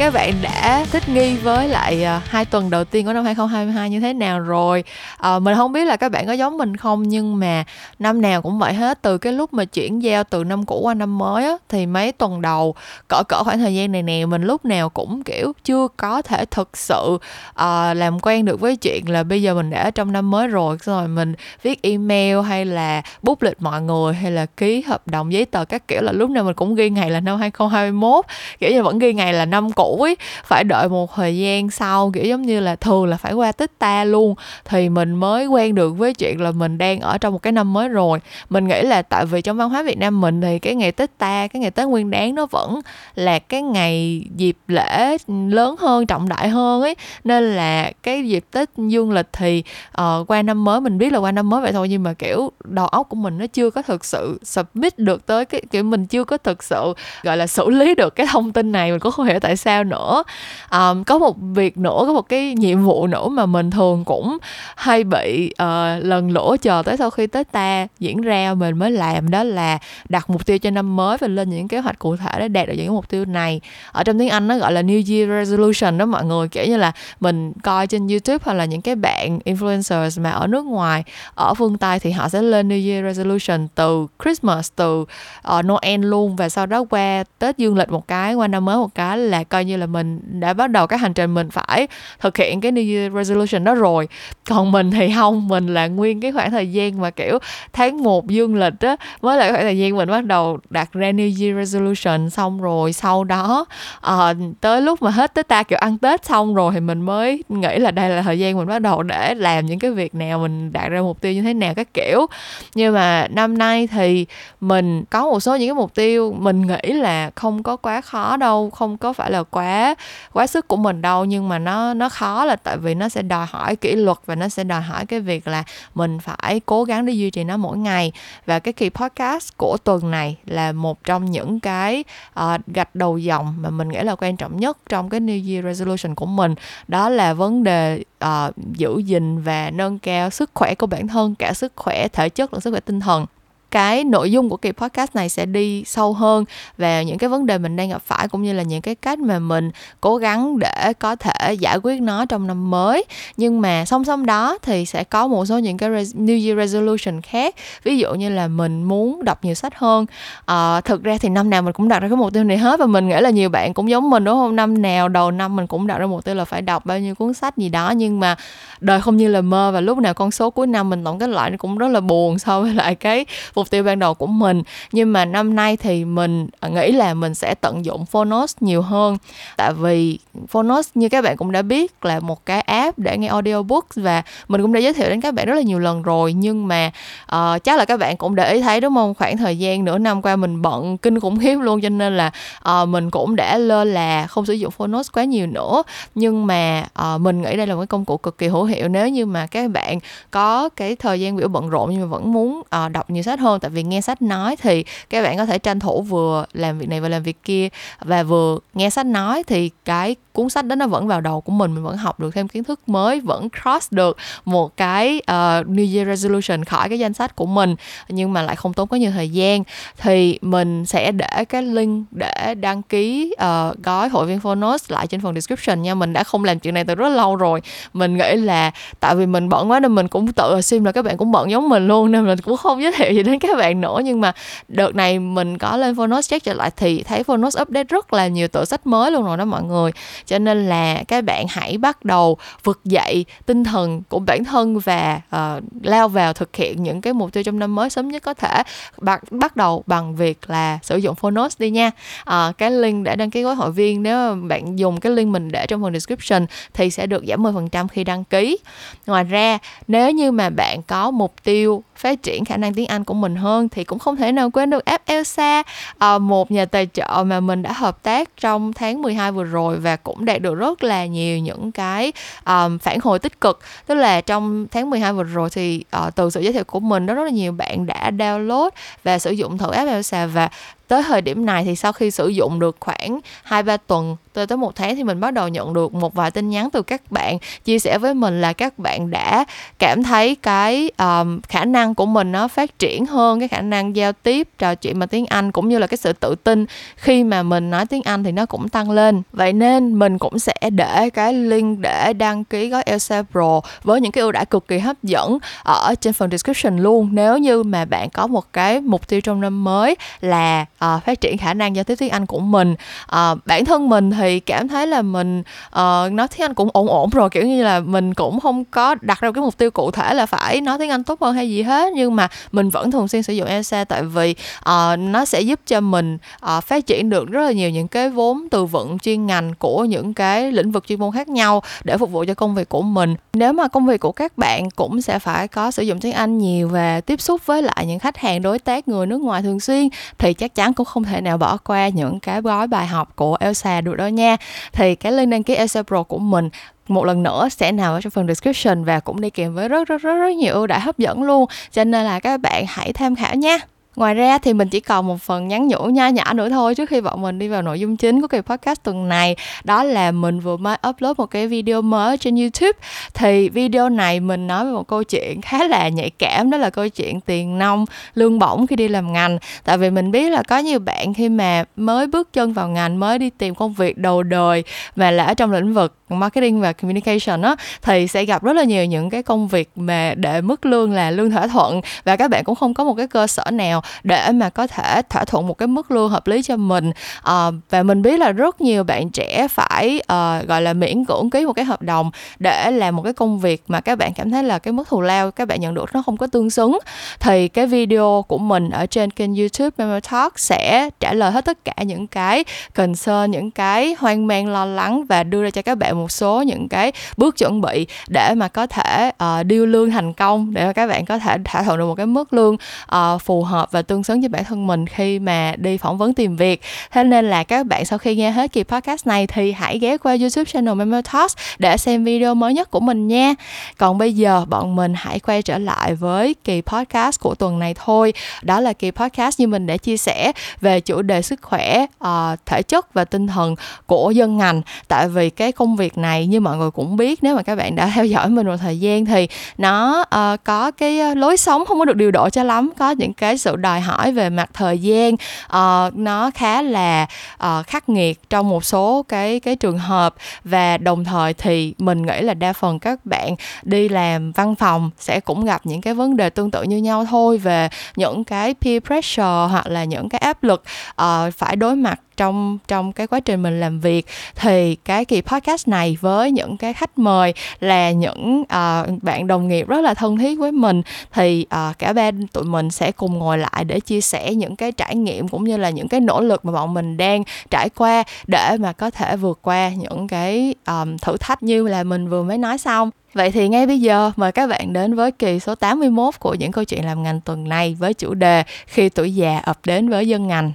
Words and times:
các 0.00 0.14
bạn 0.14 0.34
đã 0.42 0.84
thích 0.90 1.08
nghi 1.08 1.36
với 1.36 1.68
lại 1.68 2.04
à, 2.04 2.22
hai 2.24 2.44
tuần 2.44 2.70
đầu 2.70 2.84
tiên 2.84 3.06
của 3.06 3.12
năm 3.12 3.24
2022 3.24 3.90
như 3.90 4.00
thế 4.00 4.12
nào 4.12 4.40
rồi? 4.40 4.84
À, 5.16 5.38
mình 5.38 5.56
không 5.56 5.72
biết 5.72 5.84
là 5.84 5.96
các 5.96 6.08
bạn 6.08 6.26
có 6.26 6.32
giống 6.32 6.58
mình 6.58 6.76
không 6.76 7.02
nhưng 7.02 7.38
mà 7.38 7.64
năm 7.98 8.20
nào 8.20 8.42
cũng 8.42 8.58
vậy 8.58 8.74
hết. 8.74 9.02
Từ 9.02 9.18
cái 9.18 9.32
lúc 9.32 9.52
mà 9.52 9.64
chuyển 9.64 10.02
giao 10.02 10.24
từ 10.24 10.44
năm 10.44 10.66
cũ 10.66 10.80
qua 10.82 10.94
năm 10.94 11.18
mới 11.18 11.44
á, 11.44 11.56
thì 11.68 11.86
mấy 11.86 12.12
tuần 12.12 12.42
đầu 12.42 12.74
cỡ 13.08 13.22
cỡ 13.28 13.44
khoảng 13.44 13.58
thời 13.58 13.74
gian 13.74 13.92
này 13.92 14.02
nè 14.02 14.26
mình 14.26 14.42
lúc 14.42 14.64
nào 14.64 14.88
cũng 14.88 15.22
kiểu 15.22 15.52
chưa 15.64 15.88
có 15.96 16.22
thể 16.22 16.44
thực 16.44 16.76
sự 16.76 17.18
uh, 17.50 17.96
làm 17.96 18.20
quen 18.22 18.44
được 18.44 18.60
với 18.60 18.76
chuyện 18.76 19.08
là 19.08 19.22
bây 19.22 19.42
giờ 19.42 19.54
mình 19.54 19.70
đã 19.70 19.90
trong 19.90 20.12
năm 20.12 20.30
mới 20.30 20.46
rồi. 20.46 20.76
Rồi 20.82 21.08
mình 21.08 21.34
viết 21.62 21.82
email 21.82 22.40
hay 22.40 22.64
là 22.64 23.02
bút 23.22 23.42
lịch 23.42 23.62
mọi 23.62 23.82
người 23.82 24.14
hay 24.14 24.32
là 24.32 24.46
ký 24.46 24.80
hợp 24.80 25.08
đồng 25.08 25.32
giấy 25.32 25.44
tờ 25.44 25.64
các 25.64 25.88
kiểu 25.88 26.02
là 26.02 26.12
lúc 26.12 26.30
nào 26.30 26.44
mình 26.44 26.54
cũng 26.54 26.74
ghi 26.74 26.90
ngày 26.90 27.10
là 27.10 27.20
năm 27.20 27.38
2021 27.38 28.24
kiểu 28.60 28.70
như 28.70 28.82
vẫn 28.82 28.98
ghi 28.98 29.12
ngày 29.12 29.32
là 29.32 29.44
năm 29.44 29.72
cũ 29.72 29.89
ấy 29.98 30.16
phải 30.44 30.64
đợi 30.64 30.88
một 30.88 31.14
thời 31.14 31.38
gian 31.38 31.70
sau 31.70 32.10
kiểu 32.14 32.24
giống 32.24 32.42
như 32.42 32.60
là 32.60 32.76
thường 32.76 33.06
là 33.06 33.16
phải 33.16 33.32
qua 33.32 33.52
tích 33.52 33.78
ta 33.78 34.04
luôn. 34.04 34.34
Thì 34.64 34.88
mình 34.88 35.14
mới 35.14 35.46
quen 35.46 35.74
được 35.74 35.90
với 35.98 36.14
chuyện 36.14 36.40
là 36.40 36.50
mình 36.50 36.78
đang 36.78 37.00
ở 37.00 37.18
trong 37.18 37.32
một 37.32 37.42
cái 37.42 37.52
năm 37.52 37.72
mới 37.72 37.88
rồi. 37.88 38.18
Mình 38.50 38.68
nghĩ 38.68 38.82
là 38.82 39.02
tại 39.02 39.26
vì 39.26 39.42
trong 39.42 39.56
văn 39.56 39.70
hóa 39.70 39.82
Việt 39.82 39.98
Nam 39.98 40.20
mình 40.20 40.40
thì 40.40 40.58
cái 40.58 40.74
ngày 40.74 40.92
Tết 40.92 41.18
ta 41.18 41.46
cái 41.46 41.60
ngày 41.60 41.70
Tết 41.70 41.86
Nguyên 41.86 42.10
Đán 42.10 42.34
nó 42.34 42.46
vẫn 42.46 42.80
là 43.14 43.38
cái 43.38 43.62
ngày 43.62 44.24
dịp 44.36 44.56
lễ 44.68 45.16
lớn 45.28 45.76
hơn 45.78 46.06
trọng 46.06 46.28
đại 46.28 46.48
hơn 46.48 46.82
ấy. 46.82 46.94
Nên 47.24 47.56
là 47.56 47.92
cái 48.02 48.28
dịp 48.28 48.44
Tết 48.50 48.68
dương 48.76 49.12
lịch 49.12 49.28
thì 49.32 49.62
uh, 50.00 50.30
qua 50.30 50.42
năm 50.42 50.64
mới 50.64 50.80
mình 50.80 50.98
biết 50.98 51.12
là 51.12 51.18
qua 51.18 51.32
năm 51.32 51.50
mới 51.50 51.60
vậy 51.60 51.72
thôi 51.72 51.88
nhưng 51.88 52.02
mà 52.02 52.12
kiểu 52.12 52.52
đầu 52.64 52.86
óc 52.86 53.08
của 53.08 53.16
mình 53.16 53.38
nó 53.38 53.46
chưa 53.46 53.70
có 53.70 53.82
thực 53.82 54.04
sự 54.04 54.38
submit 54.42 54.98
được 54.98 55.26
tới 55.26 55.44
cái 55.44 55.62
kiểu 55.70 55.82
mình 55.82 56.06
chưa 56.06 56.24
có 56.24 56.36
thực 56.36 56.62
sự 56.62 56.94
gọi 57.22 57.36
là 57.36 57.46
xử 57.46 57.70
lý 57.70 57.94
được 57.94 58.16
cái 58.16 58.26
thông 58.30 58.52
tin 58.52 58.72
này 58.72 58.90
mình 58.90 59.00
cũng 59.00 59.12
không 59.12 59.26
hiểu 59.26 59.40
tại 59.40 59.56
sao 59.56 59.79
sao 59.80 59.84
nữa. 59.84 60.22
Um, 60.70 61.04
có 61.04 61.18
một 61.18 61.36
việc 61.54 61.78
nữa 61.78 62.02
có 62.06 62.12
một 62.12 62.28
cái 62.28 62.54
nhiệm 62.54 62.84
vụ 62.84 63.06
nữa 63.06 63.28
mà 63.28 63.46
mình 63.46 63.70
thường 63.70 64.04
cũng 64.04 64.38
hay 64.76 65.04
bị 65.04 65.54
uh, 65.62 66.04
lần 66.04 66.30
lỗ 66.30 66.56
chờ 66.56 66.82
tới 66.84 66.96
sau 66.96 67.10
khi 67.10 67.26
tết 67.26 67.52
ta 67.52 67.86
diễn 67.98 68.20
ra 68.20 68.54
mình 68.54 68.78
mới 68.78 68.90
làm 68.90 69.30
đó 69.30 69.42
là 69.42 69.78
đặt 70.08 70.30
mục 70.30 70.46
tiêu 70.46 70.58
cho 70.58 70.70
năm 70.70 70.96
mới 70.96 71.18
và 71.18 71.28
lên 71.28 71.50
những 71.50 71.68
kế 71.68 71.78
hoạch 71.78 71.98
cụ 71.98 72.16
thể 72.16 72.38
để 72.38 72.48
đạt 72.48 72.68
được 72.68 72.74
những 72.76 72.94
mục 72.94 73.08
tiêu 73.08 73.24
này. 73.24 73.60
Ở 73.92 74.04
trong 74.04 74.18
tiếng 74.18 74.28
anh 74.28 74.48
nó 74.48 74.58
gọi 74.58 74.72
là 74.72 74.82
new 74.82 75.02
year 75.12 75.48
resolution 75.48 75.98
đó 75.98 76.06
mọi 76.06 76.24
người 76.24 76.48
kiểu 76.48 76.64
như 76.66 76.76
là 76.76 76.92
mình 77.20 77.52
coi 77.62 77.86
trên 77.86 78.08
youtube 78.08 78.38
hoặc 78.44 78.54
là 78.54 78.64
những 78.64 78.82
cái 78.82 78.96
bạn 78.96 79.38
influencers 79.44 80.22
mà 80.22 80.30
ở 80.30 80.46
nước 80.46 80.64
ngoài 80.64 81.04
ở 81.34 81.54
phương 81.54 81.78
tây 81.78 81.98
thì 81.98 82.10
họ 82.10 82.28
sẽ 82.28 82.42
lên 82.42 82.68
new 82.68 82.92
year 82.92 83.16
resolution 83.16 83.68
từ 83.74 84.06
christmas 84.24 84.70
từ 84.76 85.00
uh, 85.00 85.64
noel 85.64 86.00
luôn 86.00 86.36
và 86.36 86.48
sau 86.48 86.66
đó 86.66 86.84
qua 86.90 87.24
tết 87.38 87.58
dương 87.58 87.78
lịch 87.78 87.90
một 87.90 88.08
cái 88.08 88.34
qua 88.34 88.48
năm 88.48 88.64
mới 88.64 88.76
một 88.76 88.94
cái 88.94 89.18
là 89.18 89.44
coi 89.44 89.59
như 89.62 89.76
là 89.76 89.86
mình 89.86 90.20
đã 90.40 90.52
bắt 90.52 90.70
đầu 90.70 90.86
cái 90.86 90.98
hành 90.98 91.14
trình 91.14 91.34
mình 91.34 91.50
phải 91.50 91.86
thực 92.20 92.36
hiện 92.36 92.60
cái 92.60 92.72
New 92.72 92.96
Year 92.96 93.14
resolution 93.14 93.64
đó 93.64 93.74
rồi. 93.74 94.08
Còn 94.48 94.72
mình 94.72 94.90
thì 94.90 95.12
không 95.14 95.48
mình 95.48 95.74
là 95.74 95.86
nguyên 95.86 96.20
cái 96.20 96.32
khoảng 96.32 96.50
thời 96.50 96.72
gian 96.72 97.00
mà 97.00 97.10
kiểu 97.10 97.38
tháng 97.72 98.02
1 98.02 98.26
dương 98.26 98.54
lịch 98.54 98.80
á 98.80 98.96
mới 99.22 99.38
là 99.38 99.50
khoảng 99.50 99.62
thời 99.62 99.78
gian 99.78 99.96
mình 99.96 100.10
bắt 100.10 100.24
đầu 100.24 100.58
đặt 100.70 100.92
ra 100.92 101.10
New 101.10 101.42
Year 101.42 101.68
resolution 101.68 102.30
xong 102.30 102.60
rồi 102.60 102.92
sau 102.92 103.24
đó 103.24 103.66
uh, 104.06 104.36
tới 104.60 104.82
lúc 104.82 105.02
mà 105.02 105.10
hết 105.10 105.34
tới 105.34 105.44
ta 105.44 105.62
kiểu 105.62 105.78
ăn 105.78 105.98
Tết 105.98 106.24
xong 106.24 106.54
rồi 106.54 106.72
thì 106.74 106.80
mình 106.80 107.02
mới 107.02 107.42
nghĩ 107.48 107.78
là 107.78 107.90
đây 107.90 108.10
là 108.10 108.22
thời 108.22 108.38
gian 108.38 108.56
mình 108.58 108.66
bắt 108.66 108.78
đầu 108.78 109.02
để 109.02 109.34
làm 109.34 109.66
những 109.66 109.78
cái 109.78 109.90
việc 109.90 110.14
nào 110.14 110.38
mình 110.38 110.72
đạt 110.72 110.90
ra 110.90 111.00
mục 111.00 111.20
tiêu 111.20 111.32
như 111.32 111.42
thế 111.42 111.54
nào 111.54 111.74
các 111.74 111.94
kiểu. 111.94 112.26
Nhưng 112.74 112.94
mà 112.94 113.28
năm 113.30 113.58
nay 113.58 113.86
thì 113.86 114.26
mình 114.60 115.04
có 115.10 115.26
một 115.26 115.40
số 115.40 115.56
những 115.56 115.68
cái 115.68 115.74
mục 115.74 115.94
tiêu 115.94 116.34
mình 116.38 116.66
nghĩ 116.66 116.92
là 116.92 117.30
không 117.34 117.62
có 117.62 117.76
quá 117.76 118.00
khó 118.00 118.36
đâu 118.36 118.70
không 118.70 118.98
có 118.98 119.12
phải 119.12 119.30
là 119.30 119.42
quá 119.50 119.94
quá 120.32 120.46
sức 120.46 120.68
của 120.68 120.76
mình 120.76 121.02
đâu 121.02 121.24
nhưng 121.24 121.48
mà 121.48 121.58
nó 121.58 121.94
nó 121.94 122.08
khó 122.08 122.44
là 122.44 122.56
tại 122.56 122.76
vì 122.76 122.94
nó 122.94 123.08
sẽ 123.08 123.22
đòi 123.22 123.46
hỏi 123.46 123.76
kỷ 123.76 123.96
luật 123.96 124.18
và 124.26 124.34
nó 124.34 124.48
sẽ 124.48 124.64
đòi 124.64 124.80
hỏi 124.80 125.06
cái 125.06 125.20
việc 125.20 125.48
là 125.48 125.64
mình 125.94 126.18
phải 126.18 126.60
cố 126.66 126.84
gắng 126.84 127.06
để 127.06 127.12
duy 127.12 127.30
trì 127.30 127.44
nó 127.44 127.56
mỗi 127.56 127.78
ngày. 127.78 128.12
Và 128.46 128.58
cái 128.58 128.72
kỳ 128.72 128.90
podcast 128.90 129.56
của 129.56 129.76
tuần 129.84 130.10
này 130.10 130.36
là 130.46 130.72
một 130.72 131.04
trong 131.04 131.30
những 131.30 131.60
cái 131.60 132.04
uh, 132.40 132.60
gạch 132.66 132.94
đầu 132.94 133.18
dòng 133.18 133.54
mà 133.60 133.70
mình 133.70 133.88
nghĩ 133.88 134.02
là 134.02 134.14
quan 134.18 134.36
trọng 134.36 134.56
nhất 134.56 134.78
trong 134.88 135.08
cái 135.08 135.20
New 135.20 135.52
Year 135.52 135.64
resolution 135.64 136.14
của 136.14 136.26
mình. 136.26 136.54
Đó 136.88 137.08
là 137.08 137.34
vấn 137.34 137.64
đề 137.64 138.04
uh, 138.24 138.56
giữ 138.72 138.98
gìn 139.04 139.40
và 139.42 139.70
nâng 139.70 139.98
cao 139.98 140.30
sức 140.30 140.50
khỏe 140.54 140.74
của 140.74 140.86
bản 140.86 141.08
thân 141.08 141.34
cả 141.34 141.52
sức 141.54 141.72
khỏe 141.76 142.08
thể 142.08 142.28
chất 142.28 142.52
lẫn 142.52 142.60
sức 142.60 142.70
khỏe 142.70 142.80
tinh 142.80 143.00
thần 143.00 143.26
cái 143.70 144.04
nội 144.04 144.32
dung 144.32 144.48
của 144.50 144.56
kỳ 144.56 144.72
podcast 144.72 145.14
này 145.14 145.28
sẽ 145.28 145.46
đi 145.46 145.84
sâu 145.86 146.12
hơn 146.12 146.44
về 146.78 147.04
những 147.04 147.18
cái 147.18 147.28
vấn 147.28 147.46
đề 147.46 147.58
mình 147.58 147.76
đang 147.76 147.88
gặp 147.88 148.02
phải 148.06 148.28
cũng 148.28 148.42
như 148.42 148.52
là 148.52 148.62
những 148.62 148.82
cái 148.82 148.94
cách 148.94 149.18
mà 149.18 149.38
mình 149.38 149.70
cố 150.00 150.16
gắng 150.16 150.58
để 150.58 150.92
có 150.98 151.16
thể 151.16 151.54
giải 151.54 151.78
quyết 151.82 152.02
nó 152.02 152.24
trong 152.24 152.46
năm 152.46 152.70
mới. 152.70 153.04
Nhưng 153.36 153.60
mà 153.60 153.84
song 153.84 154.04
song 154.04 154.26
đó 154.26 154.58
thì 154.62 154.86
sẽ 154.86 155.04
có 155.04 155.26
một 155.26 155.44
số 155.44 155.58
những 155.58 155.76
cái 155.76 155.90
New 155.90 156.46
Year 156.46 156.58
resolution 156.58 157.20
khác. 157.20 157.54
Ví 157.84 157.98
dụ 157.98 158.14
như 158.14 158.28
là 158.28 158.48
mình 158.48 158.82
muốn 158.82 159.24
đọc 159.24 159.44
nhiều 159.44 159.54
sách 159.54 159.74
hơn. 159.76 160.06
À, 160.46 160.80
thực 160.80 161.02
ra 161.02 161.16
thì 161.20 161.28
năm 161.28 161.50
nào 161.50 161.62
mình 161.62 161.72
cũng 161.72 161.88
đặt 161.88 162.00
ra 162.00 162.08
cái 162.08 162.16
mục 162.16 162.32
tiêu 162.32 162.44
này 162.44 162.58
hết 162.58 162.80
và 162.80 162.86
mình 162.86 163.08
nghĩ 163.08 163.20
là 163.20 163.30
nhiều 163.30 163.48
bạn 163.48 163.74
cũng 163.74 163.90
giống 163.90 164.10
mình 164.10 164.24
đúng 164.24 164.34
không? 164.34 164.56
Năm 164.56 164.82
nào 164.82 165.08
đầu 165.08 165.30
năm 165.30 165.56
mình 165.56 165.66
cũng 165.66 165.86
đặt 165.86 165.98
ra 165.98 166.06
mục 166.06 166.24
tiêu 166.24 166.34
là 166.34 166.44
phải 166.44 166.62
đọc 166.62 166.86
bao 166.86 166.98
nhiêu 166.98 167.14
cuốn 167.14 167.34
sách 167.34 167.56
gì 167.56 167.68
đó. 167.68 167.90
Nhưng 167.90 168.20
mà 168.20 168.36
đời 168.80 169.00
không 169.00 169.16
như 169.16 169.28
là 169.28 169.40
mơ 169.40 169.70
và 169.74 169.80
lúc 169.80 169.98
nào 169.98 170.14
con 170.14 170.30
số 170.30 170.50
cuối 170.50 170.66
năm 170.66 170.90
mình 170.90 171.04
tổng 171.04 171.18
kết 171.18 171.28
lại 171.28 171.50
nó 171.50 171.56
cũng 171.56 171.78
rất 171.78 171.88
là 171.88 172.00
buồn 172.00 172.38
so 172.38 172.60
với 172.60 172.74
lại 172.74 172.94
cái 172.94 173.26
mục 173.60 173.70
tiêu 173.70 173.82
ban 173.82 173.98
đầu 173.98 174.14
của 174.14 174.26
mình. 174.26 174.62
Nhưng 174.92 175.12
mà 175.12 175.24
năm 175.24 175.56
nay 175.56 175.76
thì 175.76 176.04
mình 176.04 176.48
à, 176.60 176.68
nghĩ 176.68 176.92
là 176.92 177.14
mình 177.14 177.34
sẽ 177.34 177.54
tận 177.54 177.84
dụng 177.84 178.06
Phonos 178.06 178.56
nhiều 178.60 178.82
hơn. 178.82 179.16
Tại 179.56 179.72
vì 179.72 180.18
Phonos 180.48 180.88
như 180.94 181.08
các 181.08 181.24
bạn 181.24 181.36
cũng 181.36 181.52
đã 181.52 181.62
biết 181.62 182.04
là 182.04 182.20
một 182.20 182.46
cái 182.46 182.60
app 182.60 182.98
để 182.98 183.18
nghe 183.18 183.28
audiobook 183.28 183.84
và 183.94 184.22
mình 184.48 184.62
cũng 184.62 184.72
đã 184.72 184.80
giới 184.80 184.92
thiệu 184.92 185.10
đến 185.10 185.20
các 185.20 185.34
bạn 185.34 185.46
rất 185.46 185.54
là 185.54 185.62
nhiều 185.62 185.78
lần 185.78 186.02
rồi. 186.02 186.32
Nhưng 186.32 186.68
mà 186.68 186.90
uh, 187.34 187.64
chắc 187.64 187.78
là 187.78 187.84
các 187.84 187.96
bạn 187.96 188.16
cũng 188.16 188.34
để 188.34 188.52
ý 188.52 188.60
thấy 188.60 188.80
đúng 188.80 188.94
không? 188.94 189.14
Khoảng 189.14 189.36
thời 189.36 189.58
gian 189.58 189.84
nửa 189.84 189.98
năm 189.98 190.22
qua 190.22 190.36
mình 190.36 190.62
bận 190.62 190.98
kinh 190.98 191.20
khủng 191.20 191.38
khiếp 191.38 191.56
luôn. 191.56 191.80
Cho 191.80 191.88
nên 191.88 192.16
là 192.16 192.30
uh, 192.70 192.88
mình 192.88 193.10
cũng 193.10 193.36
đã 193.36 193.58
lơ 193.58 193.84
là 193.84 194.26
không 194.26 194.46
sử 194.46 194.52
dụng 194.52 194.70
Phonos 194.70 195.10
quá 195.12 195.24
nhiều 195.24 195.46
nữa. 195.46 195.82
Nhưng 196.14 196.46
mà 196.46 196.84
uh, 197.14 197.20
mình 197.20 197.42
nghĩ 197.42 197.56
đây 197.56 197.66
là 197.66 197.74
một 197.74 197.80
cái 197.80 197.86
công 197.86 198.04
cụ 198.04 198.16
cực 198.16 198.38
kỳ 198.38 198.48
hữu 198.48 198.64
hiệu. 198.64 198.88
Nếu 198.88 199.08
như 199.08 199.26
mà 199.26 199.46
các 199.46 199.70
bạn 199.70 199.98
có 200.30 200.68
cái 200.68 200.96
thời 200.96 201.20
gian 201.20 201.36
biểu 201.36 201.48
bận 201.48 201.68
rộn 201.68 201.90
nhưng 201.90 202.00
mà 202.00 202.06
vẫn 202.06 202.32
muốn 202.32 202.58
uh, 202.58 202.92
đọc 202.92 203.10
nhiều 203.10 203.22
sách 203.22 203.40
hơn 203.40 203.49
tại 203.58 203.70
vì 203.70 203.82
nghe 203.82 204.00
sách 204.00 204.22
nói 204.22 204.56
thì 204.56 204.84
các 205.10 205.22
bạn 205.22 205.36
có 205.36 205.46
thể 205.46 205.58
tranh 205.58 205.80
thủ 205.80 206.02
vừa 206.02 206.44
làm 206.52 206.78
việc 206.78 206.88
này 206.88 207.00
và 207.00 207.08
làm 207.08 207.22
việc 207.22 207.42
kia. 207.44 207.68
Và 208.00 208.22
vừa 208.22 208.58
nghe 208.74 208.90
sách 208.90 209.06
nói 209.06 209.42
thì 209.46 209.70
cái 209.84 210.16
cuốn 210.32 210.48
sách 210.48 210.66
đó 210.66 210.74
nó 210.74 210.86
vẫn 210.86 211.06
vào 211.06 211.20
đầu 211.20 211.40
của 211.40 211.52
mình. 211.52 211.74
Mình 211.74 211.84
vẫn 211.84 211.96
học 211.96 212.20
được 212.20 212.34
thêm 212.34 212.48
kiến 212.48 212.64
thức 212.64 212.88
mới 212.88 213.20
vẫn 213.20 213.48
cross 213.50 213.92
được 213.92 214.16
một 214.44 214.76
cái 214.76 215.20
uh, 215.30 215.66
New 215.66 215.96
Year 215.96 216.08
resolution 216.08 216.64
khỏi 216.64 216.88
cái 216.88 216.98
danh 216.98 217.12
sách 217.12 217.36
của 217.36 217.46
mình 217.46 217.76
nhưng 218.08 218.32
mà 218.32 218.42
lại 218.42 218.56
không 218.56 218.72
tốn 218.72 218.88
có 218.88 218.96
nhiều 218.96 219.10
thời 219.10 219.28
gian. 219.28 219.62
Thì 219.98 220.38
mình 220.42 220.86
sẽ 220.86 221.12
để 221.12 221.44
cái 221.48 221.62
link 221.62 222.06
để 222.10 222.54
đăng 222.54 222.82
ký 222.82 223.34
uh, 223.34 223.82
gói 223.82 224.08
hội 224.08 224.26
viên 224.26 224.40
Phonos 224.40 224.90
lại 224.90 225.06
trên 225.06 225.20
phần 225.20 225.34
description 225.34 225.82
nha. 225.82 225.94
Mình 225.94 226.12
đã 226.12 226.24
không 226.24 226.44
làm 226.44 226.58
chuyện 226.58 226.74
này 226.74 226.84
từ 226.84 226.94
rất 226.94 227.08
lâu 227.08 227.36
rồi. 227.36 227.62
Mình 227.92 228.16
nghĩ 228.16 228.36
là 228.36 228.70
tại 229.00 229.14
vì 229.14 229.26
mình 229.26 229.48
bận 229.48 229.70
quá 229.70 229.80
nên 229.80 229.94
mình 229.94 230.08
cũng 230.08 230.32
tự 230.32 230.54
assume 230.54 230.84
là 230.84 230.92
các 230.92 231.04
bạn 231.04 231.16
cũng 231.16 231.32
bận 231.32 231.50
giống 231.50 231.68
mình 231.68 231.88
luôn 231.88 232.12
nên 232.12 232.26
mình 232.26 232.38
cũng 232.38 232.56
không 232.56 232.82
giới 232.82 232.92
thiệu 232.92 233.12
gì 233.12 233.22
đến 233.22 233.38
các 233.40 233.58
bạn 233.58 233.80
nữa 233.80 234.00
nhưng 234.04 234.20
mà 234.20 234.32
đợt 234.68 234.94
này 234.94 235.18
mình 235.18 235.58
có 235.58 235.76
lên 235.76 235.96
Phonos 235.96 236.30
check 236.30 236.44
trở 236.44 236.54
lại 236.54 236.70
thì 236.76 237.02
thấy 237.02 237.24
Phonos 237.24 237.56
update 237.60 237.84
rất 237.84 238.12
là 238.12 238.26
nhiều 238.26 238.48
tựa 238.48 238.64
sách 238.64 238.86
mới 238.86 239.10
luôn 239.10 239.24
rồi 239.24 239.36
đó 239.36 239.44
mọi 239.44 239.62
người. 239.62 239.90
Cho 240.26 240.38
nên 240.38 240.66
là 240.66 241.02
các 241.08 241.24
bạn 241.24 241.46
hãy 241.48 241.78
bắt 241.78 242.04
đầu 242.04 242.38
vực 242.64 242.80
dậy 242.84 243.24
tinh 243.46 243.64
thần 243.64 244.02
của 244.08 244.18
bản 244.18 244.44
thân 244.44 244.78
và 244.78 245.20
uh, 245.36 245.62
lao 245.82 246.08
vào 246.08 246.32
thực 246.32 246.56
hiện 246.56 246.82
những 246.82 247.00
cái 247.00 247.12
mục 247.12 247.32
tiêu 247.32 247.42
trong 247.42 247.58
năm 247.58 247.74
mới 247.74 247.90
sớm 247.90 248.08
nhất 248.08 248.22
có 248.22 248.34
thể. 248.34 248.62
Bắt 248.98 249.20
bắt 249.30 249.56
đầu 249.56 249.82
bằng 249.86 250.16
việc 250.16 250.50
là 250.50 250.78
sử 250.82 250.96
dụng 250.96 251.14
Phonos 251.14 251.58
đi 251.58 251.70
nha. 251.70 251.90
Uh, 252.28 252.58
cái 252.58 252.70
link 252.70 253.04
để 253.04 253.16
đăng 253.16 253.30
ký 253.30 253.42
gói 253.42 253.54
hội 253.54 253.72
viên 253.72 254.02
nếu 254.02 254.34
mà 254.34 254.48
bạn 254.48 254.78
dùng 254.78 255.00
cái 255.00 255.12
link 255.12 255.28
mình 255.28 255.52
để 255.52 255.66
trong 255.66 255.82
phần 255.82 255.92
description 255.92 256.46
thì 256.74 256.90
sẽ 256.90 257.06
được 257.06 257.24
giảm 257.28 257.42
10% 257.42 257.88
khi 257.88 258.04
đăng 258.04 258.24
ký. 258.24 258.58
Ngoài 259.06 259.24
ra 259.24 259.58
nếu 259.88 260.10
như 260.10 260.32
mà 260.32 260.50
bạn 260.50 260.82
có 260.82 261.10
mục 261.10 261.34
tiêu 261.42 261.82
phát 262.00 262.22
triển 262.22 262.44
khả 262.44 262.56
năng 262.56 262.74
tiếng 262.74 262.86
Anh 262.86 263.04
của 263.04 263.14
mình 263.14 263.36
hơn 263.36 263.68
thì 263.68 263.84
cũng 263.84 263.98
không 263.98 264.16
thể 264.16 264.32
nào 264.32 264.50
quên 264.50 264.70
được 264.70 264.84
app 264.84 265.06
Elsa 265.06 265.62
à, 265.98 266.18
một 266.18 266.50
nhà 266.50 266.64
tài 266.64 266.88
trợ 266.92 267.24
mà 267.26 267.40
mình 267.40 267.62
đã 267.62 267.72
hợp 267.72 268.02
tác 268.02 268.28
trong 268.40 268.72
tháng 268.72 269.02
12 269.02 269.32
vừa 269.32 269.44
rồi 269.44 269.76
và 269.76 269.96
cũng 269.96 270.24
đạt 270.24 270.42
được 270.42 270.54
rất 270.54 270.82
là 270.82 271.06
nhiều 271.06 271.38
những 271.38 271.72
cái 271.72 272.12
um, 272.46 272.78
phản 272.78 272.98
hồi 273.02 273.18
tích 273.18 273.40
cực. 273.40 273.60
Tức 273.86 273.94
là 273.94 274.20
trong 274.20 274.66
tháng 274.70 274.90
12 274.90 275.12
vừa 275.12 275.22
rồi 275.22 275.50
thì 275.50 275.84
uh, 276.06 276.14
từ 276.14 276.30
sự 276.30 276.40
giới 276.40 276.52
thiệu 276.52 276.64
của 276.64 276.80
mình 276.80 277.06
đó 277.06 277.14
rất 277.14 277.24
là 277.24 277.30
nhiều 277.30 277.52
bạn 277.52 277.86
đã 277.86 278.10
download 278.10 278.70
và 279.04 279.18
sử 279.18 279.30
dụng 279.30 279.58
thử 279.58 279.70
app 279.70 279.88
Elsa 279.88 280.26
và 280.26 280.48
tới 280.88 281.02
thời 281.02 281.22
điểm 281.22 281.46
này 281.46 281.64
thì 281.64 281.76
sau 281.76 281.92
khi 281.92 282.10
sử 282.10 282.28
dụng 282.28 282.58
được 282.58 282.76
khoảng 282.80 283.20
hai 283.42 283.62
ba 283.62 283.76
tuần 283.76 284.16
tới 284.32 284.46
tới 284.46 284.58
một 284.58 284.76
tháng 284.76 284.96
thì 284.96 285.04
mình 285.04 285.20
bắt 285.20 285.30
đầu 285.30 285.48
nhận 285.48 285.72
được 285.72 285.94
một 285.94 286.14
vài 286.14 286.30
tin 286.30 286.50
nhắn 286.50 286.70
từ 286.70 286.82
các 286.82 287.12
bạn 287.12 287.38
chia 287.64 287.78
sẻ 287.78 287.98
với 287.98 288.14
mình 288.14 288.40
là 288.40 288.52
các 288.52 288.78
bạn 288.78 289.10
đã 289.10 289.44
cảm 289.78 290.02
thấy 290.02 290.34
cái 290.34 290.90
um, 290.98 291.40
khả 291.48 291.64
năng 291.64 291.94
của 291.94 292.06
mình 292.06 292.32
nó 292.32 292.48
phát 292.48 292.78
triển 292.78 293.06
hơn 293.06 293.38
cái 293.38 293.48
khả 293.48 293.60
năng 293.60 293.96
giao 293.96 294.12
tiếp 294.12 294.48
trò 294.58 294.74
chuyện 294.74 294.98
bằng 294.98 295.08
tiếng 295.08 295.26
Anh 295.26 295.52
cũng 295.52 295.68
như 295.68 295.78
là 295.78 295.86
cái 295.86 295.96
sự 295.96 296.12
tự 296.12 296.34
tin 296.34 296.66
khi 296.96 297.24
mà 297.24 297.42
mình 297.42 297.70
nói 297.70 297.86
tiếng 297.86 298.02
Anh 298.02 298.24
thì 298.24 298.32
nó 298.32 298.46
cũng 298.46 298.68
tăng 298.68 298.90
lên. 298.90 299.22
Vậy 299.32 299.52
nên 299.52 299.98
mình 299.98 300.18
cũng 300.18 300.38
sẽ 300.38 300.54
để 300.70 301.10
cái 301.10 301.32
link 301.32 301.78
để 301.78 302.12
đăng 302.12 302.44
ký 302.44 302.68
gói 302.68 302.82
Elsa 302.82 303.22
Pro 303.32 303.60
với 303.84 304.00
những 304.00 304.12
cái 304.12 304.22
ưu 304.22 304.32
đãi 304.32 304.46
cực 304.46 304.68
kỳ 304.68 304.78
hấp 304.78 305.02
dẫn 305.02 305.38
ở 305.62 305.94
trên 306.00 306.12
phần 306.12 306.30
description 306.30 306.78
luôn. 306.78 307.08
Nếu 307.12 307.38
như 307.38 307.62
mà 307.62 307.84
bạn 307.84 308.10
có 308.10 308.26
một 308.26 308.52
cái 308.52 308.80
mục 308.80 309.08
tiêu 309.08 309.20
trong 309.20 309.40
năm 309.40 309.64
mới 309.64 309.96
là 310.20 310.66
uh, 310.84 311.04
phát 311.04 311.20
triển 311.20 311.38
khả 311.38 311.54
năng 311.54 311.76
giao 311.76 311.84
tiếp 311.84 311.94
tiếng 311.98 312.10
Anh 312.10 312.26
của 312.26 312.40
mình 312.40 312.74
uh, 313.04 313.46
bản 313.46 313.64
thân 313.64 313.88
mình 313.88 314.10
thì 314.20 314.40
cảm 314.40 314.68
thấy 314.68 314.86
là 314.86 315.02
mình 315.02 315.40
uh, 315.66 316.12
nói 316.12 316.28
tiếng 316.28 316.44
Anh 316.44 316.54
cũng 316.54 316.68
ổn 316.72 316.88
ổn 316.88 317.10
rồi 317.10 317.30
kiểu 317.30 317.46
như 317.46 317.62
là 317.62 317.80
mình 317.80 318.14
cũng 318.14 318.40
không 318.40 318.64
có 318.64 318.94
đặt 319.00 319.20
ra 319.20 319.30
cái 319.32 319.42
mục 319.42 319.58
tiêu 319.58 319.70
cụ 319.70 319.90
thể 319.90 320.14
là 320.14 320.26
phải 320.26 320.60
nói 320.60 320.78
tiếng 320.78 320.90
Anh 320.90 321.04
tốt 321.04 321.20
hơn 321.20 321.34
hay 321.34 321.50
gì 321.50 321.62
hết 321.62 321.92
nhưng 321.92 322.16
mà 322.16 322.28
mình 322.52 322.70
vẫn 322.70 322.90
thường 322.90 323.08
xuyên 323.08 323.22
sử 323.22 323.32
dụng 323.32 323.48
Elsa 323.48 323.84
tại 323.84 324.02
vì 324.02 324.34
uh, 324.58 324.98
nó 324.98 325.24
sẽ 325.24 325.40
giúp 325.40 325.60
cho 325.66 325.80
mình 325.80 326.18
uh, 326.56 326.64
phát 326.64 326.86
triển 326.86 327.10
được 327.10 327.30
rất 327.30 327.44
là 327.44 327.52
nhiều 327.52 327.70
những 327.70 327.88
cái 327.88 328.08
vốn 328.08 328.48
từ 328.50 328.64
vựng 328.64 328.98
chuyên 328.98 329.26
ngành 329.26 329.54
của 329.54 329.84
những 329.84 330.14
cái 330.14 330.52
lĩnh 330.52 330.72
vực 330.72 330.86
chuyên 330.86 331.00
môn 331.00 331.12
khác 331.12 331.28
nhau 331.28 331.62
để 331.84 331.96
phục 331.96 332.10
vụ 332.10 332.24
cho 332.28 332.34
công 332.34 332.54
việc 332.54 332.68
của 332.68 332.82
mình. 332.82 333.14
Nếu 333.32 333.52
mà 333.52 333.68
công 333.68 333.86
việc 333.86 334.00
của 334.00 334.12
các 334.12 334.38
bạn 334.38 334.70
cũng 334.70 335.02
sẽ 335.02 335.18
phải 335.18 335.48
có 335.48 335.70
sử 335.70 335.82
dụng 335.82 336.00
tiếng 336.00 336.12
Anh 336.12 336.38
nhiều 336.38 336.68
và 336.68 337.00
tiếp 337.00 337.20
xúc 337.20 337.46
với 337.46 337.62
lại 337.62 337.86
những 337.86 337.98
khách 337.98 338.16
hàng 338.16 338.42
đối 338.42 338.58
tác 338.58 338.88
người 338.88 339.06
nước 339.06 339.20
ngoài 339.20 339.42
thường 339.42 339.60
xuyên 339.60 339.88
thì 340.18 340.34
chắc 340.34 340.54
chắn 340.54 340.74
cũng 340.74 340.86
không 340.86 341.04
thể 341.04 341.20
nào 341.20 341.38
bỏ 341.38 341.56
qua 341.56 341.88
những 341.88 342.20
cái 342.20 342.40
gói 342.40 342.66
bài 342.66 342.86
học 342.86 343.16
của 343.16 343.36
Elsa 343.40 343.80
được 343.80 343.94
đó 343.94 344.06
nha. 344.10 344.36
Thì 344.72 344.94
cái 344.94 345.12
link 345.12 345.30
đăng 345.30 345.42
ký 345.42 345.54
Elsa 345.54 345.82
Pro 345.82 346.02
của 346.02 346.18
mình 346.18 346.48
một 346.88 347.04
lần 347.04 347.22
nữa 347.22 347.48
sẽ 347.50 347.72
nằm 347.72 347.92
ở 347.92 348.00
trong 348.00 348.10
phần 348.10 348.26
description 348.26 348.84
và 348.84 349.00
cũng 349.00 349.20
đi 349.20 349.30
kèm 349.30 349.54
với 349.54 349.68
rất 349.68 349.88
rất 349.88 350.02
rất 350.02 350.14
rất 350.14 350.30
nhiều 350.30 350.54
ưu 350.54 350.66
đãi 350.66 350.80
hấp 350.80 350.98
dẫn 350.98 351.22
luôn. 351.22 351.46
Cho 351.72 351.84
nên 351.84 352.04
là 352.04 352.20
các 352.20 352.40
bạn 352.40 352.64
hãy 352.68 352.92
tham 352.92 353.16
khảo 353.16 353.34
nha. 353.34 353.58
Ngoài 353.96 354.14
ra 354.14 354.38
thì 354.38 354.52
mình 354.52 354.68
chỉ 354.68 354.80
còn 354.80 355.06
một 355.06 355.22
phần 355.22 355.48
nhắn 355.48 355.68
nhủ 355.68 355.84
nha 355.84 356.08
nhỏ 356.08 356.32
nữa 356.32 356.48
thôi 356.48 356.74
trước 356.74 356.88
khi 356.88 357.00
bọn 357.00 357.22
mình 357.22 357.38
đi 357.38 357.48
vào 357.48 357.62
nội 357.62 357.80
dung 357.80 357.96
chính 357.96 358.20
của 358.20 358.28
kỳ 358.28 358.40
podcast 358.40 358.82
tuần 358.82 359.08
này. 359.08 359.36
Đó 359.64 359.84
là 359.84 360.10
mình 360.10 360.40
vừa 360.40 360.56
mới 360.56 360.76
upload 360.88 361.16
một 361.18 361.26
cái 361.26 361.46
video 361.46 361.82
mới 361.82 362.16
trên 362.16 362.36
YouTube. 362.36 362.78
Thì 363.14 363.48
video 363.48 363.88
này 363.88 364.20
mình 364.20 364.46
nói 364.46 364.64
về 364.64 364.70
một 364.70 364.88
câu 364.88 365.04
chuyện 365.04 365.40
khá 365.40 365.68
là 365.68 365.88
nhạy 365.88 366.10
cảm, 366.10 366.50
đó 366.50 366.58
là 366.58 366.70
câu 366.70 366.88
chuyện 366.88 367.20
tiền 367.20 367.58
nông 367.58 367.84
lương 368.14 368.38
bổng 368.38 368.66
khi 368.66 368.76
đi 368.76 368.88
làm 368.88 369.12
ngành. 369.12 369.38
Tại 369.64 369.78
vì 369.78 369.90
mình 369.90 370.10
biết 370.10 370.30
là 370.30 370.42
có 370.42 370.58
nhiều 370.58 370.78
bạn 370.78 371.14
khi 371.14 371.28
mà 371.28 371.64
mới 371.76 372.06
bước 372.06 372.32
chân 372.32 372.52
vào 372.52 372.68
ngành, 372.68 373.00
mới 373.00 373.18
đi 373.18 373.30
tìm 373.30 373.54
công 373.54 373.72
việc 373.72 373.98
đầu 373.98 374.22
đời 374.22 374.64
mà 374.96 375.10
là 375.10 375.24
ở 375.24 375.34
trong 375.34 375.52
lĩnh 375.52 375.74
vực 375.74 375.96
marketing 376.18 376.60
và 376.60 376.72
communication 376.72 377.42
á 377.42 377.54
thì 377.82 378.06
sẽ 378.06 378.24
gặp 378.24 378.42
rất 378.42 378.52
là 378.52 378.64
nhiều 378.64 378.84
những 378.84 379.10
cái 379.10 379.22
công 379.22 379.48
việc 379.48 379.70
mà 379.76 380.14
để 380.16 380.40
mức 380.40 380.66
lương 380.66 380.92
là 380.92 381.10
lương 381.10 381.30
thỏa 381.30 381.46
thuận 381.46 381.80
và 382.04 382.16
các 382.16 382.30
bạn 382.30 382.44
cũng 382.44 382.54
không 382.54 382.74
có 382.74 382.84
một 382.84 382.94
cái 382.94 383.06
cơ 383.06 383.26
sở 383.26 383.44
nào 383.52 383.82
để 384.02 384.32
mà 384.32 384.50
có 384.50 384.66
thể 384.66 385.02
thỏa 385.10 385.24
thuận 385.24 385.46
một 385.46 385.58
cái 385.58 385.66
mức 385.66 385.90
lương 385.90 386.10
hợp 386.10 386.26
lý 386.26 386.42
cho 386.42 386.56
mình. 386.56 386.90
À, 387.22 387.50
và 387.70 387.82
mình 387.82 388.02
biết 388.02 388.18
là 388.18 388.32
rất 388.32 388.60
nhiều 388.60 388.84
bạn 388.84 389.10
trẻ 389.10 389.48
phải 389.48 390.00
à, 390.06 390.42
gọi 390.42 390.62
là 390.62 390.72
miễn 390.72 391.04
cưỡng 391.04 391.30
ký 391.30 391.46
một 391.46 391.52
cái 391.52 391.64
hợp 391.64 391.82
đồng 391.82 392.10
để 392.38 392.70
làm 392.70 392.96
một 392.96 393.02
cái 393.02 393.12
công 393.12 393.38
việc 393.38 393.62
mà 393.68 393.80
các 393.80 393.98
bạn 393.98 394.14
cảm 394.14 394.30
thấy 394.30 394.42
là 394.42 394.58
cái 394.58 394.72
mức 394.72 394.88
thù 394.88 395.00
lao 395.00 395.30
các 395.30 395.48
bạn 395.48 395.60
nhận 395.60 395.74
được 395.74 395.90
nó 395.94 396.02
không 396.02 396.16
có 396.16 396.26
tương 396.26 396.50
xứng. 396.50 396.78
Thì 397.20 397.48
cái 397.48 397.66
video 397.66 398.24
của 398.28 398.38
mình 398.38 398.70
ở 398.70 398.86
trên 398.86 399.10
kênh 399.10 399.36
YouTube 399.36 399.70
Memo 399.78 400.00
Talk 400.00 400.38
sẽ 400.38 400.90
trả 401.00 401.12
lời 401.12 401.30
hết 401.30 401.44
tất 401.44 401.64
cả 401.64 401.74
những 401.82 402.06
cái 402.06 402.44
concern 402.74 403.30
những 403.30 403.50
cái 403.50 403.96
hoang 403.98 404.26
mang 404.26 404.46
lo 404.46 404.64
lắng 404.64 405.04
và 405.08 405.24
đưa 405.24 405.42
ra 405.42 405.50
cho 405.50 405.62
các 405.62 405.78
bạn 405.78 405.99
một 406.00 406.12
số 406.12 406.42
những 406.42 406.68
cái 406.68 406.92
bước 407.16 407.38
chuẩn 407.38 407.60
bị 407.60 407.86
để 408.08 408.34
mà 408.36 408.48
có 408.48 408.66
thể 408.66 409.10
uh, 409.24 409.46
điêu 409.46 409.66
lương 409.66 409.90
thành 409.90 410.12
công 410.12 410.54
để 410.54 410.66
mà 410.66 410.72
các 410.72 410.86
bạn 410.86 411.04
có 411.04 411.18
thể 411.18 411.36
thỏa 411.44 411.62
thuận 411.62 411.78
được 411.78 411.86
một 411.86 411.94
cái 411.94 412.06
mức 412.06 412.32
lương 412.32 412.56
uh, 412.94 413.22
phù 413.22 413.42
hợp 413.42 413.72
và 413.72 413.82
tương 413.82 414.04
xứng 414.04 414.20
với 414.20 414.28
bản 414.28 414.44
thân 414.44 414.66
mình 414.66 414.86
khi 414.86 415.18
mà 415.18 415.54
đi 415.56 415.78
phỏng 415.78 415.98
vấn 415.98 416.14
tìm 416.14 416.36
việc. 416.36 416.62
Thế 416.90 417.04
nên 417.04 417.30
là 417.30 417.44
các 417.44 417.66
bạn 417.66 417.84
sau 417.84 417.98
khi 417.98 418.16
nghe 418.16 418.30
hết 418.30 418.52
kỳ 418.52 418.62
podcast 418.62 419.06
này 419.06 419.26
thì 419.26 419.52
hãy 419.52 419.78
ghé 419.78 419.98
qua 419.98 420.16
youtube 420.20 420.44
channel 420.44 420.74
Memo 420.74 421.00
Talks 421.12 421.36
để 421.58 421.76
xem 421.76 422.04
video 422.04 422.34
mới 422.34 422.54
nhất 422.54 422.70
của 422.70 422.80
mình 422.80 423.08
nha. 423.08 423.34
Còn 423.78 423.98
bây 423.98 424.14
giờ 424.14 424.44
bọn 424.48 424.76
mình 424.76 424.92
hãy 424.96 425.18
quay 425.18 425.42
trở 425.42 425.58
lại 425.58 425.94
với 425.94 426.34
kỳ 426.44 426.60
podcast 426.60 427.20
của 427.20 427.34
tuần 427.34 427.58
này 427.58 427.74
thôi. 427.74 428.12
Đó 428.42 428.60
là 428.60 428.72
kỳ 428.72 428.90
podcast 428.90 429.40
như 429.40 429.46
mình 429.46 429.66
đã 429.66 429.76
chia 429.76 429.96
sẻ 429.96 430.32
về 430.60 430.80
chủ 430.80 431.02
đề 431.02 431.22
sức 431.22 431.42
khỏe 431.42 431.86
uh, 432.04 432.08
thể 432.46 432.62
chất 432.62 432.94
và 432.94 433.04
tinh 433.04 433.26
thần 433.26 433.54
của 433.86 434.10
dân 434.10 434.36
ngành. 434.36 434.62
Tại 434.88 435.08
vì 435.08 435.30
cái 435.30 435.52
công 435.52 435.76
việc 435.76 435.89
này 435.98 436.26
như 436.26 436.40
mọi 436.40 436.56
người 436.56 436.70
cũng 436.70 436.96
biết 436.96 437.22
nếu 437.22 437.36
mà 437.36 437.42
các 437.42 437.54
bạn 437.54 437.76
đã 437.76 437.86
theo 437.94 438.04
dõi 438.04 438.28
mình 438.28 438.46
một 438.46 438.56
thời 438.60 438.80
gian 438.80 439.04
thì 439.04 439.28
nó 439.58 440.00
uh, 440.00 440.44
có 440.44 440.70
cái 440.70 441.00
ờ, 441.00 441.14
lối 441.14 441.36
sống 441.36 441.64
không 441.64 441.78
có 441.78 441.84
được 441.84 441.96
điều 441.96 442.10
độ 442.10 442.30
cho 442.30 442.42
lắm 442.42 442.70
có 442.78 442.90
những 442.90 443.12
cái 443.12 443.38
sự 443.38 443.56
đòi 443.56 443.80
hỏi 443.80 444.12
về 444.12 444.30
mặt 444.30 444.50
thời 444.52 444.78
gian 444.78 445.14
uh, 445.14 445.96
nó 445.96 446.30
khá 446.34 446.62
là 446.62 447.06
uh, 447.44 447.66
khắc 447.66 447.88
nghiệt 447.88 448.30
trong 448.30 448.48
một 448.48 448.64
số 448.64 449.04
cái 449.08 449.40
cái 449.40 449.56
trường 449.56 449.78
hợp. 449.78 450.14
Và 450.44 450.78
đồng 450.78 451.04
thời 451.04 451.34
thì 451.34 451.74
mình 451.78 452.06
nghĩ 452.06 452.20
là 452.20 452.34
đa 452.34 452.52
phần 452.52 452.78
các 452.78 453.06
bạn 453.06 453.34
đi 453.62 453.88
làm 453.88 454.32
văn 454.32 454.54
phòng 454.54 454.90
sẽ 454.98 455.20
cũng 455.20 455.44
gặp 455.44 455.60
những 455.64 455.80
cái 455.80 455.94
vấn 455.94 456.16
đề 456.16 456.30
tương 456.30 456.50
tự 456.50 456.62
như 456.62 456.76
nhau 456.76 457.04
thôi 457.10 457.38
về 457.38 457.68
những 457.96 458.24
cái 458.24 458.54
peer 458.60 458.82
pressure 458.82 459.46
hoặc 459.50 459.66
là 459.66 459.84
những 459.84 460.08
cái 460.08 460.18
áp 460.18 460.42
lực 460.42 460.62
uh, 461.02 461.34
phải 461.34 461.56
đối 461.56 461.76
mặt 461.76 462.00
trong 462.20 462.58
trong 462.68 462.92
cái 462.92 463.06
quá 463.06 463.20
trình 463.20 463.42
mình 463.42 463.60
làm 463.60 463.80
việc 463.80 464.06
thì 464.34 464.76
cái 464.84 465.04
kỳ 465.04 465.20
podcast 465.20 465.68
này 465.68 465.96
với 466.00 466.30
những 466.30 466.56
cái 466.56 466.72
khách 466.72 466.98
mời 466.98 467.34
là 467.60 467.90
những 467.90 468.42
uh, 468.42 469.02
bạn 469.02 469.26
đồng 469.26 469.48
nghiệp 469.48 469.68
rất 469.68 469.80
là 469.80 469.94
thân 469.94 470.18
thiết 470.18 470.38
với 470.38 470.52
mình 470.52 470.82
thì 471.12 471.46
uh, 471.70 471.78
cả 471.78 471.92
ba 471.92 472.10
tụi 472.32 472.44
mình 472.44 472.70
sẽ 472.70 472.92
cùng 472.92 473.18
ngồi 473.18 473.38
lại 473.38 473.64
để 473.64 473.80
chia 473.80 474.00
sẻ 474.00 474.34
những 474.34 474.56
cái 474.56 474.72
trải 474.72 474.96
nghiệm 474.96 475.28
cũng 475.28 475.44
như 475.44 475.56
là 475.56 475.70
những 475.70 475.88
cái 475.88 476.00
nỗ 476.00 476.20
lực 476.20 476.44
mà 476.44 476.52
bọn 476.52 476.74
mình 476.74 476.96
đang 476.96 477.22
trải 477.50 477.68
qua 477.68 478.04
để 478.26 478.56
mà 478.60 478.72
có 478.72 478.90
thể 478.90 479.16
vượt 479.16 479.38
qua 479.42 479.68
những 479.68 480.08
cái 480.08 480.54
um, 480.66 480.96
thử 480.96 481.16
thách 481.16 481.42
như 481.42 481.68
là 481.68 481.84
mình 481.84 482.08
vừa 482.08 482.22
mới 482.22 482.38
nói 482.38 482.58
xong 482.58 482.90
Vậy 483.14 483.30
thì 483.30 483.48
ngay 483.48 483.66
bây 483.66 483.80
giờ 483.80 484.10
mời 484.16 484.32
các 484.32 484.46
bạn 484.46 484.72
đến 484.72 484.94
với 484.94 485.12
kỳ 485.12 485.40
số 485.40 485.54
81 485.54 486.14
của 486.18 486.34
những 486.34 486.52
câu 486.52 486.64
chuyện 486.64 486.84
làm 486.84 487.02
ngành 487.02 487.20
tuần 487.20 487.48
này 487.48 487.76
với 487.78 487.94
chủ 487.94 488.14
đề 488.14 488.42
khi 488.66 488.88
tuổi 488.88 489.14
già 489.14 489.38
ập 489.38 489.58
đến 489.64 489.88
với 489.88 490.08
dân 490.08 490.28
ngành. 490.28 490.52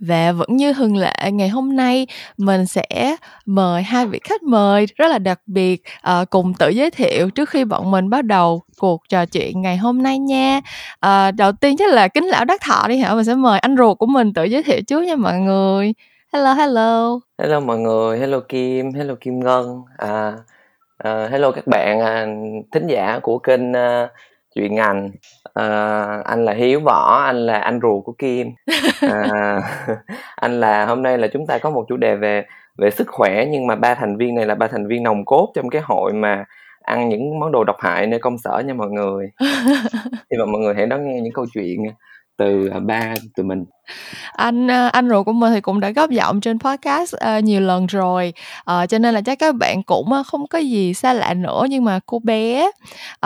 Và 0.00 0.32
vẫn 0.32 0.56
như 0.56 0.72
thường 0.72 0.96
lệ, 0.96 1.30
ngày 1.32 1.48
hôm 1.48 1.76
nay 1.76 2.06
mình 2.36 2.66
sẽ 2.66 3.16
mời 3.46 3.82
hai 3.82 4.06
vị 4.06 4.20
khách 4.24 4.42
mời 4.42 4.86
rất 4.96 5.08
là 5.08 5.18
đặc 5.18 5.40
biệt 5.46 5.82
uh, 6.20 6.30
cùng 6.30 6.54
tự 6.54 6.68
giới 6.68 6.90
thiệu 6.90 7.30
trước 7.30 7.50
khi 7.50 7.64
bọn 7.64 7.90
mình 7.90 8.10
bắt 8.10 8.24
đầu 8.24 8.62
cuộc 8.78 9.02
trò 9.08 9.26
chuyện 9.26 9.62
ngày 9.62 9.76
hôm 9.76 10.02
nay 10.02 10.18
nha. 10.18 10.60
Uh, 11.06 11.34
đầu 11.34 11.52
tiên 11.52 11.76
chắc 11.76 11.92
là 11.92 12.08
kính 12.08 12.24
lão 12.24 12.44
đắc 12.44 12.60
thọ 12.60 12.88
đi 12.88 12.98
hả? 12.98 13.14
Mình 13.14 13.24
sẽ 13.24 13.34
mời 13.34 13.58
anh 13.58 13.76
ruột 13.76 13.98
của 13.98 14.06
mình 14.06 14.32
tự 14.32 14.44
giới 14.44 14.62
thiệu 14.62 14.80
trước 14.86 15.02
nha 15.02 15.16
mọi 15.16 15.38
người. 15.38 15.94
Hello, 16.32 16.52
hello. 16.52 17.20
Hello 17.38 17.60
mọi 17.60 17.78
người, 17.78 18.18
hello 18.18 18.40
Kim, 18.40 18.92
hello 18.92 19.14
Kim 19.20 19.40
Ngân. 19.40 19.82
À, 19.96 20.32
uh, 21.08 21.30
hello 21.30 21.50
các 21.50 21.66
bạn 21.66 21.98
uh, 21.98 22.64
thính 22.72 22.86
giả 22.86 23.18
của 23.22 23.38
kênh 23.38 23.70
uh, 23.72 24.10
chuyện 24.54 24.74
ngành 24.74 25.10
à, 25.58 26.22
anh 26.24 26.44
là 26.44 26.52
hiếu 26.52 26.80
võ 26.80 27.22
anh 27.24 27.36
là 27.36 27.58
anh 27.58 27.80
ruột 27.82 28.04
của 28.04 28.12
kim. 28.18 28.52
À, 29.00 29.60
anh 30.36 30.60
là 30.60 30.86
hôm 30.86 31.02
nay 31.02 31.18
là 31.18 31.28
chúng 31.32 31.46
ta 31.46 31.58
có 31.58 31.70
một 31.70 31.84
chủ 31.88 31.96
đề 31.96 32.16
về 32.16 32.44
về 32.78 32.90
sức 32.90 33.08
khỏe 33.08 33.46
nhưng 33.50 33.66
mà 33.66 33.76
ba 33.76 33.94
thành 33.94 34.16
viên 34.16 34.34
này 34.34 34.46
là 34.46 34.54
ba 34.54 34.66
thành 34.66 34.86
viên 34.86 35.02
nòng 35.02 35.24
cốt 35.24 35.52
trong 35.54 35.70
cái 35.70 35.82
hội 35.84 36.12
mà 36.12 36.44
ăn 36.82 37.08
những 37.08 37.40
món 37.40 37.52
đồ 37.52 37.64
độc 37.64 37.76
hại 37.80 38.06
nơi 38.06 38.20
công 38.20 38.38
sở 38.38 38.62
nha 38.66 38.74
mọi 38.74 38.90
người. 38.90 39.30
Thì 40.30 40.36
mà 40.38 40.44
mọi 40.44 40.60
người 40.60 40.74
hãy 40.74 40.86
đón 40.86 41.08
nghe 41.08 41.20
những 41.20 41.32
câu 41.32 41.46
chuyện 41.54 41.84
từ 42.38 42.68
à, 42.72 42.80
ba 42.80 43.14
tụi 43.36 43.46
mình. 43.46 43.64
Anh 44.32 44.70
à, 44.70 44.88
anh 44.88 45.08
ruột 45.08 45.26
của 45.26 45.32
mình 45.32 45.52
thì 45.54 45.60
cũng 45.60 45.80
đã 45.80 45.90
góp 45.90 46.10
giọng 46.10 46.40
trên 46.40 46.58
podcast 46.58 47.14
uh, 47.14 47.44
nhiều 47.44 47.60
lần 47.60 47.86
rồi. 47.86 48.32
Uh, 48.60 48.88
cho 48.88 48.98
nên 48.98 49.14
là 49.14 49.20
chắc 49.20 49.38
các 49.38 49.54
bạn 49.54 49.82
cũng 49.82 50.10
không 50.26 50.46
có 50.46 50.58
gì 50.58 50.94
xa 50.94 51.12
lạ 51.12 51.34
nữa 51.34 51.66
nhưng 51.70 51.84
mà 51.84 52.00
cô 52.06 52.18
bé 52.18 52.70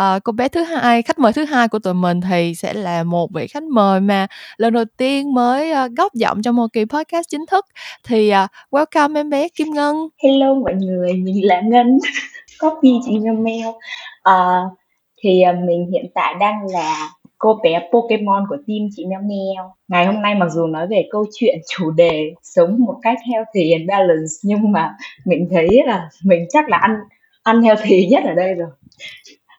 uh, 0.01 0.25
cô 0.25 0.33
bé 0.33 0.49
thứ 0.49 0.63
hai 0.63 1.03
khách 1.03 1.19
mời 1.19 1.33
thứ 1.33 1.45
hai 1.45 1.69
của 1.69 1.79
tụi 1.79 1.95
mình 1.95 2.21
thì 2.21 2.55
sẽ 2.55 2.73
là 2.73 3.03
một 3.05 3.31
vị 3.35 3.47
khách 3.47 3.63
mời 3.63 4.01
mà 4.01 4.27
lần 4.57 4.73
đầu 4.73 4.85
tiên 4.97 5.35
mới 5.35 5.73
uh, 5.73 5.93
góp 5.97 6.15
giọng 6.15 6.43
trong 6.43 6.57
một 6.57 6.67
kỳ 6.73 6.85
podcast 6.85 7.29
chính 7.29 7.47
thức. 7.51 7.67
Thì 8.05 8.33
uh, 8.45 8.51
welcome 8.71 9.17
em 9.17 9.31
bé 9.31 9.49
Kim 9.49 9.71
Ngân. 9.71 9.97
Hello 10.23 10.55
mọi 10.55 10.75
người 10.75 11.13
mình 11.13 11.47
là 11.47 11.61
Ngân. 11.61 11.99
Copy 12.61 13.01
chị 13.05 13.19
Mail 13.19 13.67
uh, 13.69 14.79
thì 15.23 15.43
uh, 15.51 15.59
mình 15.67 15.91
hiện 15.93 16.05
tại 16.15 16.35
đang 16.41 16.67
là 16.73 17.09
cô 17.43 17.61
bé 17.63 17.89
Pokemon 17.93 18.45
của 18.49 18.57
team 18.57 18.89
chị 18.97 19.05
Meo 19.07 19.21
Meo. 19.21 19.75
Ngày 19.89 20.07
hôm 20.07 20.23
nay 20.23 20.35
mặc 20.35 20.49
dù 20.53 20.67
nói 20.67 20.87
về 20.87 21.09
câu 21.11 21.25
chuyện 21.35 21.59
chủ 21.71 21.91
đề 21.91 22.35
sống 22.43 22.77
một 22.79 22.95
cách 23.03 23.19
healthy 23.33 23.71
and 23.71 23.89
balance 23.89 24.33
nhưng 24.43 24.73
mà 24.73 24.95
mình 25.25 25.49
thấy 25.51 25.69
là 25.87 26.09
mình 26.25 26.47
chắc 26.49 26.69
là 26.69 26.77
ăn 26.77 26.91
ăn 27.43 27.63
healthy 27.63 28.07
nhất 28.11 28.23
ở 28.25 28.35
đây 28.35 28.55
rồi. 28.55 28.69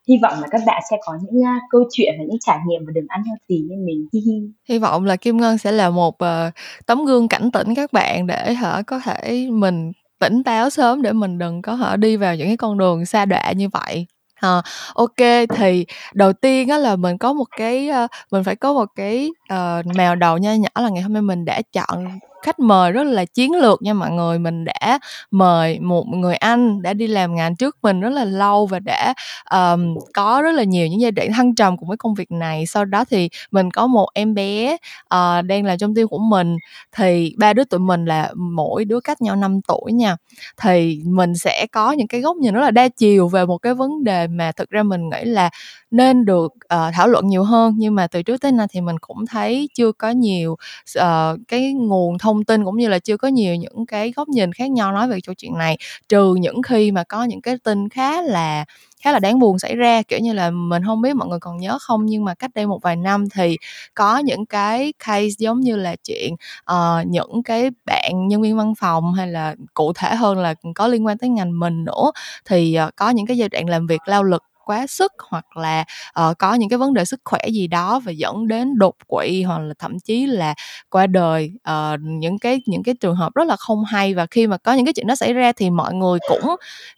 hy 0.08 0.18
vọng 0.22 0.34
là 0.42 0.48
các 0.52 0.62
bạn 0.66 0.82
sẽ 0.92 0.98
có 1.06 1.14
những 1.22 1.42
uh, 1.42 1.62
câu 1.70 1.84
chuyện 1.92 2.16
và 2.18 2.24
những 2.24 2.40
trải 2.40 2.60
nghiệm 2.68 2.86
và 2.86 2.92
đừng 2.96 3.06
ăn 3.08 3.24
healthy 3.24 3.66
như 3.70 3.76
mình 3.86 4.08
hi 4.14 4.20
hi 4.20 4.42
hy 4.70 4.80
vọng 4.80 5.06
là 5.06 5.16
kim 5.16 5.38
ngân 5.38 5.58
sẽ 5.58 5.72
là 5.72 5.90
một 5.90 6.16
uh, 6.16 6.54
tấm 6.86 7.06
gương 7.06 7.28
cảnh 7.28 7.52
tỉnh 7.52 7.76
các 7.76 7.94
bạn 7.94 8.28
để 8.28 8.54
hả 8.54 8.82
có 8.88 9.00
thể 9.00 9.48
mình 9.52 9.92
tỉnh 10.20 10.44
táo 10.44 10.70
sớm 10.70 11.02
để 11.02 11.12
mình 11.12 11.38
đừng 11.38 11.62
có 11.62 11.74
hở 11.74 11.96
đi 11.98 12.18
vào 12.18 12.36
những 12.36 12.48
cái 12.48 12.58
con 12.58 12.78
đường 12.78 13.06
xa 13.06 13.26
đọa 13.26 13.52
như 13.52 13.70
vậy 13.70 14.06
À, 14.44 14.62
ok 14.94 15.48
thì 15.56 15.86
đầu 16.14 16.34
tiên 16.34 16.70
á 16.70 16.78
là 16.78 16.96
mình 16.96 17.18
có 17.18 17.34
một 17.34 17.46
cái 17.56 17.90
uh, 18.04 18.10
mình 18.32 18.44
phải 18.44 18.56
có 18.56 18.74
một 18.74 18.86
cái 18.96 19.32
uh, 19.54 19.86
mèo 19.96 20.16
đầu 20.16 20.38
nha 20.38 20.56
nhỏ 20.56 20.82
là 20.82 20.90
ngày 20.90 21.02
hôm 21.04 21.14
nay 21.14 21.22
mình 21.22 21.46
đã 21.46 21.62
chọn 21.74 22.20
khách 22.44 22.60
mời 22.60 22.92
rất 22.92 23.04
là 23.04 23.26
chiến 23.26 23.52
lược 23.56 23.82
nha 23.82 23.94
mọi 23.94 24.12
người. 24.12 24.40
Mình 24.40 24.66
đã 24.66 25.00
mời 25.32 25.80
một 25.80 26.08
người 26.08 26.36
anh 26.36 26.82
đã 26.82 26.94
đi 26.94 27.08
làm 27.08 27.36
ngành 27.36 27.56
trước 27.56 27.78
mình 27.82 28.00
rất 28.02 28.10
là 28.10 28.26
lâu 28.26 28.66
và 28.66 28.80
đã 28.80 29.14
um, 29.52 29.98
có 30.14 30.42
rất 30.42 30.52
là 30.52 30.64
nhiều 30.64 30.88
những 30.88 31.02
giai 31.02 31.12
đoạn 31.12 31.34
thăng 31.34 31.56
trầm 31.56 31.78
cùng 31.78 31.88
với 31.88 31.98
công 31.98 32.14
việc 32.14 32.32
này. 32.32 32.66
Sau 32.66 32.86
đó 32.86 33.06
thì 33.10 33.30
mình 33.52 33.72
có 33.72 33.88
một 33.88 34.10
em 34.14 34.34
bé 34.34 34.78
uh, 35.16 35.46
đang 35.46 35.66
là 35.66 35.78
trong 35.78 35.96
tim 35.96 36.08
của 36.08 36.18
mình. 36.20 36.58
Thì 36.92 37.36
ba 37.38 37.54
đứa 37.54 37.64
tụi 37.64 37.80
mình 37.80 38.06
là 38.06 38.32
mỗi 38.36 38.86
đứa 38.86 39.00
cách 39.00 39.22
nhau 39.22 39.36
5 39.36 39.62
tuổi 39.68 39.92
nha. 39.94 40.16
Thì 40.62 41.02
mình 41.06 41.36
sẽ 41.36 41.66
có 41.72 41.92
những 41.92 42.08
cái 42.08 42.22
góc 42.22 42.38
nhìn 42.38 42.54
rất 42.54 42.62
là 42.62 42.72
đa 42.72 42.88
chiều 42.88 43.28
về 43.28 43.46
một 43.46 43.58
cái 43.58 43.74
vấn 43.74 44.04
đề 44.04 44.28
mà 44.28 44.52
thực 44.52 44.70
ra 44.70 44.84
mình 44.84 45.10
nghĩ 45.10 45.26
là 45.26 45.50
nên 45.94 46.26
được 46.26 46.46
uh, 46.46 46.94
thảo 46.94 47.08
luận 47.08 47.28
nhiều 47.28 47.44
hơn. 47.44 47.74
Nhưng 47.78 47.96
mà 47.96 48.08
từ 48.08 48.24
trước 48.24 48.42
tới 48.42 48.52
nay 48.52 48.68
thì 48.72 48.82
mình 48.82 49.00
cũng 49.00 49.26
thấy 49.26 49.70
chưa 49.76 49.92
có 49.92 50.10
nhiều 50.10 50.52
uh, 51.00 51.40
cái 51.48 51.74
nguồn 51.74 52.18
thông 52.18 52.44
tin 52.46 52.66
cũng 52.66 52.78
như 52.78 52.88
là 52.88 53.00
chưa 53.00 53.18
có 53.18 53.28
nhiều 53.28 53.56
những 53.56 53.86
cái 53.86 54.14
góc 54.16 54.28
nhìn 54.30 54.54
khác 54.54 54.72
nhau 54.72 54.92
nói 54.92 55.08
về 55.08 55.20
câu 55.26 55.36
chuyện 55.36 55.58
này. 55.58 55.78
Trừ 56.10 56.36
những 56.36 56.62
khi 56.62 56.92
mà 56.92 57.04
có 57.04 57.24
những 57.24 57.42
cái 57.42 57.58
tin 57.64 57.90
khá 57.90 58.22
là 58.22 58.66
khá 59.04 59.12
là 59.12 59.20
đáng 59.20 59.40
buồn 59.40 59.60
xảy 59.60 59.76
ra 59.76 60.02
kiểu 60.02 60.20
như 60.20 60.34
là 60.34 60.52
mình 60.52 60.84
không 60.86 61.02
biết 61.02 61.14
mọi 61.16 61.28
người 61.28 61.40
còn 61.40 61.58
nhớ 61.58 61.78
không 61.82 62.06
nhưng 62.06 62.26
mà 62.26 62.34
cách 62.36 62.52
đây 62.56 62.68
một 62.68 62.82
vài 62.82 62.96
năm 62.96 63.30
thì 63.30 63.58
có 63.94 64.18
những 64.18 64.46
cái 64.46 64.94
case 65.00 65.36
giống 65.38 65.60
như 65.60 65.76
là 65.76 65.96
chuyện 66.04 66.34
uh, 66.72 67.08
những 67.08 67.44
cái 67.44 67.70
bạn 67.86 68.28
nhân 68.28 68.42
viên 68.42 68.58
văn 68.58 68.74
phòng 68.76 69.14
hay 69.14 69.28
là 69.28 69.56
cụ 69.74 69.94
thể 69.94 70.16
hơn 70.16 70.38
là 70.38 70.56
có 70.76 70.88
liên 70.88 71.06
quan 71.06 71.18
tới 71.18 71.30
ngành 71.30 71.60
mình 71.60 71.86
nữa 71.86 72.12
thì 72.46 72.78
uh, 72.88 72.96
có 72.96 73.10
những 73.10 73.26
cái 73.26 73.38
giai 73.38 73.50
đoạn 73.50 73.70
làm 73.70 73.88
việc 73.88 74.02
lao 74.06 74.24
lực 74.24 74.44
quá 74.66 74.88
sức 74.88 75.14
hoặc 75.30 75.58
là 75.58 75.84
uh, 76.30 76.38
có 76.38 76.54
những 76.54 76.70
cái 76.70 76.78
vấn 76.78 76.94
đề 76.94 77.06
sức 77.06 77.22
khỏe 77.26 77.40
gì 77.52 77.68
đó 77.68 78.00
và 78.00 78.12
dẫn 78.12 78.48
đến 78.48 78.78
đột 78.78 78.96
quỵ 79.08 79.44
hoặc 79.44 79.60
là 79.60 79.74
thậm 79.80 80.00
chí 80.00 80.26
là 80.26 80.54
qua 80.90 81.08
đời 81.08 81.52
uh, 81.70 82.00
những 82.02 82.40
cái 82.40 82.62
những 82.66 82.84
cái 82.84 82.96
trường 82.96 83.16
hợp 83.16 83.36
rất 83.36 83.48
là 83.48 83.56
không 83.56 83.84
hay. 83.84 84.14
Và 84.14 84.26
khi 84.26 84.48
mà 84.48 84.58
có 84.58 84.74
những 84.74 84.86
cái 84.86 84.94
chuyện 84.94 85.08
đó 85.08 85.16
xảy 85.16 85.34
ra 85.34 85.52
thì 85.52 85.70
mọi 85.70 85.94
người 85.94 86.20
cũng 86.30 86.56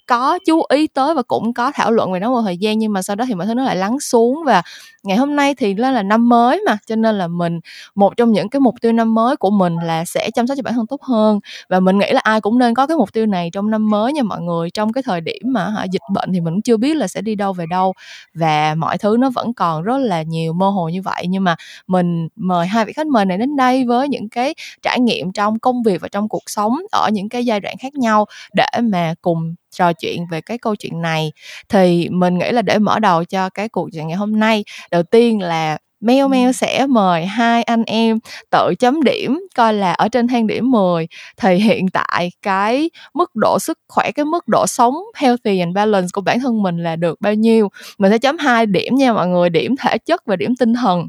có 0.08 0.40
chú 0.46 0.62
ý 0.70 0.88
tới 0.88 1.14
và 1.14 1.22
cũng 1.22 1.54
có 1.54 1.72
thảo 1.76 1.92
luận 1.92 2.14
về 2.14 2.20
nó 2.20 2.32
một 2.32 2.42
thời 2.42 2.58
gian 2.58 2.80
nhưng 2.80 2.94
mà 2.94 3.02
sau 3.02 3.16
đó 3.16 3.26
thì 3.28 3.34
mọi 3.36 3.48
thứ 3.48 3.54
nó 3.54 3.64
lại 3.64 3.76
lắng 3.76 4.00
xuống. 4.00 4.44
Và 4.46 4.62
ngày 5.04 5.18
hôm 5.18 5.36
nay 5.36 5.56
thì 5.56 5.74
đó 5.74 5.92
là 5.92 6.04
năm 6.04 6.30
mới 6.30 6.62
mà 6.66 6.78
cho 6.88 6.96
nên 6.96 7.18
là 7.18 7.28
mình 7.28 7.60
một 7.96 8.18
trong 8.18 8.32
những 8.32 8.50
cái 8.50 8.60
mục 8.60 8.76
tiêu 8.82 8.92
năm 8.92 9.14
mới 9.14 9.36
của 9.36 9.50
mình 9.50 9.76
là 9.84 10.06
sẽ 10.06 10.30
chăm 10.32 10.48
sóc 10.48 10.58
cho 10.58 10.64
bản 10.64 10.74
thân 10.74 10.88
tốt 10.88 11.02
hơn. 11.02 11.40
Và 11.70 11.80
mình 11.80 11.98
nghĩ 12.00 12.12
là 12.12 12.20
ai 12.24 12.42
cũng 12.42 12.58
nên 12.58 12.74
có 12.74 12.88
cái 12.88 12.98
mục 12.98 13.14
tiêu 13.14 13.26
này 13.26 13.50
trong 13.54 13.70
năm 13.72 13.90
mới 13.90 14.14
nha 14.14 14.24
mọi 14.24 14.42
người. 14.42 14.70
Trong 14.70 14.94
cái 14.94 15.04
thời 15.04 15.22
điểm 15.22 15.42
mà 15.46 15.70
hả, 15.70 15.86
dịch 15.92 16.02
bệnh 16.14 16.34
thì 16.34 16.42
mình 16.42 16.54
cũng 16.54 16.62
chưa 16.62 16.78
biết 16.78 16.96
là 16.96 17.08
sẽ 17.08 17.22
đi 17.22 17.36
đâu 17.36 17.54
về 17.56 17.66
đâu. 17.70 17.94
Và 18.34 18.76
mọi 18.78 18.98
thứ 18.98 19.18
nó 19.20 19.30
vẫn 19.30 19.54
còn 19.54 19.84
rất 19.84 19.98
là 19.98 20.22
nhiều 20.22 20.54
mơ 20.54 20.70
hồ 20.70 20.90
như 20.90 21.02
vậy. 21.02 21.26
Nhưng 21.30 21.44
mà 21.44 21.56
mình 21.88 22.28
mời 22.36 22.68
hai 22.68 22.86
vị 22.86 22.94
khách 22.94 23.08
mời 23.08 23.26
này 23.26 23.38
đến 23.38 23.56
đây 23.56 23.86
với 23.86 24.08
những 24.10 24.30
cái 24.30 24.56
trải 24.82 25.00
nghiệm 25.00 25.32
trong 25.32 25.60
công 25.60 25.84
việc 25.84 26.02
và 26.02 26.08
trong 26.08 26.30
cuộc 26.30 26.44
sống 26.48 26.78
ở 26.92 27.10
những 27.14 27.30
cái 27.30 27.46
giai 27.46 27.60
đoạn 27.60 27.76
khác 27.80 27.94
nhau 27.96 28.26
để 28.54 28.68
mà 28.84 29.14
cùng 29.22 29.56
trò 29.72 29.94
chuyện 29.94 30.26
về 30.32 30.42
cái 30.42 30.58
câu 30.58 30.76
chuyện 30.76 31.02
này. 31.02 31.32
Thì 31.70 32.10
mình 32.10 32.38
nghĩ 32.38 32.52
là 32.52 32.62
để 32.62 32.80
mở 32.80 33.00
đầu 33.00 33.24
cho 33.26 33.50
cái 33.50 33.70
cuộc 33.70 33.90
chuyện 33.94 34.08
ngày 34.08 34.18
hôm 34.18 34.40
nay, 34.40 34.64
đầu 34.92 35.04
tiên 35.04 35.42
là 35.42 35.78
Meo 36.02 36.28
Meo 36.28 36.52
sẽ 36.52 36.86
mời 36.88 37.26
hai 37.26 37.64
anh 37.64 37.84
em 37.84 38.20
tự 38.52 38.74
chấm 38.80 39.04
điểm 39.04 39.40
coi 39.56 39.74
là 39.74 39.94
ở 39.94 40.08
trên 40.08 40.28
thang 40.28 40.48
điểm 40.48 40.72
10 40.72 41.08
thì 41.38 41.56
hiện 41.56 41.88
tại 41.90 42.32
cái 42.42 42.90
mức 43.14 43.36
độ 43.36 43.60
sức 43.60 43.80
khỏe 43.88 44.12
cái 44.12 44.26
mức 44.26 44.48
độ 44.48 44.68
sống 44.68 44.96
healthy 45.16 45.60
and 45.60 45.76
balance 45.76 46.08
của 46.14 46.22
bản 46.22 46.40
thân 46.40 46.64
mình 46.64 46.84
là 46.84 46.96
được 46.96 47.22
bao 47.22 47.34
nhiêu. 47.34 47.70
Mình 47.98 48.12
sẽ 48.12 48.18
chấm 48.18 48.38
hai 48.38 48.66
điểm 48.66 48.96
nha 48.96 49.14
mọi 49.14 49.28
người 49.28 49.50
điểm 49.50 49.76
thể 49.80 49.98
chất 49.98 50.26
và 50.26 50.36
điểm 50.36 50.56
tinh 50.56 50.74
thần. 50.74 51.08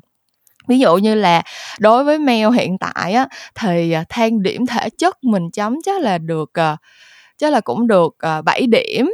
Ví 0.69 0.78
dụ 0.78 0.97
như 0.97 1.14
là 1.14 1.43
đối 1.78 2.05
với 2.05 2.19
Mel 2.19 2.55
hiện 2.55 2.78
tại 2.78 3.12
á 3.12 3.28
thì 3.55 3.93
à, 3.93 4.05
thang 4.09 4.43
điểm 4.43 4.66
thể 4.66 4.90
chất 4.90 5.25
mình 5.25 5.50
chấm 5.50 5.83
chắc 5.85 6.00
là 6.00 6.19
được 6.19 6.50
uh, 6.61 6.78
chắc 7.38 7.52
là 7.52 7.61
cũng 7.61 7.87
được 7.87 8.07
uh, 8.07 8.19
ờ, 8.19 8.43
7 8.43 8.66
điểm 8.66 9.11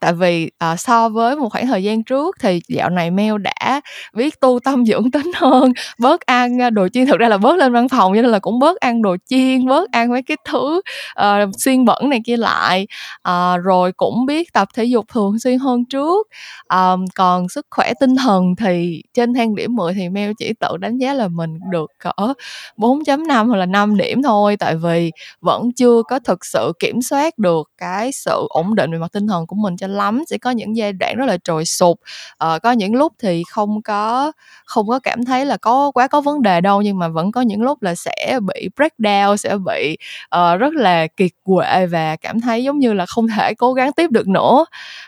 tại 0.00 0.12
vì 0.12 0.50
uh, 0.72 0.80
so 0.80 1.08
với 1.08 1.36
một 1.36 1.48
khoảng 1.48 1.66
thời 1.66 1.82
gian 1.82 2.04
trước 2.04 2.36
thì 2.40 2.60
dạo 2.68 2.90
này 2.90 3.10
Mel 3.10 3.34
đã 3.38 3.80
biết 4.14 4.40
tu 4.40 4.58
tâm 4.64 4.84
dưỡng 4.86 5.10
tính 5.10 5.30
hơn 5.34 5.72
bớt 5.98 6.20
ăn 6.20 6.58
ờ, 6.58 6.70
đồ 6.70 6.88
chiên. 6.88 7.06
Thực 7.06 7.18
ra 7.20 7.28
là 7.28 7.38
bớt 7.38 7.56
lên 7.56 7.72
văn 7.72 7.88
phòng 7.88 8.12
cho 8.14 8.22
nên 8.22 8.30
là 8.30 8.38
cũng 8.38 8.58
bớt 8.58 8.76
ăn 8.76 9.02
đồ 9.02 9.16
chiên 9.26 9.66
bớt 9.66 9.90
ăn 9.90 10.10
mấy 10.10 10.22
cái 10.22 10.36
thứ 10.50 10.80
ờ, 11.14 11.42
uh, 11.42 11.54
xuyên 11.58 11.84
bẩn 11.84 12.10
này 12.10 12.20
kia 12.24 12.36
lại. 12.36 12.86
Uh, 13.28 13.64
rồi 13.64 13.92
cũng 13.92 14.26
biết 14.26 14.52
tập 14.52 14.68
thể 14.74 14.84
dục 14.84 15.04
thường 15.08 15.38
xuyên 15.38 15.58
hơn 15.58 15.84
trước. 15.84 16.26
Um, 16.68 17.04
còn 17.14 17.48
sức 17.48 17.66
khỏe 17.70 17.92
tinh 18.00 18.16
thần 18.16 18.56
thì 18.56 19.02
trên 19.14 19.34
thang 19.34 19.54
điểm 19.54 19.74
10 19.74 19.94
thì 19.94 20.08
Mel 20.08 20.30
chỉ 20.38 20.52
tự 20.60 20.76
đánh 20.76 20.98
giá 20.98 21.14
là 21.14 21.28
mình 21.28 21.58
được 21.70 21.90
cỡ 21.98 22.32
4.5 22.76 23.46
hoặc 23.48 23.56
là 23.56 23.66
5 23.66 23.96
điểm 23.96 24.22
thôi. 24.22 24.56
Tại 24.56 24.76
vì 24.76 25.10
vẫn 25.40 25.72
chưa 25.72 26.02
có 26.08 26.18
thực 26.18 26.44
sự 26.44 26.72
kiểm 26.78 27.02
soát 27.02 27.38
được 27.38 27.70
cái 27.78 28.12
sự 28.12 28.46
ổn 28.48 28.74
định 28.74 28.92
về 28.92 28.98
mặt 28.98 29.12
tinh 29.12 29.26
thần 29.26 29.46
của 29.46 29.56
mình 29.56 29.76
cho 29.76 29.85
lắm 29.86 30.22
sẽ 30.26 30.38
có 30.38 30.50
những 30.50 30.76
giai 30.76 30.92
đoạn 30.92 31.16
rất 31.16 31.24
là 31.26 31.36
trồi 31.44 31.64
sụp. 31.64 32.00
Uh, 32.44 32.62
có 32.62 32.72
những 32.72 32.94
lúc 32.94 33.12
thì 33.22 33.42
không 33.50 33.82
có 33.82 34.32
không 34.64 34.88
có 34.88 34.98
cảm 34.98 35.24
thấy 35.24 35.44
là 35.44 35.56
có 35.56 35.90
quá 35.90 36.08
có 36.08 36.20
vấn 36.20 36.42
đề 36.42 36.60
đâu 36.60 36.82
nhưng 36.82 36.98
mà 36.98 37.08
vẫn 37.08 37.32
có 37.32 37.40
những 37.40 37.62
lúc 37.62 37.82
là 37.82 37.94
sẽ 37.94 38.38
bị 38.46 38.68
breakdown 38.76 39.36
sẽ 39.36 39.56
bị 39.66 39.96
uh, 40.36 40.60
rất 40.60 40.74
là 40.74 41.06
kiệt 41.06 41.30
quệ 41.44 41.86
và 41.86 42.16
cảm 42.16 42.40
thấy 42.40 42.64
giống 42.64 42.78
như 42.78 42.92
là 42.92 43.06
không 43.06 43.26
thể 43.36 43.54
cố 43.54 43.72
gắng 43.72 43.92
tiếp 43.92 44.10
được 44.10 44.28
nữa. 44.28 44.64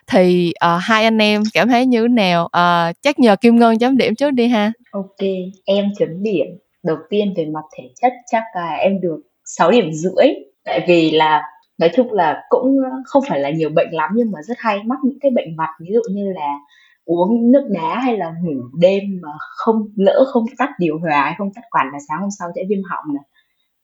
Thì 0.06 0.52
uh, 0.64 0.82
hai 0.82 1.04
anh 1.04 1.18
em 1.18 1.42
cảm 1.54 1.68
thấy 1.68 1.86
như 1.86 2.02
thế 2.02 2.08
nào? 2.08 2.44
Uh, 2.44 2.96
chắc 3.02 3.18
nhờ 3.18 3.36
kim 3.36 3.56
ngân 3.56 3.78
chấm 3.78 3.96
điểm 3.96 4.14
trước 4.14 4.30
đi 4.30 4.48
ha. 4.48 4.72
Ok 4.90 5.28
em 5.64 5.84
chấm 5.98 6.22
điểm. 6.22 6.46
Đầu 6.82 6.96
tiên 7.10 7.34
về 7.36 7.46
mặt 7.46 7.64
thể 7.78 7.84
chất 8.02 8.12
chắc 8.30 8.42
là 8.54 8.74
em 8.74 9.00
được 9.00 9.20
6 9.44 9.70
điểm 9.70 9.92
rưỡi. 9.92 10.28
Tại 10.64 10.84
vì 10.88 11.10
là 11.10 11.42
nói 11.78 11.90
chung 11.96 12.12
là 12.12 12.42
cũng 12.48 12.76
không 13.04 13.22
phải 13.28 13.40
là 13.40 13.50
nhiều 13.50 13.70
bệnh 13.70 13.88
lắm 13.90 14.10
nhưng 14.14 14.30
mà 14.30 14.42
rất 14.42 14.58
hay, 14.58 14.78
mắc 14.84 14.98
những 15.04 15.18
cái 15.20 15.30
bệnh 15.30 15.56
mặt, 15.56 15.68
ví 15.80 15.90
dụ 15.94 16.00
như 16.10 16.32
là 16.32 16.58
uống 17.04 17.52
nước 17.52 17.68
đá 17.70 17.98
hay 17.98 18.16
là 18.16 18.32
ngủ 18.42 18.60
đêm 18.80 19.02
mà 19.22 19.28
không, 19.40 19.88
lỡ 19.96 20.24
không 20.26 20.44
tắt 20.58 20.70
điều 20.78 20.98
hòa 20.98 21.22
hay 21.24 21.34
không 21.38 21.52
tắt 21.54 21.62
quạt 21.70 21.84
là 21.92 21.98
sáng 22.08 22.20
hôm 22.20 22.30
sau 22.38 22.48
sẽ 22.56 22.62
viêm 22.68 22.82
họng 22.82 23.14
này. 23.14 23.24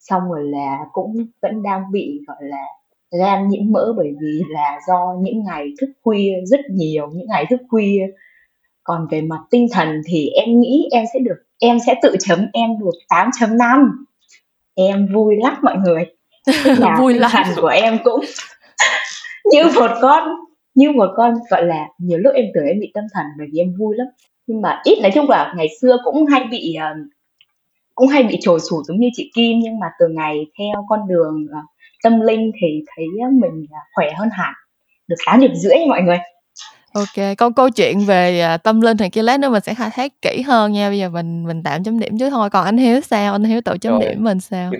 Xong 0.01 0.23
rồi 0.31 0.45
là 0.45 0.79
cũng 0.93 1.17
vẫn 1.43 1.63
đang 1.63 1.83
bị, 1.93 2.21
gọi 2.27 2.37
là, 2.41 2.67
gan 3.21 3.49
nhiễm 3.49 3.73
mỡ 3.73 3.93
bởi 3.97 4.13
vì 4.21 4.43
là 4.49 4.81
do 4.89 5.15
những 5.21 5.45
ngày 5.45 5.69
thức 5.81 5.91
khuya 6.03 6.33
rất 6.47 6.61
nhiều, 6.71 7.09
những 7.15 7.27
ngày 7.29 7.47
thức 7.51 7.61
khuya. 7.71 8.07
Còn 8.85 9.07
về 9.11 9.23
mặt 9.23 9.41
tinh 9.51 9.67
thần 9.73 9.89
thì 10.07 10.29
em 10.29 10.61
nghĩ 10.61 10.89
em 10.93 11.05
sẽ 11.13 11.19
được, 11.19 11.37
em 11.61 11.79
sẽ 11.87 11.95
tự 12.03 12.17
chấm, 12.21 12.47
em 12.53 12.71
được 12.81 12.95
8.5 13.09 13.91
em 14.75 15.07
vui 15.15 15.37
lắm 15.43 15.55
mọi 15.63 15.77
người 15.77 16.05
là 16.65 16.97
vui 16.99 17.15
lắm 17.15 17.31
thần 17.35 17.47
của 17.61 17.69
em 17.69 17.99
cũng 18.05 18.21
như 19.53 19.63
một 19.75 19.91
con 20.03 20.29
như 20.75 20.91
một 20.91 21.09
con 21.17 21.35
gọi 21.51 21.65
là 21.65 21.87
nhiều 21.99 22.19
lúc 22.19 22.35
em 22.35 22.45
tưởng 22.55 22.65
em 22.65 22.81
bị 22.81 22.91
tâm 22.95 23.05
thần 23.15 23.27
bởi 23.39 23.47
vì 23.53 23.59
em 23.59 23.75
vui 23.79 23.97
lắm 23.97 24.07
nhưng 24.47 24.63
mà 24.63 24.81
ít 24.85 24.99
nói 25.03 25.11
chung 25.15 25.31
là 25.31 25.55
ngày 25.57 25.69
xưa 25.81 25.97
cũng 26.05 26.27
hay 26.27 26.45
bị 26.51 26.77
uh, 26.79 27.07
cũng 27.95 28.09
hay 28.09 28.23
bị 28.23 28.39
trồi 28.41 28.61
sụt 28.61 28.87
giống 28.87 29.01
như 29.01 29.09
chị 29.13 29.31
Kim 29.35 29.59
nhưng 29.63 29.81
mà 29.81 29.87
từ 30.01 30.07
ngày 30.09 30.47
theo 30.59 30.85
con 30.89 31.01
đường 31.09 31.45
uh, 31.45 31.65
tâm 32.03 32.21
linh 32.21 32.51
thì 32.63 32.69
thấy 32.97 33.05
mình 33.33 33.63
uh, 33.63 33.87
khỏe 33.95 34.11
hơn 34.19 34.29
hẳn 34.33 34.53
được 35.09 35.17
8 35.27 35.41
điểm 35.41 35.55
rưỡi 35.55 35.77
mọi 35.89 36.03
người 36.03 36.19
Ok, 36.95 37.37
câu 37.39 37.51
câu 37.53 37.71
chuyện 37.71 37.99
về 37.99 38.55
uh, 38.55 38.63
tâm 38.63 38.81
linh 38.81 38.97
thì 38.97 39.11
kia 39.11 39.23
lát 39.23 39.41
nữa 39.41 39.51
mình 39.51 39.63
sẽ 39.67 39.75
khai 39.75 39.91
thác 39.93 40.23
kỹ 40.23 40.43
hơn 40.43 40.73
nha. 40.73 40.89
Bây 40.89 40.99
giờ 40.99 41.09
mình 41.09 41.45
mình 41.45 41.63
tạm 41.63 41.85
chấm 41.85 41.99
điểm 41.99 42.19
chứ 42.19 42.31
thôi. 42.31 42.51
Còn 42.51 42.65
anh 42.65 42.77
Hiếu 42.77 43.01
sao? 43.01 43.33
Anh 43.33 43.45
Hiếu 43.45 43.61
tự 43.65 43.79
chấm 43.79 43.93
Rồi. 43.93 44.09
điểm 44.09 44.25
mình 44.25 44.41
sao? 44.41 44.71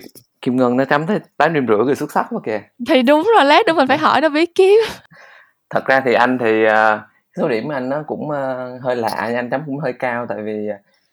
Kim 0.45 0.57
Ngân 0.57 0.77
nó 0.77 0.85
chấm 0.85 1.07
tới 1.07 1.21
tám 1.37 1.55
điểm 1.55 1.67
rưỡi 1.69 1.79
người 1.79 1.95
xuất 1.95 2.13
sắc 2.13 2.27
quá 2.31 2.41
kìa. 2.45 2.61
Thì 2.89 3.03
đúng 3.03 3.23
rồi 3.37 3.45
lát 3.45 3.67
nữa 3.67 3.73
mình 3.73 3.89
phải 3.89 3.99
hỏi 3.99 4.21
nó 4.21 4.29
biết 4.29 4.55
kiếm. 4.55 4.81
Thật 5.71 5.85
ra 5.87 6.01
thì 6.05 6.15
anh 6.15 6.39
thì 6.39 6.67
uh, 6.67 7.01
số 7.37 7.49
điểm 7.49 7.69
anh 7.73 7.89
nó 7.89 8.03
cũng 8.07 8.29
uh, 8.29 8.83
hơi 8.83 8.97
lạ 8.97 9.09
anh 9.35 9.51
chấm 9.51 9.63
cũng 9.67 9.79
hơi 9.79 9.93
cao 9.93 10.27
tại 10.29 10.39
vì 10.43 10.69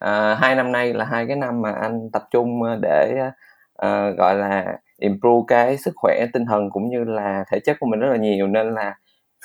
uh, 0.05 0.39
hai 0.39 0.55
năm 0.55 0.71
nay 0.71 0.93
là 0.93 1.05
hai 1.05 1.27
cái 1.27 1.35
năm 1.35 1.61
mà 1.61 1.71
anh 1.81 2.09
tập 2.13 2.23
trung 2.31 2.61
để 2.81 3.15
uh, 3.85 4.17
gọi 4.17 4.35
là 4.35 4.77
improve 4.97 5.45
cái 5.47 5.77
sức 5.77 5.93
khỏe 5.95 6.25
tinh 6.33 6.45
thần 6.45 6.69
cũng 6.69 6.89
như 6.89 7.03
là 7.03 7.43
thể 7.51 7.59
chất 7.59 7.77
của 7.79 7.87
mình 7.87 7.99
rất 7.99 8.09
là 8.11 8.17
nhiều. 8.17 8.47
Nên 8.47 8.73
là 8.73 8.95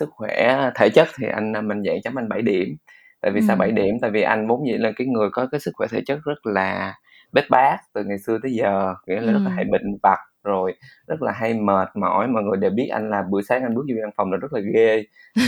sức 0.01 0.09
khỏe 0.13 0.71
thể 0.75 0.89
chất 0.89 1.09
thì 1.19 1.27
anh 1.29 1.69
mình 1.69 1.83
dạy 1.83 2.01
chấm 2.05 2.19
anh 2.19 2.29
7 2.29 2.43
điểm. 2.43 2.77
Tại 3.21 3.33
vì 3.33 3.41
ừ. 3.41 3.45
sao 3.49 3.57
7 3.57 3.71
điểm? 3.71 3.95
Tại 4.01 4.11
vì 4.11 4.23
anh 4.23 4.47
vốn 4.47 4.67
dĩ 4.67 4.73
là 4.73 4.93
cái 4.97 5.07
người 5.07 5.29
có 5.33 5.49
cái 5.53 5.61
sức 5.61 5.71
khỏe 5.75 5.87
thể 5.91 6.01
chất 6.07 6.19
rất 6.25 6.47
là 6.47 6.95
bết 7.33 7.45
bát 7.51 7.79
từ 7.93 8.05
ngày 8.05 8.19
xưa 8.19 8.39
tới 8.43 8.53
giờ 8.53 8.95
nghĩa 9.07 9.21
là 9.21 9.33
ừ. 9.33 9.33
rất 9.33 9.41
là 9.45 9.51
hay 9.51 9.65
bệnh 9.65 9.99
vặt 10.03 10.19
rồi 10.47 10.75
rất 11.07 11.23
là 11.23 11.33
hay 11.33 11.55
mệt 11.55 11.97
mỏi 11.97 12.29
mọi 12.29 12.43
người 12.43 12.57
đều 12.57 12.71
biết 12.71 12.89
anh 12.93 13.11
là 13.11 13.23
buổi 13.23 13.43
sáng 13.43 13.63
anh 13.63 13.75
bước 13.75 13.85
vô 13.89 13.95
văn 14.03 14.11
phòng 14.17 14.33
là 14.33 14.39
rất 14.39 14.53
là 14.53 14.61
ghê. 14.75 15.05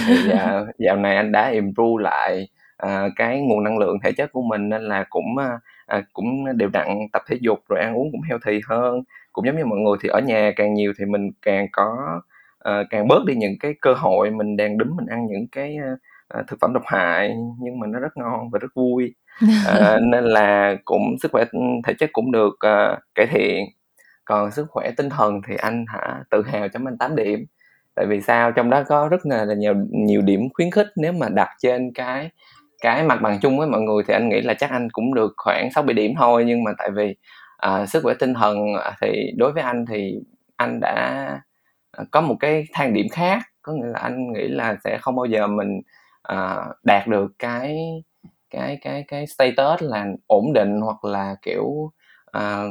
Thì 0.06 0.14
dạo, 0.28 0.66
dạo 0.78 0.96
này 0.96 1.16
anh 1.16 1.32
đã 1.32 1.48
improve 1.48 2.02
lại 2.02 2.48
à, 2.76 3.08
cái 3.16 3.40
nguồn 3.40 3.64
năng 3.64 3.78
lượng 3.78 3.98
thể 4.04 4.12
chất 4.12 4.32
của 4.32 4.42
mình 4.42 4.68
nên 4.68 4.82
là 4.82 5.04
cũng 5.10 5.36
à, 5.86 6.02
cũng 6.12 6.44
đều 6.56 6.68
đặn 6.68 6.98
tập 7.12 7.22
thể 7.28 7.36
dục 7.40 7.58
rồi 7.68 7.80
ăn 7.80 7.94
uống 7.94 8.12
cũng 8.12 8.22
healthy 8.22 8.60
hơn. 8.68 9.02
Cũng 9.32 9.46
giống 9.46 9.56
như 9.56 9.64
mọi 9.64 9.78
người 9.78 9.96
thì 10.02 10.08
ở 10.08 10.20
nhà 10.20 10.52
càng 10.56 10.74
nhiều 10.74 10.92
thì 10.98 11.04
mình 11.04 11.30
càng 11.42 11.66
có 11.72 12.20
uh, 12.68 12.86
càng 12.90 13.08
bớt 13.08 13.24
đi 13.26 13.34
những 13.34 13.58
cái 13.60 13.74
cơ 13.80 13.94
hội 13.94 14.30
mình 14.30 14.56
đang 14.56 14.78
đứng 14.78 14.96
mình 14.96 15.06
ăn 15.06 15.26
những 15.26 15.46
cái 15.52 15.76
uh, 16.38 16.46
thực 16.48 16.60
phẩm 16.60 16.72
độc 16.72 16.82
hại 16.86 17.36
nhưng 17.60 17.80
mà 17.80 17.86
nó 17.86 17.98
rất 17.98 18.16
ngon 18.16 18.50
và 18.50 18.58
rất 18.58 18.68
vui 18.74 19.14
uh, 19.44 20.02
nên 20.02 20.24
là 20.24 20.76
cũng 20.84 21.16
sức 21.22 21.32
khỏe 21.32 21.44
thể 21.86 21.94
chất 21.98 22.10
cũng 22.12 22.32
được 22.32 22.52
uh, 22.52 22.98
cải 23.14 23.26
thiện. 23.26 23.64
Còn 24.24 24.50
sức 24.50 24.66
khỏe 24.70 24.90
tinh 24.96 25.10
thần 25.10 25.40
thì 25.48 25.54
anh 25.56 25.84
hả 25.88 26.24
tự 26.30 26.42
hào 26.42 26.68
chấm 26.68 26.88
anh 26.88 26.98
8 26.98 27.16
điểm. 27.16 27.46
Tại 27.94 28.06
vì 28.06 28.20
sao? 28.20 28.52
Trong 28.52 28.70
đó 28.70 28.82
có 28.88 29.08
rất 29.08 29.26
là, 29.26 29.44
là 29.44 29.54
nhiều 29.54 29.74
nhiều 29.90 30.22
điểm 30.22 30.40
khuyến 30.54 30.70
khích. 30.70 30.86
Nếu 30.96 31.12
mà 31.12 31.28
đặt 31.28 31.48
trên 31.58 31.92
cái 31.94 32.30
cái 32.82 33.02
mặt 33.02 33.18
bằng 33.22 33.38
chung 33.42 33.58
với 33.58 33.68
mọi 33.68 33.80
người 33.80 34.02
thì 34.08 34.14
anh 34.14 34.28
nghĩ 34.28 34.40
là 34.40 34.54
chắc 34.54 34.70
anh 34.70 34.88
cũng 34.90 35.14
được 35.14 35.34
khoảng 35.36 35.68
6 35.74 35.82
7 35.82 35.94
điểm 35.94 36.12
thôi. 36.18 36.44
Nhưng 36.46 36.64
mà 36.64 36.72
tại 36.78 36.90
vì 36.90 37.16
à, 37.56 37.86
sức 37.86 38.02
khỏe 38.02 38.14
tinh 38.18 38.34
thần 38.34 38.58
thì 39.02 39.32
đối 39.36 39.52
với 39.52 39.62
anh 39.62 39.84
thì 39.86 40.14
anh 40.56 40.80
đã 40.80 41.40
có 42.10 42.20
một 42.20 42.36
cái 42.40 42.64
thang 42.72 42.92
điểm 42.92 43.06
khác. 43.12 43.42
Có 43.62 43.72
nghĩa 43.72 43.86
là 43.86 43.98
anh 43.98 44.32
nghĩ 44.32 44.48
là 44.48 44.76
sẽ 44.84 44.98
không 45.00 45.16
bao 45.16 45.24
giờ 45.24 45.46
mình 45.46 45.80
à, 46.22 46.56
đạt 46.84 47.06
được 47.08 47.32
cái 47.38 47.78
cái 48.50 48.78
cái 48.82 49.04
cái 49.08 49.26
status 49.26 49.82
là 49.82 50.06
ổn 50.26 50.52
định 50.52 50.80
hoặc 50.80 51.04
là 51.04 51.36
kiểu 51.42 51.92
à, 52.32 52.64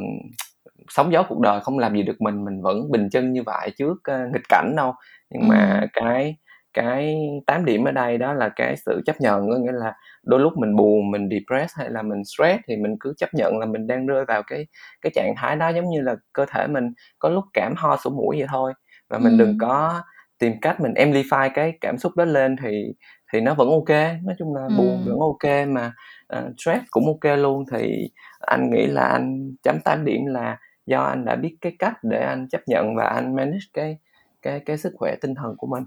sóng 0.90 1.12
gió 1.12 1.24
cuộc 1.30 1.40
đời 1.40 1.60
không 1.62 1.80
làm 1.80 1.96
gì 1.96 2.04
được 2.04 2.22
mình 2.22 2.46
mình 2.46 2.62
vẫn 2.62 2.92
bình 2.92 3.10
chân 3.12 3.34
như 3.34 3.44
vậy 3.46 3.72
trước 3.78 3.94
uh, 3.94 4.34
nghịch 4.34 4.50
cảnh 4.50 4.74
đâu 4.78 4.94
nhưng 5.30 5.42
ừ. 5.42 5.48
mà 5.48 5.88
cái 5.94 6.36
cái 6.74 7.18
8 7.48 7.66
điểm 7.66 7.84
ở 7.84 7.92
đây 7.92 8.18
đó 8.18 8.34
là 8.34 8.50
cái 8.56 8.76
sự 8.86 9.02
chấp 9.06 9.22
nhận 9.22 9.50
có 9.50 9.58
nghĩa 9.58 9.72
là 9.72 9.94
đôi 10.24 10.40
lúc 10.40 10.54
mình 10.58 10.76
buồn 10.76 11.12
mình 11.12 11.30
depressed 11.30 11.78
hay 11.78 11.90
là 11.90 12.02
mình 12.02 12.24
stress 12.26 12.60
thì 12.68 12.76
mình 12.76 12.96
cứ 13.00 13.14
chấp 13.18 13.34
nhận 13.34 13.60
là 13.60 13.66
mình 13.66 13.88
đang 13.88 14.06
rơi 14.08 14.26
vào 14.26 14.44
cái 14.48 14.68
cái 15.02 15.12
trạng 15.16 15.34
thái 15.38 15.56
đó 15.56 15.70
giống 15.70 15.90
như 15.90 16.02
là 16.02 16.16
cơ 16.34 16.46
thể 16.50 16.68
mình 16.68 16.94
có 17.20 17.30
lúc 17.30 17.44
cảm 17.54 17.74
ho 17.78 17.98
sổ 17.98 18.10
mũi 18.10 18.36
vậy 18.40 18.48
thôi 18.50 18.74
và 19.10 19.18
mình 19.18 19.38
ừ. 19.38 19.46
đừng 19.46 19.58
có 19.62 20.02
tìm 20.40 20.54
cách 20.62 20.82
mình 20.82 20.94
amplify 20.94 21.50
cái 21.54 21.74
cảm 21.82 21.98
xúc 21.98 22.16
đó 22.16 22.26
lên 22.26 22.56
thì 22.64 22.94
thì 23.34 23.42
nó 23.42 23.54
vẫn 23.54 23.70
ok 23.70 23.90
nói 24.24 24.36
chung 24.40 24.56
là 24.56 24.70
buồn 24.78 25.04
ừ. 25.06 25.12
vẫn 25.12 25.20
ok 25.20 25.68
mà 25.68 25.94
uh, 26.38 26.54
stress 26.58 26.84
cũng 26.90 27.06
ok 27.06 27.38
luôn 27.38 27.66
thì 27.72 28.10
anh 28.40 28.70
nghĩ 28.70 28.86
là 28.86 29.02
anh 29.02 29.56
chấm 29.64 29.80
8 29.86 30.06
điểm 30.06 30.26
là 30.26 30.58
do 30.86 31.02
anh 31.04 31.26
đã 31.26 31.36
biết 31.36 31.58
cái 31.62 31.76
cách 31.80 32.04
để 32.04 32.20
anh 32.20 32.48
chấp 32.50 32.62
nhận 32.68 32.96
và 32.96 33.06
anh 33.06 33.36
manage 33.36 33.66
cái 33.74 33.98
cái 34.42 34.60
cái 34.60 34.78
sức 34.78 34.94
khỏe 34.98 35.16
tinh 35.22 35.36
thần 35.36 35.56
của 35.58 35.68
mình 35.68 35.84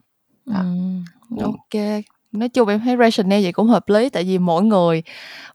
à. 0.46 0.62
ừ. 1.36 1.42
ok 1.44 2.04
nói 2.32 2.48
chung 2.48 2.68
em 2.68 2.80
thấy 2.80 2.96
rationale 2.96 3.42
vậy 3.42 3.52
cũng 3.52 3.66
hợp 3.68 3.88
lý 3.88 4.08
tại 4.08 4.24
vì 4.24 4.38
mỗi 4.38 4.62
người 4.62 5.02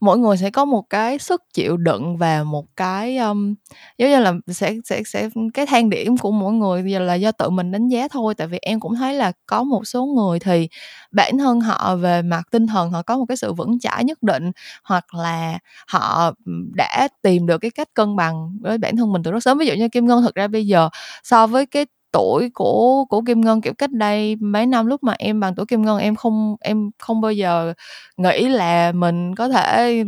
mỗi 0.02 0.18
người 0.18 0.38
sẽ 0.38 0.50
có 0.52 0.66
một 0.66 0.84
cái 0.90 1.18
sức 1.20 1.44
chịu 1.54 1.78
đựng 1.78 2.18
và 2.18 2.44
một 2.44 2.66
cái 2.76 3.18
um, 3.18 3.56
giống 3.98 4.10
như 4.10 4.20
là 4.20 4.34
sẽ 4.48 4.74
sẽ 4.86 5.04
sẽ 5.06 5.30
cái 5.54 5.66
thang 5.66 5.90
điểm 5.90 6.18
của 6.18 6.32
mỗi 6.32 6.54
người 6.54 6.84
giờ 6.92 7.00
là 7.00 7.16
do 7.16 7.32
tự 7.32 7.50
mình 7.50 7.72
đánh 7.72 7.88
giá 7.88 8.08
thôi. 8.08 8.36
Tại 8.36 8.48
vì 8.48 8.58
em 8.62 8.80
cũng 8.80 8.96
thấy 8.96 9.14
là 9.14 9.32
có 9.46 9.64
một 9.64 9.88
số 9.88 10.06
người 10.06 10.40
thì 10.40 10.68
bản 11.12 11.38
thân 11.38 11.62
họ 11.62 11.96
về 11.96 12.22
mặt 12.22 12.44
tinh 12.52 12.68
thần 12.68 12.92
họ 12.92 13.02
có 13.02 13.18
một 13.18 13.26
cái 13.30 13.38
sự 13.38 13.54
vững 13.54 13.80
chãi 13.80 14.04
nhất 14.04 14.24
định 14.24 14.52
hoặc 14.84 15.14
là 15.16 15.60
họ 15.88 16.32
đã 16.76 17.08
tìm 17.22 17.46
được 17.48 17.58
cái 17.58 17.72
cách 17.72 17.90
cân 17.94 18.16
bằng 18.16 18.58
với 18.62 18.78
bản 18.78 18.96
thân 18.98 19.14
mình 19.14 19.24
từ 19.24 19.32
rất 19.32 19.40
sớm. 19.44 19.58
Ví 19.58 19.66
dụ 19.68 19.74
như 19.74 19.90
kim 19.90 20.06
ngân 20.08 20.22
thực 20.24 20.36
ra 20.36 20.48
bây 20.48 20.68
giờ 20.68 20.90
so 21.24 21.48
với 21.48 21.66
cái 21.66 21.86
tuổi 22.16 22.50
của 22.54 23.06
của 23.10 23.22
Kim 23.22 23.42
Ngân 23.42 23.62
kiểu 23.62 23.74
cách 23.78 23.92
đây 23.92 24.36
mấy 24.40 24.66
năm 24.66 24.86
lúc 24.86 25.04
mà 25.04 25.14
em 25.20 25.40
bằng 25.40 25.56
tuổi 25.56 25.66
Kim 25.66 25.82
Ngân 25.82 26.00
em 26.00 26.16
không 26.16 26.56
em 26.62 26.90
không 27.00 27.22
bao 27.22 27.32
giờ 27.32 27.74
nghĩ 28.18 28.48
là 28.48 28.92
mình 28.92 29.36
có 29.36 29.50
thể 29.50 30.04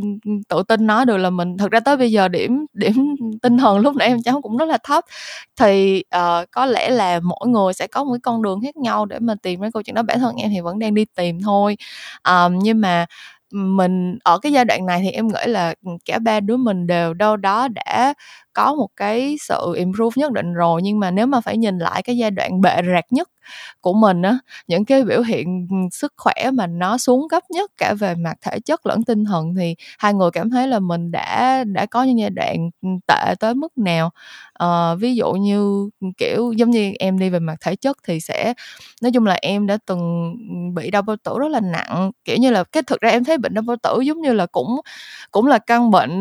tự 0.50 0.64
tin 0.68 0.88
nói 0.88 1.06
được 1.06 1.18
là 1.18 1.30
mình 1.30 1.58
thực 1.58 1.72
ra 1.72 1.80
tới 1.80 1.98
bây 1.98 2.12
giờ 2.12 2.28
điểm 2.28 2.66
điểm 2.74 3.16
tinh 3.42 3.58
thần 3.58 3.80
lúc 3.80 3.96
nãy 3.96 4.08
em 4.08 4.18
cháu 4.26 4.42
cũng 4.42 4.58
rất 4.58 4.66
là 4.66 4.78
thấp. 4.84 5.04
Thì 5.58 6.04
uh, 6.18 6.52
có 6.52 6.66
lẽ 6.66 6.90
là 6.90 7.20
mỗi 7.20 7.48
người 7.48 7.74
sẽ 7.74 7.88
có 7.88 8.04
một 8.04 8.12
cái 8.14 8.20
con 8.24 8.42
đường 8.42 8.62
khác 8.62 8.78
nhau 8.78 9.06
để 9.06 9.20
mà 9.20 9.36
tìm 9.42 9.62
cái 9.62 9.72
câu 9.74 9.84
chuyện 9.84 9.96
đó. 9.96 10.02
Bản 10.02 10.20
thân 10.20 10.36
em 10.36 10.52
thì 10.54 10.62
vẫn 10.62 10.80
đang 10.80 10.94
đi 10.94 11.06
tìm 11.16 11.42
thôi. 11.42 11.78
Um, 12.30 12.60
nhưng 12.60 12.82
mà 12.82 13.06
mình, 13.52 14.18
ở 14.24 14.40
cái 14.40 14.52
giai 14.52 14.66
đoạn 14.66 14.86
này 14.86 15.00
thì 15.04 15.12
em 15.12 15.28
nghĩ 15.28 15.40
là 15.46 15.74
ừ, 15.86 15.92
cả 16.06 16.20
ba 16.20 16.40
đứa 16.40 16.58
mình 16.58 16.88
đều 16.88 17.14
đâu 17.14 17.38
đó 17.38 17.68
đã 17.68 18.14
có 18.54 18.76
một 18.76 18.88
cái 18.96 19.36
sự 19.42 19.74
improve 19.78 20.14
nhất 20.16 20.32
định 20.32 20.54
rồi. 20.54 20.82
Nhưng 20.84 21.00
mà 21.00 21.12
nếu 21.12 21.26
mà 21.28 21.42
phải 21.42 21.58
nhìn 21.58 21.78
lại 21.78 22.04
cái 22.04 22.18
giai 22.18 22.32
đoạn 22.32 22.62
bệ 22.62 22.76
rạc 22.94 23.06
nhất 23.12 23.30
của 23.82 23.94
mình 23.94 24.22
á 24.22 24.38
những 24.68 24.86
cái 24.86 25.04
biểu 25.04 25.22
hiện 25.22 25.68
sức 25.92 26.14
khỏe 26.18 26.52
mà 26.54 26.68
nó 26.68 26.98
xuống 26.98 27.30
cấp 27.30 27.44
nhất 27.50 27.72
cả 27.78 27.94
về 28.00 28.16
mặt 28.16 28.38
thể 28.42 28.60
chất 28.60 28.86
lẫn 28.86 29.04
tinh 29.04 29.26
thần 29.26 29.56
thì 29.60 29.76
hai 30.00 30.14
người 30.14 30.32
cảm 30.32 30.50
thấy 30.50 30.68
là 30.68 30.80
mình 30.80 31.12
đã 31.12 31.64
đã 31.68 31.86
có 31.86 32.04
những 32.04 32.20
giai 32.20 32.30
đoạn 32.30 32.70
tệ 33.08 33.36
tới 33.40 33.54
mức 33.56 33.78
nào. 33.78 34.10
À, 34.54 34.96
ví 34.96 35.16
dụ 35.16 35.32
như 35.34 35.90
kiểu 36.18 36.52
giống 36.52 36.70
như 36.72 36.92
em 37.00 37.20
đi 37.20 37.30
về 37.30 37.40
mặt 37.40 37.56
thể 37.62 37.76
chất 37.76 37.98
thì 38.08 38.20
sẽ 38.20 38.54
nói 39.02 39.12
chung 39.12 39.26
là 39.26 39.38
em 39.42 39.68
đã 39.68 39.78
từng 39.86 40.34
bị 40.76 40.92
đau 40.92 41.02
bao 41.02 41.16
tử 41.24 41.40
rất 41.40 41.48
là 41.48 41.60
nặng. 41.60 42.12
Kiểu 42.26 42.38
như 42.38 42.50
là 42.52 42.64
cái 42.64 42.84
thực 42.84 43.02
ra 43.02 43.10
em 43.10 43.24
thấy 43.24 43.38
bệnh 43.38 43.54
đau 43.54 43.62
bao 43.68 43.78
tử 43.84 44.02
giống 44.02 44.22
như 44.22 44.34
là 44.34 44.46
cũng 44.46 44.82
cũng 45.32 45.46
là 45.48 45.58
căn 45.60 45.92
bệnh 45.92 46.12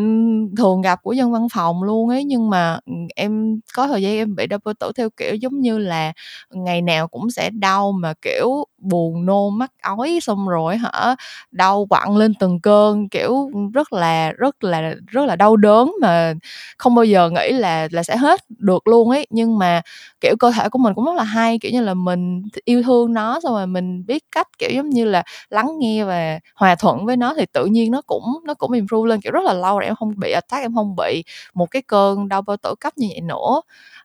thường 0.57 0.83
gặp 0.83 1.03
của 1.03 1.13
dân 1.13 1.33
văn 1.33 1.47
phòng 1.53 1.83
luôn 1.83 2.09
ấy 2.09 2.25
nhưng 2.25 2.51
mà 2.51 2.79
em 3.17 3.61
có 3.75 3.87
thời 3.89 4.03
gian 4.03 4.13
em 4.17 4.37
bị 4.37 4.47
đau 4.47 4.59
bao 4.65 4.75
tử 4.81 4.93
theo 4.97 5.11
kiểu 5.17 5.35
giống 5.35 5.61
như 5.61 5.79
là 5.79 6.13
ngày 6.51 6.83
nào 6.83 7.09
cũng 7.09 7.16
cũng 7.21 7.31
sẽ 7.31 7.51
đau 7.51 7.93
mà, 7.93 8.15
kiểu, 8.23 8.65
buồn 8.79 9.27
nôn, 9.27 9.59
mắc 9.59 9.71
ói 9.83 10.19
xong 10.23 10.49
rồi 10.49 10.77
hả, 10.77 11.17
đau 11.51 11.87
quặn 11.91 12.17
lên 12.17 12.35
từng 12.41 12.61
cơn, 12.61 13.09
kiểu, 13.09 13.51
rất 13.75 13.93
là 13.93 14.33
rất 14.33 14.65
là 14.65 14.95
rất 15.07 15.25
là 15.27 15.37
đau 15.37 15.57
đớn 15.57 15.93
mà 16.01 16.35
không 16.79 16.95
bao 16.95 17.05
giờ 17.05 17.31
nghĩ 17.31 17.53
là 17.53 17.89
là 17.91 18.03
sẽ 18.03 18.17
hết 18.17 18.41
được 18.59 18.87
luôn 18.89 19.11
ấy. 19.11 19.27
Nhưng 19.31 19.59
mà, 19.59 19.83
kiểu, 20.21 20.35
cơ 20.41 20.51
thể 20.57 20.69
của 20.69 20.79
mình 20.79 20.95
cũng 20.95 21.05
rất 21.05 21.15
là 21.17 21.23
hay, 21.25 21.59
kiểu 21.59 21.73
như 21.73 21.81
là, 21.83 21.95
mình 21.95 22.43
yêu 22.65 22.83
thương 22.83 23.13
nó, 23.15 23.41
xong 23.43 23.53
rồi 23.55 23.67
mình 23.67 24.07
biết 24.07 24.25
cách, 24.33 24.49
kiểu, 24.59 24.71
giống 24.75 24.91
như 24.91 25.05
là 25.05 25.23
lắng 25.51 25.69
nghe 25.79 26.05
và 26.05 26.39
hòa 26.55 26.75
thuận 26.75 27.07
với 27.07 27.17
nó 27.17 27.35
thì 27.39 27.45
tự 27.53 27.67
nhiên 27.67 27.91
nó 27.93 28.03
cũng 28.07 28.25
nó 28.45 28.55
cũng 28.55 28.73
improve 28.73 29.09
lên, 29.09 29.21
kiểu, 29.21 29.33
rất 29.33 29.45
là 29.45 29.53
lâu 29.55 29.79
rồi 29.79 29.87
em 29.87 29.95
không 29.97 30.13
bị, 30.21 30.31
attack 30.33 30.65
em 30.65 30.75
không 30.75 30.97
bị 30.97 31.25
một 31.55 31.67
cái 31.71 31.83
cơn 31.83 32.29
đau 32.29 32.43
bao 32.43 32.57
tử 32.57 32.75
cấp 32.81 32.93
như 32.99 33.07
vậy 33.11 33.21
nữa. 33.21 33.61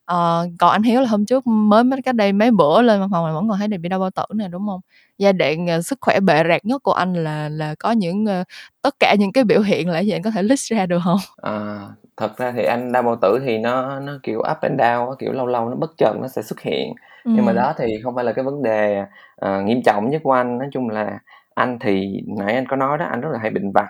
Ờ, 0.05 0.47
còn 0.59 0.71
anh 0.71 0.83
Hiếu 0.83 1.01
là 1.01 1.07
hôm 1.07 1.25
trước 1.25 1.47
mới 1.47 1.83
mới 1.83 2.01
cách 2.01 2.15
đây 2.15 2.33
mấy 2.33 2.51
bữa 2.51 2.81
lên 2.81 2.99
văn 2.99 3.09
phòng 3.11 3.25
là 3.25 3.33
vẫn 3.33 3.49
còn 3.49 3.59
thấy 3.59 3.67
bị 3.67 3.89
đau 3.89 3.99
bao 3.99 4.09
tử 4.09 4.23
nè 4.35 4.47
đúng 4.47 4.67
không? 4.67 4.79
Giai 5.17 5.33
đoạn 5.33 5.65
uh, 5.77 5.85
sức 5.85 5.97
khỏe 6.01 6.19
bệ 6.19 6.43
rạc 6.49 6.65
nhất 6.65 6.83
của 6.83 6.93
anh 6.93 7.13
là 7.13 7.49
là 7.49 7.75
có 7.79 7.91
những 7.91 8.23
uh, 8.23 8.47
tất 8.81 8.95
cả 8.99 9.15
những 9.19 9.31
cái 9.31 9.43
biểu 9.43 9.61
hiện 9.61 9.89
là 9.89 9.99
gì 9.99 10.11
anh 10.11 10.21
có 10.21 10.31
thể 10.31 10.43
list 10.43 10.71
ra 10.71 10.85
được 10.85 10.99
không? 11.03 11.19
À, 11.41 11.79
thật 12.17 12.37
ra 12.37 12.51
thì 12.51 12.63
anh 12.63 12.91
đau 12.91 13.03
bao 13.03 13.15
tử 13.21 13.39
thì 13.45 13.57
nó 13.57 13.99
nó 13.99 14.13
kiểu 14.23 14.39
up 14.39 14.57
and 14.61 14.81
down 14.81 15.15
kiểu 15.15 15.31
lâu 15.31 15.47
lâu 15.47 15.69
nó 15.69 15.75
bất 15.75 15.91
chợt 15.97 16.13
nó 16.21 16.27
sẽ 16.27 16.41
xuất 16.41 16.61
hiện 16.61 16.93
ừ. 17.23 17.31
nhưng 17.35 17.45
mà 17.45 17.53
đó 17.53 17.73
thì 17.77 17.85
không 18.03 18.15
phải 18.15 18.23
là 18.23 18.33
cái 18.33 18.45
vấn 18.45 18.63
đề 18.63 19.03
uh, 19.45 19.65
nghiêm 19.65 19.81
trọng 19.83 20.09
nhất 20.09 20.21
của 20.23 20.31
anh 20.31 20.57
nói 20.57 20.67
chung 20.71 20.89
là 20.89 21.19
anh 21.55 21.79
thì 21.79 22.21
nãy 22.37 22.55
anh 22.55 22.65
có 22.69 22.75
nói 22.75 22.97
đó 22.97 23.05
anh 23.05 23.21
rất 23.21 23.29
là 23.33 23.39
hay 23.39 23.49
bệnh 23.49 23.71
vặt 23.71 23.87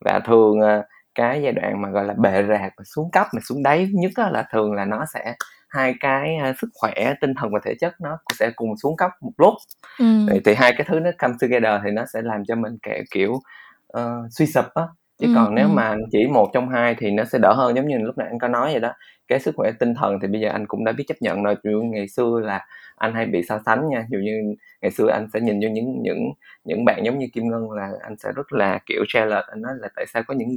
và 0.00 0.20
thường 0.24 0.58
uh, 0.58 0.84
cái 1.16 1.42
giai 1.42 1.52
đoạn 1.52 1.82
mà 1.82 1.90
gọi 1.90 2.04
là 2.04 2.14
bệ 2.18 2.42
rạc 2.48 2.72
và 2.76 2.84
xuống 2.84 3.10
cấp 3.10 3.26
mà 3.34 3.40
xuống 3.48 3.62
đáy 3.62 3.88
nhất 3.92 4.12
là 4.32 4.44
thường 4.52 4.72
là 4.72 4.84
nó 4.84 5.04
sẽ 5.14 5.34
hai 5.68 5.94
cái 6.00 6.36
uh, 6.50 6.56
sức 6.58 6.68
khỏe 6.74 7.14
tinh 7.20 7.34
thần 7.34 7.50
và 7.52 7.60
thể 7.64 7.74
chất 7.80 8.00
nó 8.00 8.18
sẽ 8.38 8.50
cùng 8.56 8.76
xuống 8.76 8.96
cấp 8.96 9.10
một 9.20 9.32
lúc. 9.38 9.54
Ừ. 9.98 10.26
thì, 10.30 10.40
thì 10.44 10.54
hai 10.54 10.72
cái 10.72 10.86
thứ 10.88 11.00
nó 11.00 11.10
come 11.18 11.34
together 11.40 11.80
thì 11.84 11.90
nó 11.90 12.04
sẽ 12.12 12.22
làm 12.22 12.44
cho 12.44 12.54
mình 12.54 12.78
kiểu, 12.82 13.04
kiểu 13.10 13.32
uh, 13.98 14.02
suy 14.30 14.46
sụp 14.46 14.64
á. 14.74 14.82
Chứ 15.18 15.26
ừ, 15.26 15.32
còn 15.34 15.54
nếu 15.54 15.68
mà 15.68 15.94
chỉ 16.12 16.26
một 16.26 16.50
trong 16.54 16.68
hai 16.68 16.94
thì 16.98 17.10
nó 17.10 17.24
sẽ 17.24 17.38
đỡ 17.38 17.52
hơn 17.52 17.76
giống 17.76 17.88
như 17.88 17.98
lúc 17.98 18.18
nãy 18.18 18.28
anh 18.30 18.38
có 18.38 18.48
nói 18.48 18.72
vậy 18.72 18.80
đó. 18.80 18.92
Cái 19.28 19.40
sức 19.40 19.54
khỏe 19.56 19.70
tinh 19.78 19.94
thần 19.94 20.18
thì 20.22 20.28
bây 20.28 20.40
giờ 20.40 20.48
anh 20.48 20.66
cũng 20.66 20.84
đã 20.84 20.92
biết 20.92 21.04
chấp 21.08 21.14
nhận 21.20 21.42
rồi. 21.42 21.56
Ngày 21.64 22.08
xưa 22.08 22.40
là 22.42 22.66
anh 22.96 23.14
hay 23.14 23.26
bị 23.26 23.42
so 23.48 23.58
sánh 23.66 23.88
nha. 23.88 24.06
Ví 24.10 24.18
như 24.24 24.54
ngày 24.82 24.90
xưa 24.90 25.08
anh 25.08 25.26
sẽ 25.32 25.40
nhìn 25.40 25.60
vô 25.62 25.68
những 25.68 26.02
những 26.02 26.32
những 26.64 26.84
bạn 26.84 27.04
giống 27.04 27.18
như 27.18 27.26
kim 27.32 27.48
ngân 27.50 27.70
là 27.70 27.92
anh 28.02 28.16
sẽ 28.18 28.32
rất 28.36 28.52
là 28.52 28.78
kiểu 28.86 29.02
jealous 29.14 29.42
anh 29.46 29.62
nói 29.62 29.72
là 29.80 29.88
tại 29.96 30.06
sao 30.06 30.22
có 30.26 30.34
những 30.34 30.48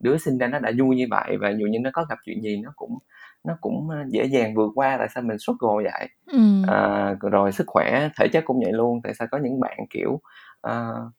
đứa 0.00 0.16
sinh 0.16 0.38
ra 0.38 0.46
nó 0.46 0.58
đã 0.58 0.72
vui 0.78 0.96
như 0.96 1.06
vậy 1.10 1.36
và 1.40 1.50
dù 1.50 1.66
như 1.66 1.78
nó 1.78 1.90
có 1.92 2.06
gặp 2.08 2.18
chuyện 2.24 2.42
gì 2.42 2.60
nó 2.64 2.72
cũng 2.76 2.98
nó 3.44 3.56
cũng 3.60 3.88
dễ 4.08 4.24
dàng 4.24 4.54
vượt 4.54 4.70
qua 4.74 4.96
tại 4.98 5.08
sao 5.14 5.22
mình 5.22 5.38
struggle 5.38 5.90
vậy? 5.90 6.08
Ừ. 6.26 6.38
à, 6.66 7.14
rồi 7.20 7.52
sức 7.52 7.64
khỏe 7.66 8.08
thể 8.18 8.28
chất 8.32 8.44
cũng 8.44 8.60
vậy 8.64 8.72
luôn. 8.72 9.00
Tại 9.02 9.14
sao 9.14 9.28
có 9.30 9.38
những 9.38 9.60
bạn 9.60 9.78
kiểu 9.90 10.20
uh, 10.68 11.12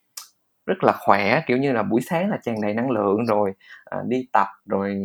rất 0.66 0.84
là 0.84 0.94
khỏe 1.00 1.42
kiểu 1.48 1.58
như 1.58 1.74
là 1.74 1.84
buổi 1.84 2.02
sáng 2.02 2.30
là 2.30 2.38
tràn 2.44 2.62
đầy 2.62 2.74
năng 2.74 2.92
lượng 2.92 3.26
rồi 3.26 3.54
uh, 4.00 4.08
đi 4.08 4.28
tập 4.34 4.48
rồi 4.66 4.96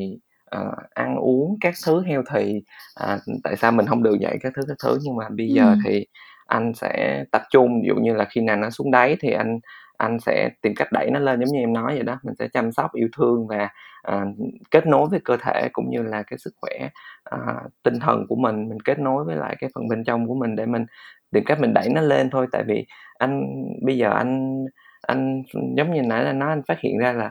uh, 0.61 0.75
ăn 0.95 1.17
uống 1.17 1.57
các 1.61 1.75
thứ 1.87 2.03
healthy. 2.03 2.63
Uh, 3.05 3.21
tại 3.45 3.57
sao 3.57 3.73
mình 3.73 3.87
không 3.87 4.03
được 4.03 4.19
dạy 4.21 4.39
các 4.43 4.53
thứ 4.57 4.63
các 4.69 4.77
thứ? 4.85 4.99
Nhưng 5.03 5.17
mà 5.17 5.29
bây 5.29 5.49
giờ 5.49 5.77
thì 5.85 6.07
anh 6.47 6.75
sẽ 6.75 7.25
tập 7.33 7.43
trung 7.51 7.81
ví 7.83 7.89
dụ 7.89 7.95
như 7.95 8.15
là 8.15 8.25
khi 8.25 8.41
nào 8.41 8.57
nó 8.57 8.71
xuống 8.71 8.91
đáy 8.91 9.17
thì 9.21 9.31
anh 9.31 9.59
anh 9.97 10.21
sẽ 10.21 10.51
tìm 10.63 10.73
cách 10.77 10.93
đẩy 10.93 11.11
nó 11.11 11.19
lên 11.19 11.41
giống 11.41 11.49
như 11.53 11.61
em 11.61 11.73
nói 11.73 11.95
vậy 11.95 12.03
đó. 12.03 12.19
Mình 12.23 12.35
sẽ 12.39 12.49
chăm 12.49 12.73
sóc 12.73 12.93
yêu 12.93 13.09
thương 13.17 13.47
và 13.47 13.69
à, 14.03 14.25
kết 14.71 14.87
nối 14.87 15.09
với 15.09 15.21
cơ 15.25 15.37
thể 15.37 15.69
cũng 15.73 15.91
như 15.91 16.03
là 16.03 16.23
cái 16.23 16.39
sức 16.39 16.55
khỏe 16.61 16.89
à, 17.25 17.39
tinh 17.83 18.01
thần 18.01 18.27
của 18.29 18.37
mình. 18.37 18.69
Mình 18.69 18.81
kết 18.81 18.99
nối 18.99 19.25
với 19.25 19.37
lại 19.37 19.57
cái 19.61 19.71
phần 19.75 19.89
bên 19.89 20.05
trong 20.05 20.27
của 20.27 20.35
mình 20.35 20.57
để 20.57 20.67
mình 20.67 20.87
tìm 21.33 21.45
cách 21.45 21.61
mình 21.61 21.75
đẩy 21.75 21.89
nó 21.89 22.01
lên 22.01 22.31
thôi. 22.31 22.47
Tại 22.53 22.63
vì 22.67 22.87
anh 23.19 23.45
bây 23.87 23.99
giờ 23.99 24.11
anh 24.11 24.65
anh 25.03 25.43
giống 25.77 25.95
như 25.95 26.03
nãy 26.03 26.25
là 26.25 26.33
nói 26.33 26.49
anh 26.49 26.63
phát 26.69 26.81
hiện 26.81 26.99
ra 26.99 27.13
là 27.13 27.31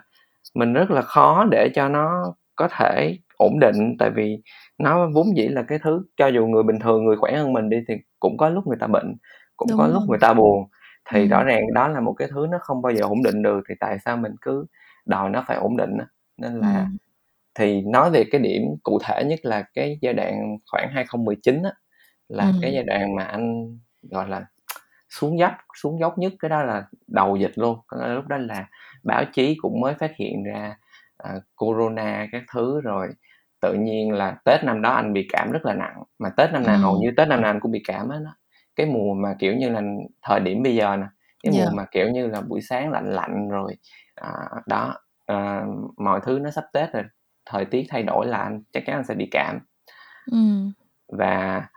mình 0.55 0.73
rất 0.73 0.91
là 0.91 1.01
khó 1.01 1.45
để 1.51 1.69
cho 1.75 1.89
nó 1.89 2.33
có 2.61 2.67
thể 2.77 3.17
ổn 3.37 3.59
định 3.59 3.95
tại 3.99 4.09
vì 4.09 4.41
nó 4.77 5.09
vốn 5.13 5.37
dĩ 5.37 5.47
là 5.47 5.63
cái 5.63 5.79
thứ 5.83 6.03
cho 6.17 6.27
dù 6.27 6.47
người 6.47 6.63
bình 6.63 6.79
thường 6.79 7.05
người 7.05 7.15
khỏe 7.17 7.37
hơn 7.37 7.53
mình 7.53 7.69
đi 7.69 7.77
thì 7.87 7.93
cũng 8.19 8.37
có 8.37 8.49
lúc 8.49 8.67
người 8.67 8.77
ta 8.79 8.87
bệnh 8.87 9.15
cũng 9.57 9.67
Đúng 9.69 9.77
có 9.77 9.83
rồi. 9.83 9.93
lúc 9.93 10.03
người 10.09 10.19
ta 10.19 10.33
buồn 10.33 10.67
thì 11.09 11.21
ừ. 11.21 11.27
rõ 11.27 11.43
ràng 11.43 11.73
đó 11.73 11.87
là 11.87 11.99
một 11.99 12.13
cái 12.13 12.27
thứ 12.31 12.47
nó 12.51 12.57
không 12.61 12.81
bao 12.81 12.93
giờ 12.93 13.01
ổn 13.03 13.23
định 13.23 13.41
được 13.41 13.63
thì 13.69 13.75
tại 13.79 13.97
sao 14.05 14.17
mình 14.17 14.31
cứ 14.41 14.65
đòi 15.05 15.29
nó 15.29 15.43
phải 15.47 15.57
ổn 15.57 15.77
định 15.77 15.97
nên 16.37 16.59
là 16.59 16.79
ừ. 16.79 16.85
thì 17.55 17.81
nói 17.81 18.11
về 18.11 18.23
cái 18.31 18.41
điểm 18.41 18.61
cụ 18.83 18.99
thể 19.03 19.23
nhất 19.23 19.39
là 19.43 19.63
cái 19.73 19.97
giai 20.01 20.13
đoạn 20.13 20.57
khoảng 20.71 20.89
2019 20.93 21.63
á 21.63 21.71
là 22.29 22.43
ừ. 22.43 22.53
cái 22.61 22.73
giai 22.73 22.83
đoạn 22.83 23.15
mà 23.15 23.23
anh 23.23 23.77
gọi 24.01 24.29
là 24.29 24.45
xuống 25.09 25.39
dốc 25.39 25.51
xuống 25.81 25.99
dốc 25.99 26.17
nhất 26.17 26.33
cái 26.39 26.49
đó 26.49 26.63
là 26.63 26.83
đầu 27.07 27.35
dịch 27.35 27.51
luôn 27.55 27.79
lúc 27.89 28.27
đó 28.27 28.37
là 28.37 28.67
báo 29.03 29.23
chí 29.33 29.57
cũng 29.61 29.81
mới 29.81 29.93
phát 29.93 30.11
hiện 30.15 30.43
ra 30.43 30.75
uh, 31.23 31.43
corona 31.55 32.27
các 32.31 32.43
thứ 32.53 32.81
rồi 32.81 33.09
tự 33.61 33.73
nhiên 33.73 34.11
là 34.11 34.35
tết 34.45 34.63
năm 34.63 34.81
đó 34.81 34.89
anh 34.91 35.13
bị 35.13 35.27
cảm 35.33 35.51
rất 35.51 35.65
là 35.65 35.73
nặng 35.73 36.03
mà 36.19 36.29
tết 36.37 36.51
năm 36.51 36.63
nào 36.63 36.75
ừ. 36.75 36.81
hầu 36.81 36.99
như 37.01 37.11
tết 37.17 37.27
năm 37.27 37.41
nào 37.41 37.49
anh 37.51 37.59
cũng 37.59 37.71
bị 37.71 37.81
cảm 37.87 38.09
hết 38.09 38.19
đó 38.25 38.35
cái 38.75 38.85
mùa 38.85 39.13
mà 39.13 39.35
kiểu 39.39 39.55
như 39.55 39.69
là 39.69 39.81
thời 40.21 40.39
điểm 40.39 40.63
bây 40.63 40.75
giờ 40.75 40.95
nè 40.97 41.05
cái 41.43 41.51
mùa 41.53 41.59
yeah. 41.59 41.73
mà 41.73 41.85
kiểu 41.91 42.09
như 42.09 42.27
là 42.27 42.41
buổi 42.41 42.61
sáng 42.61 42.91
lạnh 42.91 43.11
lạnh 43.11 43.49
rồi 43.49 43.75
à, 44.15 44.31
đó 44.67 44.95
à, 45.25 45.65
mọi 45.97 46.19
thứ 46.23 46.39
nó 46.39 46.49
sắp 46.49 46.63
tết 46.73 46.93
rồi 46.93 47.03
thời 47.45 47.65
tiết 47.65 47.85
thay 47.89 48.03
đổi 48.03 48.27
là 48.27 48.37
anh 48.37 48.63
chắc 48.73 48.83
chắn 48.85 48.95
anh 48.95 49.05
sẽ 49.05 49.15
bị 49.15 49.27
cảm 49.31 49.59
ừ. 50.31 50.37
và 51.07 51.67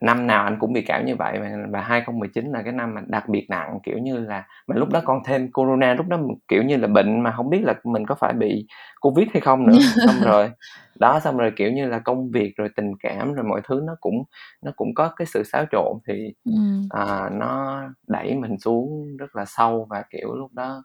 năm 0.00 0.26
nào 0.26 0.44
anh 0.44 0.58
cũng 0.58 0.72
bị 0.72 0.82
cảm 0.82 1.06
như 1.06 1.16
vậy 1.16 1.38
và 1.70 1.80
2019 1.80 2.52
là 2.52 2.62
cái 2.62 2.72
năm 2.72 2.94
mà 2.94 3.02
đặc 3.06 3.28
biệt 3.28 3.46
nặng 3.50 3.78
kiểu 3.82 3.98
như 3.98 4.18
là 4.18 4.46
mà 4.66 4.76
lúc 4.76 4.88
đó 4.88 5.00
còn 5.04 5.22
thêm 5.24 5.52
corona 5.52 5.94
lúc 5.94 6.06
đó 6.08 6.18
kiểu 6.48 6.62
như 6.62 6.76
là 6.76 6.88
bệnh 6.88 7.20
mà 7.20 7.32
không 7.32 7.50
biết 7.50 7.60
là 7.64 7.74
mình 7.84 8.06
có 8.06 8.14
phải 8.14 8.32
bị 8.32 8.66
covid 9.00 9.28
hay 9.32 9.40
không 9.40 9.66
nữa 9.66 9.78
xong 10.06 10.16
rồi 10.24 10.50
đó 10.98 11.20
xong 11.20 11.36
rồi 11.36 11.52
kiểu 11.56 11.72
như 11.72 11.88
là 11.88 11.98
công 11.98 12.30
việc 12.30 12.56
rồi 12.56 12.68
tình 12.76 12.92
cảm 13.00 13.34
rồi 13.34 13.44
mọi 13.44 13.60
thứ 13.68 13.80
nó 13.86 13.96
cũng 14.00 14.22
nó 14.62 14.72
cũng 14.76 14.94
có 14.94 15.08
cái 15.16 15.26
sự 15.26 15.42
xáo 15.42 15.64
trộn 15.72 15.98
thì 16.06 16.34
ừ. 16.44 16.52
à, 16.90 17.30
nó 17.32 17.82
đẩy 18.08 18.34
mình 18.34 18.58
xuống 18.58 19.16
rất 19.16 19.36
là 19.36 19.44
sâu 19.44 19.86
và 19.90 20.04
kiểu 20.10 20.34
lúc 20.34 20.52
đó 20.54 20.82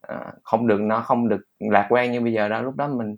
à, 0.00 0.32
không 0.42 0.66
được 0.66 0.80
nó 0.80 1.00
không 1.00 1.28
được 1.28 1.40
lạc 1.58 1.86
quan 1.90 2.12
như 2.12 2.20
bây 2.20 2.32
giờ 2.32 2.48
đó 2.48 2.62
lúc 2.62 2.76
đó 2.76 2.88
mình 2.88 3.16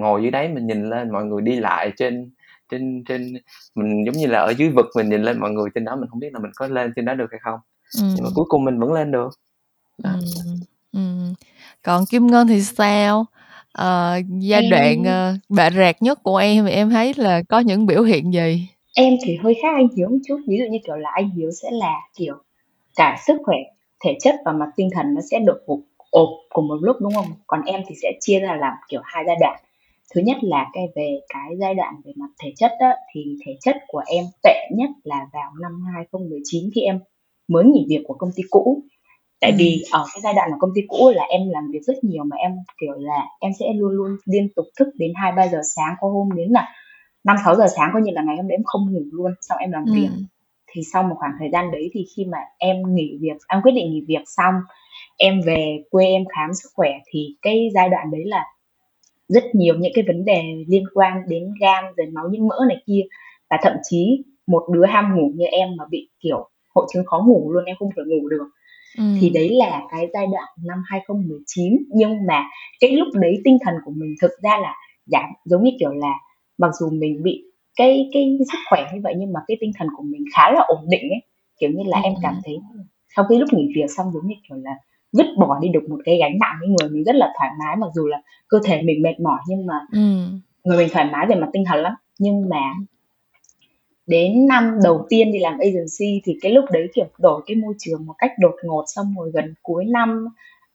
ngồi 0.00 0.22
dưới 0.22 0.30
đấy 0.30 0.48
mình 0.48 0.66
nhìn 0.66 0.90
lên 0.90 1.12
mọi 1.12 1.24
người 1.24 1.42
đi 1.42 1.56
lại 1.56 1.92
trên 1.96 2.30
trên 2.74 3.04
trên 3.04 3.34
mình 3.74 4.04
giống 4.06 4.14
như 4.14 4.26
là 4.26 4.38
ở 4.38 4.50
dưới 4.50 4.68
vực 4.68 4.86
mình 4.96 5.08
nhìn 5.08 5.22
lên 5.22 5.40
mọi 5.40 5.50
người 5.50 5.70
trên 5.74 5.84
đó 5.84 5.96
mình 5.96 6.08
không 6.10 6.20
biết 6.20 6.32
là 6.32 6.38
mình 6.38 6.50
có 6.56 6.66
lên 6.66 6.92
trên 6.96 7.04
đó 7.04 7.14
được 7.14 7.26
hay 7.30 7.40
không. 7.42 7.60
Ừ. 8.00 8.02
nhưng 8.14 8.24
mà 8.24 8.30
cuối 8.34 8.44
cùng 8.48 8.64
mình 8.64 8.78
vẫn 8.78 8.92
lên 8.92 9.10
được. 9.10 9.28
Ừ. 10.02 10.10
Ừ. 10.92 11.00
còn 11.82 12.04
kim 12.10 12.26
ngân 12.26 12.46
thì 12.46 12.62
sao? 12.62 13.26
Ờ, 13.72 14.20
giai 14.38 14.62
em... 14.62 14.70
đoạn 14.70 15.00
uh, 15.00 15.40
bạ 15.48 15.70
rạc 15.70 16.02
nhất 16.02 16.22
của 16.22 16.36
em 16.36 16.64
thì 16.66 16.72
em 16.72 16.90
thấy 16.90 17.12
là 17.16 17.42
có 17.48 17.58
những 17.58 17.86
biểu 17.86 18.02
hiện 18.02 18.32
gì? 18.34 18.68
Em 18.94 19.14
thì 19.24 19.36
hơi 19.42 19.54
khác 19.62 19.68
anh 19.74 19.88
hiếu 19.96 20.08
một 20.08 20.16
chút. 20.28 20.40
Ví 20.48 20.58
dụ 20.58 20.64
như 20.70 20.78
kiểu 20.86 20.96
là 20.96 21.10
anh 21.14 21.30
hiếu 21.30 21.50
sẽ 21.62 21.68
là 21.72 21.94
kiểu 22.16 22.34
cả 22.96 23.16
sức 23.26 23.36
khỏe 23.44 23.56
thể 24.04 24.16
chất 24.20 24.34
và 24.44 24.52
mặt 24.52 24.68
tinh 24.76 24.88
thần 24.94 25.14
nó 25.14 25.20
sẽ 25.30 25.38
được 25.38 25.66
ộp 25.66 25.78
ộp 26.10 26.28
cùng 26.48 26.68
một 26.68 26.78
lúc 26.80 26.96
đúng 27.00 27.14
không? 27.14 27.26
Còn 27.46 27.62
em 27.66 27.80
thì 27.88 27.94
sẽ 28.02 28.12
chia 28.20 28.40
ra 28.40 28.56
làm 28.60 28.72
kiểu 28.88 29.00
hai 29.04 29.24
giai 29.26 29.36
đoạn 29.40 29.60
thứ 30.14 30.20
nhất 30.20 30.36
là 30.40 30.70
cái 30.72 30.84
về 30.96 31.20
cái 31.28 31.56
giai 31.60 31.74
đoạn 31.74 31.94
về 32.04 32.12
mặt 32.16 32.30
thể 32.42 32.52
chất 32.56 32.72
đó, 32.80 32.92
thì 33.14 33.36
thể 33.46 33.56
chất 33.60 33.76
của 33.88 34.02
em 34.06 34.24
tệ 34.42 34.68
nhất 34.76 34.90
là 35.02 35.26
vào 35.32 35.52
năm 35.62 35.84
2019 35.94 36.70
khi 36.74 36.80
em 36.80 36.98
mới 37.48 37.64
nghỉ 37.64 37.86
việc 37.88 38.04
của 38.06 38.14
công 38.14 38.30
ty 38.36 38.42
cũ 38.50 38.82
tại 39.40 39.50
ừ. 39.50 39.56
vì 39.58 39.82
ở 39.92 40.04
cái 40.14 40.20
giai 40.22 40.34
đoạn 40.34 40.50
của 40.50 40.56
công 40.60 40.70
ty 40.74 40.80
cũ 40.88 41.10
là 41.14 41.24
em 41.24 41.40
làm 41.50 41.70
việc 41.72 41.82
rất 41.82 42.04
nhiều 42.04 42.24
mà 42.24 42.36
em 42.36 42.52
kiểu 42.80 42.94
là 42.98 43.26
em 43.40 43.52
sẽ 43.60 43.66
luôn 43.74 43.92
luôn 43.92 44.16
liên 44.24 44.48
tục 44.56 44.66
thức 44.78 44.88
đến 44.98 45.12
hai 45.16 45.32
ba 45.32 45.48
giờ 45.48 45.60
sáng 45.76 45.94
có 46.00 46.08
hôm 46.08 46.28
đến 46.36 46.48
là 46.50 46.68
năm 47.24 47.36
sáu 47.44 47.56
giờ 47.56 47.66
sáng 47.76 47.90
coi 47.92 48.02
như 48.02 48.10
là 48.14 48.22
ngày 48.22 48.36
hôm 48.36 48.48
đấy 48.48 48.56
em 48.56 48.64
không 48.64 48.92
ngủ 48.92 49.02
luôn 49.12 49.32
xong 49.40 49.58
em 49.58 49.72
làm 49.72 49.84
ừ. 49.84 49.92
việc 49.94 50.08
thì 50.72 50.82
sau 50.92 51.02
một 51.02 51.14
khoảng 51.18 51.32
thời 51.38 51.50
gian 51.52 51.70
đấy 51.70 51.90
thì 51.94 52.06
khi 52.16 52.24
mà 52.24 52.38
em 52.58 52.76
nghỉ 52.94 53.18
việc 53.20 53.36
em 53.48 53.62
quyết 53.62 53.72
định 53.72 53.90
nghỉ 53.90 54.04
việc 54.08 54.22
xong 54.26 54.54
em 55.16 55.40
về 55.46 55.82
quê 55.90 56.06
em 56.06 56.24
khám 56.36 56.54
sức 56.54 56.68
khỏe 56.74 56.90
thì 57.06 57.36
cái 57.42 57.68
giai 57.74 57.88
đoạn 57.88 58.10
đấy 58.10 58.22
là 58.24 58.44
rất 59.28 59.44
nhiều 59.54 59.74
những 59.78 59.92
cái 59.94 60.04
vấn 60.06 60.24
đề 60.24 60.42
liên 60.68 60.84
quan 60.94 61.22
đến 61.28 61.54
gan 61.60 61.84
rồi 61.96 62.06
máu 62.12 62.28
nhiễm 62.30 62.46
mỡ 62.46 62.58
này 62.68 62.76
kia 62.86 63.02
và 63.50 63.58
thậm 63.62 63.72
chí 63.90 64.24
một 64.46 64.62
đứa 64.72 64.86
ham 64.86 65.16
ngủ 65.16 65.30
như 65.34 65.44
em 65.44 65.68
mà 65.78 65.84
bị 65.90 66.08
kiểu 66.20 66.48
hội 66.74 66.86
chứng 66.92 67.04
khó 67.04 67.24
ngủ 67.26 67.52
luôn 67.52 67.64
em 67.64 67.76
không 67.78 67.90
thể 67.96 68.02
ngủ 68.06 68.28
được 68.28 68.46
ừ. 68.98 69.04
thì 69.20 69.30
đấy 69.30 69.50
là 69.50 69.82
cái 69.90 70.06
giai 70.12 70.26
đoạn 70.32 70.48
năm 70.64 70.78
2019 70.86 71.76
nhưng 71.94 72.26
mà 72.26 72.42
cái 72.80 72.90
lúc 72.92 73.08
đấy 73.14 73.40
tinh 73.44 73.58
thần 73.64 73.74
của 73.84 73.92
mình 73.96 74.14
thực 74.22 74.30
ra 74.42 74.58
là 74.62 74.74
giảm 75.06 75.30
giống 75.44 75.64
như 75.64 75.70
kiểu 75.80 75.90
là 75.90 76.14
mặc 76.58 76.70
dù 76.80 76.90
mình 76.90 77.22
bị 77.22 77.42
cái 77.76 78.08
cái 78.12 78.38
sức 78.52 78.58
khỏe 78.70 78.84
như 78.94 79.00
vậy 79.02 79.14
nhưng 79.16 79.32
mà 79.32 79.40
cái 79.48 79.56
tinh 79.60 79.70
thần 79.78 79.88
của 79.96 80.02
mình 80.02 80.24
khá 80.36 80.50
là 80.52 80.60
ổn 80.68 80.84
định 80.88 81.02
ấy 81.02 81.20
kiểu 81.60 81.70
như 81.70 81.82
là 81.86 81.96
ừ. 81.96 82.02
em 82.04 82.14
cảm 82.22 82.34
thấy 82.44 82.54
sau 83.16 83.24
cái 83.28 83.38
lúc 83.38 83.48
nghỉ 83.52 83.72
việc 83.76 83.90
xong 83.96 84.06
giống 84.14 84.26
như 84.26 84.34
kiểu 84.48 84.56
là 84.56 84.74
vứt 85.18 85.26
bỏ 85.38 85.58
đi 85.60 85.68
được 85.68 85.88
một 85.88 85.98
cái 86.04 86.18
gánh 86.20 86.38
nặng 86.40 86.56
với 86.60 86.68
người 86.68 86.90
mình 86.90 87.04
rất 87.04 87.14
là 87.14 87.32
thoải 87.38 87.50
mái 87.58 87.76
mặc 87.76 87.90
dù 87.94 88.06
là 88.06 88.22
cơ 88.48 88.58
thể 88.64 88.82
mình 88.82 89.02
mệt 89.02 89.20
mỏi 89.20 89.38
nhưng 89.48 89.66
mà 89.66 89.74
ừ. 89.92 90.00
người 90.64 90.78
mình 90.78 90.88
thoải 90.92 91.04
mái 91.12 91.26
về 91.26 91.34
mặt 91.34 91.48
tinh 91.52 91.64
thần 91.66 91.82
lắm. 91.82 91.92
Nhưng 92.18 92.48
mà 92.48 92.60
đến 94.06 94.46
năm 94.46 94.78
đầu 94.84 95.06
tiên 95.08 95.32
đi 95.32 95.38
làm 95.38 95.58
agency 95.58 96.20
thì 96.24 96.38
cái 96.40 96.52
lúc 96.52 96.64
đấy 96.72 96.86
kiểu 96.94 97.06
đổi 97.18 97.42
cái 97.46 97.56
môi 97.56 97.74
trường 97.78 98.06
một 98.06 98.14
cách 98.18 98.32
đột 98.38 98.54
ngột 98.64 98.84
xong 98.86 99.14
rồi 99.18 99.30
gần 99.34 99.54
cuối 99.62 99.84
năm 99.84 100.26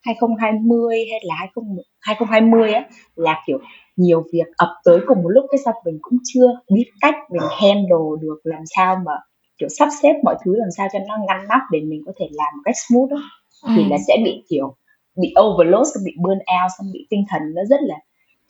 2020 0.02 1.06
hay 1.12 1.20
là 1.24 1.36
20, 1.36 1.66
2020 2.02 2.74
á 2.74 2.86
là 3.16 3.44
kiểu 3.48 3.58
nhiều 3.96 4.24
việc 4.34 4.48
ập 4.58 4.70
tới 4.86 5.00
cùng 5.08 5.24
một 5.24 5.30
lúc. 5.30 5.46
Cái 5.52 5.60
xong 5.66 5.76
mình 5.86 5.98
cũng 6.02 6.18
chưa 6.24 6.48
biết 6.74 6.86
cách 7.02 7.16
mình 7.32 7.48
handle 7.62 8.22
được 8.22 8.40
làm 8.44 8.62
sao 8.76 8.96
mà 9.06 9.14
kiểu 9.58 9.70
sắp 9.70 9.90
xếp 10.02 10.14
mọi 10.24 10.36
thứ 10.46 10.56
làm 10.56 10.70
sao 10.78 10.88
cho 10.94 11.00
nó 11.08 11.18
ngăn 11.28 11.48
nắp 11.48 11.62
để 11.72 11.82
mình 11.82 12.02
có 12.06 12.12
thể 12.20 12.26
làm 12.32 12.54
một 12.58 12.62
cách 12.66 12.76
smooth 12.88 13.10
đó 13.10 13.18
ừ. 13.62 13.72
thì 13.76 13.84
là 13.90 13.98
sẽ 14.08 14.18
bị 14.24 14.44
kiểu 14.50 14.76
bị 15.16 15.34
overload 15.42 15.88
xong 15.94 16.04
bị 16.06 16.12
burn 16.18 16.40
out 16.40 16.72
xong 16.78 16.88
bị 16.94 17.08
tinh 17.10 17.26
thần 17.30 17.42
nó 17.56 17.62
rất 17.70 17.80
là 17.82 17.96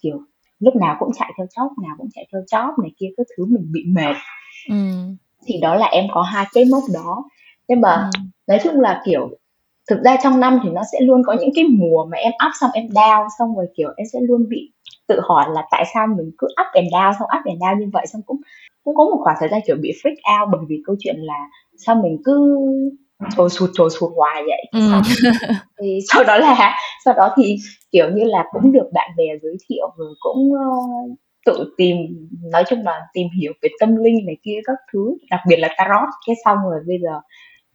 kiểu 0.02 0.20
lúc 0.60 0.76
nào 0.76 0.96
cũng 1.00 1.10
chạy 1.20 1.34
theo 1.38 1.48
chóp 1.56 1.72
nào 1.84 1.96
cũng 1.98 2.10
chạy 2.14 2.28
theo 2.32 2.42
chóp 2.48 2.80
này 2.80 2.92
kia 2.98 3.08
các 3.18 3.28
thứ 3.38 3.46
mình 3.46 3.72
bị 3.72 3.84
mệt 3.88 4.16
ừ. 4.70 4.76
thì 5.46 5.60
đó 5.62 5.76
là 5.76 5.86
em 5.86 6.06
có 6.12 6.22
hai 6.22 6.46
cái 6.54 6.66
mốc 6.66 6.84
đó 6.94 7.24
nhưng 7.68 7.82
mà 7.82 8.10
ừ. 8.16 8.20
nói 8.48 8.60
chung 8.64 8.80
là 8.82 9.02
kiểu 9.06 9.30
thực 9.90 10.02
ra 10.04 10.18
trong 10.24 10.40
năm 10.40 10.60
thì 10.64 10.70
nó 10.70 10.82
sẽ 10.92 11.00
luôn 11.02 11.22
có 11.26 11.36
những 11.40 11.50
cái 11.56 11.66
mùa 11.66 12.06
mà 12.06 12.18
em 12.18 12.32
up 12.48 12.52
xong 12.60 12.70
em 12.74 12.88
down 12.88 13.28
xong 13.40 13.56
rồi 13.56 13.68
kiểu 13.78 13.90
em 13.98 14.08
sẽ 14.14 14.20
luôn 14.22 14.50
bị 14.50 14.72
tự 15.08 15.20
hỏi 15.24 15.46
là 15.54 15.64
tại 15.72 15.86
sao 15.94 16.08
mình 16.08 16.32
cứ 16.38 16.48
up 16.48 16.68
and 16.74 16.94
down 16.94 17.14
xong 17.20 17.30
up 17.40 17.46
and 17.46 17.62
down 17.62 17.80
như 17.80 17.90
vậy 17.94 18.08
xong 18.08 18.22
cũng 18.26 18.42
cũng 18.84 18.96
có 18.96 19.04
một 19.04 19.20
khoảng 19.24 19.38
thời 19.40 19.50
gian 19.50 19.62
kiểu 19.68 19.76
bị 19.82 19.92
freak 20.04 20.42
out 20.42 20.50
bởi 20.52 20.62
vì 20.70 20.82
câu 20.86 20.96
chuyện 21.00 21.16
là 21.20 21.50
sao 21.78 21.96
mình 21.96 22.18
cứ 22.26 22.58
trồi 23.38 23.50
sụt 23.50 23.70
trồi 23.74 23.90
sụt 23.90 24.12
hoài 24.16 24.44
vậy. 24.44 24.66
Ừ. 24.72 24.80
sau, 24.92 25.02
thì 25.82 26.00
sau 26.14 26.24
đó 26.24 26.38
là 26.38 26.76
sau 27.06 27.14
đó 27.14 27.34
thì 27.38 27.56
kiểu 27.92 28.10
như 28.10 28.24
là 28.24 28.44
cũng 28.52 28.72
được 28.72 28.90
bạn 28.94 29.10
bè 29.18 29.24
giới 29.44 29.56
thiệu 29.70 29.90
rồi 29.98 30.14
cũng 30.20 30.52
uh, 30.52 31.18
tự 31.46 31.74
tìm 31.78 31.98
nói 32.52 32.64
chung 32.70 32.82
là 32.86 33.02
tìm 33.14 33.28
hiểu 33.42 33.54
về 33.62 33.70
tâm 33.80 33.96
linh 33.96 34.26
này 34.26 34.38
kia 34.44 34.60
các 34.64 34.78
thứ 34.94 35.18
đặc 35.30 35.40
biệt 35.48 35.58
là 35.58 35.70
tarot. 35.78 36.10
Cái 36.28 36.36
xong 36.46 36.58
rồi 36.70 36.80
bây 36.88 36.98
giờ 37.04 37.20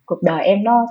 cuộc 0.05 0.23
đời 0.23 0.45
em 0.45 0.65
nó 0.65 0.87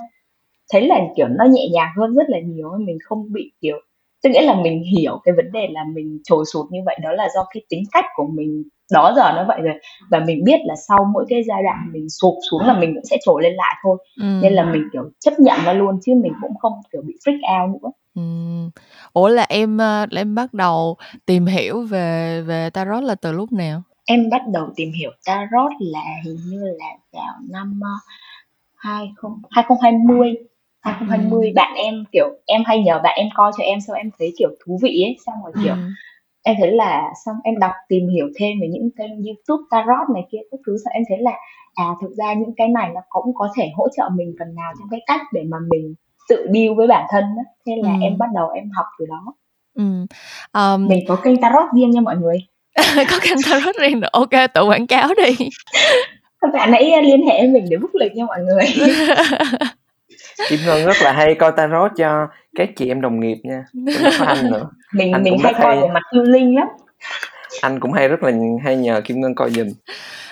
thấy 0.72 0.86
là 0.86 1.00
kiểu 1.16 1.26
nó 1.28 1.44
nhẹ 1.44 1.68
nhàng 1.72 1.88
hơn 1.96 2.14
rất 2.14 2.24
là 2.28 2.38
nhiều 2.44 2.70
mình 2.78 2.98
không 3.04 3.32
bị 3.32 3.52
kiểu 3.60 3.76
tức 4.24 4.30
nghĩa 4.30 4.42
là 4.42 4.54
mình 4.54 4.82
hiểu 4.96 5.20
cái 5.24 5.34
vấn 5.36 5.52
đề 5.52 5.68
là 5.70 5.84
mình 5.94 6.20
trồi 6.24 6.44
sụt 6.52 6.66
như 6.70 6.80
vậy 6.86 6.98
đó 7.02 7.12
là 7.12 7.28
do 7.34 7.46
cái 7.54 7.62
tính 7.68 7.82
cách 7.92 8.04
của 8.14 8.26
mình 8.34 8.62
đó 8.92 9.12
giờ 9.16 9.32
nó 9.36 9.44
vậy 9.48 9.60
rồi. 9.60 9.74
Và 10.10 10.20
mình 10.26 10.44
biết 10.44 10.60
là 10.64 10.74
sau 10.88 11.04
mỗi 11.14 11.24
cái 11.28 11.42
giai 11.48 11.62
đoạn 11.62 11.90
mình 11.92 12.06
sụp 12.10 12.34
xuống 12.50 12.60
là 12.60 12.80
mình 12.80 12.94
cũng 12.94 13.04
sẽ 13.04 13.16
trồi 13.24 13.42
lên 13.42 13.52
lại 13.54 13.74
thôi. 13.82 13.96
Ừ. 14.20 14.26
nên 14.42 14.52
là 14.52 14.64
mình 14.64 14.82
kiểu 14.92 15.02
chấp 15.20 15.34
nhận 15.38 15.58
nó 15.64 15.72
luôn 15.72 15.98
chứ 16.06 16.12
mình 16.22 16.32
cũng 16.42 16.58
không 16.58 16.72
kiểu 16.92 17.02
bị 17.06 17.14
freak 17.26 17.64
out 17.64 17.82
nữa. 17.82 17.90
Ừ. 18.14 18.22
ủa 19.12 19.28
là 19.28 19.46
em 19.48 19.78
là 19.78 20.06
em 20.16 20.34
bắt 20.34 20.54
đầu 20.54 20.96
tìm 21.26 21.46
hiểu 21.46 21.82
về 21.82 22.42
về 22.46 22.70
tarot 22.70 23.02
là 23.02 23.14
từ 23.14 23.32
lúc 23.32 23.52
nào? 23.52 23.82
Em 24.06 24.30
bắt 24.30 24.42
đầu 24.52 24.66
tìm 24.76 24.92
hiểu 24.92 25.10
tarot 25.26 25.72
là 25.80 26.04
hình 26.24 26.36
như 26.50 26.60
là 26.78 26.88
vào 27.12 27.34
năm 27.50 27.80
20, 28.76 29.32
2020 29.50 30.34
2020 30.84 31.48
ừ. 31.48 31.52
bạn 31.54 31.74
em 31.74 32.04
kiểu 32.12 32.28
em 32.46 32.62
hay 32.66 32.82
nhờ 32.82 33.00
bạn 33.02 33.14
em 33.18 33.28
coi 33.34 33.52
cho 33.58 33.64
em 33.64 33.80
xong 33.80 33.96
em 33.96 34.10
thấy 34.18 34.32
kiểu 34.38 34.48
thú 34.66 34.78
vị 34.82 35.02
ấy 35.04 35.16
xong 35.26 35.34
rồi 35.44 35.52
kiểu 35.64 35.74
ừ. 35.74 35.88
em 36.42 36.56
thấy 36.60 36.72
là 36.72 37.12
xong 37.24 37.36
em 37.44 37.58
đọc 37.58 37.72
tìm 37.88 38.08
hiểu 38.08 38.26
thêm 38.36 38.60
về 38.60 38.68
những 38.68 38.90
kênh 38.98 39.10
youtube 39.10 39.64
tarot 39.70 40.10
này 40.14 40.22
kia 40.32 40.38
các 40.50 40.60
thứ 40.66 40.76
xong 40.84 40.92
em 40.92 41.02
thấy 41.08 41.18
là 41.18 41.32
à 41.74 41.84
thực 42.02 42.10
ra 42.10 42.34
những 42.34 42.54
cái 42.56 42.68
này 42.68 42.90
nó 42.94 43.00
cũng 43.08 43.34
có 43.34 43.48
thể 43.56 43.70
hỗ 43.74 43.88
trợ 43.96 44.08
mình 44.12 44.34
phần 44.38 44.54
nào 44.54 44.72
trong 44.78 44.88
cái 44.90 45.00
cách 45.06 45.20
để 45.32 45.42
mà 45.48 45.56
mình 45.70 45.94
tự 46.28 46.46
deal 46.54 46.74
với 46.76 46.86
bản 46.86 47.06
thân 47.10 47.24
đó. 47.36 47.42
thế 47.66 47.72
là 47.82 47.92
ừ. 47.92 47.98
em 48.02 48.18
bắt 48.18 48.28
đầu 48.34 48.48
em 48.48 48.70
học 48.76 48.86
từ 48.98 49.06
đó 49.08 49.34
ừ. 49.74 50.06
um, 50.52 50.88
mình 50.88 51.04
có 51.08 51.16
kênh 51.16 51.40
tarot 51.40 51.72
riêng 51.74 51.90
nha 51.90 52.00
mọi 52.00 52.16
người 52.16 52.38
có 53.10 53.18
kênh 53.22 53.38
tarot 53.50 53.76
riêng 53.76 54.00
được 54.00 54.12
ok 54.12 54.52
tự 54.54 54.64
quảng 54.64 54.86
cáo 54.86 55.08
đi 55.14 55.48
các 56.40 56.52
bạn 56.52 56.72
hãy 56.72 57.02
liên 57.02 57.26
hệ 57.26 57.46
mình 57.46 57.64
để 57.70 57.76
book 57.76 57.94
lịch 57.94 58.12
nha 58.14 58.24
mọi 58.24 58.38
người 58.40 58.64
Kim 60.48 60.60
Ngân 60.66 60.86
rất 60.86 60.96
là 61.02 61.12
hay 61.12 61.34
coi 61.34 61.52
tarot 61.52 61.92
cho 61.96 62.26
các 62.56 62.68
chị 62.76 62.88
em 62.88 63.00
đồng 63.00 63.20
nghiệp 63.20 63.36
nha. 63.42 63.64
Có 64.18 64.24
anh 64.26 64.50
nữa. 64.50 64.70
Mình 64.92 65.12
anh 65.12 65.22
mình 65.22 65.38
hay 65.42 65.54
coi 65.62 65.80
về 65.80 65.88
mặt 65.94 66.02
tâm 66.12 66.24
linh 66.32 66.54
lắm. 66.54 66.68
Anh 67.62 67.80
cũng 67.80 67.92
hay 67.92 68.08
rất 68.08 68.22
là 68.22 68.32
hay 68.64 68.76
nhờ 68.76 69.00
Kim 69.04 69.20
Ngân 69.20 69.34
coi 69.34 69.50
giùm. 69.50 69.68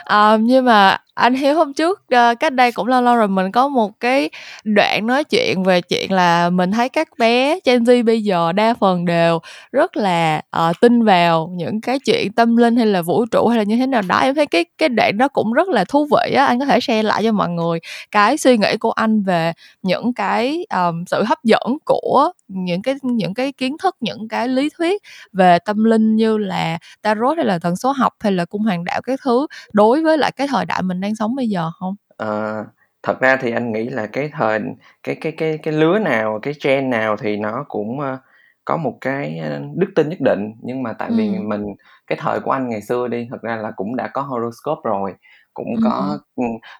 À, 0.04 0.36
nhưng 0.40 0.64
mà 0.64 0.98
anh 1.14 1.34
hiếu 1.34 1.54
hôm 1.54 1.72
trước 1.74 2.02
uh, 2.14 2.40
cách 2.40 2.52
đây 2.52 2.72
cũng 2.72 2.86
lâu 2.86 3.02
lâu 3.02 3.16
rồi 3.16 3.28
mình 3.28 3.52
có 3.52 3.68
một 3.68 4.00
cái 4.00 4.30
đoạn 4.64 5.06
nói 5.06 5.24
chuyện 5.24 5.62
về 5.62 5.80
chuyện 5.80 6.12
là 6.12 6.50
mình 6.50 6.72
thấy 6.72 6.88
các 6.88 7.08
bé 7.18 7.58
Gen 7.64 7.82
Z 7.82 8.04
bây 8.04 8.22
giờ 8.22 8.52
đa 8.52 8.74
phần 8.74 9.04
đều 9.04 9.38
rất 9.72 9.96
là 9.96 10.42
uh, 10.70 10.80
tin 10.80 11.04
vào 11.04 11.50
những 11.56 11.80
cái 11.80 11.98
chuyện 11.98 12.32
tâm 12.32 12.56
linh 12.56 12.76
hay 12.76 12.86
là 12.86 13.02
vũ 13.02 13.26
trụ 13.26 13.48
hay 13.48 13.58
là 13.58 13.64
như 13.64 13.76
thế 13.76 13.86
nào 13.86 14.02
đó. 14.08 14.18
Em 14.18 14.34
thấy 14.34 14.46
cái 14.46 14.64
cái 14.78 14.88
đoạn 14.88 15.18
đó 15.18 15.28
cũng 15.28 15.52
rất 15.52 15.68
là 15.68 15.84
thú 15.84 16.08
vị 16.10 16.34
á. 16.34 16.46
Anh 16.46 16.60
có 16.60 16.66
thể 16.66 16.80
share 16.80 17.02
lại 17.02 17.22
cho 17.24 17.32
mọi 17.32 17.48
người 17.48 17.78
cái 18.10 18.38
suy 18.38 18.58
nghĩ 18.58 18.76
của 18.76 18.90
anh 18.90 19.22
về 19.22 19.52
những 19.82 20.14
cái 20.14 20.66
um, 20.74 21.04
sự 21.04 21.22
hấp 21.22 21.44
dẫn 21.44 21.78
của 21.84 22.32
những 22.48 22.82
cái 22.82 22.94
những 23.02 23.34
cái 23.34 23.52
kiến 23.52 23.76
thức 23.82 23.96
những 24.00 24.28
cái 24.28 24.48
lý 24.48 24.68
thuyết 24.78 25.02
về 25.32 25.58
tâm 25.58 25.84
linh 25.84 26.16
như 26.16 26.38
là 26.38 26.78
tarot 27.02 27.36
hay 27.36 27.46
là 27.46 27.58
thần 27.58 27.76
số 27.76 27.92
học 27.92 28.14
hay 28.20 28.32
là 28.32 28.44
cung 28.44 28.62
hoàng 28.62 28.84
đạo 28.84 29.02
các 29.02 29.20
thứ 29.24 29.46
đối 29.72 30.02
với 30.02 30.18
lại 30.18 30.32
cái 30.32 30.46
thời 30.48 30.64
đại 30.64 30.82
mình 30.82 31.01
đang 31.02 31.16
sống 31.16 31.36
bây 31.36 31.48
giờ 31.48 31.70
không? 31.80 31.96
Ờ, 32.16 32.64
thật 33.02 33.20
ra 33.20 33.36
thì 33.36 33.50
anh 33.52 33.72
nghĩ 33.72 33.88
là 33.88 34.06
cái 34.06 34.30
thời 34.32 34.60
cái 35.02 35.14
cái 35.20 35.32
cái 35.32 35.58
cái 35.62 35.74
lứa 35.74 35.98
nào 35.98 36.38
cái 36.42 36.54
trend 36.60 36.88
nào 36.90 37.16
thì 37.16 37.36
nó 37.36 37.64
cũng 37.68 37.98
uh, 38.00 38.18
có 38.64 38.76
một 38.76 38.98
cái 39.00 39.40
đức 39.76 39.86
tin 39.96 40.08
nhất 40.08 40.18
định. 40.20 40.52
Nhưng 40.62 40.82
mà 40.82 40.92
tại 40.92 41.12
vì 41.12 41.38
mình 41.38 41.64
cái 42.06 42.18
thời 42.22 42.40
của 42.40 42.50
anh 42.50 42.68
ngày 42.68 42.82
xưa 42.82 43.08
đi 43.08 43.28
thật 43.30 43.42
ra 43.42 43.56
là 43.56 43.70
cũng 43.76 43.96
đã 43.96 44.08
có 44.14 44.22
horoscope 44.22 44.80
rồi 44.84 45.14
cũng 45.54 45.68
Ừm, 45.74 45.82
có 45.82 46.18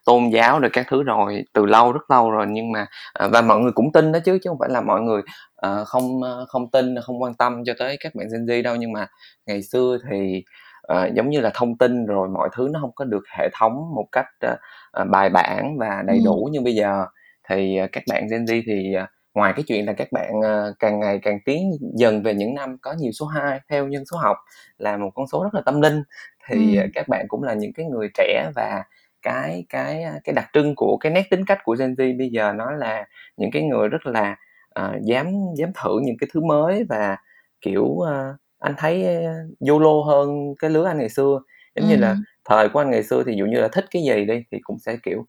tôn 0.05 0.31
giáo 0.31 0.61
rồi 0.61 0.71
các 0.73 0.87
thứ 0.91 1.03
rồi 1.03 1.45
từ 1.55 1.67
lâu 1.67 1.93
rất 1.93 2.11
lâu 2.11 2.31
rồi. 2.31 2.47
Nhưng 2.51 2.73
mà 2.73 2.87
à, 3.15 3.29
và 3.29 3.43
mọi 3.43 3.61
người 3.61 3.73
cũng 3.73 3.93
tin 3.93 4.13
đó 4.13 4.19
chứ 4.25 4.39
chứ 4.45 4.51
không 4.51 4.59
phải 4.61 4.69
là 4.71 4.81
mọi 4.81 5.01
người 5.01 5.23
ờ, 5.57 5.85
không 5.85 6.21
không 6.49 6.71
tin 6.71 6.95
không 7.05 7.23
quan 7.23 7.35
tâm 7.35 7.63
cho 7.67 7.73
tới 7.79 7.97
các 8.01 8.15
bạn 8.15 8.27
Gen 8.33 8.45
Z 8.47 8.63
đâu. 8.63 8.77
Nhưng 8.77 8.93
mà 8.93 9.07
ngày 9.47 9.63
xưa 9.63 9.99
thì 10.11 10.45
ờ, 10.83 11.11
giống 11.15 11.31
như 11.31 11.41
là 11.41 11.51
thông 11.55 11.79
tin 11.79 12.07
rồi 12.07 12.29
mọi 12.29 12.49
thứ 12.53 12.69
nó 12.73 12.81
không 12.81 12.93
có 12.95 13.05
được 13.05 13.23
hệ 13.39 13.49
thống 13.53 13.95
một 13.95 14.07
cách 14.13 14.27
ờ, 14.93 15.05
bài 15.05 15.31
bản 15.31 15.79
và 15.79 16.03
đầy 16.07 16.21
đủ 16.25 16.49
như 16.53 16.61
bây 16.61 16.75
giờ 16.75 17.07
thì 17.49 17.79
các 17.93 18.03
bạn 18.09 18.27
Gen 18.31 18.45
Z 18.45 18.63
thì 18.67 18.97
ngoài 19.35 19.53
cái 19.57 19.65
chuyện 19.69 19.87
là 19.87 19.93
các 19.93 20.13
bạn 20.13 20.39
uh, 20.39 20.79
càng 20.79 21.01
ngày 21.01 21.19
càng 21.23 21.39
tiến 21.45 21.71
dần 21.95 22.23
về 22.23 22.35
những 22.35 22.55
năm 22.55 22.77
có 22.83 22.93
nhiều 22.93 23.13
số 23.13 23.27
2 23.27 23.61
theo 23.69 23.89
nhân 23.89 24.05
số 24.11 24.17
học 24.17 24.37
là 24.79 24.97
một 24.97 25.11
con 25.15 25.27
số 25.27 25.43
rất 25.43 25.55
là 25.55 25.61
tâm 25.67 25.81
linh 25.81 26.03
thì 26.49 26.77
ừ. 26.77 26.87
các 26.95 27.09
bạn 27.09 27.29
cũng 27.29 27.43
là 27.43 27.55
những 27.55 27.73
cái 27.73 27.87
người 27.87 28.09
trẻ 28.15 28.51
và 28.55 28.85
cái 29.23 29.65
cái 29.69 30.05
cái 30.25 30.33
đặc 30.35 30.51
trưng 30.53 30.75
của 30.77 30.97
cái 31.01 31.13
nét 31.13 31.23
tính 31.31 31.45
cách 31.45 31.59
của 31.65 31.77
Gen 31.79 31.95
Z 31.95 32.19
bây 32.19 32.29
giờ 32.29 32.53
nó 32.53 32.71
là 32.71 33.07
những 33.37 33.51
cái 33.51 33.63
người 33.63 33.89
rất 33.89 34.07
là 34.07 34.37
uh, 34.81 35.03
dám 35.03 35.27
dám 35.57 35.71
thử 35.83 36.01
những 36.03 36.17
cái 36.21 36.29
thứ 36.33 36.41
mới 36.41 36.85
và 36.89 37.17
kiểu 37.61 37.85
uh, 37.85 38.07
anh 38.63 38.75
thấy 38.79 39.07
YOLO 39.69 40.03
hơn 40.07 40.55
cái 40.59 40.71
lứa 40.71 40.85
anh 40.85 40.99
ngày 40.99 41.09
xưa 41.09 41.41
giống 41.77 41.89
ừ. 41.89 41.91
như 41.91 41.97
là 41.97 42.17
thời 42.45 42.69
của 42.69 42.81
anh 42.81 42.91
ngày 42.91 43.03
xưa 43.03 43.23
thì 43.27 43.35
dụ 43.39 43.47
như 43.47 43.61
là 43.61 43.69
thích 43.69 43.85
cái 43.91 44.03
gì 44.03 44.25
đi 44.25 44.45
thì 44.53 44.59
cũng 44.63 44.79
sẽ 44.79 44.97
kiểu 45.03 45.27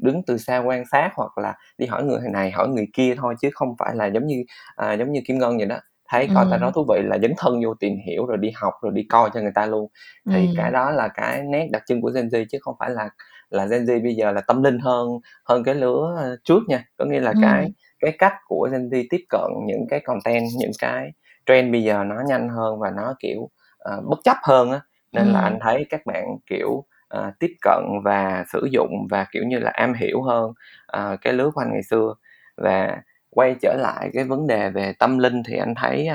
đứng 0.00 0.22
từ 0.26 0.38
xa 0.38 0.58
quan 0.58 0.84
sát 0.92 1.10
hoặc 1.14 1.38
là 1.38 1.54
đi 1.78 1.86
hỏi 1.86 2.04
người 2.04 2.20
này 2.32 2.50
hỏi 2.50 2.68
người 2.68 2.86
kia 2.92 3.14
thôi 3.14 3.34
chứ 3.40 3.48
không 3.52 3.74
phải 3.78 3.94
là 3.94 4.06
giống 4.06 4.26
như 4.26 4.44
à, 4.76 4.92
giống 4.92 5.12
như 5.12 5.20
kim 5.26 5.38
ngân 5.38 5.56
vậy 5.56 5.66
đó 5.66 5.78
thấy 6.08 6.28
coi 6.34 6.44
ừ. 6.44 6.48
ta 6.50 6.58
nói 6.58 6.72
thú 6.74 6.86
vị 6.88 7.02
là 7.04 7.18
dấn 7.22 7.32
thân 7.36 7.64
vô 7.64 7.74
tìm 7.74 7.92
hiểu 8.06 8.26
rồi 8.26 8.38
đi 8.38 8.50
học 8.54 8.74
rồi 8.82 8.92
đi 8.94 9.02
coi 9.02 9.30
cho 9.34 9.40
người 9.40 9.52
ta 9.54 9.66
luôn 9.66 9.90
thì 10.30 10.46
ừ. 10.46 10.52
cái 10.56 10.70
đó 10.70 10.90
là 10.90 11.08
cái 11.08 11.42
nét 11.42 11.68
đặc 11.72 11.82
trưng 11.86 12.00
của 12.00 12.10
Gen 12.14 12.28
Z 12.28 12.44
chứ 12.50 12.58
không 12.60 12.74
phải 12.78 12.90
là 12.90 13.08
là 13.50 13.66
Gen 13.66 13.84
Z 13.84 14.02
bây 14.02 14.14
giờ 14.14 14.32
là 14.32 14.40
tâm 14.40 14.62
linh 14.62 14.78
hơn 14.78 15.08
hơn 15.44 15.64
cái 15.64 15.74
lứa 15.74 16.36
trước 16.44 16.60
nha 16.68 16.84
có 16.96 17.04
nghĩa 17.04 17.20
là 17.20 17.30
ừ. 17.30 17.38
cái 17.42 17.72
cái 18.00 18.12
cách 18.18 18.34
của 18.46 18.68
Gen 18.72 18.88
Z 18.88 19.04
tiếp 19.10 19.24
cận 19.28 19.50
những 19.66 19.86
cái 19.90 20.00
content 20.00 20.44
những 20.58 20.72
cái 20.78 21.10
trend 21.48 21.72
bây 21.72 21.82
giờ 21.82 22.04
nó 22.04 22.14
nhanh 22.28 22.48
hơn 22.48 22.78
và 22.78 22.90
nó 22.90 23.14
kiểu 23.18 23.40
uh, 23.40 24.04
bất 24.04 24.18
chấp 24.24 24.36
hơn 24.42 24.70
á. 24.70 24.80
Nên 25.12 25.24
ừ. 25.26 25.32
là 25.32 25.40
anh 25.40 25.58
thấy 25.60 25.86
các 25.90 26.06
bạn 26.06 26.24
kiểu 26.46 26.70
uh, 27.18 27.38
tiếp 27.38 27.56
cận 27.62 27.82
và 28.04 28.44
sử 28.52 28.68
dụng 28.72 29.06
và 29.10 29.26
kiểu 29.32 29.42
như 29.44 29.58
là 29.58 29.70
am 29.70 29.94
hiểu 29.94 30.22
hơn 30.22 30.52
uh, 30.96 31.20
cái 31.20 31.32
lứa 31.32 31.50
của 31.50 31.60
anh 31.60 31.72
ngày 31.72 31.82
xưa. 31.82 32.14
Và 32.56 33.02
quay 33.30 33.56
trở 33.62 33.76
lại 33.78 34.10
cái 34.14 34.24
vấn 34.24 34.46
đề 34.46 34.70
về 34.70 34.92
tâm 34.98 35.18
linh 35.18 35.42
thì 35.46 35.56
anh 35.56 35.74
thấy 35.74 36.08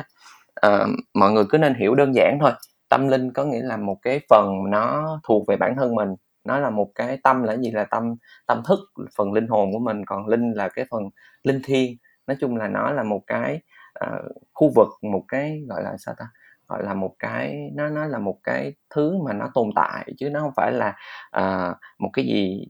uh, 0.67 0.89
mọi 1.13 1.31
người 1.31 1.45
cứ 1.49 1.57
nên 1.57 1.73
hiểu 1.73 1.95
đơn 1.95 2.15
giản 2.15 2.37
thôi. 2.41 2.51
Tâm 2.89 3.07
linh 3.07 3.33
có 3.33 3.43
nghĩa 3.43 3.61
là 3.61 3.77
một 3.77 3.97
cái 4.01 4.21
phần 4.29 4.69
nó 4.69 5.19
thuộc 5.23 5.47
về 5.47 5.57
bản 5.57 5.75
thân 5.75 5.95
mình 5.95 6.15
nó 6.43 6.59
là 6.59 6.69
một 6.69 6.91
cái 6.95 7.17
tâm 7.23 7.43
là 7.43 7.57
gì 7.57 7.71
là 7.71 7.83
tâm 7.83 8.15
tâm 8.47 8.61
thức 8.67 8.79
phần 9.17 9.33
linh 9.33 9.47
hồn 9.47 9.73
của 9.73 9.79
mình 9.79 10.05
còn 10.05 10.27
linh 10.27 10.51
là 10.51 10.69
cái 10.69 10.85
phần 10.91 11.03
linh 11.43 11.61
thiêng. 11.65 11.95
Nói 12.27 12.37
chung 12.39 12.57
là 12.57 12.67
nó 12.67 12.91
là 12.91 13.03
một 13.03 13.21
cái 13.27 13.61
uh, 14.05 14.31
khu 14.53 14.71
vực 14.75 14.87
một 15.01 15.23
cái 15.27 15.61
gọi 15.69 15.83
là 15.83 15.95
sao 15.97 16.15
ta 16.17 16.25
gọi 16.67 16.83
là 16.83 16.93
một 16.93 17.15
cái 17.19 17.71
nó 17.73 17.89
nó 17.89 18.05
là 18.05 18.19
một 18.19 18.37
cái 18.43 18.73
thứ 18.95 19.17
mà 19.25 19.33
nó 19.33 19.49
tồn 19.53 19.69
tại 19.75 20.13
chứ 20.17 20.29
nó 20.29 20.39
không 20.39 20.51
phải 20.55 20.71
là 20.71 20.95
uh, 21.37 21.77
một 21.99 22.09
cái 22.13 22.25
gì 22.25 22.67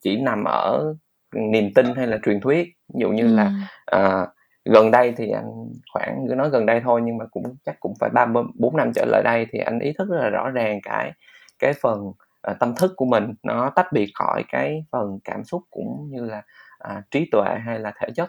chỉ 0.00 0.20
nằm 0.20 0.44
ở 0.44 0.94
niềm 1.34 1.74
tin 1.74 1.94
hay 1.96 2.06
là 2.06 2.18
truyền 2.24 2.40
thuyết. 2.40 2.68
Ví 2.94 3.00
dụ 3.00 3.10
như 3.10 3.22
ừ. 3.22 3.34
là 3.36 3.52
uh, 3.96 4.28
gần 4.64 4.90
đây 4.90 5.14
thì 5.16 5.30
anh 5.30 5.50
khoảng 5.92 6.26
cứ 6.28 6.34
nói 6.34 6.50
gần 6.50 6.66
đây 6.66 6.80
thôi 6.84 7.00
nhưng 7.04 7.18
mà 7.18 7.24
cũng 7.30 7.56
chắc 7.64 7.80
cũng 7.80 7.94
phải 8.00 8.10
ba 8.10 8.26
bốn 8.54 8.76
năm 8.76 8.92
trở 8.94 9.04
lại 9.04 9.22
đây 9.24 9.46
thì 9.50 9.58
anh 9.58 9.78
ý 9.78 9.92
thức 9.98 10.08
rất 10.10 10.18
là 10.20 10.28
rõ 10.28 10.50
ràng 10.50 10.80
cái 10.82 11.12
cái 11.58 11.72
phần 11.82 12.00
uh, 12.50 12.58
tâm 12.60 12.74
thức 12.74 12.92
của 12.96 13.04
mình. 13.04 13.34
Nó 13.42 13.70
tách 13.70 13.92
biệt 13.92 14.10
khỏi 14.14 14.44
cái 14.48 14.84
phần 14.92 15.18
cảm 15.24 15.44
xúc 15.44 15.62
cũng 15.70 16.08
như 16.10 16.24
là 16.24 16.42
uh, 16.90 17.10
trí 17.10 17.28
tuệ 17.32 17.58
hay 17.64 17.78
là 17.78 17.92
thể 18.00 18.08
chất 18.14 18.28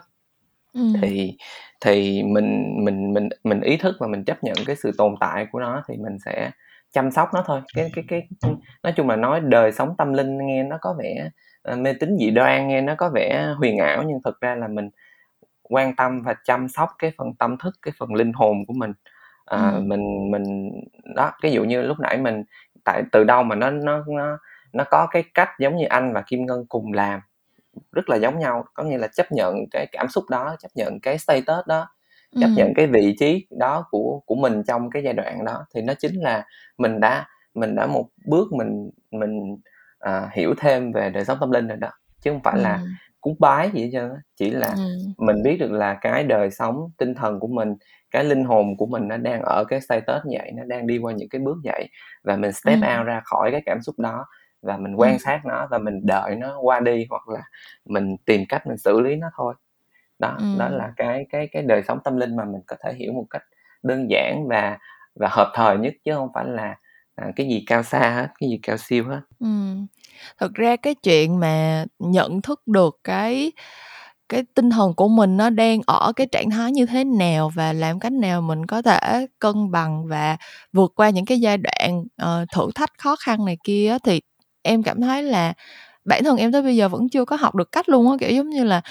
thì 1.02 1.36
thì 1.80 2.22
mình 2.22 2.74
mình 2.84 3.12
mình 3.12 3.28
mình 3.44 3.60
ý 3.60 3.76
thức 3.76 3.96
và 4.00 4.06
mình 4.06 4.24
chấp 4.24 4.44
nhận 4.44 4.54
cái 4.66 4.76
sự 4.76 4.90
tồn 4.98 5.14
tại 5.20 5.46
của 5.52 5.60
nó 5.60 5.82
thì 5.88 5.96
mình 5.96 6.18
sẽ 6.24 6.50
chăm 6.92 7.10
sóc 7.10 7.28
nó 7.34 7.42
thôi. 7.46 7.60
Cái 7.74 7.90
cái 7.94 8.04
cái 8.08 8.28
nói 8.82 8.92
chung 8.96 9.08
là 9.08 9.16
nói 9.16 9.40
đời 9.40 9.72
sống 9.72 9.94
tâm 9.98 10.12
linh 10.12 10.46
nghe 10.46 10.62
nó 10.62 10.78
có 10.80 10.94
vẻ 10.98 11.30
uh, 11.72 11.78
mê 11.78 11.92
tín 11.92 12.16
dị 12.18 12.30
đoan 12.30 12.68
nghe 12.68 12.80
nó 12.80 12.94
có 12.98 13.10
vẻ 13.14 13.54
huyền 13.58 13.78
ảo 13.78 14.02
nhưng 14.02 14.18
thực 14.24 14.40
ra 14.40 14.54
là 14.54 14.68
mình 14.68 14.90
quan 15.62 15.96
tâm 15.96 16.22
và 16.22 16.34
chăm 16.44 16.68
sóc 16.68 16.88
cái 16.98 17.12
phần 17.18 17.34
tâm 17.38 17.56
thức 17.58 17.74
cái 17.82 17.94
phần 17.98 18.14
linh 18.14 18.32
hồn 18.32 18.66
của 18.66 18.74
mình. 18.76 18.92
À, 19.44 19.70
ừ. 19.70 19.80
mình 19.80 20.30
mình 20.30 20.70
đó 21.14 21.32
ví 21.42 21.50
dụ 21.52 21.64
như 21.64 21.82
lúc 21.82 22.00
nãy 22.00 22.18
mình 22.18 22.44
tại 22.84 23.02
từ 23.12 23.24
đâu 23.24 23.42
mà 23.42 23.54
nó 23.54 23.70
nó 23.70 24.04
nó 24.08 24.38
nó 24.72 24.84
có 24.90 25.06
cái 25.10 25.24
cách 25.34 25.48
giống 25.58 25.76
như 25.76 25.84
anh 25.84 26.12
và 26.12 26.22
kim 26.26 26.46
ngân 26.46 26.66
cùng 26.68 26.92
làm 26.92 27.20
rất 27.92 28.08
là 28.08 28.16
giống 28.16 28.38
nhau 28.38 28.64
có 28.74 28.84
nghĩa 28.84 28.98
là 28.98 29.06
chấp 29.06 29.32
nhận 29.32 29.54
cái 29.70 29.86
cảm 29.92 30.08
xúc 30.08 30.24
đó 30.30 30.56
chấp 30.60 30.68
nhận 30.74 31.00
cái 31.00 31.18
status 31.18 31.66
đó 31.66 31.88
chấp 32.40 32.46
ừ. 32.46 32.52
nhận 32.56 32.74
cái 32.74 32.86
vị 32.86 33.16
trí 33.20 33.46
đó 33.50 33.84
của 33.90 34.22
của 34.26 34.34
mình 34.34 34.62
trong 34.66 34.90
cái 34.90 35.02
giai 35.02 35.12
đoạn 35.12 35.44
đó 35.44 35.66
thì 35.74 35.82
nó 35.82 35.94
chính 35.94 36.20
là 36.20 36.44
mình 36.78 37.00
đã 37.00 37.26
mình 37.54 37.74
đã 37.74 37.86
một 37.86 38.08
bước 38.26 38.52
mình 38.52 38.90
mình 39.10 39.56
à, 39.98 40.30
hiểu 40.32 40.54
thêm 40.58 40.92
về 40.92 41.10
đời 41.10 41.24
sống 41.24 41.38
tâm 41.40 41.50
linh 41.50 41.68
rồi 41.68 41.76
đó 41.76 41.90
chứ 42.20 42.30
không 42.30 42.42
phải 42.44 42.54
ừ. 42.56 42.62
là 42.62 42.80
cúng 43.20 43.36
bái 43.38 43.70
gì 43.74 43.82
hết 43.82 43.90
trơn 43.92 44.10
chỉ 44.36 44.50
là 44.50 44.74
ừ. 44.76 44.82
mình 45.18 45.42
biết 45.42 45.56
được 45.60 45.72
là 45.72 45.98
cái 46.00 46.24
đời 46.24 46.50
sống 46.50 46.90
tinh 46.98 47.14
thần 47.14 47.40
của 47.40 47.48
mình 47.48 47.74
cái 48.10 48.24
linh 48.24 48.44
hồn 48.44 48.76
của 48.76 48.86
mình 48.86 49.08
nó 49.08 49.16
đang 49.16 49.42
ở 49.42 49.64
cái 49.68 49.80
status 49.80 50.24
như 50.26 50.36
vậy 50.38 50.52
nó 50.54 50.62
đang 50.64 50.86
đi 50.86 50.98
qua 50.98 51.12
những 51.12 51.28
cái 51.28 51.40
bước 51.40 51.56
vậy 51.64 51.88
và 52.22 52.36
mình 52.36 52.52
step 52.52 52.78
ừ. 52.82 52.98
out 52.98 53.06
ra 53.06 53.20
khỏi 53.24 53.50
cái 53.52 53.62
cảm 53.66 53.82
xúc 53.82 53.98
đó 53.98 54.26
và 54.62 54.76
mình 54.76 54.94
quan 54.94 55.12
ừ. 55.12 55.18
sát 55.18 55.40
nó 55.44 55.66
và 55.70 55.78
mình 55.78 56.06
đợi 56.06 56.36
nó 56.36 56.58
qua 56.62 56.80
đi 56.80 57.06
hoặc 57.10 57.28
là 57.28 57.42
mình 57.84 58.16
tìm 58.24 58.44
cách 58.48 58.66
mình 58.66 58.76
xử 58.76 59.00
lý 59.00 59.16
nó 59.16 59.30
thôi 59.36 59.54
đó 60.18 60.36
ừ. 60.38 60.44
đó 60.58 60.68
là 60.68 60.92
cái 60.96 61.26
cái 61.30 61.48
cái 61.52 61.62
đời 61.62 61.82
sống 61.88 61.98
tâm 62.04 62.16
linh 62.16 62.36
mà 62.36 62.44
mình 62.44 62.60
có 62.66 62.76
thể 62.84 62.92
hiểu 62.94 63.12
một 63.12 63.26
cách 63.30 63.42
đơn 63.82 64.10
giản 64.10 64.48
và 64.48 64.78
và 65.14 65.28
hợp 65.30 65.52
thời 65.54 65.78
nhất 65.78 65.94
chứ 66.04 66.14
không 66.14 66.28
phải 66.34 66.44
là 66.48 66.76
à, 67.14 67.26
cái 67.36 67.48
gì 67.48 67.64
cao 67.66 67.82
xa 67.82 67.98
hết 67.98 68.28
cái 68.40 68.50
gì 68.50 68.58
cao 68.62 68.76
siêu 68.76 69.04
hết 69.08 69.20
ừ. 69.40 69.46
thực 70.38 70.54
ra 70.54 70.76
cái 70.76 70.94
chuyện 70.94 71.40
mà 71.40 71.84
nhận 71.98 72.42
thức 72.42 72.62
được 72.66 73.00
cái 73.04 73.52
cái 74.28 74.44
tinh 74.54 74.70
thần 74.70 74.94
của 74.94 75.08
mình 75.08 75.36
nó 75.36 75.50
đang 75.50 75.80
ở 75.86 76.12
cái 76.16 76.26
trạng 76.32 76.50
thái 76.50 76.72
như 76.72 76.86
thế 76.86 77.04
nào 77.04 77.52
và 77.54 77.72
làm 77.72 78.00
cách 78.00 78.12
nào 78.12 78.42
mình 78.42 78.66
có 78.66 78.82
thể 78.82 79.26
cân 79.38 79.70
bằng 79.70 80.06
và 80.06 80.36
vượt 80.72 80.92
qua 80.96 81.10
những 81.10 81.24
cái 81.24 81.40
giai 81.40 81.58
đoạn 81.58 82.04
uh, 82.22 82.48
thử 82.54 82.70
thách 82.74 82.92
khó 82.98 83.16
khăn 83.16 83.44
này 83.44 83.56
kia 83.64 83.96
thì 84.04 84.20
em 84.62 84.82
cảm 84.82 85.00
thấy 85.00 85.22
là 85.22 85.52
bản 86.04 86.24
thân 86.24 86.36
em 86.36 86.52
tới 86.52 86.62
bây 86.62 86.76
giờ 86.76 86.88
vẫn 86.88 87.08
chưa 87.08 87.24
có 87.24 87.36
học 87.36 87.54
được 87.54 87.72
cách 87.72 87.88
luôn 87.88 88.10
á 88.10 88.16
kiểu 88.20 88.30
giống 88.30 88.50
như 88.50 88.64
là 88.64 88.82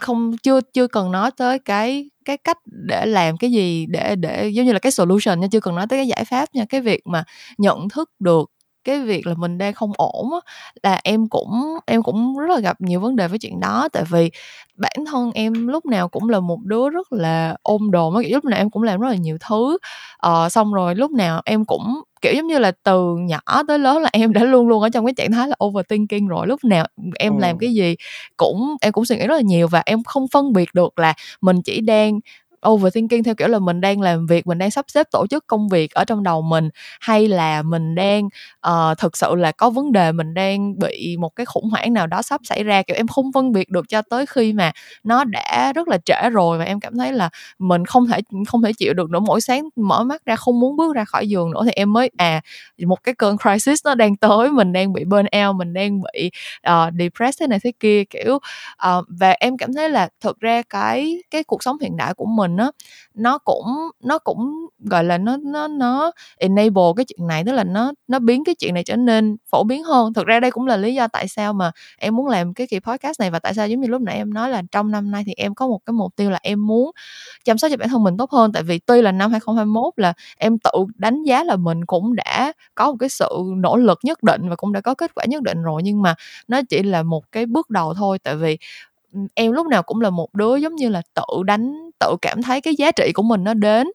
không 0.00 0.36
chưa 0.42 0.60
chưa 0.74 0.86
cần 0.88 1.12
nói 1.12 1.30
tới 1.36 1.58
cái 1.58 2.10
cái 2.24 2.36
cách 2.36 2.58
để 2.88 3.06
làm 3.06 3.36
cái 3.36 3.52
gì 3.52 3.86
để 3.90 4.16
để 4.16 4.48
giống 4.48 4.66
như 4.66 4.72
là 4.72 4.78
cái 4.78 4.92
solution 4.92 5.40
nha 5.40 5.46
chưa 5.52 5.60
cần 5.60 5.74
nói 5.74 5.86
tới 5.88 5.98
cái 5.98 6.08
giải 6.08 6.24
pháp 6.24 6.48
nha 6.54 6.64
cái 6.68 6.80
việc 6.80 7.00
mà 7.06 7.24
nhận 7.58 7.88
thức 7.88 8.10
được 8.20 8.50
cái 8.84 9.00
việc 9.00 9.26
là 9.26 9.34
mình 9.34 9.58
đang 9.58 9.74
không 9.74 9.92
ổn 9.96 10.30
á 10.32 10.38
là 10.82 11.00
em 11.04 11.28
cũng 11.28 11.62
em 11.86 12.02
cũng 12.02 12.38
rất 12.38 12.54
là 12.54 12.60
gặp 12.60 12.80
nhiều 12.80 13.00
vấn 13.00 13.16
đề 13.16 13.28
với 13.28 13.38
chuyện 13.38 13.60
đó. 13.60 13.88
Tại 13.92 14.04
vì 14.10 14.30
bản 14.76 14.96
thân 15.10 15.30
em 15.32 15.68
lúc 15.68 15.86
nào 15.86 16.08
cũng 16.08 16.28
là 16.28 16.40
một 16.40 16.58
đứa 16.64 16.88
rất 16.90 17.12
là 17.12 17.56
ôm 17.62 17.90
đồm 17.90 18.14
á 18.14 18.22
lúc 18.30 18.44
nào 18.44 18.58
em 18.60 18.70
cũng 18.70 18.82
làm 18.82 19.00
rất 19.00 19.08
là 19.08 19.14
nhiều 19.16 19.38
thứ 19.48 19.78
ờ, 20.18 20.48
xong 20.48 20.74
rồi 20.74 20.94
lúc 20.94 21.10
nào 21.10 21.42
em 21.44 21.64
cũng 21.64 22.00
kiểu 22.22 22.34
giống 22.34 22.46
như 22.46 22.58
là 22.58 22.72
từ 22.82 23.16
nhỏ 23.16 23.40
tới 23.68 23.78
lớn 23.78 24.02
là 24.02 24.10
em 24.12 24.32
đã 24.32 24.44
luôn 24.44 24.68
luôn 24.68 24.82
ở 24.82 24.88
trong 24.88 25.06
cái 25.06 25.14
trạng 25.14 25.32
thái 25.32 25.48
là 25.48 25.56
overthinking 25.64 26.28
rồi 26.28 26.46
lúc 26.46 26.64
nào 26.64 26.86
em 27.18 27.32
ừ. 27.32 27.40
làm 27.40 27.58
cái 27.58 27.74
gì 27.74 27.96
cũng 28.36 28.76
em 28.80 28.92
cũng 28.92 29.04
suy 29.04 29.16
nghĩ 29.16 29.26
rất 29.26 29.34
là 29.34 29.40
nhiều 29.40 29.68
và 29.68 29.82
em 29.86 30.04
không 30.04 30.28
phân 30.28 30.52
biệt 30.52 30.68
được 30.74 30.98
là 30.98 31.14
mình 31.40 31.62
chỉ 31.62 31.80
đang 31.80 32.20
overthinking 32.68 33.22
theo 33.22 33.34
kiểu 33.34 33.48
là 33.48 33.58
mình 33.58 33.80
đang 33.80 34.00
làm 34.00 34.26
việc 34.26 34.46
mình 34.46 34.58
đang 34.58 34.70
sắp 34.70 34.84
xếp 34.88 35.06
tổ 35.10 35.26
chức 35.30 35.46
công 35.46 35.68
việc 35.68 35.90
ở 35.90 36.04
trong 36.04 36.22
đầu 36.22 36.42
mình 36.42 36.68
hay 37.00 37.28
là 37.28 37.62
mình 37.62 37.94
đang 37.94 38.28
uh, 38.68 38.98
thực 38.98 39.16
sự 39.16 39.34
là 39.34 39.52
có 39.52 39.70
vấn 39.70 39.92
đề 39.92 40.12
mình 40.12 40.34
đang 40.34 40.78
bị 40.78 41.16
một 41.20 41.36
cái 41.36 41.46
khủng 41.46 41.70
hoảng 41.70 41.92
nào 41.92 42.06
đó 42.06 42.22
sắp 42.22 42.40
xảy 42.44 42.64
ra 42.64 42.82
kiểu 42.82 42.96
em 42.96 43.06
không 43.08 43.32
phân 43.34 43.52
biệt 43.52 43.70
được 43.70 43.88
cho 43.88 44.02
tới 44.02 44.26
khi 44.26 44.52
mà 44.52 44.72
nó 45.04 45.24
đã 45.24 45.72
rất 45.74 45.88
là 45.88 45.98
trễ 46.04 46.30
rồi 46.30 46.58
và 46.58 46.64
em 46.64 46.80
cảm 46.80 46.96
thấy 46.98 47.12
là 47.12 47.30
mình 47.58 47.84
không 47.84 48.06
thể 48.06 48.20
không 48.48 48.62
thể 48.62 48.72
chịu 48.72 48.94
được 48.94 49.10
nữa. 49.10 49.20
Mỗi 49.20 49.40
sáng 49.40 49.68
mở 49.76 50.04
mắt 50.04 50.22
ra 50.26 50.36
không 50.36 50.60
muốn 50.60 50.76
bước 50.76 50.96
ra 50.96 51.04
khỏi 51.04 51.28
giường 51.28 51.50
nữa 51.50 51.62
thì 51.64 51.70
em 51.70 51.92
mới 51.92 52.10
à 52.16 52.40
một 52.86 53.02
cái 53.04 53.14
cơn 53.14 53.36
crisis 53.38 53.80
nó 53.84 53.94
đang 53.94 54.16
tới 54.16 54.50
mình 54.50 54.72
đang 54.72 54.92
bị 54.92 55.04
burn 55.04 55.26
out 55.46 55.56
mình 55.56 55.72
đang 55.72 56.00
bị 56.02 56.30
uh, 56.70 56.92
depressed 56.98 57.40
thế 57.40 57.46
này 57.46 57.58
thế 57.64 57.72
kia 57.80 58.04
kiểu 58.04 58.34
uh, 58.34 59.04
và 59.08 59.30
em 59.40 59.56
cảm 59.56 59.74
thấy 59.74 59.90
là 59.90 60.08
thực 60.20 60.40
ra 60.40 60.62
cái 60.70 61.22
cái 61.30 61.44
cuộc 61.44 61.62
sống 61.62 61.76
hiện 61.80 61.96
đại 61.96 62.14
của 62.14 62.26
mình 62.26 62.45
nó 62.48 62.70
nó 63.14 63.38
cũng 63.38 63.64
nó 64.04 64.18
cũng, 64.18 64.66
gọi 64.80 65.04
là, 65.04 65.18
nó 65.18 65.36
nó 65.36 65.68
nó 65.68 66.10
enable 66.38 66.82
cái 66.96 67.04
chuyện 67.08 67.26
này, 67.26 67.44
tức 67.46 67.52
là 67.52 67.64
nó 67.64 67.92
nó 68.08 68.18
biến 68.18 68.44
cái 68.44 68.54
chuyện 68.54 68.74
này 68.74 68.84
trở 68.84 68.96
nên 68.96 69.36
phổ 69.50 69.64
biến 69.64 69.82
hơn. 69.84 70.12
Thực 70.14 70.26
ra 70.26 70.40
đây 70.40 70.50
cũng 70.50 70.66
là 70.66 70.76
lý 70.76 70.94
do 70.94 71.08
tại 71.08 71.28
sao 71.28 71.52
mà 71.52 71.70
em 71.98 72.16
muốn 72.16 72.26
làm 72.28 72.54
cái 72.54 72.66
kỳ 72.66 72.80
podcast 72.80 73.20
này 73.20 73.30
và 73.30 73.38
tại 73.38 73.54
sao 73.54 73.68
giống 73.68 73.80
như 73.80 73.88
lúc 73.88 74.02
nãy 74.02 74.16
em 74.16 74.34
nói 74.34 74.50
là 74.50 74.62
trong 74.72 74.90
năm 74.90 75.10
nay 75.10 75.22
thì 75.26 75.32
em 75.36 75.54
có 75.54 75.66
một 75.68 75.78
cái 75.86 75.92
mục 75.92 76.16
tiêu 76.16 76.30
là 76.30 76.38
em 76.42 76.66
muốn 76.66 76.90
chăm 77.44 77.58
sóc 77.58 77.70
cho 77.70 77.76
bản 77.76 77.88
thân 77.88 78.02
mình 78.04 78.16
tốt 78.16 78.30
hơn. 78.32 78.52
Tại 78.52 78.62
vì 78.62 78.78
tuy 78.78 79.02
là 79.02 79.12
năm 79.12 79.30
2021 79.32 79.94
là 79.96 80.12
em 80.38 80.58
tự 80.58 80.70
đánh 80.96 81.22
giá 81.22 81.44
là 81.44 81.56
mình 81.56 81.84
cũng 81.86 82.16
đã 82.16 82.52
có 82.74 82.90
một 82.92 82.96
cái 83.00 83.08
sự 83.08 83.28
nỗ 83.56 83.76
lực 83.76 83.98
nhất 84.04 84.22
định 84.22 84.48
và 84.48 84.56
cũng 84.56 84.72
đã 84.72 84.80
có 84.80 84.94
kết 84.94 85.14
quả 85.14 85.24
nhất 85.28 85.42
định 85.42 85.62
rồi, 85.62 85.82
nhưng 85.84 86.02
mà 86.02 86.14
nó 86.48 86.60
chỉ 86.68 86.82
là 86.82 87.02
một 87.02 87.24
cái 87.32 87.46
bước 87.46 87.70
đầu 87.70 87.94
thôi. 87.94 88.18
Tại 88.18 88.36
vì 88.36 88.58
ừ, 89.14 89.20
em 89.34 89.52
lúc 89.52 89.66
nào 89.66 89.82
cũng 89.82 90.00
là 90.00 90.10
một 90.10 90.34
đứa 90.34 90.56
giống 90.56 90.76
như 90.76 90.88
là 90.88 91.02
tự 91.14 91.42
đánh 91.46 91.85
tự 92.00 92.16
cảm 92.22 92.42
thấy 92.42 92.60
cái 92.60 92.74
giá 92.74 92.92
trị 92.92 93.12
của 93.14 93.22
mình 93.22 93.44
nó 93.44 93.54
đến 93.54 93.86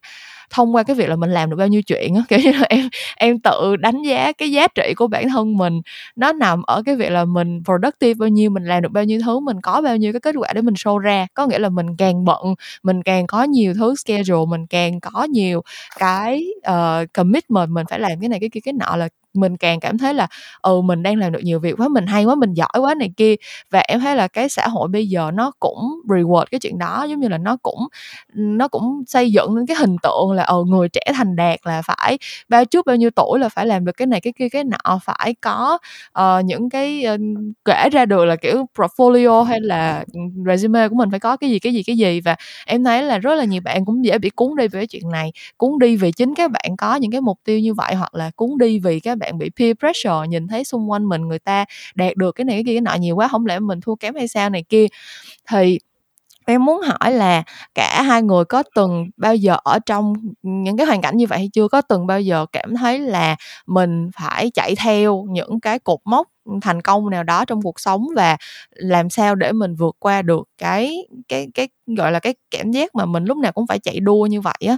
thông 0.51 0.75
qua 0.75 0.83
cái 0.83 0.95
việc 0.95 1.09
là 1.09 1.15
mình 1.15 1.31
làm 1.31 1.49
được 1.49 1.55
bao 1.57 1.67
nhiêu 1.67 1.81
chuyện 1.81 2.15
á. 2.15 2.21
Kiểu 2.29 2.39
như 2.39 2.51
là 2.51 2.65
em 2.69 2.89
em 3.17 3.39
tự 3.39 3.75
đánh 3.75 4.01
giá 4.01 4.31
cái 4.31 4.51
giá 4.51 4.67
trị 4.67 4.93
của 4.97 5.07
bản 5.07 5.29
thân 5.29 5.57
mình 5.57 5.81
nó 6.15 6.33
nằm 6.33 6.61
ở 6.63 6.83
cái 6.85 6.95
việc 6.95 7.09
là 7.11 7.25
mình 7.25 7.61
productive 7.65 8.13
bao 8.13 8.29
nhiêu 8.29 8.49
mình 8.49 8.63
làm 8.65 8.81
được 8.83 8.91
bao 8.91 9.03
nhiêu 9.03 9.19
thứ 9.25 9.39
mình 9.39 9.61
có 9.61 9.81
bao 9.81 9.97
nhiêu 9.97 10.13
cái 10.13 10.19
kết 10.19 10.35
quả 10.39 10.53
để 10.53 10.61
mình 10.61 10.73
show 10.73 10.97
ra. 10.97 11.27
Có 11.33 11.47
nghĩa 11.47 11.59
là 11.59 11.69
mình 11.69 11.97
càng 11.97 12.25
bận 12.25 12.55
mình 12.83 13.03
càng 13.03 13.27
có 13.27 13.43
nhiều 13.43 13.73
thứ 13.73 13.95
schedule 13.95 14.45
mình 14.49 14.67
càng 14.67 14.99
có 14.99 15.23
nhiều 15.23 15.61
cái 15.99 16.45
uh, 16.71 17.13
commitment 17.13 17.69
mình 17.69 17.85
phải 17.89 17.99
làm 17.99 18.11
cái 18.21 18.29
này 18.29 18.39
cái 18.39 18.49
kia 18.53 18.59
cái 18.63 18.73
nọ 18.73 18.95
là 18.95 19.09
mình 19.33 19.57
càng 19.57 19.79
cảm 19.79 19.97
thấy 19.97 20.13
là 20.13 20.27
ừ 20.61 20.81
mình 20.81 21.03
đang 21.03 21.17
làm 21.17 21.31
được 21.31 21.39
nhiều 21.43 21.59
việc 21.59 21.75
quá 21.77 21.87
mình 21.87 22.05
hay 22.07 22.25
quá 22.25 22.35
mình 22.35 22.53
giỏi 22.53 22.79
quá 22.79 22.95
này 22.95 23.11
kia. 23.17 23.35
Và 23.71 23.79
em 23.79 23.99
thấy 23.99 24.15
là 24.15 24.27
cái 24.27 24.49
xã 24.49 24.67
hội 24.67 24.87
bây 24.87 25.07
giờ 25.07 25.31
nó 25.33 25.51
cũng 25.59 25.77
reward 26.07 26.45
cái 26.51 26.59
chuyện 26.59 26.77
đó 26.77 27.03
giống 27.09 27.19
như 27.19 27.27
là 27.27 27.37
nó 27.37 27.57
cũng 27.63 27.87
nó 28.33 28.67
cũng 28.67 29.03
xây 29.07 29.31
dựng 29.31 29.55
nên 29.55 29.65
cái 29.65 29.77
hình 29.77 29.95
tượng 30.03 30.31
là 30.31 30.43
ừ 30.43 30.63
người 30.67 30.89
trẻ 30.89 31.01
thành 31.15 31.35
đạt 31.35 31.59
là 31.63 31.81
phải 31.81 32.17
bao 32.49 32.65
trước 32.65 32.85
bao 32.85 32.95
nhiêu 32.95 33.09
tuổi 33.15 33.39
là 33.39 33.49
phải 33.49 33.65
làm 33.65 33.85
được 33.85 33.91
cái 33.97 34.07
này 34.07 34.21
cái 34.21 34.33
kia 34.39 34.49
cái 34.49 34.63
nọ 34.63 34.99
phải 35.03 35.35
có 35.41 35.77
uh, 36.19 36.45
những 36.45 36.69
cái 36.69 37.05
uh, 37.13 37.19
kể 37.65 37.89
ra 37.91 38.05
được 38.05 38.25
là 38.25 38.35
kiểu 38.35 38.65
portfolio 38.77 39.43
hay 39.43 39.59
là 39.61 40.03
ừ, 40.13 40.19
resume 40.45 40.87
của 40.87 40.95
mình 40.95 41.09
phải 41.11 41.19
có 41.19 41.37
cái 41.37 41.49
gì 41.49 41.59
cái 41.59 41.73
gì 41.73 41.83
cái 41.83 41.97
gì. 41.97 42.21
Và 42.21 42.35
em 42.65 42.83
thấy 42.83 43.03
là 43.03 43.17
rất 43.17 43.35
là 43.35 43.43
nhiều 43.43 43.61
bạn 43.61 43.85
cũng 43.85 44.05
dễ 44.05 44.17
bị 44.17 44.29
cuốn 44.29 44.55
đi 44.57 44.67
về 44.67 44.79
cái 44.79 44.87
chuyện 44.87 45.09
này 45.11 45.31
cuốn 45.57 45.79
đi 45.79 45.95
vì 45.95 46.11
chính 46.11 46.35
các 46.35 46.51
bạn 46.51 46.77
có 46.77 46.95
những 46.95 47.11
cái 47.11 47.21
mục 47.21 47.39
tiêu 47.45 47.59
như 47.59 47.73
vậy 47.73 47.95
hoặc 47.95 48.15
là 48.15 48.31
cuốn 48.35 48.49
đi 48.59 48.79
vì 48.79 48.99
các 48.99 49.17
bạn 49.21 49.39
bị 49.39 49.51
peer 49.59 49.73
pressure, 49.79 50.27
nhìn 50.29 50.49
thấy 50.49 50.65
xung 50.65 50.91
quanh 50.91 51.05
mình 51.09 51.23
người 51.29 51.39
ta 51.39 51.65
đạt 51.95 52.17
được 52.17 52.33
cái 52.35 52.45
này, 52.45 52.55
cái 52.57 52.63
kia, 52.65 52.73
cái 52.75 52.81
nọ 52.81 52.95
nhiều 52.95 53.17
quá 53.17 53.29
không 53.29 53.47
lẽ 53.47 53.59
mình 53.59 53.81
thua 53.81 53.95
kém 53.95 54.15
hay 54.15 54.29
sao 54.29 54.51
này 54.51 54.63
kia. 54.69 54.87
Thì 55.51 55.79
em 56.47 56.65
muốn 56.65 56.81
hỏi 56.81 57.13
là 57.13 57.43
cả 57.75 58.03
hai 58.03 58.21
người 58.23 58.45
có 58.45 58.63
từng 58.75 59.09
bao 59.17 59.35
giờ 59.35 59.57
ở 59.65 59.79
trong 59.87 60.13
những 60.43 60.77
cái 60.77 60.87
hoàn 60.87 61.01
cảnh 61.01 61.17
như 61.17 61.27
vậy 61.27 61.39
hay 61.39 61.49
chưa? 61.53 61.67
Có 61.67 61.81
từng 61.81 62.07
bao 62.07 62.21
giờ 62.21 62.45
cảm 62.53 62.75
thấy 62.77 62.99
là 62.99 63.35
mình 63.67 64.09
phải 64.17 64.51
chạy 64.55 64.75
theo 64.79 65.25
những 65.31 65.59
cái 65.61 65.79
cột 65.79 65.99
mốc 66.05 66.27
thành 66.61 66.81
công 66.81 67.09
nào 67.09 67.23
đó 67.23 67.45
trong 67.45 67.61
cuộc 67.61 67.79
sống 67.81 68.07
và 68.15 68.37
làm 68.71 69.09
sao 69.09 69.35
để 69.35 69.51
mình 69.51 69.75
vượt 69.75 69.95
qua 69.99 70.21
được 70.21 70.49
cái 70.57 70.97
cái 71.29 71.47
cái, 71.55 71.69
gọi 71.97 72.11
là, 72.11 72.19
cái 72.19 72.35
cảm 72.51 72.71
giác 72.71 72.95
mà 72.95 73.05
mình 73.05 73.25
lúc 73.25 73.37
nào 73.37 73.51
cũng 73.51 73.67
phải 73.67 73.79
chạy 73.79 73.99
đua 73.99 74.25
như 74.27 74.41
vậy 74.41 74.55
á? 74.69 74.77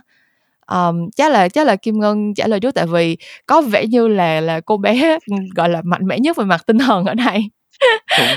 Um, 0.71 1.09
chắc 1.15 1.31
là 1.31 1.49
chắc 1.49 1.67
là 1.67 1.75
kim 1.75 1.99
ngân 1.99 2.33
trả 2.33 2.47
lời 2.47 2.59
trước 2.59 2.75
tại 2.75 2.85
vì 2.87 3.17
có 3.45 3.61
vẻ 3.61 3.85
như 3.85 4.07
là 4.07 4.41
là 4.41 4.61
cô 4.61 4.77
bé 4.77 5.17
gọi 5.55 5.69
là 5.69 5.81
mạnh 5.85 6.07
mẽ 6.07 6.19
nhất 6.19 6.37
về 6.37 6.45
mặt 6.45 6.61
tinh 6.67 6.77
thần 6.77 7.05
ở 7.05 7.13
đây. 7.13 7.49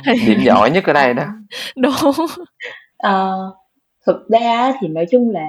Điểm 0.27 0.41
giỏi 0.45 0.71
nhất 0.71 0.85
ở 0.85 0.93
đây 0.93 1.15
đó. 1.15 1.27
Đúng. 1.77 1.93
Uh, 3.07 3.57
thực 4.07 4.29
ra 4.29 4.73
thì 4.81 4.89
nói 4.89 5.07
chung 5.11 5.31
là 5.31 5.49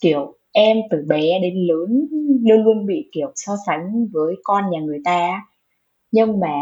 kiểu 0.00 0.34
em 0.52 0.76
từ 0.90 1.04
bé 1.08 1.38
đến 1.42 1.54
lớn 1.54 2.06
luôn 2.44 2.64
luôn 2.64 2.86
bị 2.86 3.08
kiểu 3.12 3.32
so 3.34 3.52
sánh 3.66 4.06
với 4.12 4.34
con 4.44 4.70
nhà 4.70 4.80
người 4.80 4.98
ta 5.04 5.42
nhưng 6.10 6.40
mà 6.40 6.52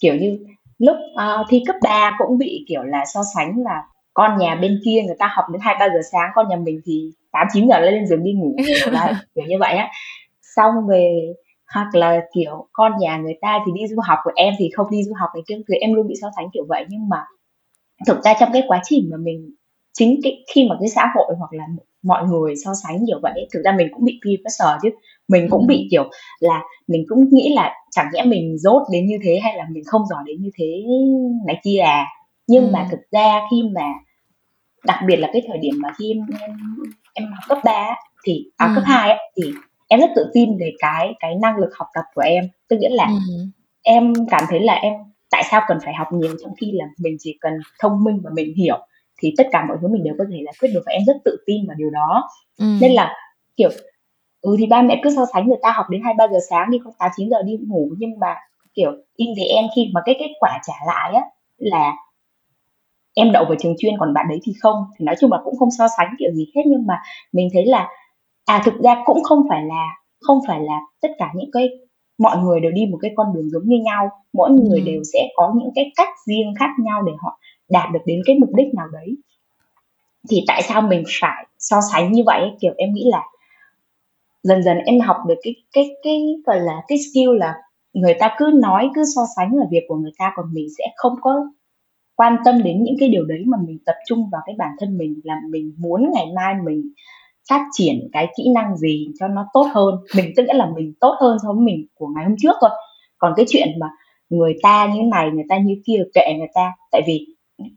kiểu 0.00 0.14
như 0.14 0.38
lúc 0.78 0.96
uh, 0.96 1.46
thi 1.48 1.62
cấp 1.66 1.76
3 1.82 2.16
cũng 2.18 2.38
bị 2.38 2.64
kiểu 2.68 2.82
là 2.82 3.04
so 3.14 3.20
sánh 3.34 3.62
là 3.64 3.82
con 4.14 4.38
nhà 4.38 4.54
bên 4.54 4.80
kia 4.84 5.02
người 5.06 5.16
ta 5.18 5.30
học 5.36 5.44
đến 5.52 5.60
hai 5.60 5.76
ba 5.80 5.88
giờ 5.88 6.00
sáng 6.12 6.30
con 6.34 6.48
nhà 6.48 6.56
mình 6.56 6.80
thì 6.84 7.12
tám 7.32 7.46
chín 7.52 7.68
giờ 7.68 7.80
lên 7.80 8.06
giường 8.06 8.24
đi 8.24 8.32
ngủ 8.32 8.56
đấy, 8.92 9.12
kiểu 9.34 9.44
như 9.48 9.56
vậy 9.60 9.74
á. 9.74 9.90
Xong 10.56 10.74
về 10.88 11.32
hoặc 11.74 11.94
là 11.94 12.20
kiểu 12.34 12.68
con 12.72 12.92
nhà 13.00 13.16
người 13.16 13.34
ta 13.40 13.58
thì 13.66 13.72
đi 13.74 13.86
du 13.86 13.96
học 14.08 14.18
của 14.24 14.32
em 14.36 14.54
thì 14.58 14.70
không 14.74 14.90
đi 14.90 15.04
du 15.04 15.12
học 15.20 15.30
này 15.34 15.42
kia 15.48 15.54
thì 15.68 15.74
em 15.80 15.94
luôn 15.94 16.08
bị 16.08 16.14
so 16.22 16.28
sánh 16.36 16.46
kiểu 16.54 16.64
vậy. 16.68 16.84
Nhưng 16.88 17.08
mà 17.08 17.24
thực 18.06 18.22
ra 18.24 18.34
trong 18.40 18.48
cái 18.52 18.62
quá 18.68 18.80
trình 18.84 19.08
mà 19.10 19.16
mình 19.16 19.50
chính 19.92 20.20
cái 20.22 20.44
khi 20.54 20.66
mà 20.68 20.76
cái 20.80 20.88
xã 20.88 21.06
hội 21.14 21.34
hoặc 21.38 21.52
là 21.52 21.64
mọi 22.02 22.24
người 22.24 22.56
so 22.56 22.70
sánh 22.82 22.98
kiểu 23.06 23.18
vậy 23.22 23.48
thực 23.52 23.62
ra 23.64 23.72
mình 23.72 23.88
cũng 23.92 24.04
bị 24.04 24.20
peer 24.24 24.40
pressure 24.40 24.78
chứ. 24.82 24.88
Mình 25.28 25.46
cũng 25.50 25.66
bị 25.66 25.88
kiểu 25.90 26.10
là 26.40 26.62
mình 26.86 27.04
cũng 27.08 27.28
nghĩ 27.32 27.52
là 27.54 27.74
chẳng 27.90 28.06
nhẽ 28.12 28.22
mình 28.26 28.58
dốt 28.58 28.82
đến 28.92 29.06
như 29.06 29.18
thế 29.24 29.38
hay 29.42 29.56
là 29.56 29.64
mình 29.70 29.82
không 29.86 30.06
giỏi 30.06 30.22
đến 30.26 30.42
như 30.42 30.50
thế 30.58 30.82
này 31.46 31.60
kia 31.64 31.78
à. 31.78 32.06
Nhưng 32.46 32.64
ừ. 32.64 32.70
mà 32.72 32.88
thực 32.90 33.00
ra 33.10 33.40
khi 33.50 33.62
mà 33.74 33.82
đặc 34.84 34.98
biệt 35.06 35.16
là 35.16 35.30
cái 35.32 35.42
thời 35.48 35.58
điểm 35.58 35.74
mà 35.82 35.88
khi 35.98 36.12
em 36.12 36.26
em, 36.40 36.56
em 37.14 37.26
học 37.32 37.44
cấp 37.48 37.58
3 37.64 37.94
thì 38.24 38.44
à, 38.56 38.66
ừ. 38.66 38.72
cấp 38.74 38.84
2 38.86 39.16
thì 39.36 39.52
em 39.88 40.00
rất 40.00 40.10
tự 40.16 40.30
tin 40.34 40.58
về 40.58 40.72
cái 40.78 41.14
cái 41.20 41.34
năng 41.42 41.56
lực 41.56 41.70
học 41.78 41.88
tập 41.94 42.04
của 42.14 42.22
em 42.22 42.44
tức 42.68 42.76
nghĩa 42.80 42.88
là 42.88 43.06
ừ. 43.06 43.44
em 43.82 44.12
cảm 44.30 44.44
thấy 44.48 44.60
là 44.60 44.74
em 44.74 44.94
tại 45.30 45.44
sao 45.50 45.62
cần 45.68 45.78
phải 45.84 45.94
học 45.94 46.08
nhiều 46.12 46.34
trong 46.42 46.54
khi 46.60 46.72
là 46.72 46.84
mình 46.98 47.16
chỉ 47.20 47.38
cần 47.40 47.52
thông 47.78 48.04
minh 48.04 48.20
và 48.24 48.30
mình 48.34 48.54
hiểu 48.54 48.78
thì 49.22 49.34
tất 49.36 49.46
cả 49.52 49.64
mọi 49.68 49.76
thứ 49.80 49.88
mình 49.88 50.04
đều 50.04 50.14
có 50.18 50.24
thể 50.30 50.42
giải 50.44 50.54
quyết 50.60 50.70
được 50.74 50.82
và 50.86 50.92
em 50.92 51.02
rất 51.06 51.16
tự 51.24 51.36
tin 51.46 51.66
vào 51.66 51.74
điều 51.74 51.90
đó 51.90 52.28
ừ. 52.58 52.64
nên 52.80 52.92
là 52.92 53.14
kiểu 53.56 53.70
ừ 54.40 54.56
thì 54.58 54.66
ba 54.66 54.82
mẹ 54.82 55.00
cứ 55.02 55.10
so 55.16 55.26
sánh 55.32 55.48
người 55.48 55.58
ta 55.62 55.72
học 55.72 55.86
đến 55.90 56.00
hai 56.04 56.14
ba 56.18 56.26
giờ 56.32 56.38
sáng 56.50 56.70
đi 56.70 56.78
không 56.84 56.92
tám 56.98 57.10
chín 57.16 57.30
giờ 57.30 57.42
đi 57.42 57.58
ngủ 57.66 57.90
nhưng 57.98 58.18
mà 58.20 58.34
kiểu 58.74 58.92
in 59.16 59.28
the 59.36 59.44
end 59.56 59.70
khi 59.76 59.90
mà 59.94 60.00
cái 60.04 60.16
kết 60.18 60.30
quả 60.40 60.58
trả 60.66 60.74
lại 60.86 61.12
á 61.14 61.22
là 61.56 61.92
em 63.20 63.32
đậu 63.32 63.44
vào 63.44 63.54
trường 63.60 63.74
chuyên 63.78 63.94
còn 63.98 64.14
bạn 64.14 64.26
đấy 64.28 64.38
thì 64.42 64.52
không. 64.60 64.84
Thì 64.98 65.04
nói 65.04 65.14
chung 65.20 65.32
là 65.32 65.38
cũng 65.44 65.58
không 65.58 65.68
so 65.78 65.86
sánh 65.96 66.14
kiểu 66.18 66.30
gì 66.32 66.52
hết 66.56 66.62
nhưng 66.66 66.86
mà 66.86 66.94
mình 67.32 67.48
thấy 67.52 67.66
là 67.66 67.88
à 68.44 68.62
thực 68.64 68.74
ra 68.84 69.02
cũng 69.04 69.22
không 69.22 69.42
phải 69.48 69.64
là 69.64 69.86
không 70.20 70.38
phải 70.48 70.60
là 70.60 70.80
tất 71.02 71.08
cả 71.18 71.32
những 71.34 71.50
cái 71.52 71.68
mọi 72.18 72.36
người 72.38 72.60
đều 72.60 72.72
đi 72.72 72.86
một 72.90 72.98
cái 73.02 73.10
con 73.16 73.34
đường 73.34 73.50
giống 73.50 73.62
như 73.64 73.76
nhau. 73.84 74.10
Mỗi 74.32 74.50
người 74.50 74.80
ừ. 74.80 74.84
đều 74.84 75.02
sẽ 75.12 75.28
có 75.36 75.52
những 75.56 75.70
cái 75.74 75.92
cách 75.96 76.08
riêng 76.26 76.54
khác 76.58 76.70
nhau 76.78 77.02
để 77.02 77.12
họ 77.18 77.38
đạt 77.70 77.92
được 77.92 78.00
đến 78.06 78.20
cái 78.26 78.36
mục 78.40 78.50
đích 78.54 78.74
nào 78.74 78.88
đấy. 78.92 79.16
Thì 80.30 80.44
tại 80.46 80.62
sao 80.62 80.82
mình 80.82 81.02
phải 81.20 81.46
so 81.58 81.80
sánh 81.92 82.12
như 82.12 82.22
vậy? 82.26 82.50
Kiểu 82.60 82.72
em 82.76 82.94
nghĩ 82.94 83.04
là 83.10 83.22
dần 84.42 84.62
dần 84.62 84.78
em 84.78 85.00
học 85.00 85.16
được 85.28 85.34
cái 85.42 85.54
cái 85.72 85.90
cái 86.02 86.22
gọi 86.46 86.60
là 86.60 86.82
cái 86.88 86.98
skill 86.98 87.38
là 87.38 87.54
người 87.92 88.14
ta 88.14 88.34
cứ 88.38 88.50
nói 88.54 88.90
cứ 88.94 89.02
so 89.16 89.22
sánh 89.36 89.54
là 89.54 89.64
việc 89.70 89.84
của 89.88 89.96
người 89.96 90.12
ta 90.18 90.32
còn 90.36 90.46
mình 90.52 90.66
sẽ 90.78 90.84
không 90.96 91.14
có 91.20 91.46
quan 92.20 92.36
tâm 92.44 92.62
đến 92.62 92.82
những 92.82 92.94
cái 93.00 93.08
điều 93.08 93.24
đấy 93.24 93.42
mà 93.46 93.58
mình 93.66 93.78
tập 93.86 93.94
trung 94.06 94.28
vào 94.32 94.40
cái 94.46 94.54
bản 94.58 94.70
thân 94.80 94.98
mình, 94.98 95.20
là 95.24 95.34
mình 95.50 95.74
muốn 95.78 96.10
ngày 96.14 96.26
mai 96.36 96.54
mình 96.64 96.82
phát 97.50 97.66
triển 97.72 98.08
cái 98.12 98.26
kỹ 98.36 98.44
năng 98.54 98.76
gì 98.76 99.08
cho 99.20 99.28
nó 99.28 99.46
tốt 99.52 99.66
hơn. 99.74 99.94
Mình 100.16 100.32
tức 100.36 100.44
nghĩa 100.46 100.54
là 100.54 100.70
mình 100.76 100.92
tốt 101.00 101.14
hơn 101.20 101.36
so 101.42 101.52
với 101.52 101.62
mình 101.62 101.86
của 101.94 102.06
ngày 102.16 102.24
hôm 102.24 102.34
trước 102.38 102.52
thôi. 102.60 102.70
Còn 103.18 103.32
cái 103.36 103.46
chuyện 103.48 103.68
mà 103.80 103.86
người 104.30 104.54
ta 104.62 104.92
như 104.94 105.00
này, 105.10 105.30
người 105.30 105.44
ta 105.48 105.58
như 105.58 105.74
kia, 105.86 106.02
kệ 106.14 106.34
người 106.38 106.48
ta. 106.54 106.72
Tại 106.92 107.02
vì 107.06 107.26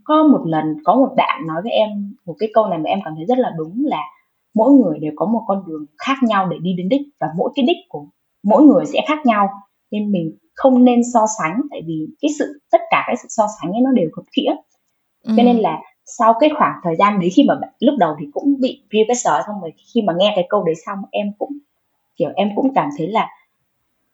có 0.03 0.23
một 0.23 0.41
lần, 0.45 0.65
có 0.83 0.95
một 0.95 1.13
bạn 1.17 1.47
nói 1.47 1.61
với 1.63 1.71
em 1.71 1.89
một 2.25 2.35
cái 2.39 2.49
câu 2.53 2.67
này 2.67 2.79
mà 2.79 2.89
em 2.89 2.99
cảm 3.05 3.13
thấy 3.15 3.25
rất 3.25 3.37
là 3.37 3.51
đúng 3.57 3.83
là 3.85 4.01
mỗi 4.55 4.71
người 4.71 4.99
đều 4.99 5.11
có 5.15 5.25
một 5.25 5.41
con 5.47 5.63
đường 5.67 5.85
khác 5.97 6.15
nhau 6.21 6.47
để 6.51 6.57
đi 6.61 6.73
đến 6.77 6.89
đích 6.89 7.01
và 7.19 7.27
mỗi 7.37 7.51
cái 7.55 7.65
đích 7.67 7.77
của 7.89 8.05
mỗi 8.43 8.63
người 8.63 8.85
sẽ 8.85 8.99
khác 9.07 9.25
nhau. 9.25 9.49
Nên 9.91 10.11
mình 10.11 10.37
không 10.53 10.85
nên 10.85 11.01
so 11.13 11.25
sánh 11.37 11.61
tại 11.71 11.81
vì 11.85 12.07
cái 12.21 12.29
sự 12.39 12.59
tất 12.71 12.81
cả 12.91 13.03
cái 13.07 13.15
sự 13.21 13.27
so 13.29 13.47
sánh 13.61 13.71
ấy 13.71 13.81
nó 13.81 13.91
đều 13.91 14.09
khập 14.13 14.25
khiễng 14.35 14.55
ừ. 15.23 15.33
cho 15.37 15.43
nên 15.43 15.57
là 15.57 15.81
sau 16.05 16.33
cái 16.39 16.49
khoảng 16.57 16.79
thời 16.83 16.95
gian 16.95 17.19
đấy 17.19 17.29
khi 17.29 17.43
mà 17.47 17.55
lúc 17.79 17.95
đầu 17.97 18.15
thì 18.19 18.25
cũng 18.33 18.55
bị 18.59 18.83
peer 18.93 19.05
pressure 19.07 19.43
xong 19.47 19.61
rồi 19.61 19.73
khi 19.93 20.01
mà 20.01 20.13
nghe 20.17 20.33
cái 20.35 20.45
câu 20.49 20.63
đấy 20.63 20.75
xong 20.85 20.99
em 21.11 21.31
cũng 21.37 21.57
kiểu 22.15 22.29
em 22.35 22.49
cũng 22.55 22.73
cảm 22.75 22.89
thấy 22.97 23.07
là 23.07 23.29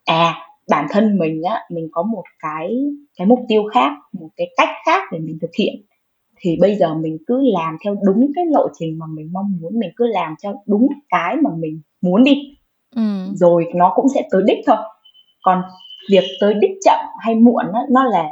à 0.05 0.35
bản 0.69 0.87
thân 0.89 1.17
mình 1.17 1.43
á 1.43 1.63
mình 1.69 1.89
có 1.91 2.03
một 2.03 2.23
cái 2.39 2.79
cái 3.17 3.27
mục 3.27 3.39
tiêu 3.47 3.63
khác 3.73 3.91
một 4.13 4.29
cái 4.37 4.47
cách 4.57 4.69
khác 4.85 5.01
để 5.11 5.19
mình 5.19 5.37
thực 5.41 5.55
hiện 5.59 5.75
thì 6.41 6.57
bây 6.59 6.75
giờ 6.75 6.95
mình 6.95 7.17
cứ 7.27 7.41
làm 7.53 7.77
theo 7.85 7.95
đúng 8.05 8.31
cái 8.35 8.45
lộ 8.45 8.67
trình 8.79 8.99
mà 8.99 9.05
mình 9.09 9.29
mong 9.33 9.57
muốn 9.61 9.79
mình 9.79 9.89
cứ 9.95 10.07
làm 10.07 10.35
theo 10.43 10.63
đúng 10.65 10.87
cái 11.09 11.35
mà 11.43 11.49
mình 11.57 11.81
muốn 12.01 12.23
đi 12.23 12.57
ừ. 12.95 13.01
rồi 13.33 13.65
nó 13.75 13.93
cũng 13.95 14.05
sẽ 14.15 14.27
tới 14.31 14.41
đích 14.45 14.57
thôi 14.67 14.77
còn 15.41 15.61
việc 16.11 16.23
tới 16.41 16.53
đích 16.53 16.71
chậm 16.85 16.99
hay 17.19 17.35
muộn 17.35 17.65
đó, 17.73 17.79
nó 17.89 18.03
là 18.03 18.29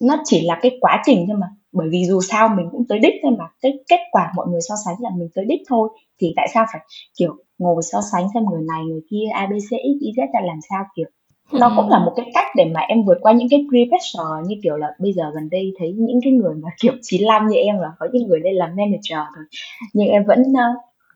nó 0.00 0.16
chỉ 0.24 0.40
là 0.46 0.58
cái 0.62 0.78
quá 0.80 1.02
trình 1.06 1.24
thôi 1.28 1.36
mà. 1.40 1.46
Bởi 1.72 1.88
vì 1.90 2.04
dù 2.04 2.20
sao 2.20 2.48
mình 2.48 2.68
cũng 2.72 2.84
tới 2.88 2.98
đích 2.98 3.14
thôi 3.22 3.32
mà. 3.38 3.44
Cái 3.62 3.72
kết 3.88 4.00
quả 4.12 4.32
mọi 4.36 4.46
người 4.48 4.60
so 4.68 4.74
sánh 4.84 4.94
là 5.00 5.10
mình 5.16 5.28
tới 5.34 5.44
đích 5.44 5.60
thôi. 5.68 5.88
Thì 6.20 6.32
tại 6.36 6.48
sao 6.54 6.66
phải 6.72 6.80
kiểu 7.18 7.36
ngồi 7.58 7.82
so 7.92 7.98
sánh 8.12 8.26
xem 8.34 8.44
người 8.44 8.62
này 8.68 8.84
người 8.84 9.00
kia 9.10 9.24
abc 9.34 9.70
x 9.70 9.72
y 10.00 10.12
z 10.16 10.26
là 10.32 10.40
làm 10.40 10.58
sao 10.70 10.84
kiểu 10.96 11.06
nó 11.52 11.72
cũng 11.76 11.88
là 11.88 11.98
một 11.98 12.12
cái 12.16 12.26
cách 12.34 12.46
để 12.56 12.64
mà 12.64 12.80
em 12.80 13.04
vượt 13.04 13.18
qua 13.20 13.32
những 13.32 13.48
cái 13.50 13.66
peer 13.72 13.88
pressure 13.88 14.48
như 14.48 14.56
kiểu 14.62 14.76
là 14.76 14.88
bây 14.98 15.12
giờ 15.12 15.30
gần 15.34 15.48
đây 15.50 15.72
thấy 15.78 15.92
những 15.98 16.20
cái 16.24 16.32
người 16.32 16.54
mà 16.54 16.68
kiểu 16.80 16.92
95 17.02 17.48
như 17.48 17.56
em 17.56 17.78
là 17.78 17.88
có 17.98 18.08
những 18.12 18.28
người 18.28 18.40
đây 18.40 18.52
làm 18.52 18.70
manager 18.76 19.34
rồi. 19.36 19.44
Nhưng 19.92 20.08
em 20.08 20.24
vẫn 20.24 20.42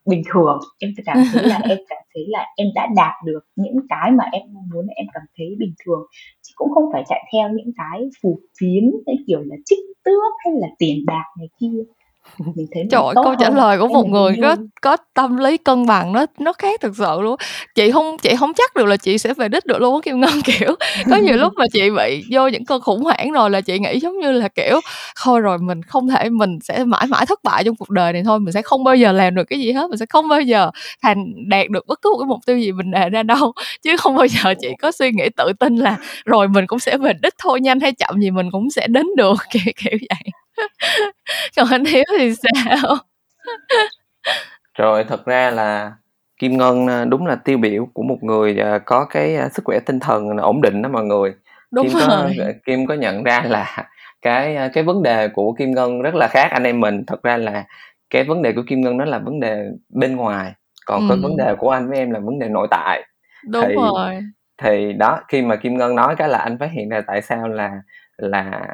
bình 0.06 0.22
thường. 0.32 0.58
Em 0.78 0.90
cảm 1.06 1.16
thấy 1.32 1.42
là 1.48 1.60
em 1.68 1.78
cảm 1.88 1.98
thấy 2.14 2.24
là 2.28 2.46
em 2.56 2.68
đã 2.74 2.88
đạt 2.96 3.14
được 3.24 3.40
những 3.56 3.76
cái 3.88 4.10
mà 4.10 4.24
em 4.32 4.42
mong 4.52 4.68
muốn 4.74 4.86
em 4.86 5.06
cảm 5.12 5.22
thấy 5.36 5.56
bình 5.58 5.74
thường. 5.84 6.02
Chứ 6.42 6.52
cũng 6.56 6.70
không 6.74 6.84
phải 6.92 7.02
chạy 7.08 7.24
theo 7.32 7.48
những 7.48 7.72
cái 7.76 8.08
phù 8.22 8.40
phiếm 8.60 8.82
cái 9.06 9.16
kiểu 9.26 9.40
là 9.40 9.56
trích 9.64 9.78
tước 10.04 10.32
hay 10.44 10.54
là 10.60 10.68
tiền 10.78 11.04
bạc 11.06 11.24
này 11.38 11.48
kia 11.60 11.82
mình 12.56 12.66
thấy 12.74 12.84
Trời 12.90 13.02
ơi, 13.02 13.14
câu 13.14 13.34
trả 13.40 13.50
lời 13.50 13.78
của 13.78 13.88
một 13.88 14.06
người 14.08 14.36
có 14.42 14.56
có 14.82 14.96
tâm 15.14 15.36
lý 15.36 15.56
cân 15.56 15.86
bằng 15.86 16.12
nó 16.12 16.26
nó 16.38 16.52
khác 16.52 16.80
thực 16.80 16.96
sự 16.96 17.20
luôn. 17.20 17.36
Chị 17.74 17.90
không 17.90 18.16
chị 18.22 18.36
không 18.36 18.52
chắc 18.54 18.76
được 18.76 18.86
là 18.86 18.96
chị 18.96 19.18
sẽ 19.18 19.34
về 19.34 19.48
đích 19.48 19.66
được 19.66 19.78
luôn 19.80 20.02
kim 20.02 20.20
ngân 20.20 20.30
kiểu. 20.44 20.74
Có 21.10 21.16
nhiều 21.16 21.36
lúc 21.36 21.52
mà 21.56 21.64
chị 21.72 21.90
bị 21.90 22.24
vô 22.30 22.48
những 22.48 22.64
cơn 22.64 22.80
khủng 22.80 23.02
hoảng 23.02 23.32
rồi 23.32 23.50
là 23.50 23.60
chị 23.60 23.78
nghĩ 23.78 23.98
giống 24.00 24.18
như 24.18 24.32
là 24.32 24.48
kiểu 24.48 24.80
thôi 25.24 25.40
rồi 25.40 25.58
mình 25.58 25.82
không 25.82 26.08
thể 26.08 26.28
mình 26.28 26.58
sẽ 26.62 26.84
mãi 26.84 27.06
mãi 27.08 27.26
thất 27.26 27.44
bại 27.44 27.64
trong 27.64 27.76
cuộc 27.76 27.90
đời 27.90 28.12
này 28.12 28.22
thôi 28.24 28.40
mình 28.40 28.52
sẽ 28.52 28.62
không 28.62 28.84
bao 28.84 28.96
giờ 28.96 29.12
làm 29.12 29.34
được 29.34 29.44
cái 29.44 29.58
gì 29.58 29.72
hết 29.72 29.90
mình 29.90 29.98
sẽ 29.98 30.06
không 30.06 30.28
bao 30.28 30.40
giờ 30.40 30.70
thành 31.02 31.24
đạt 31.48 31.68
được 31.70 31.86
bất 31.86 32.02
cứ 32.02 32.10
một 32.12 32.18
cái 32.18 32.26
mục 32.26 32.40
tiêu 32.46 32.58
gì 32.58 32.72
mình 32.72 32.90
đề 32.90 33.08
ra 33.08 33.22
đâu. 33.22 33.52
Chứ 33.82 33.96
không 33.96 34.16
bao 34.16 34.26
giờ 34.26 34.54
chị 34.60 34.68
có 34.82 34.92
suy 34.92 35.10
nghĩ 35.12 35.28
tự 35.36 35.52
tin 35.60 35.76
là 35.76 35.96
rồi 36.24 36.48
mình 36.48 36.66
cũng 36.66 36.78
sẽ 36.78 36.96
về 36.98 37.12
đích 37.22 37.34
thôi 37.38 37.60
nhanh 37.60 37.80
hay 37.80 37.92
chậm 37.92 38.20
gì 38.20 38.30
mình 38.30 38.50
cũng 38.52 38.70
sẽ 38.70 38.86
đến 38.86 39.06
được. 39.16 39.36
Kiểu 39.50 39.72
kiểu 39.76 39.98
vậy 40.10 40.41
còn 41.56 41.66
anh 41.70 41.84
hiếu 41.84 42.04
thì 42.18 42.32
sao? 42.34 42.96
Rồi 44.78 45.04
thật 45.04 45.26
ra 45.26 45.50
là 45.50 45.92
kim 46.38 46.58
ngân 46.58 46.86
à, 46.86 47.04
đúng 47.04 47.26
là 47.26 47.34
tiêu 47.34 47.58
biểu 47.58 47.88
của 47.94 48.02
một 48.02 48.18
người 48.22 48.58
à, 48.58 48.78
có 48.78 49.04
cái 49.10 49.36
à, 49.36 49.48
sức 49.48 49.62
khỏe 49.64 49.78
tinh 49.86 50.00
thần 50.00 50.36
ổn 50.36 50.60
định 50.60 50.82
đó 50.82 50.88
mọi 50.88 51.04
người. 51.04 51.34
Đúng 51.70 51.88
kim 51.88 51.98
rồi. 51.98 52.36
có 52.38 52.44
kim 52.66 52.86
có 52.86 52.94
nhận 52.94 53.22
ra 53.22 53.42
là 53.48 53.88
cái 54.22 54.70
cái 54.72 54.84
vấn 54.84 55.02
đề 55.02 55.28
của 55.28 55.52
kim 55.52 55.74
ngân 55.74 56.02
rất 56.02 56.14
là 56.14 56.28
khác 56.28 56.48
anh 56.50 56.62
em 56.62 56.80
mình. 56.80 57.04
Thật 57.06 57.22
ra 57.22 57.36
là 57.36 57.64
cái 58.10 58.24
vấn 58.24 58.42
đề 58.42 58.52
của 58.52 58.62
kim 58.66 58.80
ngân 58.80 58.98
đó 58.98 59.04
là 59.04 59.18
vấn 59.18 59.40
đề 59.40 59.64
bên 59.88 60.16
ngoài 60.16 60.52
còn 60.86 61.00
ừ. 61.00 61.06
cái 61.08 61.18
vấn 61.22 61.36
đề 61.36 61.54
của 61.54 61.70
anh 61.70 61.88
với 61.88 61.98
em 61.98 62.10
là 62.10 62.18
vấn 62.18 62.38
đề 62.38 62.48
nội 62.48 62.68
tại. 62.70 63.02
Đúng 63.48 63.64
thì, 63.66 63.74
rồi. 63.74 64.20
thì 64.62 64.92
đó 64.92 65.20
khi 65.28 65.42
mà 65.42 65.56
kim 65.56 65.76
ngân 65.76 65.94
nói 65.94 66.16
cái 66.16 66.28
là 66.28 66.38
anh 66.38 66.58
phát 66.58 66.70
hiện 66.72 66.88
ra 66.88 67.00
tại 67.06 67.22
sao 67.22 67.48
là 67.48 67.80
là 68.16 68.68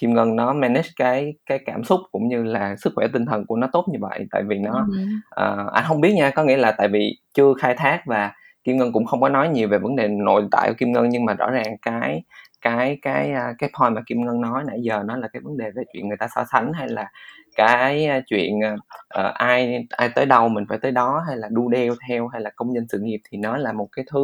Kim 0.00 0.14
Ngân 0.14 0.36
nó 0.36 0.52
manage 0.52 0.88
cái 0.96 1.34
cái 1.46 1.58
cảm 1.66 1.84
xúc 1.84 2.00
cũng 2.12 2.28
như 2.28 2.42
là 2.42 2.76
sức 2.76 2.92
khỏe 2.96 3.06
tinh 3.12 3.26
thần 3.26 3.46
của 3.46 3.56
nó 3.56 3.68
tốt 3.72 3.86
như 3.92 3.98
vậy 4.00 4.26
tại 4.30 4.42
vì 4.48 4.58
nó 4.58 4.86
uh, 5.20 5.72
anh 5.72 5.84
không 5.88 6.00
biết 6.00 6.12
nha 6.14 6.30
có 6.30 6.44
nghĩa 6.44 6.56
là 6.56 6.72
tại 6.72 6.88
vì 6.88 7.18
chưa 7.34 7.54
khai 7.60 7.74
thác 7.74 8.02
và 8.06 8.32
Kim 8.64 8.76
Ngân 8.76 8.92
cũng 8.92 9.06
không 9.06 9.20
có 9.20 9.28
nói 9.28 9.48
nhiều 9.48 9.68
về 9.68 9.78
vấn 9.78 9.96
đề 9.96 10.08
nội 10.08 10.48
tại 10.50 10.68
của 10.68 10.74
Kim 10.78 10.92
Ngân 10.92 11.08
nhưng 11.08 11.24
mà 11.24 11.34
rõ 11.34 11.50
ràng 11.50 11.76
cái 11.82 12.22
cái 12.60 12.98
cái 13.02 13.32
à, 13.32 13.54
cái 13.58 13.70
point 13.78 13.94
mà 13.94 14.02
Kim 14.06 14.24
Ngân 14.24 14.40
nói 14.40 14.64
nãy 14.66 14.78
giờ 14.82 15.02
nó 15.06 15.16
là 15.16 15.28
cái 15.32 15.40
vấn 15.44 15.56
đề 15.56 15.70
về 15.70 15.82
chuyện 15.92 16.08
người 16.08 16.16
ta 16.16 16.28
so 16.34 16.44
sánh 16.52 16.72
hay 16.72 16.88
là 16.88 17.10
cái 17.56 18.22
chuyện 18.26 18.58
uh, 18.74 19.34
ai 19.34 19.86
ai 19.90 20.08
tới 20.08 20.26
đâu 20.26 20.48
mình 20.48 20.64
phải 20.68 20.78
tới 20.78 20.92
đó 20.92 21.24
hay 21.26 21.36
là 21.36 21.48
đu 21.50 21.68
đeo 21.68 21.94
theo 22.08 22.28
hay 22.28 22.40
là 22.40 22.50
công 22.56 22.74
dân 22.74 22.86
sự 22.88 22.98
nghiệp 22.98 23.20
thì 23.30 23.38
nó 23.38 23.56
là 23.56 23.72
một 23.72 23.88
cái 23.92 24.04
thứ 24.12 24.20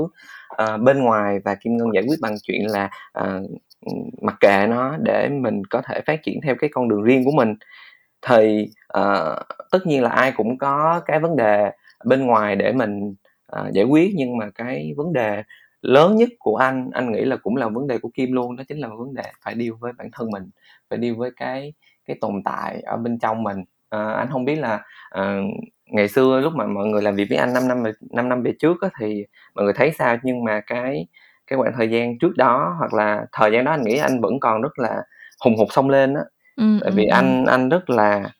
uh, 0.62 0.81
bên 0.83 1.05
ngoài 1.05 1.39
và 1.45 1.55
Kim 1.55 1.77
Ngân 1.77 1.89
giải 1.95 2.05
quyết 2.09 2.18
bằng 2.22 2.35
chuyện 2.43 2.66
là 2.70 2.91
uh, 3.20 3.51
mặc 4.22 4.37
kệ 4.41 4.66
nó 4.66 4.97
để 4.97 5.28
mình 5.28 5.62
có 5.70 5.82
thể 5.82 6.01
phát 6.07 6.22
triển 6.22 6.41
theo 6.43 6.55
cái 6.59 6.70
con 6.72 6.89
đường 6.89 7.03
riêng 7.03 7.24
của 7.24 7.32
mình. 7.32 7.55
Thì 8.26 8.68
uh, 8.99 9.39
tất 9.70 9.87
nhiên 9.87 10.03
là 10.03 10.11
ai 10.11 10.32
cũng 10.37 10.59
có 10.59 11.03
cái 11.07 11.20
vấn 11.20 11.37
đề 11.37 11.70
bên 12.05 12.26
ngoài 12.26 12.57
để 12.57 12.72
mình 12.72 13.14
uh, 13.61 13.72
giải 13.72 13.84
quyết 13.84 14.12
nhưng 14.16 14.37
mà 14.37 14.51
cái 14.55 14.93
vấn 14.97 15.12
đề 15.12 15.43
lớn 15.82 16.16
nhất 16.16 16.28
của 16.39 16.57
anh 16.57 16.91
anh 16.93 17.12
nghĩ 17.12 17.24
là 17.24 17.37
cũng 17.37 17.57
là 17.57 17.68
vấn 17.68 17.87
đề 17.87 17.99
của 17.99 18.11
kim 18.14 18.32
luôn 18.32 18.57
đó 18.57 18.64
chính 18.68 18.78
là 18.78 18.89
vấn 18.89 19.14
đề 19.14 19.22
phải 19.43 19.55
điêu 19.55 19.76
với 19.80 19.93
bản 19.99 20.11
thân 20.12 20.30
mình 20.30 20.51
phải 20.91 20.99
điêu 20.99 21.14
với 21.16 21.30
cái 21.37 21.72
cái 22.07 22.16
tồn 22.20 22.43
tại 22.45 22.80
ở 22.80 22.97
bên 22.97 23.18
trong 23.18 23.43
mình. 23.43 23.64
À, 23.91 24.11
anh 24.11 24.28
không 24.30 24.45
biết 24.45 24.57
là 24.57 24.82
à, 25.11 25.41
ngày 25.87 26.09
xưa 26.09 26.41
lúc 26.41 26.53
mà 26.55 26.66
mọi 26.66 26.87
người 26.87 27.03
làm 27.03 27.16
việc 27.16 27.26
với 27.28 27.39
anh 27.39 27.53
5 27.53 27.68
năm 27.68 27.82
5 28.11 28.28
năm 28.28 28.43
về 28.43 28.53
trước 28.59 28.80
á, 28.82 28.89
thì 29.01 29.24
mọi 29.55 29.64
người 29.64 29.74
thấy 29.76 29.93
sao? 29.99 30.16
Nhưng 30.22 30.45
mà 30.45 30.61
cái 30.61 31.07
cái 31.47 31.57
khoảng 31.57 31.73
thời 31.77 31.91
gian 31.91 32.19
trước 32.19 32.37
đó 32.37 32.77
hoặc 32.79 32.95
là 32.95 33.27
thời 33.33 33.53
gian 33.53 33.65
đó 33.65 33.71
anh 33.71 33.83
nghĩ 33.83 33.97
anh 33.97 34.21
vẫn 34.21 34.41
còn 34.41 34.63
rất 34.63 34.79
là 34.79 35.03
hùng 35.45 35.57
hục 35.57 35.69
xông 35.73 35.91
lên 35.91 36.15
á. 36.15 36.23
Ừ, 36.57 36.79
tại 36.81 36.91
vì 36.91 37.05
ừ, 37.05 37.11
anh 37.13 37.45
anh 37.45 37.69
rất 37.69 37.91
là 37.91 38.31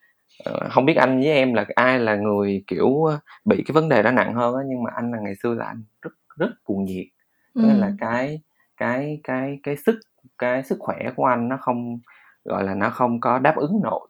ờ, 0.45 0.69
không 0.71 0.85
biết 0.85 0.97
anh 0.97 1.21
với 1.21 1.33
em 1.33 1.55
là 1.55 1.65
ai 1.75 1.99
là 1.99 2.17
người 2.17 2.65
kiểu 2.67 3.09
bị 3.45 3.57
cái 3.67 3.73
vấn 3.73 3.89
đề 3.89 4.03
đó 4.03 4.11
nặng 4.11 4.35
hơn 4.35 4.55
á 4.55 4.63
nhưng 4.67 4.83
mà 4.83 4.91
anh 4.95 5.13
là 5.13 5.19
ngày 5.21 5.35
xưa 5.43 5.55
là 5.55 5.65
anh 5.65 5.83
rất 6.03 6.13
rất 6.37 6.51
cuồng 6.65 6.85
nhiệt. 6.85 7.07
Ừ. 7.55 7.63
nên 7.65 7.77
là 7.77 7.93
cái 7.99 8.41
cái 8.77 9.21
cái 9.25 9.59
cái 9.63 9.77
sức 9.77 10.01
cái 10.39 10.63
sức 10.63 10.77
khỏe 10.81 10.97
của 11.17 11.25
anh 11.25 11.49
nó 11.49 11.57
không 11.61 11.99
gọi 12.45 12.65
là 12.65 12.75
nó 12.75 12.91
không 12.91 13.21
có 13.21 13.39
đáp 13.39 13.57
ứng 13.57 13.81
nổi 13.83 14.09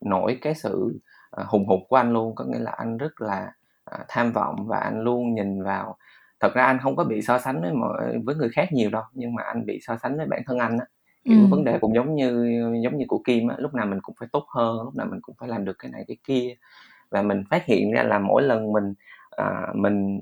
nổi 0.00 0.38
cái 0.42 0.54
sự 0.54 1.00
uh, 1.40 1.46
hùng 1.46 1.66
hục 1.66 1.80
của 1.88 1.96
anh 1.96 2.12
luôn. 2.12 2.34
Có 2.34 2.44
nghĩa 2.44 2.58
là 2.58 2.70
anh 2.70 2.96
rất 2.96 3.20
là 3.20 3.52
uh, 3.94 4.00
tham 4.08 4.32
vọng 4.32 4.66
và 4.66 4.78
anh 4.78 5.00
luôn 5.00 5.34
nhìn 5.34 5.62
vào 5.62 5.96
thật 6.40 6.54
ra 6.54 6.64
anh 6.64 6.78
không 6.82 6.96
có 6.96 7.04
bị 7.04 7.22
so 7.22 7.38
sánh 7.38 7.60
với 7.60 7.72
mọi 7.72 8.18
với 8.24 8.34
người 8.34 8.48
khác 8.48 8.72
nhiều 8.72 8.90
đâu 8.90 9.02
nhưng 9.12 9.34
mà 9.34 9.42
anh 9.42 9.66
bị 9.66 9.80
so 9.82 9.96
sánh 9.96 10.16
với 10.16 10.26
bản 10.26 10.42
thân 10.46 10.58
anh 10.58 10.78
á 10.78 10.86
kiểu 11.24 11.40
ừ. 11.40 11.46
vấn 11.50 11.64
đề 11.64 11.78
cũng 11.78 11.94
giống 11.94 12.14
như 12.14 12.30
giống 12.84 12.98
như 12.98 13.04
của 13.08 13.22
Kim 13.24 13.48
á 13.48 13.56
lúc 13.58 13.74
nào 13.74 13.86
mình 13.86 13.98
cũng 14.02 14.14
phải 14.20 14.28
tốt 14.32 14.46
hơn 14.54 14.84
lúc 14.84 14.96
nào 14.96 15.06
mình 15.10 15.20
cũng 15.22 15.36
phải 15.38 15.48
làm 15.48 15.64
được 15.64 15.76
cái 15.78 15.90
này 15.90 16.04
cái 16.08 16.16
kia 16.24 16.54
và 17.10 17.22
mình 17.22 17.44
phát 17.50 17.64
hiện 17.64 17.92
ra 17.92 18.02
là 18.02 18.18
mỗi 18.18 18.42
lần 18.42 18.72
mình 18.72 18.94
à, 19.30 19.66
mình 19.74 20.20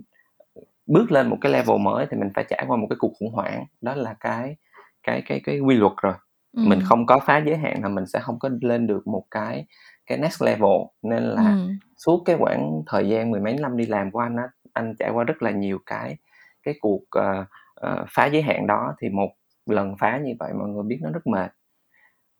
bước 0.87 1.13
lên 1.13 1.31
một 1.31 1.37
cái 1.41 1.53
level 1.53 1.79
mới 1.79 2.07
thì 2.11 2.17
mình 2.17 2.31
phải 2.35 2.45
trải 2.49 2.65
qua 2.69 2.77
một 2.77 2.87
cái 2.91 2.97
cuộc 2.99 3.13
khủng 3.19 3.33
hoảng 3.33 3.65
đó 3.81 3.95
là 3.95 4.15
cái 4.21 4.57
cái 5.03 5.23
cái 5.27 5.41
cái 5.45 5.61
quy 5.61 5.75
luật 5.75 5.93
rồi 6.03 6.15
ừ. 6.57 6.63
mình 6.67 6.81
không 6.85 7.07
có 7.07 7.19
phá 7.19 7.43
giới 7.47 7.57
hạn 7.57 7.83
là 7.83 7.89
mình 7.89 8.07
sẽ 8.07 8.19
không 8.19 8.39
có 8.39 8.51
lên 8.61 8.87
được 8.87 9.07
một 9.07 9.25
cái 9.31 9.67
cái 10.07 10.19
next 10.19 10.43
level 10.43 10.79
nên 11.03 11.23
là 11.23 11.51
ừ. 11.51 11.69
suốt 11.97 12.23
cái 12.25 12.37
khoảng 12.39 12.83
thời 12.87 13.09
gian 13.09 13.31
mười 13.31 13.41
mấy 13.41 13.53
năm 13.53 13.77
đi 13.77 13.87
làm 13.87 14.11
của 14.11 14.19
anh 14.19 14.37
á 14.37 14.49
anh 14.77 14.95
trải 14.99 15.11
qua 15.11 15.25
rất 15.25 15.43
là 15.43 15.51
nhiều 15.51 15.79
cái 15.87 16.17
cái 16.63 16.75
cuộc 16.81 17.03
uh, 17.19 17.47
uh, 17.87 18.07
phá 18.11 18.27
giới 18.27 18.43
hạn 18.43 18.67
đó 18.67 18.95
thì 19.01 19.09
một 19.09 19.31
lần 19.67 19.97
phá 19.99 20.19
như 20.25 20.35
vậy 20.39 20.53
mọi 20.53 20.69
người 20.69 20.83
biết 20.83 20.99
nó 21.03 21.11
rất 21.11 21.27
mệt 21.27 21.51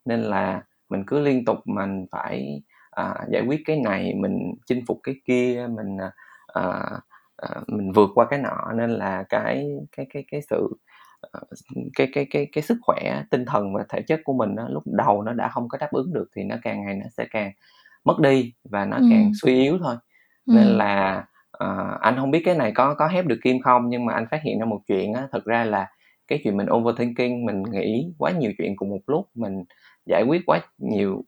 nên 0.05 0.21
là 0.21 0.63
mình 0.89 1.03
cứ 1.07 1.19
liên 1.19 1.45
tục 1.45 1.57
mình 1.65 2.05
phải 2.11 2.61
uh, 3.01 3.29
giải 3.31 3.43
quyết 3.47 3.61
cái 3.65 3.79
này 3.79 4.13
mình 4.15 4.53
chinh 4.65 4.83
phục 4.87 4.99
cái 5.03 5.15
kia 5.25 5.67
mình 5.69 5.97
uh, 5.97 6.63
uh, 6.63 7.69
mình 7.69 7.91
vượt 7.91 8.09
qua 8.15 8.25
cái 8.29 8.39
nọ 8.39 8.71
nên 8.75 8.89
là 8.89 9.23
cái 9.29 9.67
cái 9.97 10.05
cái 10.13 10.25
cái 10.31 10.41
sự 10.41 10.77
cái 11.95 12.09
cái 12.13 12.27
cái 12.29 12.47
cái 12.51 12.61
sức 12.61 12.77
khỏe 12.81 13.23
tinh 13.31 13.45
thần 13.45 13.73
và 13.73 13.85
thể 13.89 14.01
chất 14.01 14.21
của 14.23 14.33
mình 14.33 14.55
đó, 14.55 14.67
lúc 14.69 14.83
đầu 14.85 15.23
nó 15.23 15.33
đã 15.33 15.49
không 15.49 15.69
có 15.69 15.77
đáp 15.77 15.89
ứng 15.91 16.13
được 16.13 16.29
thì 16.35 16.43
nó 16.43 16.55
càng 16.61 16.81
ngày 16.81 16.95
nó 16.95 17.05
sẽ 17.17 17.25
càng 17.31 17.51
mất 18.03 18.19
đi 18.19 18.53
và 18.63 18.85
nó 18.85 18.97
ừ. 18.97 19.03
càng 19.11 19.31
suy 19.41 19.53
yếu 19.53 19.77
thôi 19.83 19.95
ừ. 20.45 20.53
nên 20.55 20.67
là 20.67 21.25
uh, 21.63 22.01
anh 22.01 22.15
không 22.17 22.31
biết 22.31 22.41
cái 22.45 22.55
này 22.55 22.71
có 22.75 22.93
có 22.93 23.07
hép 23.07 23.25
được 23.25 23.39
kim 23.43 23.61
không 23.61 23.89
nhưng 23.89 24.05
mà 24.05 24.13
anh 24.13 24.25
phát 24.31 24.41
hiện 24.43 24.59
ra 24.59 24.65
một 24.65 24.81
chuyện 24.87 25.13
á 25.13 25.27
thật 25.31 25.45
ra 25.45 25.63
là 25.63 25.87
cái 26.27 26.39
chuyện 26.43 26.57
mình 26.57 26.67
overthinking 26.71 27.45
mình 27.45 27.63
nghĩ 27.63 28.13
quá 28.17 28.31
nhiều 28.31 28.51
chuyện 28.57 28.75
cùng 28.75 28.89
một 28.89 29.01
lúc 29.07 29.29
mình 29.35 29.63
giải 30.05 30.23
quyết 30.27 30.41
quá 30.45 30.59
nhiều 30.77 31.23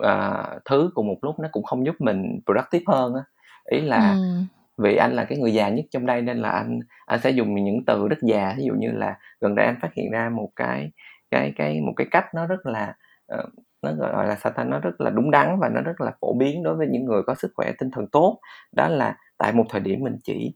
uh, 0.00 0.62
thứ 0.64 0.90
cùng 0.94 1.06
một 1.06 1.18
lúc 1.22 1.38
nó 1.38 1.48
cũng 1.52 1.64
không 1.64 1.86
giúp 1.86 1.94
mình 1.98 2.40
productive 2.46 2.84
hơn 2.86 3.14
á 3.14 3.22
ý 3.64 3.80
là 3.80 4.12
ừ. 4.12 4.40
vì 4.78 4.96
anh 4.96 5.12
là 5.12 5.24
cái 5.24 5.38
người 5.38 5.54
già 5.54 5.68
nhất 5.68 5.84
trong 5.90 6.06
đây 6.06 6.22
nên 6.22 6.38
là 6.38 6.50
anh 6.50 6.80
anh 7.06 7.20
sẽ 7.20 7.30
dùng 7.30 7.64
những 7.64 7.84
từ 7.86 8.08
rất 8.08 8.18
già 8.22 8.54
ví 8.58 8.64
dụ 8.64 8.74
như 8.78 8.90
là 8.90 9.18
gần 9.40 9.54
đây 9.54 9.66
anh 9.66 9.76
phát 9.82 9.94
hiện 9.94 10.10
ra 10.10 10.28
một 10.28 10.50
cái 10.56 10.90
cái 11.30 11.52
cái 11.56 11.80
một 11.80 11.92
cái 11.96 12.06
cách 12.10 12.34
nó 12.34 12.46
rất 12.46 12.66
là 12.66 12.94
uh, 13.34 13.50
nó 13.82 13.92
gọi 13.92 14.26
là 14.26 14.36
sao 14.36 14.52
ta 14.52 14.64
nó 14.64 14.78
rất 14.78 15.00
là 15.00 15.10
đúng 15.10 15.30
đắn 15.30 15.58
và 15.60 15.68
nó 15.68 15.80
rất 15.80 16.00
là 16.00 16.12
phổ 16.20 16.34
biến 16.38 16.62
đối 16.62 16.76
với 16.76 16.86
những 16.90 17.04
người 17.04 17.22
có 17.26 17.34
sức 17.34 17.52
khỏe 17.54 17.72
tinh 17.78 17.90
thần 17.90 18.06
tốt 18.12 18.38
đó 18.72 18.88
là 18.88 19.16
tại 19.38 19.52
một 19.52 19.64
thời 19.70 19.80
điểm 19.80 20.00
mình 20.00 20.16
chỉ 20.24 20.54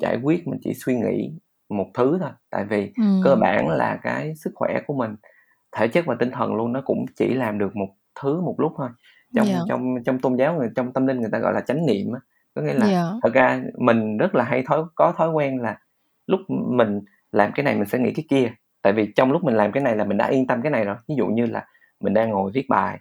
giải 0.00 0.18
quyết 0.22 0.48
mình 0.48 0.60
chỉ 0.62 0.74
suy 0.74 0.96
nghĩ 0.96 1.32
một 1.68 1.86
thứ 1.94 2.18
thôi 2.20 2.30
tại 2.50 2.64
vì 2.64 2.92
ừ. 2.96 3.20
cơ 3.24 3.36
bản 3.40 3.68
là 3.68 3.98
cái 4.02 4.34
sức 4.36 4.50
khỏe 4.54 4.80
của 4.86 4.94
mình 4.94 5.16
thể 5.72 5.88
chất 5.88 6.06
và 6.06 6.14
tinh 6.18 6.30
thần 6.30 6.54
luôn 6.54 6.72
nó 6.72 6.80
cũng 6.84 7.06
chỉ 7.16 7.34
làm 7.34 7.58
được 7.58 7.76
một 7.76 7.88
thứ 8.22 8.40
một 8.40 8.54
lúc 8.58 8.72
thôi 8.76 8.88
trong 9.34 9.46
yeah. 9.46 9.58
Dạ. 9.58 9.64
trong 9.68 9.96
trong 10.06 10.18
tôn 10.18 10.36
giáo 10.36 10.54
người 10.54 10.68
trong 10.76 10.92
tâm 10.92 11.06
linh 11.06 11.20
người 11.20 11.30
ta 11.32 11.38
gọi 11.38 11.52
là 11.52 11.60
chánh 11.60 11.86
niệm 11.86 12.12
á 12.12 12.20
có 12.54 12.62
nghĩa 12.62 12.74
là 12.74 12.86
yeah. 12.86 13.04
Dạ. 13.12 13.18
thật 13.22 13.32
ra 13.34 13.62
mình 13.78 14.16
rất 14.16 14.34
là 14.34 14.44
hay 14.44 14.62
thói 14.62 14.82
có 14.94 15.14
thói 15.16 15.30
quen 15.30 15.60
là 15.60 15.78
lúc 16.26 16.40
mình 16.48 17.00
làm 17.32 17.52
cái 17.54 17.64
này 17.64 17.74
mình 17.74 17.88
sẽ 17.88 17.98
nghĩ 17.98 18.12
cái 18.12 18.24
kia 18.28 18.52
tại 18.82 18.92
vì 18.92 19.12
trong 19.16 19.32
lúc 19.32 19.44
mình 19.44 19.54
làm 19.54 19.72
cái 19.72 19.82
này 19.82 19.96
là 19.96 20.04
mình 20.04 20.16
đã 20.16 20.26
yên 20.26 20.46
tâm 20.46 20.62
cái 20.62 20.70
này 20.70 20.84
rồi 20.84 20.96
ví 21.08 21.14
dụ 21.18 21.26
như 21.26 21.46
là 21.46 21.66
mình 22.00 22.14
đang 22.14 22.30
ngồi 22.30 22.50
viết 22.54 22.68
bài 22.68 22.98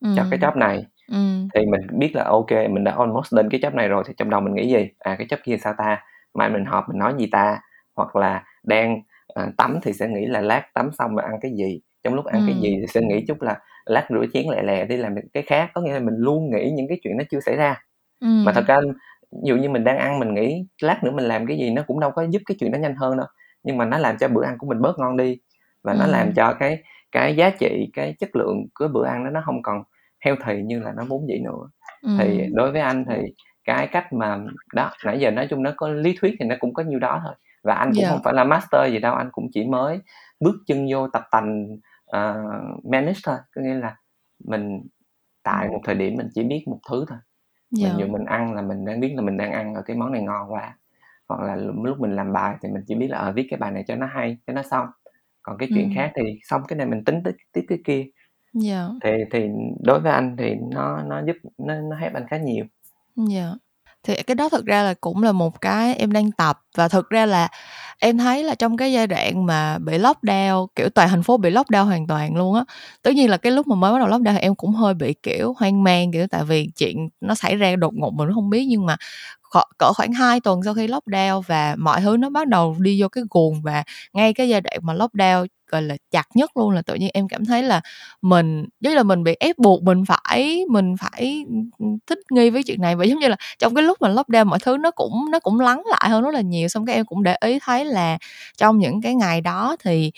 ừ. 0.00 0.08
cho 0.16 0.24
cái 0.30 0.40
job 0.40 0.58
này 0.58 0.86
ừ. 1.10 1.16
thì 1.54 1.66
mình 1.66 1.80
biết 1.98 2.16
là 2.16 2.24
ok 2.24 2.50
mình 2.70 2.84
đã 2.84 2.94
almost 2.98 3.34
đến 3.34 3.48
cái 3.50 3.60
job 3.60 3.74
này 3.74 3.88
rồi 3.88 4.02
thì 4.06 4.14
trong 4.16 4.30
đầu 4.30 4.40
mình 4.40 4.54
nghĩ 4.54 4.68
gì? 4.68 4.88
À 4.98 5.16
cái 5.18 5.26
job 5.26 5.36
kia 5.44 5.56
sao 5.56 5.74
ta? 5.78 6.02
Mai 6.34 6.50
mình 6.50 6.64
họp 6.64 6.88
mình 6.88 6.98
nói 6.98 7.14
gì 7.18 7.26
ta? 7.32 7.60
Hoặc 7.96 8.16
là 8.16 8.44
đang 8.62 9.02
à, 9.34 9.46
tắm 9.56 9.78
thì 9.82 9.92
sẽ 9.92 10.08
nghĩ 10.08 10.26
là 10.26 10.40
lát 10.40 10.62
tắm 10.74 10.90
xong 10.98 11.16
rồi 11.16 11.24
ăn 11.24 11.34
cái 11.40 11.52
gì? 11.58 11.80
Trong 12.02 12.14
lúc 12.14 12.24
ăn 12.24 12.42
cái 12.46 12.56
gì 12.62 12.76
thì 12.80 12.86
sẽ 12.86 13.00
nghĩ 13.00 13.24
chút 13.28 13.42
là 13.42 13.56
lát 13.84 14.06
rửa 14.10 14.24
chén 14.32 14.46
lẹ 14.50 14.62
lẹ 14.62 14.84
đi 14.84 14.96
làm 14.96 15.14
cái 15.32 15.42
khác. 15.42 15.70
Có 15.74 15.80
nghĩa 15.80 15.92
là 15.92 16.00
mình 16.00 16.14
luôn 16.16 16.50
nghĩ 16.50 16.70
những 16.70 16.88
cái 16.88 16.98
chuyện 17.02 17.16
nó 17.16 17.24
chưa 17.30 17.40
xảy 17.40 17.56
ra. 17.56 17.80
Ừ. 18.20 18.26
mà 18.44 18.52
thật 18.52 18.64
ra 18.66 18.80
ví 19.32 19.40
dụ 19.44 19.56
như 19.56 19.68
mình 19.68 19.84
đang 19.84 19.98
ăn 19.98 20.18
mình 20.18 20.34
nghĩ 20.34 20.66
lát 20.82 21.04
nữa 21.04 21.10
mình 21.10 21.24
làm 21.24 21.46
cái 21.46 21.58
gì 21.58 21.70
nó 21.70 21.82
cũng 21.86 22.00
đâu 22.00 22.10
có 22.10 22.22
giúp 22.30 22.42
cái 22.46 22.56
chuyện 22.60 22.72
đó 22.72 22.78
nhanh 22.78 22.96
hơn 22.96 23.16
đâu. 23.16 23.26
Nhưng 23.62 23.76
mà 23.76 23.84
nó 23.84 23.98
làm 23.98 24.16
cho 24.18 24.28
bữa 24.28 24.44
ăn 24.44 24.58
của 24.58 24.66
mình 24.66 24.80
bớt 24.80 24.98
ngon 24.98 25.16
đi. 25.16 25.38
Và 25.82 25.94
nó 25.94 26.06
làm 26.06 26.32
cho 26.36 26.54
cái 26.60 26.82
cái 27.12 27.36
giá 27.36 27.50
trị 27.50 27.90
cái 27.92 28.14
chất 28.18 28.36
lượng 28.36 28.66
của 28.74 28.88
bữa 28.88 29.06
ăn 29.06 29.24
đó 29.24 29.30
nó 29.30 29.42
không 29.44 29.62
còn 29.62 29.82
healthy 30.24 30.62
như 30.62 30.80
là 30.80 30.92
nó 30.96 31.04
vốn 31.08 31.28
dĩ 31.28 31.38
nữa 31.44 31.68
ừ. 32.02 32.10
thì 32.18 32.46
đối 32.52 32.72
với 32.72 32.80
anh 32.80 33.04
thì 33.08 33.16
cái 33.64 33.86
cách 33.86 34.12
mà 34.12 34.38
đó 34.74 34.90
nãy 35.04 35.20
giờ 35.20 35.30
nói 35.30 35.46
chung 35.50 35.62
nó 35.62 35.72
có 35.76 35.88
lý 35.88 36.16
thuyết 36.20 36.34
thì 36.40 36.46
nó 36.46 36.54
cũng 36.60 36.74
có 36.74 36.82
nhiêu 36.82 36.98
đó 36.98 37.20
thôi 37.24 37.34
và 37.62 37.74
anh 37.74 37.88
cũng 37.88 37.98
yeah. 37.98 38.08
Dạ. 38.08 38.10
không 38.10 38.22
phải 38.24 38.34
là 38.34 38.44
master 38.44 38.92
gì 38.92 38.98
đâu 38.98 39.14
anh 39.14 39.28
cũng 39.32 39.46
chỉ 39.52 39.64
mới 39.64 39.98
bước 40.40 40.54
chân 40.66 40.86
vô 40.90 41.08
tập 41.08 41.22
tành 41.30 41.76
uh, 42.16 42.84
manage 42.84 43.20
thôi 43.24 43.36
có 43.54 43.62
nghĩa 43.62 43.74
là 43.74 43.96
mình 44.44 44.82
tại 45.42 45.68
một 45.68 45.80
thời 45.84 45.94
điểm 45.94 46.14
mình 46.16 46.28
chỉ 46.34 46.42
biết 46.42 46.64
một 46.66 46.78
thứ 46.90 47.04
thôi 47.08 47.18
yeah. 47.80 47.92
mình 47.92 48.00
dạ. 48.00 48.06
dù 48.06 48.12
mình 48.12 48.24
ăn 48.24 48.54
là 48.54 48.62
mình 48.62 48.84
đang 48.84 49.00
biết 49.00 49.12
là 49.16 49.22
mình 49.22 49.36
đang 49.36 49.52
ăn 49.52 49.74
ở 49.74 49.82
cái 49.82 49.96
món 49.96 50.12
này 50.12 50.22
ngon 50.22 50.52
quá 50.52 50.78
hoặc 51.28 51.40
là 51.42 51.56
lúc 51.56 52.00
mình 52.00 52.16
làm 52.16 52.32
bài 52.32 52.56
thì 52.62 52.68
mình 52.68 52.82
chỉ 52.86 52.94
biết 52.94 53.08
là 53.08 53.18
ở 53.18 53.26
ờ, 53.26 53.32
viết 53.32 53.46
cái 53.50 53.58
bài 53.58 53.70
này 53.70 53.84
cho 53.86 53.96
nó 53.96 54.06
hay 54.06 54.38
cho 54.46 54.52
nó 54.52 54.62
xong 54.62 54.86
còn 55.42 55.58
cái 55.58 55.68
chuyện 55.74 55.88
ừ. 55.88 55.92
khác 55.94 56.12
thì 56.16 56.22
xong 56.42 56.62
cái 56.68 56.76
này 56.76 56.86
mình 56.86 57.04
tính 57.04 57.22
tới 57.24 57.32
tiếp 57.52 57.64
cái 57.68 57.78
kia. 57.84 58.06
Dạ. 58.54 58.88
thì 59.02 59.10
thì 59.32 59.40
đối 59.80 60.00
với 60.00 60.12
anh 60.12 60.36
thì 60.38 60.54
nó 60.70 61.02
nó 61.02 61.22
giúp 61.26 61.36
nó 61.58 61.74
nó 61.74 61.96
help 61.96 62.14
anh 62.14 62.26
khá 62.30 62.36
nhiều. 62.36 62.64
Dạ. 63.16 63.54
Thì 64.02 64.14
cái 64.14 64.34
đó 64.34 64.48
thực 64.48 64.66
ra 64.66 64.82
là 64.82 64.94
cũng 65.00 65.22
là 65.22 65.32
một 65.32 65.60
cái 65.60 65.94
em 65.94 66.12
đang 66.12 66.32
tập 66.32 66.60
và 66.76 66.88
thực 66.88 67.10
ra 67.10 67.26
là 67.26 67.48
em 67.98 68.18
thấy 68.18 68.44
là 68.44 68.54
trong 68.54 68.76
cái 68.76 68.92
giai 68.92 69.06
đoạn 69.06 69.46
mà 69.46 69.78
bị 69.78 69.98
lockdown 69.98 70.66
kiểu 70.76 70.88
toàn 70.88 71.08
thành 71.08 71.22
phố 71.22 71.36
bị 71.36 71.50
lockdown 71.50 71.84
hoàn 71.84 72.06
toàn 72.06 72.36
luôn 72.36 72.54
á 72.54 72.64
tất 73.02 73.14
nhiên 73.14 73.30
là 73.30 73.36
cái 73.36 73.52
lúc 73.52 73.66
mà 73.66 73.74
mới 73.76 73.92
bắt 73.92 73.98
đầu 73.98 74.08
lockdown 74.08 74.32
thì 74.32 74.38
em 74.38 74.54
cũng 74.54 74.70
hơi 74.70 74.94
bị 74.94 75.14
kiểu 75.22 75.54
hoang 75.58 75.82
mang 75.82 76.12
kiểu 76.12 76.26
tại 76.26 76.44
vì 76.44 76.70
chuyện 76.76 77.08
nó 77.20 77.34
xảy 77.34 77.56
ra 77.56 77.76
đột 77.76 77.94
ngột 77.94 78.10
mình 78.10 78.28
không 78.34 78.50
biết. 78.50 78.64
Nhưng 78.68 78.86
mà 78.86 78.96
cỡ 79.78 79.92
khoảng 79.92 80.12
2 80.12 80.40
tuần 80.40 80.60
sau 80.64 80.74
khi 80.74 80.86
lockdown 80.86 81.40
và 81.46 81.76
mọi 81.78 82.00
thứ 82.00 82.16
nó 82.16 82.30
bắt 82.30 82.48
đầu 82.48 82.76
đi 82.80 83.02
vô 83.02 83.08
cái 83.08 83.24
guồng 83.30 83.62
và 83.62 83.82
ngay 84.12 84.34
cái 84.34 84.48
giai 84.48 84.60
đoạn 84.60 84.78
mà 84.82 84.94
lockdown 84.94 85.46
gọi 85.70 85.82
là 85.82 85.96
chặt 86.10 86.26
nhất 86.34 86.56
luôn 86.56 86.70
là 86.70 86.82
tự 86.82 86.94
nhiên 86.94 87.10
em 87.14 87.28
cảm 87.28 87.44
thấy 87.44 87.62
là 87.62 87.80
mình 88.22 88.64
giống 88.80 88.94
là 88.94 89.02
mình 89.02 89.24
bị 89.24 89.36
ép 89.40 89.58
buộc 89.58 89.82
mình 89.82 90.04
phải 90.04 90.60
mình 90.70 90.94
phải 91.00 91.44
thích 92.06 92.18
nghi 92.32 92.50
với 92.50 92.62
chuyện 92.62 92.80
này. 92.80 92.96
Và 92.96 93.04
giống 93.04 93.18
như 93.18 93.28
là 93.28 93.36
trong 93.58 93.74
cái 93.74 93.84
lúc 93.84 93.98
mà 94.02 94.08
lockdown 94.08 94.46
mọi 94.46 94.58
thứ 94.58 94.76
nó 94.76 94.90
cũng 94.90 95.30
nó 95.30 95.38
cũng 95.40 95.60
lắng 95.60 95.82
lại 95.90 96.10
hơn 96.10 96.22
rất 96.24 96.34
là 96.34 96.40
nhiều 96.40 96.68
xong 96.68 96.86
cái 96.86 96.94
em 96.96 97.06
cũng 97.06 97.22
để 97.22 97.36
ý 97.40 97.58
thấy 97.62 97.84
là 97.84 98.18
trong 98.58 98.78
những 98.78 99.00
cái 99.02 99.14
ngày 99.14 99.40
đó 99.40 99.76
thì 99.84 100.12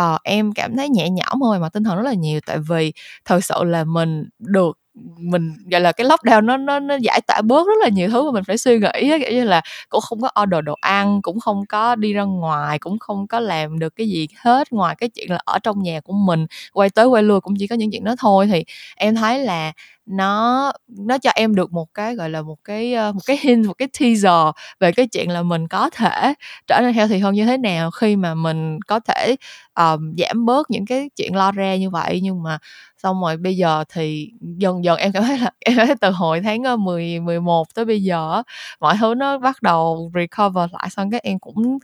uh, 0.00 0.20
em 0.24 0.52
cảm 0.52 0.76
thấy 0.76 0.88
nhẹ 0.88 1.10
nhõm 1.10 1.42
hơn 1.42 1.60
mà 1.60 1.68
tinh 1.68 1.84
thần 1.84 1.96
rất 1.96 2.02
là 2.04 2.14
nhiều. 2.14 2.40
Tại 2.46 2.58
vì 2.68 2.92
thật 3.24 3.44
sự 3.44 3.64
là 3.64 3.84
mình 3.84 4.24
được 4.38 4.78
mình 5.18 5.52
gọi 5.70 5.80
là 5.80 5.92
cái 5.92 6.06
lockdown 6.06 6.44
nó 6.44 6.56
nó 6.56 6.78
nó 6.80 6.94
giải 6.94 7.20
tỏa 7.26 7.40
bớt 7.42 7.66
rất 7.66 7.74
là 7.82 7.88
nhiều 7.88 8.10
thứ 8.10 8.24
mà 8.24 8.30
mình 8.32 8.44
phải 8.44 8.58
suy 8.58 8.78
nghĩ 8.78 8.88
kiểu 9.24 9.32
như 9.32 9.44
là 9.44 9.60
cũng 9.88 10.00
không 10.00 10.20
có 10.20 10.28
order 10.42 10.64
đồ 10.64 10.74
ăn 10.80 11.22
cũng 11.22 11.40
không 11.40 11.66
có 11.68 11.94
đi 11.94 12.12
ra 12.12 12.22
ngoài 12.22 12.78
cũng 12.78 12.98
không 12.98 13.26
có 13.26 13.40
làm 13.40 13.78
được 13.78 13.96
cái 13.96 14.08
gì 14.08 14.28
hết 14.44 14.72
ngoài 14.72 14.94
cái 14.98 15.08
chuyện 15.08 15.30
là 15.30 15.38
ở 15.44 15.58
trong 15.62 15.82
nhà 15.82 16.00
của 16.00 16.12
mình 16.12 16.46
quay 16.72 16.90
tới 16.90 17.06
quay 17.06 17.22
lui 17.22 17.40
cũng 17.40 17.54
chỉ 17.58 17.66
có 17.66 17.76
những 17.76 17.90
chuyện 17.92 18.04
đó 18.04 18.14
thôi. 18.18 18.48
Thì 18.52 18.64
em 18.96 19.14
thấy 19.14 19.38
là 19.38 19.72
nó 20.06 20.72
nó 20.88 21.18
cho 21.18 21.30
em 21.34 21.54
được 21.54 21.72
một 21.72 21.94
cái 21.94 22.14
gọi 22.14 22.30
là 22.30 22.42
một 22.42 22.56
cái 22.64 22.94
ờ, 22.94 23.12
một 23.12 23.20
cái 23.26 23.38
hint 23.42 23.66
một 23.66 23.74
cái 23.78 23.88
teaser 24.00 24.54
về 24.80 24.92
cái 24.92 25.06
chuyện 25.06 25.30
là 25.30 25.42
mình 25.42 25.68
có 25.68 25.90
thể 25.90 26.34
trở 26.66 26.80
nên 26.82 26.92
healthy 26.94 27.18
hơn 27.18 27.34
như 27.34 27.44
thế 27.46 27.56
nào 27.56 27.90
khi 27.90 28.16
mà 28.16 28.34
mình 28.34 28.78
có 28.86 29.00
thể 29.00 29.36
um, 29.74 30.14
giảm 30.18 30.46
bớt 30.46 30.70
những 30.70 30.86
cái 30.86 31.10
chuyện 31.16 31.34
lo 31.36 31.52
ra 31.52 31.76
như 31.76 31.90
vậy. 31.90 32.20
Nhưng 32.22 32.42
mà 32.42 32.58
xong 33.02 33.20
rồi 33.22 33.36
bây 33.36 33.56
giờ 33.56 33.84
thì 33.92 34.30
dần 34.40 34.84
dần 34.84 34.98
em 34.98 35.12
cảm 35.12 35.22
thấy 35.22 35.38
là 35.38 35.50
em 35.60 35.76
thấy 35.76 35.94
từ 36.00 36.10
hồi 36.10 36.40
tháng 36.44 36.62
ờ, 36.62 36.76
10 36.76 37.20
11 37.20 37.74
tới 37.74 37.84
bây 37.84 38.02
giờ 38.02 38.42
mọi 38.80 38.96
thứ 39.00 39.14
nó 39.14 39.38
bắt 39.38 39.62
đầu 39.62 40.10
recover 40.14 40.70
lại 40.72 40.90
xong 40.90 41.10
cái 41.10 41.20
em 41.24 41.38
cũng 41.38 41.78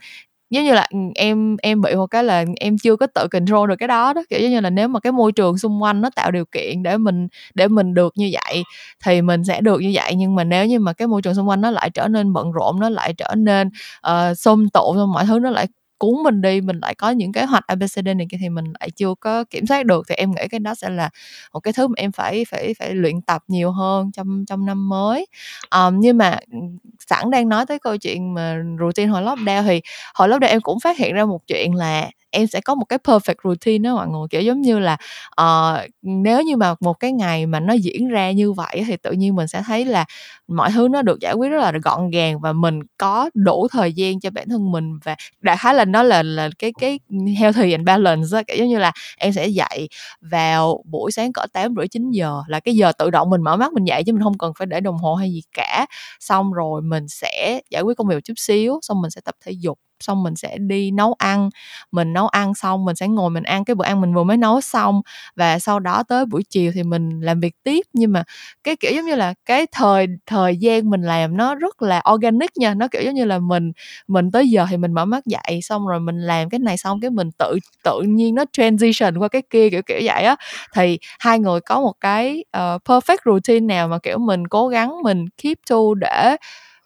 giống 0.49 0.63
như 0.65 0.73
là 0.73 0.87
ừ, 0.91 0.97
em 1.15 1.57
em 1.61 1.81
bị 1.81 1.95
một 1.95 2.07
cái 2.07 2.23
là 2.23 2.45
em 2.59 2.77
chưa 2.77 2.95
có 2.95 3.07
tự 3.07 3.27
control 3.31 3.69
được 3.69 3.75
cái 3.79 3.87
đó 3.87 4.13
đó 4.13 4.21
kiểu 4.29 4.39
giống 4.41 4.51
như 4.51 4.59
là 4.59 4.69
nếu 4.69 4.87
mà 4.87 4.99
cái 4.99 5.11
môi 5.11 5.31
trường 5.31 5.57
xung 5.57 5.83
quanh 5.83 6.01
nó 6.01 6.09
tạo 6.15 6.31
điều 6.31 6.45
kiện 6.45 6.83
để 6.83 6.97
mình 6.97 7.27
để 7.53 7.67
mình 7.67 7.93
được 7.93 8.13
như 8.17 8.31
vậy 8.33 8.63
thì 9.05 9.21
mình 9.21 9.43
sẽ 9.43 9.61
được 9.61 9.81
như 9.81 9.91
vậy. 9.93 10.13
Nhưng 10.17 10.35
mà 10.35 10.43
nếu 10.43 10.65
như 10.65 10.79
mà 10.79 10.93
cái 10.93 11.07
môi 11.07 11.21
trường 11.21 11.35
xung 11.35 11.49
quanh 11.49 11.61
nó 11.61 11.71
lại 11.71 11.89
trở 11.89 12.07
nên 12.07 12.33
bận 12.33 12.51
rộn 12.51 12.79
nó 12.79 12.89
lại 12.89 13.13
trở 13.13 13.35
nên 13.37 13.69
uh, 14.07 14.37
xôm 14.37 14.69
tụ 14.69 14.93
mọi 15.13 15.25
thứ 15.25 15.39
nó 15.39 15.49
lại 15.49 15.67
cuốn 15.99 16.23
mình 16.23 16.41
đi 16.41 16.61
mình 16.61 16.79
lại 16.81 16.95
có 16.95 17.09
những 17.09 17.31
kế 17.33 17.45
hoạch 17.45 17.67
abcd 17.67 18.07
này 18.17 18.27
kia 18.29 18.37
thì 18.41 18.49
mình 18.49 18.65
lại 18.79 18.91
chưa 18.91 19.13
có 19.19 19.43
kiểm 19.49 19.65
soát 19.67 19.85
được. 19.85 20.05
Thì 20.09 20.15
em 20.15 20.31
nghĩ 20.31 20.47
cái 20.49 20.59
đó 20.59 20.75
sẽ 20.75 20.89
là 20.89 21.09
một 21.53 21.59
cái 21.59 21.73
thứ 21.73 21.87
mà 21.87 21.93
em 21.97 22.11
phải 22.11 22.45
phải 22.49 22.73
phải 22.79 22.95
luyện 22.95 23.21
tập 23.21 23.43
nhiều 23.47 23.71
hơn 23.71 24.11
trong 24.11 24.45
trong 24.47 24.65
năm 24.65 24.89
mới. 24.89 25.25
Um, 25.75 25.99
nhưng 25.99 26.17
mà 26.17 26.39
sẵn 27.09 27.31
đang 27.31 27.49
nói 27.49 27.65
tới 27.65 27.79
câu 27.79 27.97
chuyện 27.97 28.33
mà 28.33 28.57
routine 28.79 29.07
hồi 29.11 29.21
lockdown 29.23 29.63
thì 29.67 29.81
hồi 30.15 30.29
lockdown 30.29 30.47
em 30.49 30.61
cũng 30.61 30.79
phát 30.79 30.97
hiện 30.97 31.13
ra 31.13 31.25
một 31.25 31.47
chuyện 31.47 31.75
là 31.75 32.09
em 32.31 32.47
sẽ 32.47 32.61
có 32.61 32.75
một 32.75 32.85
cái 32.85 32.99
perfect 33.03 33.35
routine 33.43 33.89
đó 33.89 33.95
mọi 33.95 34.07
người. 34.07 34.27
Kiểu 34.29 34.41
giống 34.41 34.61
như 34.61 34.79
là 34.79 34.97
uh, 35.41 35.89
nếu 36.01 36.41
như 36.41 36.57
mà 36.57 36.75
một 36.79 36.93
cái 36.93 37.11
ngày 37.11 37.45
mà 37.45 37.59
nó 37.59 37.73
diễn 37.73 38.07
ra 38.07 38.31
như 38.31 38.51
vậy 38.51 38.83
thì 38.87 38.97
tự 38.97 39.11
nhiên 39.11 39.35
mình 39.35 39.47
sẽ 39.47 39.61
thấy 39.65 39.85
là 39.85 40.05
mọi 40.47 40.71
thứ 40.71 40.87
nó 40.91 41.01
được 41.01 41.19
giải 41.19 41.33
quyết 41.33 41.49
rất 41.49 41.59
là 41.61 41.71
gọn 41.83 42.09
gàng 42.09 42.39
và 42.39 42.53
mình 42.53 42.79
có 42.97 43.29
đủ 43.33 43.67
thời 43.71 43.93
gian 43.93 44.19
cho 44.19 44.29
bản 44.29 44.49
thân 44.49 44.71
mình 44.71 44.99
và 45.03 45.15
đại 45.41 45.57
khái 45.59 45.73
là 45.73 45.85
nó 45.85 46.03
là 46.03 46.23
là 46.23 46.49
cái 46.59 46.73
cái 46.79 46.99
healthy 47.39 47.71
and 47.71 47.85
balance 47.85 48.27
đó. 48.31 48.41
kiểu 48.47 48.57
giống 48.57 48.67
như 48.69 48.77
là 48.79 48.91
em 49.17 49.33
sẽ 49.33 49.47
dậy 49.47 49.89
vào 50.21 50.83
buổi 50.85 51.11
sáng 51.11 51.33
cỡ 51.33 51.45
tám 51.53 51.73
rưỡi 51.77 51.87
chín 51.87 52.11
giờ 52.11 52.41
là 52.47 52.59
cái 52.59 52.75
giờ 52.75 52.91
tự 52.91 53.09
động 53.09 53.29
mình 53.29 53.41
mở 53.41 53.57
mắt 53.57 53.73
mình 53.73 53.83
dậy 53.83 54.03
chứ 54.05 54.13
mình 54.13 54.23
không 54.23 54.37
cần 54.37 54.53
phải 54.59 54.67
để 54.67 54.79
đồng 54.79 54.97
hồ 54.97 55.15
hay 55.15 55.31
gì 55.31 55.41
cả. 55.53 55.85
Xong 56.19 56.53
rồi 56.53 56.81
mình 56.81 57.07
sẽ 57.07 57.61
giải 57.71 57.81
quyết 57.81 57.97
công 57.97 58.07
việc 58.07 58.23
chút 58.23 58.33
xíu 58.37 58.79
xong 58.81 59.01
mình 59.01 59.11
sẽ 59.11 59.21
tập 59.25 59.35
thể 59.45 59.51
dục 59.51 59.79
xong 59.99 60.23
mình 60.23 60.35
sẽ 60.35 60.57
đi 60.57 60.91
nấu 60.91 61.13
ăn. 61.17 61.49
Mình 61.91 62.13
nấu 62.13 62.27
ăn 62.27 62.53
xong 62.55 62.85
mình 62.85 62.95
sẽ 62.95 63.07
ngồi 63.07 63.29
mình 63.29 63.43
ăn 63.43 63.65
cái 63.65 63.75
bữa 63.75 63.85
ăn 63.85 64.01
mình 64.01 64.13
vừa 64.13 64.23
mới 64.23 64.37
nấu 64.37 64.61
xong. 64.61 65.01
Và 65.35 65.59
sau 65.59 65.79
đó 65.79 66.03
tới 66.03 66.25
buổi 66.25 66.43
chiều 66.49 66.71
thì 66.75 66.83
mình 66.83 67.19
làm 67.21 67.39
việc 67.39 67.55
tiếp. 67.63 67.81
Nhưng 67.93 68.11
mà 68.11 68.23
cái 68.63 68.75
kiểu 68.75 68.91
giống 68.95 69.05
như 69.05 69.15
là 69.15 69.33
cái 69.45 69.65
thời 69.71 70.07
thời 70.25 70.57
gian 70.57 70.89
mình 70.89 71.01
làm 71.01 71.37
nó 71.37 71.55
rất 71.55 71.81
là 71.81 72.03
organic 72.13 72.51
nha. 72.57 72.73
Nó 72.73 72.87
kiểu 72.87 73.01
giống 73.01 73.15
như 73.15 73.25
là 73.25 73.39
mình 73.39 73.71
mình 74.07 74.31
tới 74.31 74.49
giờ 74.49 74.65
thì 74.69 74.77
mình 74.77 74.93
mở 74.93 75.05
mắt 75.05 75.25
dậy 75.25 75.59
xong 75.61 75.87
rồi 75.87 75.99
mình 75.99 76.19
làm 76.21 76.49
cái 76.49 76.59
này 76.59 76.77
xong 76.77 76.99
cái 77.01 77.09
mình 77.11 77.29
tự 77.39 77.57
tự 77.83 78.01
nhiên 78.01 78.35
nó 78.35 78.45
transition 78.53 79.17
qua 79.17 79.27
cái 79.27 79.41
kia 79.49 79.69
kiểu 79.69 79.81
kiểu 79.81 79.99
vậy 80.03 80.23
á. 80.23 80.35
Thì 80.75 80.99
hai 81.19 81.39
người 81.39 81.59
có 81.61 81.81
một 81.81 81.93
cái 82.01 82.43
uh, 82.57 82.81
perfect 82.85 83.17
routine 83.25 83.65
nào 83.75 83.87
mà 83.87 83.99
kiểu 84.03 84.17
mình 84.17 84.47
cố 84.47 84.67
gắng 84.67 84.93
mình 85.03 85.25
keep 85.43 85.57
to 85.69 85.75
để 85.99 86.35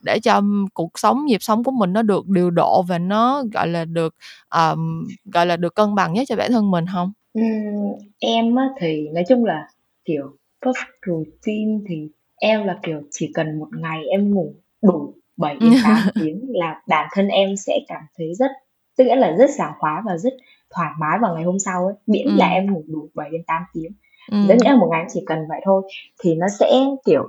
để 0.03 0.19
cho 0.19 0.41
cuộc 0.73 0.99
sống 0.99 1.25
nhịp 1.25 1.41
sống 1.41 1.63
của 1.63 1.71
mình 1.71 1.93
nó 1.93 2.01
được 2.01 2.27
điều 2.27 2.49
độ 2.49 2.83
và 2.87 2.97
nó 2.97 3.43
gọi 3.53 3.67
là 3.67 3.85
được 3.85 4.15
um, 4.55 5.07
gọi 5.25 5.45
là 5.45 5.57
được 5.57 5.75
cân 5.75 5.95
bằng 5.95 6.13
nhất 6.13 6.23
cho 6.27 6.35
bản 6.35 6.51
thân 6.51 6.71
mình 6.71 6.85
không 6.93 7.11
uhm, 7.39 8.09
em 8.19 8.55
á, 8.55 8.69
thì 8.79 9.09
nói 9.13 9.23
chung 9.29 9.45
là 9.45 9.67
kiểu 10.05 10.37
perfect 10.61 11.07
routine 11.07 11.79
thì 11.89 12.09
em 12.35 12.65
là 12.65 12.79
kiểu 12.83 13.01
chỉ 13.11 13.31
cần 13.33 13.59
một 13.59 13.67
ngày 13.77 14.03
em 14.11 14.33
ngủ 14.33 14.55
đủ 14.81 15.13
7 15.37 15.57
đến 15.61 15.73
8 15.83 15.97
tiếng 16.15 16.41
là 16.47 16.81
bản 16.87 17.07
thân 17.13 17.27
em 17.27 17.55
sẽ 17.55 17.79
cảm 17.87 18.01
thấy 18.17 18.27
rất 18.33 18.51
tức 18.97 19.03
nghĩa 19.03 19.15
là 19.15 19.35
rất 19.37 19.49
sảng 19.57 19.73
khoái 19.79 20.01
và 20.05 20.17
rất 20.17 20.33
thoải 20.75 20.91
mái 20.99 21.19
vào 21.21 21.35
ngày 21.35 21.43
hôm 21.43 21.59
sau 21.59 21.85
ấy 21.85 21.95
miễn 22.07 22.25
ừ. 22.25 22.33
là 22.35 22.49
em 22.49 22.73
ngủ 22.73 22.83
đủ 22.87 23.09
7 23.13 23.29
đến 23.31 23.41
8 23.47 23.61
tiếng 23.73 23.91
ừ. 24.31 24.37
tức 24.49 24.55
nghĩa 24.61 24.69
là 24.69 24.77
một 24.77 24.87
ngày 24.91 25.05
chỉ 25.13 25.23
cần 25.25 25.39
vậy 25.49 25.61
thôi 25.65 25.81
thì 26.23 26.35
nó 26.35 26.47
sẽ 26.59 26.85
kiểu 27.05 27.23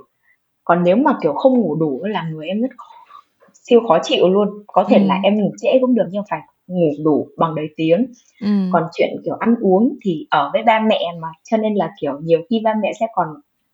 còn 0.65 0.83
nếu 0.83 0.95
mà 0.95 1.17
kiểu 1.21 1.33
không 1.33 1.53
ngủ 1.53 1.75
đủ 1.75 2.03
là 2.03 2.29
người 2.29 2.47
em 2.47 2.61
rất 2.61 2.67
khó, 2.77 2.85
siêu 3.53 3.81
khó 3.87 3.99
chịu 4.03 4.29
luôn 4.29 4.49
có 4.67 4.83
thể 4.89 4.97
ừ. 4.97 5.05
là 5.05 5.19
em 5.23 5.35
ngủ 5.35 5.51
trễ 5.61 5.67
cũng 5.81 5.95
được 5.95 6.07
nhưng 6.11 6.23
phải 6.29 6.39
ngủ 6.67 6.91
đủ 7.03 7.27
bằng 7.37 7.55
đầy 7.55 7.65
tiếng 7.77 8.05
ừ. 8.41 8.47
còn 8.71 8.83
chuyện 8.93 9.09
kiểu 9.25 9.35
ăn 9.39 9.55
uống 9.61 9.95
thì 10.05 10.27
ở 10.29 10.49
với 10.53 10.63
ba 10.63 10.79
mẹ 10.89 11.01
mà 11.19 11.27
cho 11.43 11.57
nên 11.57 11.73
là 11.75 11.91
kiểu 12.01 12.19
nhiều 12.21 12.39
khi 12.49 12.61
ba 12.63 12.73
mẹ 12.81 12.91
sẽ 12.99 13.05
còn 13.13 13.27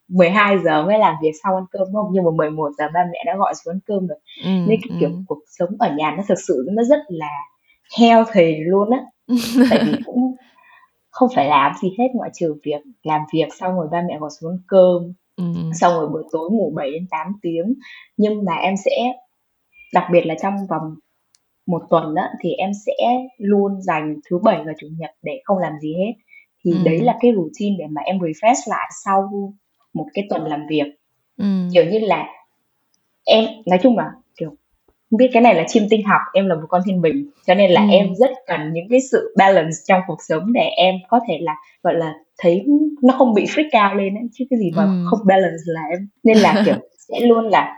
12 0.08 0.58
giờ 0.64 0.86
mới 0.86 1.00
làm 1.00 1.16
việc 1.22 1.32
sau 1.44 1.56
ăn 1.56 1.64
cơm 1.72 1.88
đúng 1.88 1.94
không 1.94 2.10
nhưng 2.12 2.24
mà 2.24 2.32
11 2.32 2.72
giờ 2.78 2.86
ba 2.94 3.00
mẹ 3.12 3.24
đã 3.26 3.36
gọi 3.38 3.54
xuống 3.56 3.74
ăn 3.74 3.80
cơm 3.86 4.08
rồi 4.08 4.20
ừ, 4.44 4.50
nên 4.50 4.80
cái 4.82 4.98
kiểu 5.00 5.10
ừ. 5.10 5.16
cuộc 5.28 5.40
sống 5.48 5.70
ở 5.80 5.94
nhà 5.96 6.14
nó 6.18 6.24
thực 6.28 6.38
sự 6.48 6.68
nó 6.72 6.84
rất 6.84 7.00
là 7.08 7.32
healthy 8.00 8.56
luôn 8.58 8.90
á 8.90 9.00
tại 9.70 9.80
vì 9.86 9.94
cũng 10.06 10.36
không 11.10 11.30
phải 11.36 11.48
làm 11.48 11.72
gì 11.82 11.96
hết 12.00 12.08
ngoại 12.14 12.30
trừ 12.34 12.56
việc 12.64 12.82
làm 13.04 13.22
việc 13.34 13.48
xong 13.60 13.76
rồi 13.76 13.88
ba 13.92 14.02
mẹ 14.08 14.18
còn 14.20 14.30
xuống 14.42 14.60
cơm 14.68 15.14
ừ. 15.38 15.44
xong 15.74 15.94
rồi 15.94 16.10
buổi 16.10 16.24
tối 16.32 16.50
ngủ 16.52 16.74
7 16.76 16.92
đến 16.92 17.08
8 17.10 17.28
tiếng 17.42 17.74
nhưng 18.18 18.46
mà 18.46 18.54
em 18.56 18.74
sẽ 18.86 19.14
đặc 19.94 20.04
biệt 20.12 20.26
là 20.26 20.36
trong 20.42 20.54
vòng 20.70 20.96
một 21.66 21.82
tuần 21.90 22.16
đó 22.16 22.28
thì 22.42 22.54
em 22.54 22.72
sẽ 22.86 22.94
luôn 23.38 23.82
dành 23.82 24.16
thứ 24.30 24.38
bảy 24.38 24.64
và 24.66 24.74
chủ 24.80 24.88
nhật 24.98 25.12
để 25.22 25.42
không 25.44 25.58
làm 25.58 25.74
gì 25.82 25.94
hết 25.94 26.14
thì 26.64 26.72
ừ. 26.72 26.78
đấy 26.86 27.00
là 27.00 27.18
cái 27.22 27.32
routine 27.36 27.76
để 27.80 27.86
mà 27.90 28.02
em 28.02 28.18
refresh 28.18 28.70
lại 28.70 28.90
sau 29.06 29.54
một 29.94 30.06
cái 30.14 30.26
tuần 30.30 30.46
làm 30.46 30.68
việc 30.70 30.86
ừ. 31.38 31.46
kiểu 31.74 31.86
như 31.86 32.00
là 32.00 32.28
em 33.26 33.46
nói 33.66 33.80
chung 33.84 33.98
là 33.98 34.12
không 35.12 35.18
biết 35.18 35.30
cái 35.34 35.42
này 35.42 35.56
là 35.56 35.64
chim 35.68 35.84
tinh 35.90 36.06
học 36.06 36.22
em 36.34 36.48
là 36.48 36.56
một 36.56 36.68
con 36.70 36.82
thiên 36.86 37.02
bình 37.02 37.30
cho 37.48 37.54
nên 37.54 37.72
là 37.72 37.82
ừ. 37.82 37.88
em 37.92 38.16
rất 38.16 38.32
cần 38.48 38.74
những 38.74 38.86
cái 38.90 39.00
sự 39.12 39.34
balance 39.38 39.78
trong 39.88 40.02
cuộc 40.08 40.18
sống 40.28 40.54
để 40.54 40.70
em 40.78 40.96
có 41.10 41.20
thể 41.28 41.40
là 41.42 41.56
gọi 41.84 41.94
là 41.94 42.14
thấy 42.40 42.66
nó 43.04 43.14
không 43.18 43.34
bị 43.34 43.46
freak 43.46 43.90
out 43.90 43.98
lên 43.98 44.16
ấy. 44.16 44.24
chứ 44.34 44.46
cái 44.50 44.60
gì 44.60 44.72
mà 44.76 44.84
ừ. 44.84 45.06
không 45.10 45.20
balance 45.26 45.64
là 45.66 45.82
em 45.90 46.08
nên 46.24 46.38
là 46.38 46.64
kiểu 46.66 46.76
sẽ 47.10 47.20
luôn 47.20 47.48
là 47.48 47.76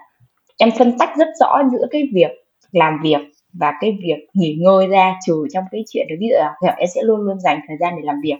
em 0.57 0.69
phân 0.77 0.97
tách 0.97 1.09
rất 1.17 1.27
rõ 1.39 1.61
giữa 1.71 1.87
cái 1.91 2.03
việc 2.13 2.31
làm 2.71 2.99
việc 3.03 3.19
và 3.53 3.73
cái 3.81 3.97
việc 4.01 4.27
nghỉ 4.33 4.57
ngơi 4.59 4.87
ra 4.87 5.15
trừ 5.25 5.45
trong 5.53 5.63
cái 5.71 5.83
chuyện 5.89 6.05
đấy 6.09 6.17
ví 6.21 6.27
dụ 6.29 6.35
là 6.61 6.73
em 6.77 6.87
sẽ 6.95 7.01
luôn 7.03 7.21
luôn 7.21 7.39
dành 7.39 7.59
thời 7.67 7.77
gian 7.79 7.93
để 7.95 8.01
làm 8.03 8.15
việc 8.23 8.37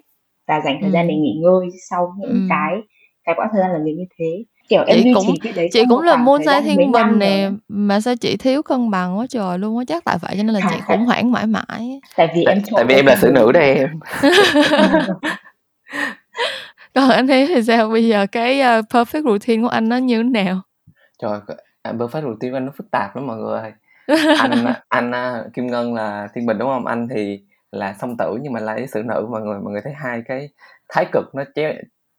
và 0.48 0.62
dành 0.66 0.78
thời 0.82 0.89
ừ. 0.89 0.94
gian 0.94 1.08
để 1.08 1.16
nghỉ 1.16 1.39
ngơi 1.44 1.68
sau 1.89 2.14
những 2.20 2.30
ừ. 2.30 2.39
cái 2.50 2.76
cái 3.24 3.36
quãng 3.38 3.50
thời 3.52 3.62
gian 3.62 3.72
làm 3.72 3.84
việc 3.84 3.96
như 3.98 4.06
thế 4.20 4.44
kiểu 4.74 4.84
em 4.88 4.99
chị 5.03 5.13
cũng 5.13 5.36
cái 5.43 5.53
đấy 5.53 5.69
chị 5.74 5.84
cũng 5.89 6.01
là 6.01 6.15
môn 6.15 6.41
sai 6.45 6.61
thiên 6.61 6.91
bình 6.91 7.19
nè 7.19 7.49
mà 7.67 7.99
sao 7.99 8.15
chị 8.15 8.38
thiếu 8.38 8.61
cân 8.63 8.91
bằng 8.91 9.17
quá 9.17 9.26
trời 9.30 9.59
luôn 9.59 9.78
á 9.78 9.84
chắc 9.88 10.03
tại 10.05 10.17
vậy 10.21 10.34
cho 10.38 10.43
nên 10.43 10.53
là 10.53 10.59
chị 10.69 10.76
khủng 10.88 11.05
hoảng 11.05 11.32
mãi 11.32 11.47
mãi. 11.47 11.99
Tại 12.15 12.28
vì 12.36 12.43
em 12.43 12.61
tại 12.76 12.86
vì 12.86 12.95
em 12.95 13.05
là 13.05 13.15
xử 13.15 13.32
nữ 13.32 13.51
đây 13.51 13.76
em. 13.76 13.99
Còn 16.95 17.09
anh 17.09 17.28
thấy 17.28 17.47
thì 17.47 17.63
sao? 17.63 17.89
Bây 17.89 18.07
giờ 18.07 18.26
cái 18.32 18.59
uh, 18.59 18.65
perfect 18.89 19.24
routine 19.24 19.63
của 19.63 19.69
anh 19.69 19.89
nó 19.89 19.97
như 19.97 20.24
thế 20.24 20.30
nào? 20.30 20.61
Trời 21.19 21.39
à, 21.82 21.91
perfect 21.91 22.21
routine 22.21 22.51
của 22.51 22.57
anh 22.57 22.65
nó 22.65 22.71
phức 22.78 22.91
tạp 22.91 23.15
lắm 23.15 23.28
mọi 23.28 23.38
người 23.38 23.59
ơi. 23.59 23.71
Anh 24.39 24.74
anh 24.89 25.11
uh, 25.11 25.53
kim 25.53 25.67
ngân 25.67 25.93
là 25.93 26.28
thiên 26.36 26.45
bình 26.45 26.57
đúng 26.57 26.69
không? 26.69 26.86
Anh 26.86 27.07
thì 27.15 27.39
là 27.71 27.95
song 28.01 28.17
tử 28.17 28.38
nhưng 28.41 28.53
mà 28.53 28.59
lại 28.59 28.88
xử 28.88 29.01
nữ 29.03 29.28
mọi 29.32 29.41
người 29.41 29.59
mọi 29.59 29.71
người 29.71 29.82
thấy 29.84 29.93
hai 29.93 30.21
cái 30.28 30.49
thái 30.89 31.05
cực 31.11 31.36
nó 31.36 31.43
chéo 31.55 31.74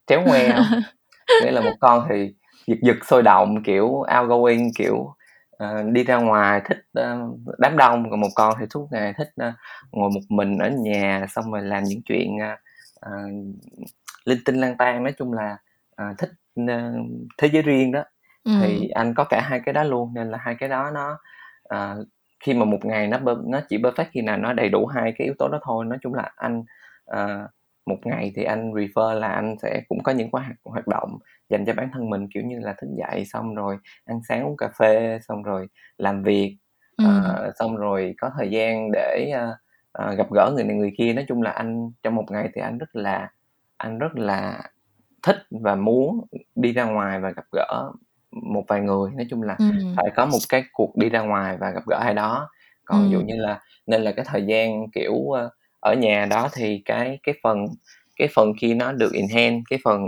chéo 0.06 0.22
ngoe 0.22 0.52
không? 0.52 0.80
Nghĩa 1.42 1.50
là 1.50 1.60
một 1.60 1.74
con 1.80 2.06
thì 2.08 2.34
giật 2.66 2.78
giật 2.82 2.96
sôi 3.04 3.22
động 3.22 3.62
kiểu 3.62 3.86
outgoing 4.20 4.70
kiểu 4.76 5.14
uh, 5.64 5.92
đi 5.92 6.04
ra 6.04 6.16
ngoài 6.16 6.60
thích 6.64 6.84
uh, 7.00 7.38
đám 7.58 7.76
đông. 7.76 8.10
Còn 8.10 8.20
một 8.20 8.28
con 8.34 8.54
thì 8.60 8.66
suốt 8.70 8.88
ngày 8.90 9.12
thích 9.18 9.30
uh, 9.48 9.54
ngồi 9.92 10.10
một 10.14 10.20
mình 10.28 10.58
ở 10.58 10.70
nhà 10.70 11.26
xong 11.28 11.52
rồi 11.52 11.62
làm 11.62 11.84
những 11.84 12.02
chuyện 12.02 12.36
uh, 12.36 12.58
uh, 13.06 13.54
linh 14.24 14.38
tinh 14.44 14.56
lang 14.56 14.76
tan 14.76 15.02
nói 15.02 15.12
chung 15.18 15.32
là 15.32 15.56
uh, 16.02 16.18
thích 16.18 16.30
uh, 16.60 17.06
thế 17.38 17.48
giới 17.52 17.62
riêng 17.62 17.92
đó. 17.92 18.04
Ừ. 18.44 18.52
thì 18.62 18.88
anh 18.88 19.14
có 19.14 19.24
cả 19.24 19.40
hai 19.40 19.60
cái 19.60 19.72
đó 19.72 19.82
luôn 19.82 20.14
nên 20.14 20.30
là 20.30 20.38
hai 20.40 20.54
cái 20.54 20.68
đó 20.68 20.90
nó 20.90 21.18
uh, 21.74 22.06
khi 22.40 22.54
mà 22.54 22.64
một 22.64 22.84
ngày 22.84 23.08
nó 23.08 23.18
nó 23.46 23.60
chỉ 23.68 23.78
perfect 23.78 24.06
khi 24.10 24.20
nào 24.20 24.36
nó 24.36 24.52
đầy 24.52 24.68
đủ 24.68 24.86
hai 24.86 25.12
cái 25.18 25.24
yếu 25.24 25.34
tố 25.38 25.48
đó 25.48 25.58
thôi. 25.62 25.84
Nói 25.84 25.98
chung 26.02 26.14
là 26.14 26.30
anh 26.36 26.64
uh, 27.10 27.50
một 27.86 27.98
ngày 28.04 28.32
thì 28.36 28.44
anh 28.44 28.72
refer 28.72 29.14
là 29.14 29.28
anh 29.28 29.56
sẽ 29.62 29.82
cũng 29.88 30.02
có 30.02 30.12
những 30.12 30.28
hoạt 30.32 30.46
hoạt 30.64 30.86
động 30.86 31.18
dành 31.48 31.64
cho 31.66 31.72
bản 31.72 31.90
thân 31.92 32.10
mình 32.10 32.28
kiểu 32.34 32.42
như 32.42 32.58
là 32.58 32.74
thức 32.80 32.88
dậy 32.98 33.24
xong 33.24 33.54
rồi 33.54 33.78
ăn 34.04 34.20
sáng 34.28 34.46
uống 34.46 34.56
cà 34.56 34.68
phê 34.78 35.18
xong 35.28 35.42
rồi 35.42 35.68
làm 35.98 36.22
việc 36.22 36.56
ừ. 36.96 37.04
uh, 37.04 37.54
xong 37.58 37.76
rồi 37.76 38.14
có 38.18 38.30
thời 38.38 38.50
gian 38.50 38.90
để 38.92 39.32
uh, 39.34 40.12
uh, 40.12 40.18
gặp 40.18 40.26
gỡ 40.32 40.52
người 40.54 40.64
này 40.64 40.76
người 40.76 40.92
kia 40.98 41.12
nói 41.12 41.24
chung 41.28 41.42
là 41.42 41.50
anh 41.50 41.90
trong 42.02 42.14
một 42.14 42.24
ngày 42.30 42.50
thì 42.54 42.60
anh 42.60 42.78
rất 42.78 42.96
là 42.96 43.30
anh 43.76 43.98
rất 43.98 44.14
là 44.14 44.70
thích 45.22 45.36
và 45.50 45.74
muốn 45.74 46.26
đi 46.54 46.72
ra 46.72 46.84
ngoài 46.84 47.20
và 47.20 47.30
gặp 47.30 47.44
gỡ 47.52 47.92
một 48.30 48.64
vài 48.68 48.80
người 48.80 49.10
nói 49.10 49.26
chung 49.30 49.42
là 49.42 49.56
ừ. 49.58 49.64
phải 49.96 50.10
có 50.16 50.26
một 50.26 50.38
cái 50.48 50.64
cuộc 50.72 50.96
đi 50.96 51.08
ra 51.08 51.20
ngoài 51.20 51.56
và 51.60 51.70
gặp 51.70 51.82
gỡ 51.86 51.96
ai 51.96 52.14
đó 52.14 52.48
còn 52.84 53.04
ừ. 53.04 53.08
dụ 53.12 53.20
như 53.20 53.36
là 53.36 53.60
nên 53.86 54.02
là 54.02 54.12
cái 54.12 54.24
thời 54.28 54.46
gian 54.46 54.90
kiểu 54.94 55.12
uh, 55.12 55.38
ở 55.80 55.94
nhà 55.94 56.26
đó 56.30 56.48
thì 56.54 56.82
cái 56.84 57.18
cái 57.22 57.34
phần 57.42 57.66
cái 58.16 58.28
phần 58.34 58.52
khi 58.60 58.74
nó 58.74 58.92
được 58.92 59.12
enhance 59.12 59.62
cái 59.70 59.78
phần 59.84 60.04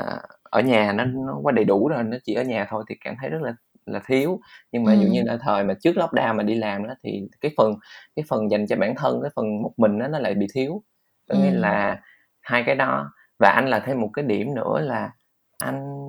uh, 0.00 0.22
ở 0.52 0.60
nhà 0.60 0.92
nó 0.92 1.04
nó 1.04 1.38
quá 1.42 1.52
đầy 1.52 1.64
đủ 1.64 1.88
rồi 1.88 2.02
nó 2.02 2.16
chỉ 2.24 2.34
ở 2.34 2.42
nhà 2.42 2.66
thôi 2.70 2.84
thì 2.88 2.94
cảm 3.04 3.14
thấy 3.20 3.30
rất 3.30 3.42
là 3.42 3.54
là 3.86 4.00
thiếu. 4.06 4.40
Nhưng 4.72 4.84
mà 4.84 4.92
ừ. 4.92 4.98
dụ 5.00 5.08
như 5.12 5.22
là 5.24 5.38
thời 5.40 5.64
mà 5.64 5.74
trước 5.80 5.96
lockdown 5.96 6.36
mà 6.36 6.42
đi 6.42 6.54
làm 6.54 6.86
đó 6.86 6.94
thì 7.04 7.28
cái 7.40 7.52
phần 7.56 7.74
cái 8.16 8.24
phần 8.28 8.50
dành 8.50 8.66
cho 8.66 8.76
bản 8.76 8.94
thân 8.96 9.20
cái 9.22 9.30
phần 9.36 9.62
một 9.62 9.72
mình 9.76 9.98
đó 9.98 10.08
nó 10.08 10.18
lại 10.18 10.34
bị 10.34 10.46
thiếu. 10.54 10.82
Có 11.28 11.38
nghĩa 11.38 11.50
ừ. 11.50 11.58
là 11.58 12.00
hai 12.40 12.62
cái 12.66 12.74
đó. 12.74 13.12
Và 13.38 13.50
anh 13.50 13.68
là 13.68 13.80
thêm 13.80 14.00
một 14.00 14.10
cái 14.12 14.24
điểm 14.24 14.54
nữa 14.54 14.80
là 14.80 15.10
anh 15.58 16.08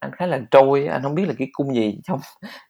anh 0.00 0.12
khá 0.12 0.26
là 0.26 0.40
trôi 0.50 0.86
anh 0.86 1.02
không 1.02 1.14
biết 1.14 1.28
là 1.28 1.34
cái 1.38 1.48
cung 1.52 1.74
gì 1.74 2.00
trong 2.04 2.20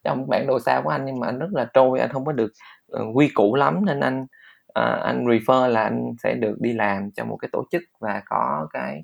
trong 0.05 0.27
bản 0.29 0.47
đồ 0.47 0.61
sao 0.61 0.83
của 0.83 0.91
anh 0.91 1.05
nhưng 1.05 1.21
mà 1.21 1.27
anh 1.29 1.39
rất 1.39 1.53
là 1.53 1.67
trôi. 1.75 2.01
Anh 2.01 2.11
không 2.13 2.25
có 2.25 2.33
được 2.33 2.53
uh, 2.93 3.17
quy 3.17 3.29
củ 3.35 3.55
lắm 3.55 3.85
nên 3.87 4.01
anh 4.01 4.23
uh, 4.81 5.03
anh 5.03 5.25
refer 5.27 5.69
là 5.69 5.83
anh 5.83 6.13
sẽ 6.23 6.35
được 6.35 6.57
đi 6.61 6.73
làm 6.73 7.11
cho 7.11 7.25
một 7.25 7.37
cái 7.37 7.49
tổ 7.53 7.65
chức 7.71 7.83
và 8.01 8.23
có 8.27 8.69
cái 8.73 9.03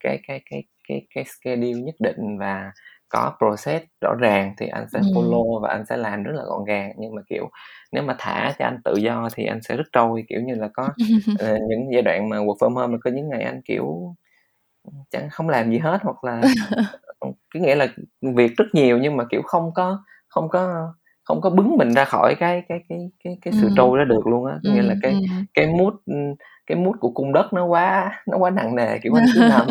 cái 0.00 0.20
cái 0.28 0.42
cái 0.50 0.64
cái 0.92 1.06
cái 1.14 1.24
schedule 1.24 1.82
nhất 1.82 1.94
định 1.98 2.38
và 2.38 2.72
có 3.08 3.32
process 3.38 3.84
rõ 4.00 4.14
ràng 4.20 4.54
thì 4.58 4.66
anh 4.66 4.86
sẽ 4.92 4.98
ừ. 4.98 5.04
follow 5.14 5.60
và 5.60 5.68
anh 5.68 5.86
sẽ 5.86 5.96
làm 5.96 6.22
rất 6.22 6.32
là 6.34 6.42
gọn 6.44 6.64
gàng 6.64 6.92
nhưng 6.98 7.14
mà 7.14 7.22
kiểu 7.28 7.50
nếu 7.92 8.02
mà 8.02 8.14
thả 8.18 8.52
cho 8.58 8.64
anh 8.64 8.78
tự 8.84 8.94
do 8.96 9.28
thì 9.34 9.44
anh 9.44 9.62
sẽ 9.62 9.76
rất 9.76 9.84
trôi 9.92 10.24
kiểu 10.28 10.40
như 10.40 10.54
là 10.54 10.68
có 10.74 10.82
uh, 10.84 11.38
những 11.68 11.92
giai 11.92 12.02
đoạn 12.02 12.28
mà 12.28 12.36
work 12.36 12.56
from 12.56 12.74
home 12.74 12.98
có 13.04 13.10
những 13.10 13.28
ngày 13.28 13.42
anh 13.42 13.60
kiểu 13.64 14.14
chẳng 15.10 15.28
không 15.30 15.48
làm 15.48 15.70
gì 15.70 15.78
hết 15.78 15.98
hoặc 16.02 16.24
là 16.24 16.42
cái 17.54 17.62
nghĩa 17.62 17.74
là 17.74 17.86
việc 18.36 18.56
rất 18.56 18.64
nhiều 18.72 18.98
nhưng 18.98 19.16
mà 19.16 19.24
kiểu 19.30 19.42
không 19.42 19.74
có 19.74 20.04
không 20.28 20.48
có 20.48 20.92
không 21.24 21.40
có 21.40 21.50
bứng 21.50 21.76
mình 21.76 21.92
ra 21.92 22.04
khỏi 22.04 22.34
cái 22.34 22.62
cái 22.68 22.78
cái 22.88 22.98
cái 23.24 23.38
cái 23.42 23.54
sự 23.60 23.66
ừ. 23.66 23.72
trôi 23.76 23.98
đó 23.98 24.04
được 24.04 24.26
luôn 24.26 24.46
á 24.46 24.58
ừ, 24.62 24.72
nghĩa 24.72 24.82
là 24.82 24.94
cái 25.02 25.14
cái 25.54 25.66
mút 25.66 25.94
cái 26.72 26.80
mút 26.80 26.96
của 27.00 27.10
cung 27.10 27.32
đất 27.32 27.52
nó 27.52 27.64
quá 27.64 28.22
nó 28.26 28.38
quá 28.38 28.50
nặng 28.50 28.76
nề 28.76 28.98
kiểu 28.98 29.12
anh 29.14 29.24
cứ 29.34 29.40
nằm 29.48 29.66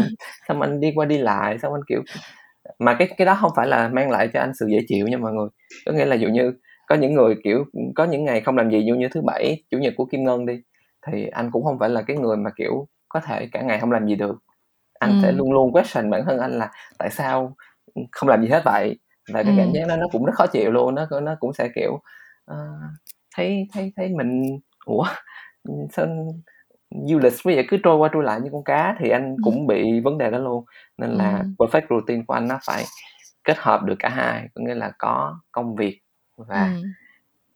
xong 0.47 0.61
anh 0.61 0.79
đi 0.79 0.91
qua 0.95 1.05
đi 1.05 1.17
lại 1.17 1.59
xong 1.59 1.73
anh 1.73 1.81
kiểu 1.87 2.01
mà 2.79 2.95
cái 2.99 3.07
cái 3.17 3.25
đó 3.25 3.37
không 3.41 3.51
phải 3.55 3.67
là 3.67 3.89
mang 3.89 4.09
lại 4.09 4.29
cho 4.33 4.39
anh 4.39 4.51
sự 4.59 4.67
dễ 4.67 4.79
chịu 4.87 5.07
nha 5.07 5.17
mọi 5.17 5.33
người 5.33 5.47
có 5.85 5.91
nghĩa 5.91 6.05
là 6.05 6.15
dụ 6.15 6.27
như 6.27 6.53
có 6.87 6.95
những 6.95 7.13
người 7.13 7.35
kiểu 7.43 7.65
có 7.95 8.05
những 8.05 8.25
ngày 8.25 8.41
không 8.41 8.57
làm 8.57 8.71
gì 8.71 8.83
dụ 8.85 8.95
như 8.95 9.07
thứ 9.11 9.21
bảy 9.21 9.63
chủ 9.71 9.77
nhật 9.77 9.93
của 9.97 10.05
kim 10.05 10.23
ngân 10.23 10.45
đi 10.45 10.61
thì 11.07 11.27
anh 11.27 11.51
cũng 11.51 11.63
không 11.63 11.79
phải 11.79 11.89
là 11.89 12.01
cái 12.01 12.17
người 12.17 12.37
mà 12.37 12.49
kiểu 12.55 12.87
có 13.09 13.19
thể 13.19 13.47
cả 13.51 13.61
ngày 13.61 13.79
không 13.79 13.91
làm 13.91 14.07
gì 14.07 14.15
được 14.15 14.35
anh 14.99 15.11
ừ. 15.11 15.17
sẽ 15.21 15.31
luôn 15.31 15.53
luôn 15.53 15.71
question 15.71 16.09
bản 16.09 16.23
thân 16.25 16.39
anh 16.39 16.51
là 16.51 16.71
tại 16.97 17.09
sao 17.09 17.55
không 18.11 18.29
làm 18.29 18.41
gì 18.41 18.47
hết 18.47 18.61
vậy 18.65 18.99
và 19.33 19.43
cái 19.43 19.51
ừ. 19.51 19.57
cảm 19.57 19.71
giác 19.73 19.87
đó 19.87 19.95
nó 19.95 20.07
cũng 20.11 20.25
rất 20.25 20.33
khó 20.35 20.47
chịu 20.47 20.71
luôn 20.71 20.95
nó 20.95 21.07
nó 21.21 21.35
cũng 21.39 21.53
sẽ 21.53 21.69
kiểu 21.75 21.93
uh, 22.51 22.57
thấy 23.35 23.67
thấy 23.73 23.93
thấy 23.95 24.09
mình 24.17 24.59
ủa 24.85 25.05
sao 25.91 26.07
du 26.91 27.19
lịch 27.19 27.33
bây 27.45 27.55
giờ 27.55 27.61
cứ 27.69 27.77
trôi 27.83 27.97
qua 27.97 28.09
trôi 28.13 28.23
lại 28.23 28.41
như 28.41 28.49
con 28.51 28.63
cá 28.63 28.95
thì 28.99 29.09
anh 29.09 29.35
cũng 29.43 29.67
bị 29.67 29.99
vấn 29.99 30.17
đề 30.17 30.31
đó 30.31 30.37
luôn 30.37 30.65
nên 30.97 31.09
là 31.09 31.37
ừ. 31.37 31.65
perfect 31.65 31.81
routine 31.89 32.23
của 32.27 32.33
anh 32.33 32.47
nó 32.47 32.59
phải 32.65 32.83
kết 33.43 33.57
hợp 33.57 33.83
được 33.83 33.95
cả 33.99 34.09
hai 34.09 34.49
có 34.55 34.61
nghĩa 34.61 34.75
là 34.75 34.91
có 34.97 35.39
công 35.51 35.75
việc 35.75 36.01
và 36.37 36.73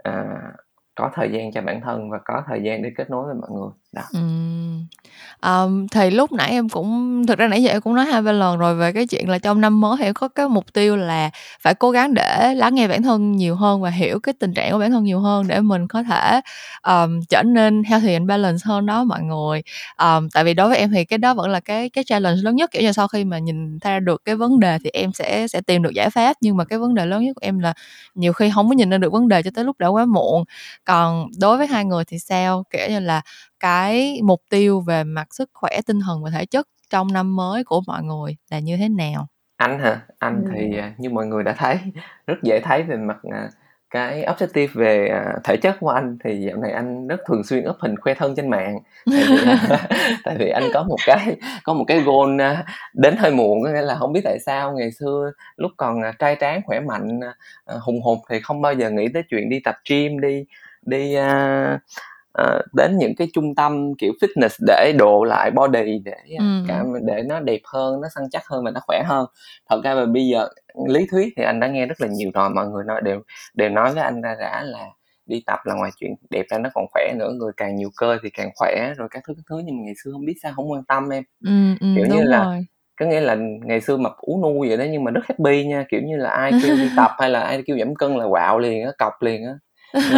ừ. 0.03 0.11
uh, 0.11 0.55
có 0.95 1.11
thời 1.13 1.31
gian 1.31 1.51
cho 1.51 1.61
bản 1.61 1.81
thân 1.81 2.09
và 2.09 2.19
có 2.25 2.43
thời 2.47 2.63
gian 2.63 2.81
để 2.81 2.91
kết 2.97 3.09
nối 3.09 3.25
với 3.25 3.35
mọi 3.35 3.49
người 3.51 3.69
đó. 3.95 4.03
Ừ. 4.13 4.19
um, 5.41 5.87
thì 5.87 6.09
lúc 6.11 6.31
nãy 6.31 6.51
em 6.51 6.69
cũng 6.69 7.23
thực 7.27 7.37
ra 7.39 7.47
nãy 7.47 7.63
giờ 7.63 7.71
em 7.71 7.81
cũng 7.81 7.95
nói 7.95 8.05
hai 8.05 8.21
ba 8.21 8.31
lần 8.31 8.57
rồi 8.57 8.75
về 8.75 8.91
cái 8.91 9.07
chuyện 9.07 9.29
là 9.29 9.37
trong 9.39 9.61
năm 9.61 9.81
mới 9.81 9.97
thì 9.99 10.03
em 10.05 10.13
có 10.13 10.27
cái 10.27 10.47
mục 10.47 10.73
tiêu 10.73 10.95
là 10.95 11.29
phải 11.61 11.73
cố 11.75 11.91
gắng 11.91 12.13
để 12.13 12.53
lắng 12.55 12.75
nghe 12.75 12.87
bản 12.87 13.03
thân 13.03 13.31
nhiều 13.31 13.55
hơn 13.55 13.81
và 13.81 13.89
hiểu 13.89 14.19
cái 14.19 14.33
tình 14.39 14.53
trạng 14.53 14.71
của 14.71 14.79
bản 14.79 14.91
thân 14.91 15.03
nhiều 15.03 15.19
hơn 15.19 15.47
để 15.47 15.61
mình 15.61 15.87
có 15.87 16.03
thể 16.03 16.41
um, 16.87 17.19
trở 17.29 17.43
nên 17.43 17.83
healthy 17.83 18.13
and 18.13 18.27
balance 18.29 18.61
hơn 18.65 18.85
đó 18.85 19.03
mọi 19.03 19.21
người. 19.21 19.61
Um, 19.97 20.29
tại 20.33 20.43
vì 20.43 20.53
đối 20.53 20.69
với 20.69 20.77
em 20.77 20.91
thì 20.91 21.05
cái 21.05 21.17
đó 21.17 21.33
vẫn 21.33 21.49
là 21.49 21.59
cái 21.59 21.89
cái 21.89 22.03
challenge 22.03 22.41
lớn 22.43 22.55
nhất. 22.55 22.71
Kiểu 22.71 22.81
như 22.81 22.91
sau 22.91 23.07
khi 23.07 23.23
mà 23.25 23.39
nhìn 23.39 23.79
ra 23.79 23.99
được 23.99 24.21
cái 24.25 24.35
vấn 24.35 24.59
đề 24.59 24.77
thì 24.83 24.89
em 24.93 25.13
sẽ 25.13 25.47
sẽ 25.47 25.61
tìm 25.61 25.83
được 25.83 25.91
giải 25.95 26.09
pháp. 26.09 26.37
Nhưng 26.41 26.57
mà 26.57 26.65
cái 26.65 26.79
vấn 26.79 26.93
đề 26.95 27.05
lớn 27.05 27.25
nhất 27.25 27.33
của 27.35 27.41
em 27.45 27.59
là 27.59 27.73
nhiều 28.15 28.33
khi 28.33 28.51
không 28.55 28.69
có 28.69 28.75
nhìn 28.75 28.89
ra 28.89 28.97
được 28.97 29.13
vấn 29.13 29.27
đề 29.27 29.43
cho 29.43 29.51
tới 29.55 29.65
lúc 29.65 29.79
đã 29.79 29.87
quá 29.87 30.05
muộn. 30.05 30.43
Còn 30.85 31.27
đối 31.39 31.57
với 31.57 31.67
hai 31.67 31.85
người 31.85 32.03
thì 32.05 32.19
sao? 32.19 32.63
Kiểu 32.71 32.89
như 32.89 32.99
là 32.99 33.21
cái 33.65 34.19
mục 34.23 34.41
tiêu 34.49 34.81
về 34.81 35.03
mặt 35.03 35.27
sức 35.31 35.49
khỏe 35.53 35.79
tinh 35.85 35.99
thần 36.05 36.23
và 36.23 36.29
thể 36.29 36.45
chất 36.45 36.67
trong 36.89 37.13
năm 37.13 37.35
mới 37.35 37.63
của 37.63 37.81
mọi 37.87 38.03
người 38.03 38.37
là 38.51 38.59
như 38.59 38.77
thế 38.77 38.89
nào? 38.89 39.27
Anh 39.57 39.79
hả? 39.79 40.01
Anh 40.19 40.43
ừ. 40.43 40.51
thì 40.53 40.77
à, 40.77 40.93
như 40.97 41.09
mọi 41.09 41.25
người 41.25 41.43
đã 41.43 41.53
thấy 41.57 41.77
rất 42.27 42.35
dễ 42.43 42.59
thấy 42.59 42.83
về 42.83 42.95
mặt 42.95 43.17
à, 43.31 43.49
cái 43.89 44.25
objective 44.25 44.67
về 44.73 45.07
à, 45.07 45.33
thể 45.43 45.57
chất 45.57 45.77
của 45.79 45.89
anh. 45.89 46.17
Thì 46.23 46.41
dạo 46.47 46.57
này 46.57 46.71
anh 46.71 47.07
rất 47.07 47.19
thường 47.27 47.43
xuyên 47.43 47.69
up 47.69 47.75
hình 47.79 47.95
khoe 47.97 48.13
thân 48.13 48.35
trên 48.35 48.49
mạng. 48.49 48.79
Tại 49.05 49.23
vì, 49.29 49.37
tại 50.23 50.35
vì 50.39 50.49
anh 50.49 50.63
có 50.73 50.83
một 50.83 50.97
cái 51.05 51.35
có 51.63 51.73
một 51.73 51.85
cái 51.87 51.99
goal 51.99 52.41
đến 52.93 53.15
hơi 53.17 53.31
muộn 53.31 53.63
nghĩa 53.63 53.81
là 53.81 53.95
không 53.95 54.13
biết 54.13 54.21
tại 54.23 54.37
sao 54.45 54.73
ngày 54.77 54.91
xưa 54.91 55.31
lúc 55.57 55.71
còn 55.77 56.01
trai 56.19 56.37
tráng 56.39 56.61
khỏe 56.65 56.79
mạnh 56.79 57.19
hùng 57.65 58.01
hục 58.01 58.19
thì 58.29 58.39
không 58.39 58.61
bao 58.61 58.73
giờ 58.73 58.89
nghĩ 58.89 59.07
tới 59.13 59.23
chuyện 59.29 59.49
đi 59.49 59.59
tập 59.59 59.75
gym 59.89 60.19
đi 60.19 60.45
đi 60.85 61.17
uh, 61.17 61.81
uh, 62.41 62.73
đến 62.73 62.97
những 62.97 63.15
cái 63.15 63.27
trung 63.33 63.55
tâm 63.55 63.93
kiểu 63.97 64.13
fitness 64.21 64.65
để 64.67 64.93
độ 64.97 65.23
lại 65.23 65.51
body 65.51 65.99
để 66.05 66.17
ừ. 66.39 66.45
cảm 66.67 66.93
để 67.05 67.23
nó 67.25 67.39
đẹp 67.39 67.61
hơn 67.73 68.01
nó 68.01 68.07
săn 68.15 68.23
chắc 68.31 68.47
hơn 68.47 68.63
và 68.65 68.71
nó 68.71 68.79
khỏe 68.87 69.03
hơn 69.05 69.25
thật 69.69 69.81
ra 69.83 69.93
là 69.93 70.05
bây 70.05 70.27
giờ 70.27 70.47
lý 70.87 71.07
thuyết 71.11 71.33
thì 71.37 71.43
anh 71.43 71.59
đã 71.59 71.67
nghe 71.67 71.85
rất 71.85 72.01
là 72.01 72.07
nhiều 72.07 72.31
rồi 72.33 72.49
mọi 72.49 72.67
người 72.67 72.83
nói 72.87 73.01
đều 73.03 73.21
đều 73.53 73.69
nói 73.69 73.93
với 73.93 74.03
anh 74.03 74.21
ra 74.21 74.35
rã 74.39 74.61
là 74.65 74.85
đi 75.25 75.43
tập 75.45 75.59
là 75.63 75.75
ngoài 75.75 75.91
chuyện 75.99 76.15
đẹp 76.29 76.45
ra 76.49 76.57
nó 76.57 76.69
còn 76.73 76.85
khỏe 76.93 77.13
nữa 77.19 77.31
người 77.31 77.51
càng 77.57 77.75
nhiều 77.75 77.89
cơ 77.97 78.17
thì 78.23 78.29
càng 78.29 78.49
khỏe 78.55 78.93
rồi 78.97 79.07
các 79.11 79.23
thứ 79.27 79.33
các 79.37 79.43
thứ 79.49 79.61
nhưng 79.65 79.77
mà 79.77 79.81
ngày 79.85 79.93
xưa 80.03 80.11
không 80.11 80.25
biết 80.25 80.35
sao 80.43 80.53
không 80.55 80.71
quan 80.71 80.83
tâm 80.83 81.09
em 81.09 81.23
ừ, 81.45 81.51
ừ, 81.79 81.87
kiểu 81.95 82.05
như 82.15 82.23
là 82.23 82.45
rồi. 82.45 82.65
có 82.99 83.05
nghĩa 83.05 83.21
là 83.21 83.35
ngày 83.65 83.81
xưa 83.81 83.97
mập 83.97 84.17
ú 84.17 84.41
nu 84.41 84.65
vậy 84.67 84.77
đó 84.77 84.83
nhưng 84.91 85.03
mà 85.03 85.11
rất 85.11 85.21
happy 85.29 85.65
nha 85.65 85.85
kiểu 85.89 86.01
như 86.01 86.17
là 86.17 86.29
ai 86.29 86.51
kêu 86.63 86.75
đi 86.75 86.89
tập 86.97 87.11
hay 87.19 87.29
là 87.29 87.39
ai 87.39 87.63
kêu 87.65 87.77
giảm 87.77 87.95
cân 87.95 88.17
là 88.17 88.25
quạo 88.29 88.59
liền 88.59 88.85
á 88.85 88.91
cọc 88.97 89.21
liền 89.21 89.45
á 89.45 89.53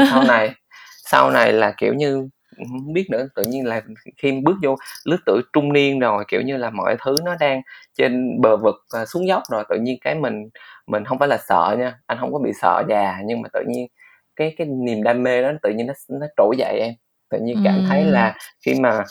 sau 0.09 0.23
này 0.23 0.51
sau 1.09 1.31
này 1.31 1.53
là 1.53 1.73
kiểu 1.77 1.93
như 1.93 2.29
không 2.57 2.93
biết 2.93 3.07
nữa 3.09 3.27
tự 3.35 3.43
nhiên 3.43 3.65
là 3.65 3.81
khi 4.17 4.31
bước 4.43 4.55
vô 4.63 4.75
lứa 5.05 5.17
tuổi 5.25 5.41
trung 5.53 5.73
niên 5.73 5.99
rồi 5.99 6.23
kiểu 6.27 6.41
như 6.41 6.57
là 6.57 6.69
mọi 6.69 6.95
thứ 7.05 7.15
nó 7.25 7.35
đang 7.39 7.61
trên 7.97 8.41
bờ 8.41 8.57
vực 8.57 8.75
à, 8.89 9.05
xuống 9.05 9.27
dốc 9.27 9.43
rồi 9.51 9.63
tự 9.69 9.77
nhiên 9.79 9.97
cái 10.01 10.15
mình 10.15 10.49
mình 10.87 11.05
không 11.05 11.19
phải 11.19 11.27
là 11.27 11.37
sợ 11.37 11.75
nha 11.79 11.99
anh 12.05 12.17
không 12.19 12.33
có 12.33 12.39
bị 12.39 12.51
sợ 12.61 12.83
già 12.89 13.17
nhưng 13.25 13.41
mà 13.41 13.49
tự 13.53 13.63
nhiên 13.67 13.87
cái 14.35 14.53
cái 14.57 14.67
niềm 14.67 15.03
đam 15.03 15.23
mê 15.23 15.41
đó 15.41 15.51
tự 15.61 15.69
nhiên 15.69 15.87
nó 15.87 15.93
nó 16.09 16.27
trỗi 16.37 16.55
dậy 16.57 16.79
em. 16.79 16.93
Tự 17.29 17.39
nhiên 17.39 17.57
cảm 17.63 17.83
thấy 17.89 18.03
là 18.05 18.35
khi 18.65 18.73
mà 18.81 19.03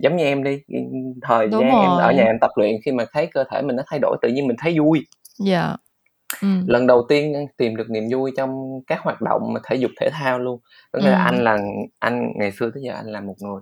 giống 0.00 0.16
như 0.16 0.24
em 0.24 0.44
đi 0.44 0.60
thời 1.22 1.48
Đúng 1.48 1.60
gian 1.60 1.70
rồi. 1.72 1.80
em 1.82 1.96
ở 1.96 2.12
nhà 2.12 2.24
em 2.24 2.38
tập 2.40 2.50
luyện 2.56 2.74
khi 2.84 2.92
mà 2.92 3.04
thấy 3.12 3.26
cơ 3.26 3.44
thể 3.50 3.62
mình 3.62 3.76
nó 3.76 3.82
thay 3.86 3.98
đổi 4.02 4.16
tự 4.22 4.28
nhiên 4.28 4.46
mình 4.46 4.56
thấy 4.60 4.78
vui. 4.78 5.06
Dạ 5.38 5.76
ừ. 6.42 6.48
lần 6.66 6.86
đầu 6.86 7.06
tiên 7.08 7.46
tìm 7.56 7.76
được 7.76 7.90
niềm 7.90 8.04
vui 8.10 8.32
trong 8.36 8.80
các 8.86 9.00
hoạt 9.00 9.20
động 9.20 9.54
thể 9.64 9.76
dục 9.76 9.90
thể 10.00 10.08
thao 10.12 10.38
luôn 10.38 10.60
tức 10.92 11.00
là 11.02 11.10
ừ. 11.10 11.22
anh 11.24 11.44
là 11.44 11.58
anh 11.98 12.32
ngày 12.36 12.52
xưa 12.52 12.70
tới 12.74 12.82
giờ 12.82 12.92
anh 12.94 13.06
là 13.06 13.20
một 13.20 13.34
người 13.40 13.60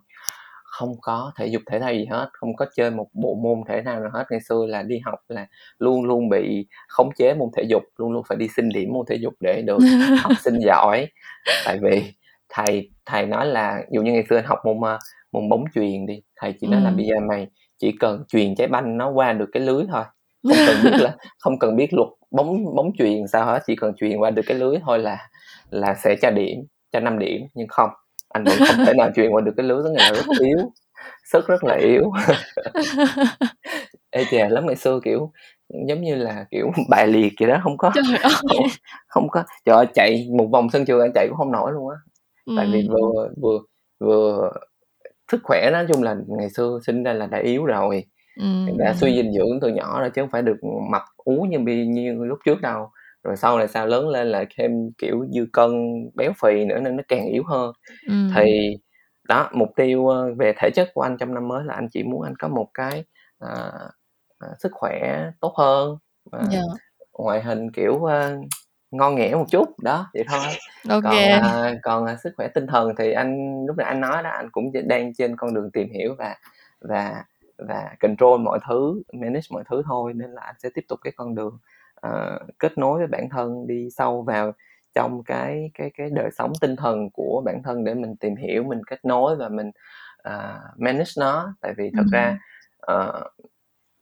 không 0.80 1.00
có 1.00 1.32
thể 1.36 1.46
dục 1.46 1.62
thể 1.66 1.80
thao 1.80 1.92
gì 1.92 2.06
hết 2.10 2.28
không 2.32 2.56
có 2.56 2.66
chơi 2.76 2.90
một 2.90 3.06
bộ 3.12 3.34
môn 3.34 3.62
thể 3.68 3.82
thao 3.82 4.00
nào 4.00 4.10
hết 4.12 4.24
ngày 4.30 4.40
xưa 4.48 4.66
là 4.68 4.82
đi 4.82 4.98
học 5.04 5.18
là 5.28 5.46
luôn 5.78 6.04
luôn 6.04 6.28
bị 6.28 6.66
khống 6.88 7.10
chế 7.16 7.34
môn 7.34 7.48
thể 7.56 7.62
dục 7.62 7.82
luôn 7.96 8.12
luôn 8.12 8.22
phải 8.28 8.38
đi 8.38 8.48
xin 8.56 8.68
điểm 8.68 8.92
môn 8.92 9.06
thể 9.08 9.16
dục 9.16 9.34
để 9.40 9.62
được 9.66 9.78
học 10.22 10.32
sinh 10.40 10.58
giỏi 10.58 11.06
tại 11.64 11.78
vì 11.82 12.12
thầy 12.48 12.90
thầy 13.06 13.26
nói 13.26 13.46
là 13.46 13.82
dụ 13.92 14.02
như 14.02 14.12
ngày 14.12 14.24
xưa 14.30 14.36
anh 14.36 14.44
học 14.44 14.58
môn 14.64 14.80
ờ, 14.82 14.98
môn 15.32 15.48
bóng 15.48 15.64
chuyền 15.74 16.06
đi 16.06 16.22
thầy 16.36 16.54
chỉ 16.60 16.66
nói 16.66 16.80
ừ. 16.80 16.84
là 16.84 16.90
bây 16.90 17.06
giờ 17.06 17.14
mày 17.28 17.46
chỉ 17.78 17.92
cần 18.00 18.24
chuyền 18.28 18.54
trái 18.54 18.66
banh 18.68 18.96
nó 18.96 19.10
qua 19.10 19.32
được 19.32 19.48
cái 19.52 19.62
lưới 19.62 19.84
thôi 19.92 20.04
không 20.42 20.56
cần 20.66 20.76
biết 20.84 21.00
là 21.00 21.16
không 21.38 21.58
cần 21.58 21.76
biết 21.76 21.94
luật 21.94 22.08
bóng 22.30 22.74
bóng 22.74 22.90
chuyền 22.98 23.26
sao 23.28 23.46
hết 23.46 23.62
chỉ 23.66 23.76
cần 23.76 23.94
chuyền 23.96 24.18
qua 24.18 24.30
được 24.30 24.42
cái 24.46 24.58
lưới 24.58 24.76
thôi 24.86 24.98
là 24.98 25.28
là 25.70 25.94
sẽ 25.94 26.16
cho 26.22 26.30
điểm 26.30 26.58
cho 26.92 27.00
5 27.00 27.18
điểm 27.18 27.40
nhưng 27.54 27.68
không 27.68 27.90
anh 28.28 28.44
vẫn 28.44 28.58
không 28.58 28.86
thể 28.86 28.92
nào 28.94 29.10
truyền 29.16 29.30
qua 29.30 29.40
được 29.40 29.52
cái 29.56 29.66
lưới 29.66 29.82
đó 29.84 29.90
là 29.92 30.12
rất 30.12 30.26
yếu 30.40 30.58
sức 31.24 31.46
rất 31.46 31.64
là 31.64 31.74
yếu 31.74 32.02
ê 34.10 34.24
chà 34.30 34.48
lắm 34.48 34.66
ngày 34.66 34.76
xưa 34.76 35.00
kiểu 35.04 35.32
giống 35.88 36.02
như 36.02 36.14
là 36.14 36.46
kiểu 36.50 36.70
bài 36.88 37.06
liệt 37.06 37.32
vậy 37.40 37.48
đó 37.48 37.60
không 37.62 37.78
có 37.78 37.90
trời 37.94 38.18
ơi. 38.22 38.32
không, 38.32 38.66
không 39.08 39.28
có 39.28 39.44
trời 39.64 39.76
ơi, 39.76 39.86
chạy 39.94 40.28
một 40.36 40.46
vòng 40.52 40.70
sân 40.70 40.84
trường 40.84 41.00
anh 41.00 41.10
chạy 41.14 41.26
cũng 41.28 41.36
không 41.36 41.52
nổi 41.52 41.72
luôn 41.72 41.90
á 41.90 41.96
ừ. 42.44 42.54
tại 42.56 42.66
vì 42.72 42.88
vừa 42.88 43.28
vừa 43.42 43.58
vừa 44.00 44.52
sức 45.32 45.40
khỏe 45.44 45.70
nói 45.72 45.86
chung 45.92 46.02
là 46.02 46.16
ngày 46.26 46.50
xưa 46.50 46.78
sinh 46.86 47.02
ra 47.02 47.12
là 47.12 47.26
đã 47.26 47.38
yếu 47.38 47.64
rồi 47.64 48.04
ừ. 48.36 48.44
đã 48.78 48.94
suy 48.94 49.16
dinh 49.16 49.32
dưỡng 49.32 49.60
từ 49.60 49.68
nhỏ 49.68 50.00
rồi 50.00 50.10
chứ 50.10 50.22
không 50.22 50.30
phải 50.30 50.42
được 50.42 50.56
mập 50.90 51.02
ú 51.16 51.42
như 51.42 51.58
như 51.86 52.24
lúc 52.24 52.38
trước 52.44 52.60
đâu 52.60 52.90
rồi 53.24 53.36
sau 53.36 53.58
này 53.58 53.68
sao 53.68 53.86
lớn 53.86 54.08
lên 54.08 54.26
lại 54.26 54.46
thêm 54.56 54.90
kiểu 54.98 55.26
dư 55.30 55.46
cân 55.52 55.70
béo 56.14 56.32
phì 56.42 56.64
nữa 56.64 56.80
nên 56.80 56.96
nó 56.96 57.02
càng 57.08 57.26
yếu 57.26 57.42
hơn 57.46 57.72
ừ. 58.08 58.14
thì 58.34 58.78
đó 59.28 59.50
mục 59.52 59.68
tiêu 59.76 60.08
về 60.38 60.52
thể 60.56 60.70
chất 60.74 60.88
của 60.94 61.02
anh 61.02 61.16
trong 61.18 61.34
năm 61.34 61.48
mới 61.48 61.64
là 61.64 61.74
anh 61.74 61.88
chỉ 61.92 62.02
muốn 62.02 62.22
anh 62.22 62.36
có 62.36 62.48
một 62.48 62.66
cái 62.74 63.04
à, 63.38 63.72
à, 64.38 64.48
sức 64.58 64.72
khỏe 64.72 65.30
tốt 65.40 65.54
hơn 65.56 65.96
và 66.32 66.38
yeah. 66.38 66.50
Dạ. 66.52 66.60
ngoại 67.12 67.42
hình 67.42 67.72
kiểu 67.72 67.92
uh, 67.92 68.10
ngon 68.90 69.14
nghẻ 69.14 69.34
một 69.34 69.44
chút 69.50 69.80
đó 69.80 70.10
vậy 70.14 70.24
thôi 70.28 70.40
okay. 70.88 71.00
còn 71.00 71.42
à, 71.42 71.74
còn 71.82 72.06
à, 72.06 72.16
sức 72.22 72.32
khỏe 72.36 72.48
tinh 72.48 72.66
thần 72.66 72.92
thì 72.98 73.12
anh 73.12 73.64
lúc 73.66 73.76
nãy 73.76 73.86
anh 73.86 74.00
nói 74.00 74.22
đó 74.22 74.30
anh 74.30 74.50
cũng 74.52 74.72
đang 74.86 75.14
trên 75.14 75.36
con 75.36 75.54
đường 75.54 75.70
tìm 75.70 75.88
hiểu 75.92 76.14
và 76.18 76.36
và 76.80 77.24
và 77.68 77.96
control 78.00 78.40
mọi 78.40 78.58
thứ 78.68 79.02
manage 79.12 79.46
mọi 79.50 79.64
thứ 79.70 79.82
thôi 79.86 80.12
nên 80.14 80.30
là 80.30 80.42
anh 80.42 80.54
sẽ 80.58 80.68
tiếp 80.74 80.84
tục 80.88 80.98
cái 81.04 81.12
con 81.16 81.34
đường 81.34 81.58
uh, 82.06 82.58
kết 82.58 82.78
nối 82.78 82.98
với 82.98 83.06
bản 83.06 83.28
thân 83.30 83.66
đi 83.66 83.88
sâu 83.90 84.22
vào 84.22 84.52
trong 84.94 85.22
cái 85.24 85.70
cái 85.74 85.90
cái 85.96 86.10
đời 86.10 86.30
sống 86.38 86.52
tinh 86.60 86.76
thần 86.76 87.10
của 87.12 87.42
bản 87.44 87.62
thân 87.64 87.84
để 87.84 87.94
mình 87.94 88.16
tìm 88.16 88.36
hiểu 88.36 88.64
mình 88.64 88.80
kết 88.86 89.04
nối 89.04 89.36
và 89.36 89.48
mình 89.48 89.70
uh, 90.28 90.78
manage 90.78 91.10
nó. 91.18 91.54
Tại 91.60 91.74
vì 91.76 91.90
thật 91.96 92.04
ừ. 92.12 92.16
ra 92.16 92.38
uh, 92.92 93.32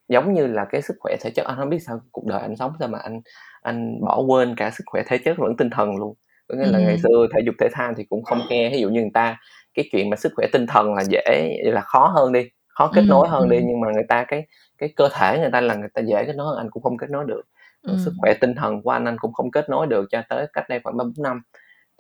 giống 0.09 0.35
như 0.35 0.47
là 0.47 0.65
cái 0.65 0.83
sức 0.83 0.97
khỏe 1.01 1.17
thể 1.21 1.31
chất 1.31 1.47
anh 1.47 1.57
không 1.57 1.69
biết 1.69 1.79
sao 1.79 2.01
cuộc 2.13 2.27
đời 2.27 2.41
anh 2.41 2.57
sống 2.57 2.73
sao 2.79 2.89
mà 2.89 2.99
anh 2.99 3.21
anh 3.63 4.01
bỏ 4.01 4.21
quên 4.29 4.55
cả 4.57 4.71
sức 4.71 4.85
khỏe 4.87 5.03
thể 5.07 5.19
chất 5.19 5.41
lẫn 5.41 5.57
tinh 5.57 5.71
thần 5.71 5.97
luôn. 5.97 6.15
Có 6.49 6.57
nghĩa 6.57 6.67
là 6.67 6.79
ngày 6.79 6.99
xưa 6.99 7.27
thể 7.35 7.41
dục 7.47 7.55
thể 7.61 7.69
thao 7.73 7.95
thì 7.97 8.05
cũng 8.05 8.25
không 8.25 8.41
nghe 8.51 8.71
ví 8.71 8.81
dụ 8.81 8.89
như 8.89 9.01
người 9.01 9.11
ta 9.15 9.37
cái 9.75 9.89
chuyện 9.93 10.11
mà 10.11 10.17
sức 10.17 10.33
khỏe 10.37 10.47
tinh 10.53 10.67
thần 10.67 10.95
là 10.95 11.05
dễ 11.09 11.57
là 11.65 11.81
khó 11.81 12.07
hơn 12.07 12.33
đi 12.33 12.49
khó 12.79 12.91
kết 12.95 13.03
nối 13.07 13.29
hơn 13.29 13.49
đi 13.49 13.61
nhưng 13.67 13.81
mà 13.81 13.89
người 13.95 14.05
ta 14.09 14.25
cái 14.29 14.47
cái 14.79 14.93
cơ 14.97 15.09
thể 15.15 15.39
người 15.39 15.51
ta 15.53 15.61
là 15.61 15.75
người 15.75 15.89
ta 15.95 16.03
dễ 16.03 16.25
kết 16.25 16.37
nối 16.37 16.47
hơn 16.47 16.57
anh 16.57 16.71
cũng 16.71 16.83
không 16.83 16.97
kết 16.97 17.11
nối 17.11 17.25
được 17.29 17.43
ừ. 17.83 17.97
sức 18.05 18.13
khỏe 18.19 18.35
tinh 18.41 18.55
thần 18.55 18.83
của 18.83 18.91
anh 18.91 19.05
anh 19.05 19.17
cũng 19.19 19.33
không 19.33 19.51
kết 19.51 19.71
nối 19.71 19.87
được 19.87 20.07
cho 20.11 20.23
tới 20.29 20.47
cách 20.53 20.69
đây 20.69 20.81
khoảng 20.85 20.97
ba 20.97 21.05
bốn 21.05 21.13
năm 21.23 21.43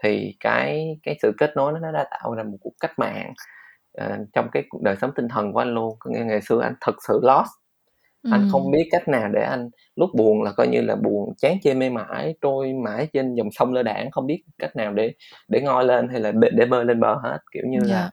thì 0.02 0.36
cái 0.40 0.98
cái 1.02 1.18
sự 1.22 1.32
kết 1.38 1.50
nối 1.56 1.72
nó 1.80 1.92
đã 1.92 2.04
tạo 2.10 2.34
ra 2.34 2.42
một 2.42 2.56
cuộc 2.60 2.72
cách 2.80 2.98
mạng 2.98 3.32
uh, 4.04 4.18
trong 4.32 4.48
cái 4.52 4.62
cuộc 4.68 4.82
đời 4.82 4.96
sống 5.00 5.10
tinh 5.14 5.28
thần 5.28 5.52
của 5.52 5.58
anh 5.58 5.74
luôn 5.74 5.96
có 5.98 6.10
nghĩa 6.10 6.24
ngày 6.24 6.40
xưa 6.40 6.60
anh 6.62 6.74
thật 6.80 6.94
sự 7.08 7.20
lost 7.22 7.50
ừ. 8.22 8.30
anh 8.32 8.48
không 8.52 8.70
biết 8.70 8.88
cách 8.90 9.08
nào 9.08 9.28
để 9.28 9.42
anh 9.42 9.70
lúc 9.96 10.10
buồn 10.14 10.42
là 10.42 10.52
coi 10.52 10.68
như 10.68 10.80
là 10.80 10.96
buồn 10.96 11.34
chán 11.38 11.56
chê 11.62 11.74
mê 11.74 11.90
mãi 11.90 12.34
trôi 12.40 12.72
mãi 12.72 13.08
trên 13.12 13.34
dòng 13.34 13.48
sông 13.52 13.72
lơ 13.72 13.82
đảng 13.82 14.10
không 14.10 14.26
biết 14.26 14.42
cách 14.58 14.76
nào 14.76 14.92
để 14.92 15.12
để 15.48 15.60
ngoi 15.60 15.84
lên 15.84 16.08
hay 16.08 16.20
là 16.20 16.32
để, 16.32 16.50
để 16.52 16.66
bơi 16.66 16.84
lên 16.84 17.00
bờ 17.00 17.14
hết 17.22 17.38
kiểu 17.52 17.62
như 17.66 17.78
yeah. 17.78 17.90
là 17.90 18.00
dạ. 18.00 18.10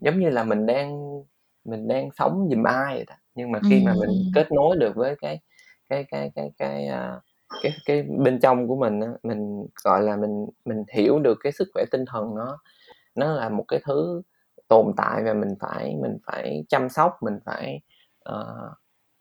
giống 0.00 0.20
như 0.20 0.30
là 0.30 0.44
mình 0.44 0.66
đang 0.66 1.22
mình 1.64 1.88
đang 1.88 2.10
sống 2.18 2.48
giùm 2.50 2.62
ai 2.62 2.94
vậy 2.94 3.04
đó 3.08 3.14
nhưng 3.34 3.52
mà 3.52 3.60
khi 3.70 3.82
mà 3.84 3.94
mình 4.00 4.10
kết 4.34 4.52
nối 4.52 4.76
được 4.76 4.96
với 4.96 5.16
cái 5.20 5.40
cái 5.88 6.04
cái 6.04 6.30
cái 6.34 6.50
cái 6.58 6.86
à, 6.86 7.20
cái 7.62 7.72
cái 7.86 8.02
bên 8.02 8.40
trong 8.40 8.68
của 8.68 8.76
mình 8.76 9.00
á, 9.00 9.08
mình 9.22 9.66
gọi 9.84 10.02
là 10.02 10.16
mình 10.16 10.46
mình 10.64 10.84
hiểu 10.92 11.18
được 11.18 11.38
cái 11.42 11.52
sức 11.52 11.68
khỏe 11.74 11.84
tinh 11.90 12.04
thần 12.06 12.34
nó 12.34 12.58
nó 13.14 13.32
là 13.32 13.48
một 13.48 13.64
cái 13.68 13.80
thứ 13.84 14.22
tồn 14.68 14.92
tại 14.96 15.22
và 15.24 15.34
mình 15.34 15.54
phải 15.60 15.96
mình 16.02 16.18
phải 16.26 16.64
chăm 16.68 16.88
sóc 16.88 17.22
mình 17.22 17.38
phải 17.44 17.80
uh, 18.30 18.72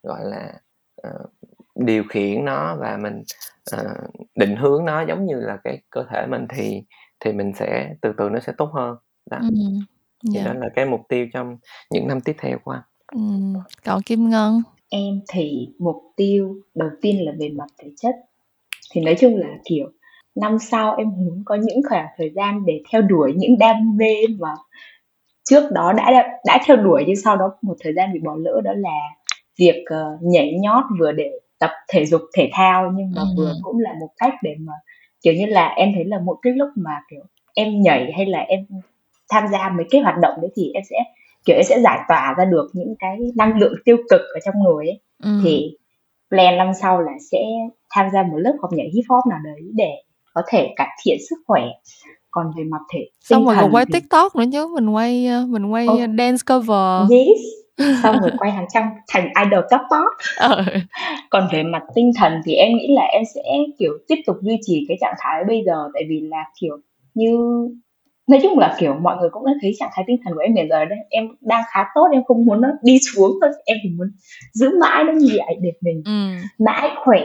gọi 0.03 0.25
là 0.25 0.53
uh, 1.07 1.31
điều 1.75 2.03
khiển 2.09 2.45
nó 2.45 2.75
và 2.79 2.97
mình 2.97 3.23
uh, 3.75 4.27
định 4.35 4.55
hướng 4.55 4.85
nó. 4.85 5.01
Giống 5.01 5.25
như 5.25 5.35
là 5.35 5.57
cái 5.63 5.81
cơ 5.89 6.05
thể 6.09 6.25
mình 6.29 6.47
thì 6.55 6.83
thì 7.19 7.33
mình 7.33 7.53
sẽ 7.55 7.95
từ 8.01 8.13
từ 8.17 8.29
nó 8.29 8.39
sẽ 8.39 8.53
tốt 8.57 8.69
hơn 8.73 8.95
đó. 9.29 9.37
Ừ. 9.41 9.47
thì 10.23 10.39
dạ. 10.39 10.43
đó 10.45 10.53
là 10.53 10.69
cái 10.75 10.85
mục 10.85 11.01
tiêu 11.09 11.27
trong 11.33 11.57
những 11.89 12.07
năm 12.07 12.21
tiếp 12.21 12.35
theo 12.39 12.57
của 12.63 12.71
anh 12.71 12.81
ừ. 13.13 13.59
còn 13.85 14.01
kim 14.01 14.29
ngân 14.29 14.61
Em 14.93 15.21
thì 15.29 15.67
mục 15.79 15.95
tiêu 16.15 16.55
đầu 16.75 16.89
tiên 17.01 17.25
là 17.25 17.31
về 17.39 17.49
mặt 17.49 17.67
thể 17.77 17.89
chất. 17.97 18.15
Thì 18.91 19.01
nói 19.01 19.15
chung 19.19 19.37
là 19.37 19.47
kiểu 19.65 19.85
năm 20.35 20.59
sau 20.59 20.95
em 20.95 21.07
muốn 21.17 21.43
có 21.45 21.55
những 21.55 21.81
khoảng 21.89 22.07
thời 22.17 22.29
gian 22.35 22.65
để 22.65 22.81
theo 22.91 23.01
đuổi 23.01 23.33
những 23.35 23.57
đam 23.57 23.97
mê 23.97 24.15
mà 24.39 24.49
trước 25.49 25.71
đó 25.71 25.93
đã 25.93 26.11
đã, 26.45 26.59
theo 26.65 26.77
đuổi 26.77 27.03
nhưng 27.07 27.15
sau 27.15 27.37
đó 27.37 27.51
một 27.61 27.75
thời 27.79 27.93
gian 27.93 28.13
bị 28.13 28.19
bỏ 28.19 28.35
lỡ 28.39 28.61
đó 28.63 28.71
là 28.75 28.97
việc 29.59 29.83
uh, 29.93 30.21
nhảy 30.21 30.53
nhót 30.61 30.83
vừa 30.99 31.11
để 31.11 31.31
tập 31.59 31.71
thể 31.89 32.05
dục 32.05 32.21
thể 32.37 32.49
thao 32.53 32.91
nhưng 32.95 33.11
mà 33.15 33.21
ừ. 33.21 33.27
vừa 33.37 33.53
cũng 33.63 33.79
là 33.79 33.93
một 33.99 34.09
cách 34.17 34.33
để 34.43 34.55
mà 34.59 34.73
kiểu 35.21 35.33
như 35.33 35.45
là 35.45 35.67
em 35.67 35.91
thấy 35.95 36.05
là 36.05 36.19
một 36.19 36.37
cái 36.41 36.53
lúc 36.53 36.69
mà 36.75 37.01
kiểu 37.11 37.21
em 37.53 37.81
nhảy 37.81 38.11
hay 38.17 38.25
là 38.25 38.39
em 38.39 38.65
tham 39.31 39.47
gia 39.51 39.69
mấy 39.69 39.85
cái 39.91 40.01
hoạt 40.01 40.15
động 40.21 40.33
đấy 40.41 40.51
thì 40.55 40.71
em 40.73 40.83
sẽ 40.89 40.95
kiểu 41.45 41.55
em 41.55 41.63
sẽ 41.63 41.79
giải 41.81 41.99
tỏa 42.07 42.33
ra 42.37 42.45
được 42.45 42.69
những 42.73 42.95
cái 42.99 43.17
năng 43.35 43.57
lượng 43.57 43.73
tiêu 43.85 43.97
cực 44.09 44.21
ở 44.21 44.39
trong 44.45 44.53
người 44.63 44.85
ấy 44.85 44.99
ừ. 45.23 45.29
thì 45.43 45.77
plan 46.29 46.57
năm 46.57 46.71
sau 46.81 47.01
là 47.01 47.11
sẽ 47.31 47.39
tham 47.89 48.09
gia 48.13 48.23
một 48.23 48.37
lớp 48.37 48.53
học 48.61 48.71
nhảy 48.73 48.89
hip 48.93 49.03
hop 49.09 49.23
nào 49.29 49.39
đấy 49.43 49.61
để 49.73 49.91
có 50.33 50.41
thể 50.49 50.73
cải 50.75 50.87
thiện 51.03 51.17
sức 51.29 51.35
khỏe 51.47 51.63
còn 52.31 52.51
về 52.57 52.63
mặt 52.63 52.81
thể 52.93 52.99
xong 53.19 53.45
rồi 53.45 53.55
còn 53.61 53.71
quay 53.71 53.85
thì... 53.85 53.91
tiktok 53.93 54.35
nữa 54.35 54.45
chứ 54.51 54.67
mình 54.67 54.89
quay 54.89 55.27
ờ, 55.27 55.45
mình 55.45 55.65
quay 55.65 55.87
oh. 55.87 55.99
dance 55.99 56.41
cover 56.49 57.11
yes 57.11 57.39
xong 58.03 58.15
rồi 58.21 58.31
quay 58.37 58.51
hàng 58.51 58.65
trăm 58.73 58.83
thành 59.07 59.29
idol 59.45 59.63
top 59.71 59.81
top 59.89 60.11
ừ. 60.49 60.63
còn 61.29 61.47
về 61.51 61.63
mặt 61.63 61.81
tinh 61.95 62.11
thần 62.17 62.33
thì 62.45 62.53
em 62.53 62.77
nghĩ 62.77 62.87
là 62.89 63.03
em 63.03 63.23
sẽ 63.35 63.41
kiểu 63.79 63.91
tiếp 64.07 64.15
tục 64.25 64.35
duy 64.41 64.57
trì 64.61 64.85
cái 64.87 64.97
trạng 65.01 65.15
thái 65.19 65.43
bây 65.47 65.63
giờ 65.65 65.89
tại 65.93 66.03
vì 66.09 66.19
là 66.19 66.45
kiểu 66.61 66.77
như 67.13 67.37
nói 68.31 68.39
chung 68.43 68.59
là 68.59 68.75
kiểu 68.79 68.93
mọi 68.93 69.17
người 69.19 69.29
cũng 69.31 69.45
đã 69.45 69.51
thấy 69.61 69.71
trạng 69.79 69.89
thái 69.93 70.05
tinh 70.07 70.17
thần 70.25 70.33
của 70.33 70.39
em 70.39 70.55
hiện 70.55 70.67
giờ 70.69 70.85
đây 70.85 70.99
em 71.09 71.23
đang 71.41 71.63
khá 71.73 71.85
tốt 71.95 72.07
em 72.11 72.23
không 72.27 72.45
muốn 72.45 72.61
nó 72.61 72.67
đi 72.83 72.99
xuống 72.99 73.31
thôi. 73.41 73.51
Em 73.65 73.77
chỉ 73.83 73.89
muốn 73.97 74.07
giữ 74.53 74.69
mãi 74.81 75.03
nó 75.03 75.13
như 75.13 75.27
vậy 75.37 75.55
để 75.61 75.69
mình 75.81 76.01
ừ. 76.05 76.45
mãi 76.65 76.89
khỏe. 77.05 77.23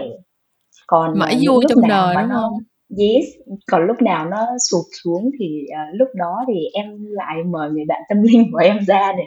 Còn 0.86 1.18
mãi 1.18 1.38
vui 1.46 1.64
trong 1.68 1.88
đời 1.88 2.16
đúng 2.20 2.30
không? 2.30 2.52
Yes. 2.98 3.24
Còn 3.66 3.86
lúc 3.86 4.02
nào 4.02 4.26
nó 4.26 4.46
sụp 4.70 4.84
xuống 5.02 5.30
thì 5.38 5.46
uh, 5.70 5.94
lúc 5.98 6.08
đó 6.14 6.44
thì 6.48 6.54
em 6.74 6.86
lại 7.10 7.36
mời 7.50 7.70
người 7.70 7.84
bạn 7.88 8.00
tâm 8.08 8.22
linh 8.22 8.52
của 8.52 8.58
em 8.58 8.78
ra 8.86 9.12
để 9.18 9.24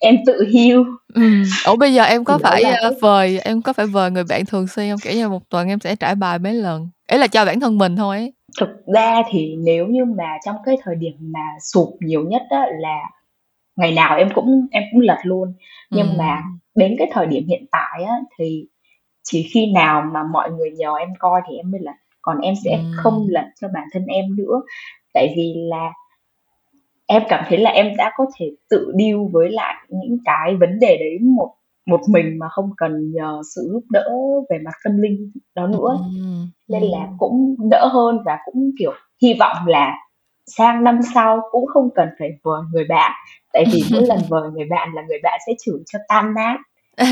em 0.00 0.16
tự 0.26 0.44
heal. 0.54 0.78
Ừ. 1.14 1.22
ủa 1.66 1.76
bây 1.76 1.94
giờ 1.94 2.02
em 2.02 2.24
có 2.24 2.38
thì 2.38 2.42
phải 2.42 2.62
là... 2.62 2.90
vời 3.00 3.40
em 3.44 3.62
có 3.62 3.72
phải 3.72 3.86
vời 3.86 4.10
người 4.10 4.24
bạn 4.28 4.46
thường 4.46 4.66
xuyên 4.66 4.90
không? 4.90 5.00
Kiểu 5.02 5.12
như 5.12 5.28
một 5.28 5.48
tuần 5.48 5.68
em 5.68 5.80
sẽ 5.80 5.96
trải 5.96 6.14
bài 6.14 6.38
mấy 6.38 6.54
lần. 6.54 6.88
Ấy 7.08 7.18
là 7.18 7.26
cho 7.26 7.44
bản 7.44 7.60
thân 7.60 7.78
mình 7.78 7.96
thôi 7.96 8.16
ấy. 8.16 8.32
Thực 8.60 8.86
ra 8.86 9.22
thì 9.30 9.56
nếu 9.56 9.86
như 9.86 10.04
mà 10.04 10.38
trong 10.44 10.56
cái 10.64 10.76
thời 10.82 10.94
điểm 10.94 11.14
mà 11.20 11.46
sụp 11.60 11.96
nhiều 12.00 12.24
nhất 12.24 12.42
á 12.50 12.66
là 12.78 13.00
ngày 13.76 13.92
nào 13.92 14.16
em 14.16 14.28
cũng 14.34 14.66
em 14.70 14.82
cũng 14.92 15.00
lật 15.00 15.18
luôn 15.22 15.54
nhưng 15.90 16.06
ừ. 16.06 16.14
mà 16.18 16.42
đến 16.74 16.96
cái 16.98 17.10
thời 17.12 17.26
điểm 17.26 17.46
hiện 17.48 17.66
tại 17.72 18.04
á 18.04 18.14
thì 18.38 18.66
chỉ 19.22 19.48
khi 19.54 19.72
nào 19.72 20.02
mà 20.12 20.22
mọi 20.32 20.50
người 20.50 20.70
nhờ 20.70 20.94
em 20.98 21.08
coi 21.18 21.40
thì 21.48 21.56
em 21.56 21.70
mới 21.70 21.80
là 21.80 21.94
còn 22.22 22.38
em 22.38 22.54
sẽ 22.64 22.70
ừ. 22.70 22.84
không 22.96 23.26
lật 23.28 23.46
cho 23.60 23.68
bản 23.74 23.88
thân 23.92 24.06
em 24.06 24.36
nữa 24.36 24.62
tại 25.14 25.34
vì 25.36 25.54
là 25.56 25.92
em 27.06 27.22
cảm 27.28 27.44
thấy 27.48 27.58
là 27.58 27.70
em 27.70 27.96
đã 27.96 28.12
có 28.16 28.26
thể 28.38 28.50
tự 28.70 28.92
deal 28.98 29.16
với 29.32 29.50
lại 29.50 29.74
những 29.88 30.18
cái 30.24 30.56
vấn 30.56 30.78
đề 30.78 30.96
đấy 30.96 31.18
một 31.20 31.54
một 31.86 32.00
mình 32.08 32.38
mà 32.38 32.46
không 32.50 32.70
cần 32.76 33.12
nhờ 33.12 33.40
sự 33.54 33.68
giúp 33.72 33.82
đỡ 33.90 34.10
về 34.50 34.58
mặt 34.64 34.74
tâm 34.84 34.98
linh 34.98 35.32
đó 35.54 35.66
nữa 35.66 35.98
ừ. 35.98 36.22
nên 36.68 36.82
là 36.82 37.08
cũng 37.18 37.56
đỡ 37.70 37.88
hơn 37.92 38.18
và 38.24 38.38
cũng 38.44 38.70
kiểu 38.78 38.92
hy 39.22 39.34
vọng 39.40 39.56
là 39.66 39.94
sang 40.46 40.84
năm 40.84 41.00
sau 41.14 41.40
cũng 41.50 41.66
không 41.66 41.88
cần 41.94 42.08
phải 42.18 42.28
vời 42.42 42.62
người 42.72 42.84
bạn 42.88 43.12
tại 43.52 43.64
vì 43.72 43.82
mỗi 43.92 44.06
lần 44.06 44.18
vời 44.28 44.50
người 44.54 44.66
bạn 44.70 44.88
là 44.94 45.02
người 45.08 45.18
bạn 45.22 45.40
sẽ 45.46 45.52
chửi 45.64 45.78
cho 45.86 45.98
tan 46.08 46.34
nát 46.34 46.56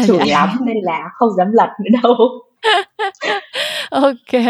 chửi 0.07 0.19
dạ. 0.19 0.25
lắm 0.29 0.49
nên 0.65 0.77
là 0.83 1.09
không 1.15 1.31
dám 1.37 1.53
lật 1.53 1.69
nữa 1.85 1.99
đâu 2.03 2.15
ok. 3.91 4.43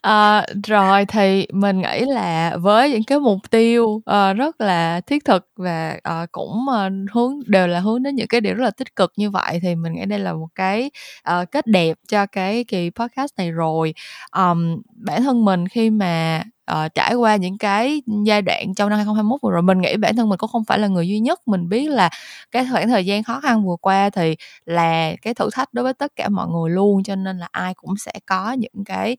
À, 0.00 0.46
rồi 0.66 1.04
thì 1.06 1.46
mình 1.52 1.78
nghĩ 1.80 2.04
là 2.06 2.56
với 2.56 2.90
những 2.90 3.04
cái 3.04 3.18
mục 3.18 3.38
tiêu 3.50 3.84
uh, 3.84 4.36
rất 4.36 4.60
là 4.60 5.00
thiết 5.00 5.24
thực 5.24 5.48
và 5.56 5.98
uh, 6.22 6.32
cũng 6.32 6.66
uh, 6.68 6.92
hướng 7.12 7.32
đều 7.46 7.66
là 7.66 7.80
hướng 7.80 8.02
đến 8.02 8.14
những 8.14 8.28
cái 8.28 8.40
điều 8.40 8.54
rất 8.54 8.64
là 8.64 8.70
tích 8.70 8.96
cực 8.96 9.12
như 9.16 9.30
vậy 9.30 9.58
thì 9.62 9.74
mình 9.74 9.92
nghĩ 9.92 10.04
đây 10.04 10.18
là 10.18 10.32
một 10.32 10.48
cái 10.54 10.90
uh, 11.30 11.50
kết 11.50 11.66
đẹp 11.66 11.96
cho 12.08 12.26
cái 12.26 12.64
kỳ 12.64 12.90
podcast 12.90 13.32
này 13.38 13.50
rồi. 13.50 13.94
Um, 14.36 14.82
bản 14.94 15.22
thân 15.22 15.44
mình 15.44 15.68
khi 15.68 15.90
mà 15.90 16.42
uh, 16.72 16.94
trải 16.94 17.14
qua 17.14 17.36
những 17.36 17.58
cái 17.58 18.02
giai 18.24 18.42
đoạn 18.42 18.74
trong 18.74 18.90
năm 18.90 18.96
2021 18.96 19.40
vừa 19.42 19.50
rồi 19.50 19.62
mình 19.62 19.80
nghĩ 19.80 19.96
bản 19.96 20.16
thân 20.16 20.28
mình 20.28 20.38
cũng 20.38 20.50
không 20.50 20.64
phải 20.64 20.78
là 20.78 20.88
người 20.88 21.08
duy 21.08 21.18
nhất. 21.20 21.40
Mình 21.48 21.68
biết 21.68 21.90
là 21.90 22.10
cái 22.50 22.66
khoảng 22.72 22.88
thời 22.88 23.06
gian 23.06 23.22
khó 23.22 23.40
khăn 23.40 23.66
vừa 23.66 23.76
qua 23.80 24.10
thì 24.10 24.36
là 24.66 25.12
cái 25.22 25.34
thử 25.34 25.50
thách 25.52 25.74
đối 25.74 25.82
với 25.82 25.94
tất 25.94 26.12
cả 26.16 26.28
mọi 26.28 26.46
người 26.48 26.70
luôn 26.70 27.02
cho 27.02 27.16
nên 27.16 27.38
là 27.38 27.48
ai 27.50 27.74
cũng 27.74 27.96
sẽ 27.96 28.12
có 28.26 28.52
những 28.52 28.84
cái 28.84 29.16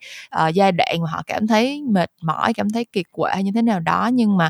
uh, 0.48 0.54
giai 0.54 0.72
đoạn 0.72 1.02
mà 1.02 1.10
họ 1.12 1.22
cảm 1.28 1.48
thấy 1.48 1.84
mệt 1.90 2.12
mỏi 2.22 2.54
cảm 2.54 2.70
thấy 2.70 2.86
kiệt 2.86 3.06
quệ 3.12 3.32
như 3.44 3.52
thế 3.56 3.62
nào 3.62 3.80
đó. 3.80 4.10
Nhưng 4.14 4.38
mà 4.38 4.50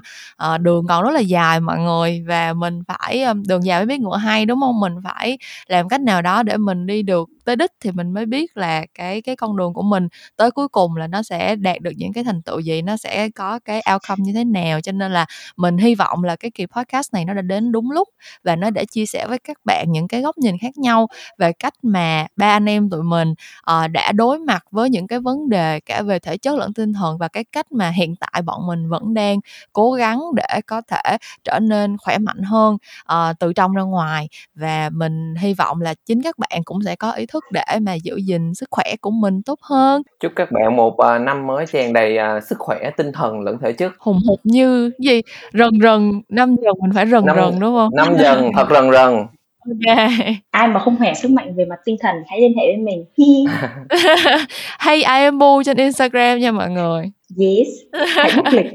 uh, 0.54 0.62
đường 0.62 0.88
còn 0.88 1.04
rất 1.04 1.12
là 1.12 1.20
dài 1.20 1.60
mọi 1.60 1.80
người 1.80 2.24
và 2.28 2.54
mình 2.54 2.84
phải 2.88 3.24
um, 3.24 3.44
đường 3.48 3.66
dài 3.66 3.80
mới 3.80 3.86
biết 3.86 4.02
ngựa 4.02 4.18
hay 4.18 4.46
đúng 4.46 4.60
không? 4.62 4.80
Mình 4.80 4.94
phải 5.04 5.38
làm 5.68 5.90
cách 5.90 6.02
nào 6.02 6.22
đó 6.22 6.44
để 6.44 6.58
mình 6.58 6.86
đi 6.86 7.02
được 7.02 7.30
tới 7.48 7.56
đích 7.56 7.72
thì 7.82 7.92
mình 7.92 8.14
mới 8.14 8.26
biết 8.26 8.58
là 8.58 8.86
cái 8.94 9.22
cái 9.22 9.36
con 9.36 9.58
đường 9.58 9.74
của 9.74 9.82
mình 9.82 10.08
tới 10.38 10.52
cuối 10.52 10.68
cùng 10.68 10.96
là 10.96 11.08
nó 11.08 11.24
sẽ 11.24 11.56
đạt 11.56 11.82
được 11.82 11.92
những 11.98 12.14
cái 12.14 12.24
thành 12.24 12.42
tựu 12.42 12.60
gì 12.60 12.82
nó 12.82 12.98
sẽ 12.98 13.30
có 13.30 13.60
cái 13.66 13.82
outcome 13.94 14.24
như 14.24 14.34
thế 14.34 14.44
nào. 14.44 14.82
Cho 14.82 14.92
nên 14.92 15.12
là 15.12 15.26
mình 15.58 15.78
hy 15.78 15.96
vọng 15.96 16.24
là 16.24 16.36
cái 16.36 16.52
kỳ 16.52 16.66
podcast 16.66 17.14
này 17.14 17.26
nó 17.26 17.34
đã 17.34 17.42
đến 17.42 17.72
đúng 17.72 17.92
lúc 17.92 18.10
và 18.44 18.56
nó 18.56 18.70
để 18.70 18.86
chia 18.86 19.06
sẻ 19.06 19.28
với 19.28 19.40
các 19.40 19.58
bạn 19.66 19.86
những 19.92 20.08
cái 20.08 20.22
góc 20.22 20.38
nhìn 20.38 20.58
khác 20.58 20.78
nhau 20.78 21.08
về 21.38 21.54
cách 21.54 21.74
mà 21.82 22.28
ba 22.36 22.50
anh 22.50 22.70
em 22.70 22.90
tụi 22.90 23.04
mình 23.04 23.34
uh, 23.72 23.92
đã 23.92 24.12
đối 24.12 24.40
mặt 24.40 24.66
với 24.72 24.90
những 24.90 25.08
cái 25.08 25.20
vấn 25.20 25.50
đề 25.50 25.80
cả 25.80 26.02
về 26.02 26.20
thể 26.20 26.38
chất 26.38 26.56
lẫn 26.56 26.74
tinh 26.74 26.94
thần 26.94 27.18
và 27.18 27.28
cái 27.28 27.44
cách 27.44 27.72
mà 27.72 27.90
hiện 27.90 28.16
tại 28.16 28.42
bọn 28.42 28.68
mình 28.68 28.90
vẫn 28.90 29.14
đang 29.14 29.40
cố 29.74 29.92
gắng 29.92 30.22
để 30.36 30.62
có 30.68 30.82
thể 30.88 31.18
trở 31.44 31.60
nên 31.60 31.98
khỏe 31.98 32.18
mạnh 32.18 32.42
hơn 32.44 32.78
uh, 33.14 33.40
từ 33.40 33.54
trong 33.54 33.74
ra 33.74 33.84
ngoài. 33.84 34.30
Và 34.56 34.90
mình 34.94 35.36
hy 35.36 35.54
vọng 35.54 35.82
là 35.82 35.94
chính 36.06 36.22
các 36.22 36.38
bạn 36.38 36.62
cũng 36.66 36.80
sẽ 36.86 36.96
có 36.96 37.12
ý 37.12 37.26
thức 37.26 37.37
để 37.52 37.80
mà 37.82 37.94
giữ 37.94 38.16
gìn 38.16 38.54
sức 38.54 38.70
khỏe 38.72 38.96
của 39.02 39.12
mình 39.12 39.42
tốt 39.46 39.60
hơn 39.62 40.02
chúc 40.20 40.32
các 40.36 40.52
bạn 40.52 40.76
một 40.76 40.94
uh, 40.94 41.22
năm 41.22 41.48
mới 41.48 41.66
tràn 41.66 41.94
đầy 41.94 42.18
uh, 42.18 42.44
sức 42.44 42.56
khỏe 42.60 42.92
tinh 42.98 43.12
thần 43.12 43.42
lẫn 43.42 43.58
thể 43.62 43.74
chất 43.74 43.92
hùng 44.00 44.20
hục 44.28 44.40
như 44.44 44.92
gì 45.00 45.22
rần 45.54 45.70
rần 45.84 46.22
năm 46.30 46.56
dần 46.64 46.74
mình 46.82 46.92
phải 46.96 47.06
rần 47.08 47.26
năm, 47.26 47.36
rần 47.36 47.60
đúng 47.60 47.76
không 47.76 47.90
năm 47.96 48.16
dần 48.20 48.52
thật 48.56 48.68
rần 48.70 48.92
rần 48.92 49.28
Ok. 49.68 50.10
Ai 50.52 50.68
mà 50.68 50.80
không 50.80 50.98
khỏe 50.98 51.14
sức 51.14 51.32
mạnh 51.32 51.54
về 51.56 51.66
mặt 51.66 51.80
tinh 51.86 51.96
thần 52.00 52.16
hãy 52.28 52.42
liên 52.42 52.58
hệ 52.58 52.64
với 52.66 52.78
mình. 52.78 53.06
hay 54.80 54.96
I 54.96 55.04
am 55.04 55.40
Bu 55.40 55.64
trên 55.64 55.78
Instagram 55.78 56.40
nha 56.40 56.52
mọi 56.52 56.70
người. 56.70 57.12
Yes. 57.40 57.68
Hãy 58.16 58.32
book 58.36 58.54
lịch. 58.54 58.66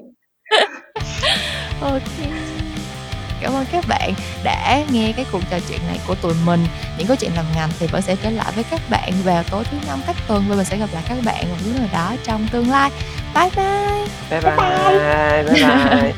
ok. 1.81 2.42
Cảm 3.43 3.55
ơn 3.55 3.67
các 3.73 3.85
bạn 3.89 4.15
đã 4.45 4.83
nghe 4.91 5.13
cái 5.17 5.25
cuộc 5.33 5.41
trò 5.51 5.59
chuyện 5.69 5.81
này 5.87 5.99
của 6.07 6.15
tụi 6.15 6.35
mình. 6.45 6.67
Những 6.99 7.07
câu 7.07 7.17
chuyện 7.17 7.31
làm 7.37 7.45
ngành 7.55 7.71
thì 7.79 7.87
vẫn 7.87 8.03
sẽ 8.03 8.17
trở 8.23 8.31
lại 8.31 8.53
với 8.55 8.65
các 8.71 8.81
bạn 8.91 9.13
vào 9.25 9.43
tối 9.51 9.65
thứ 9.71 9.77
năm 9.87 10.01
các 10.07 10.17
tuần 10.29 10.45
và 10.49 10.57
mình 10.57 10.65
sẽ 10.65 10.77
gặp 10.77 10.89
lại 10.93 11.03
các 11.09 11.19
bạn 11.25 11.51
một 11.51 11.57
lúc 11.67 11.77
nào 11.79 11.89
đó 11.93 12.17
trong 12.25 12.49
tương 12.53 12.71
lai. 12.71 12.91
Bye 13.35 13.51
bye. 13.57 14.07
Bye 14.31 14.41
bye. 14.41 14.57
Bye 14.57 15.45
bye. 15.45 15.45
bye, 15.45 16.03
bye. 16.03 16.13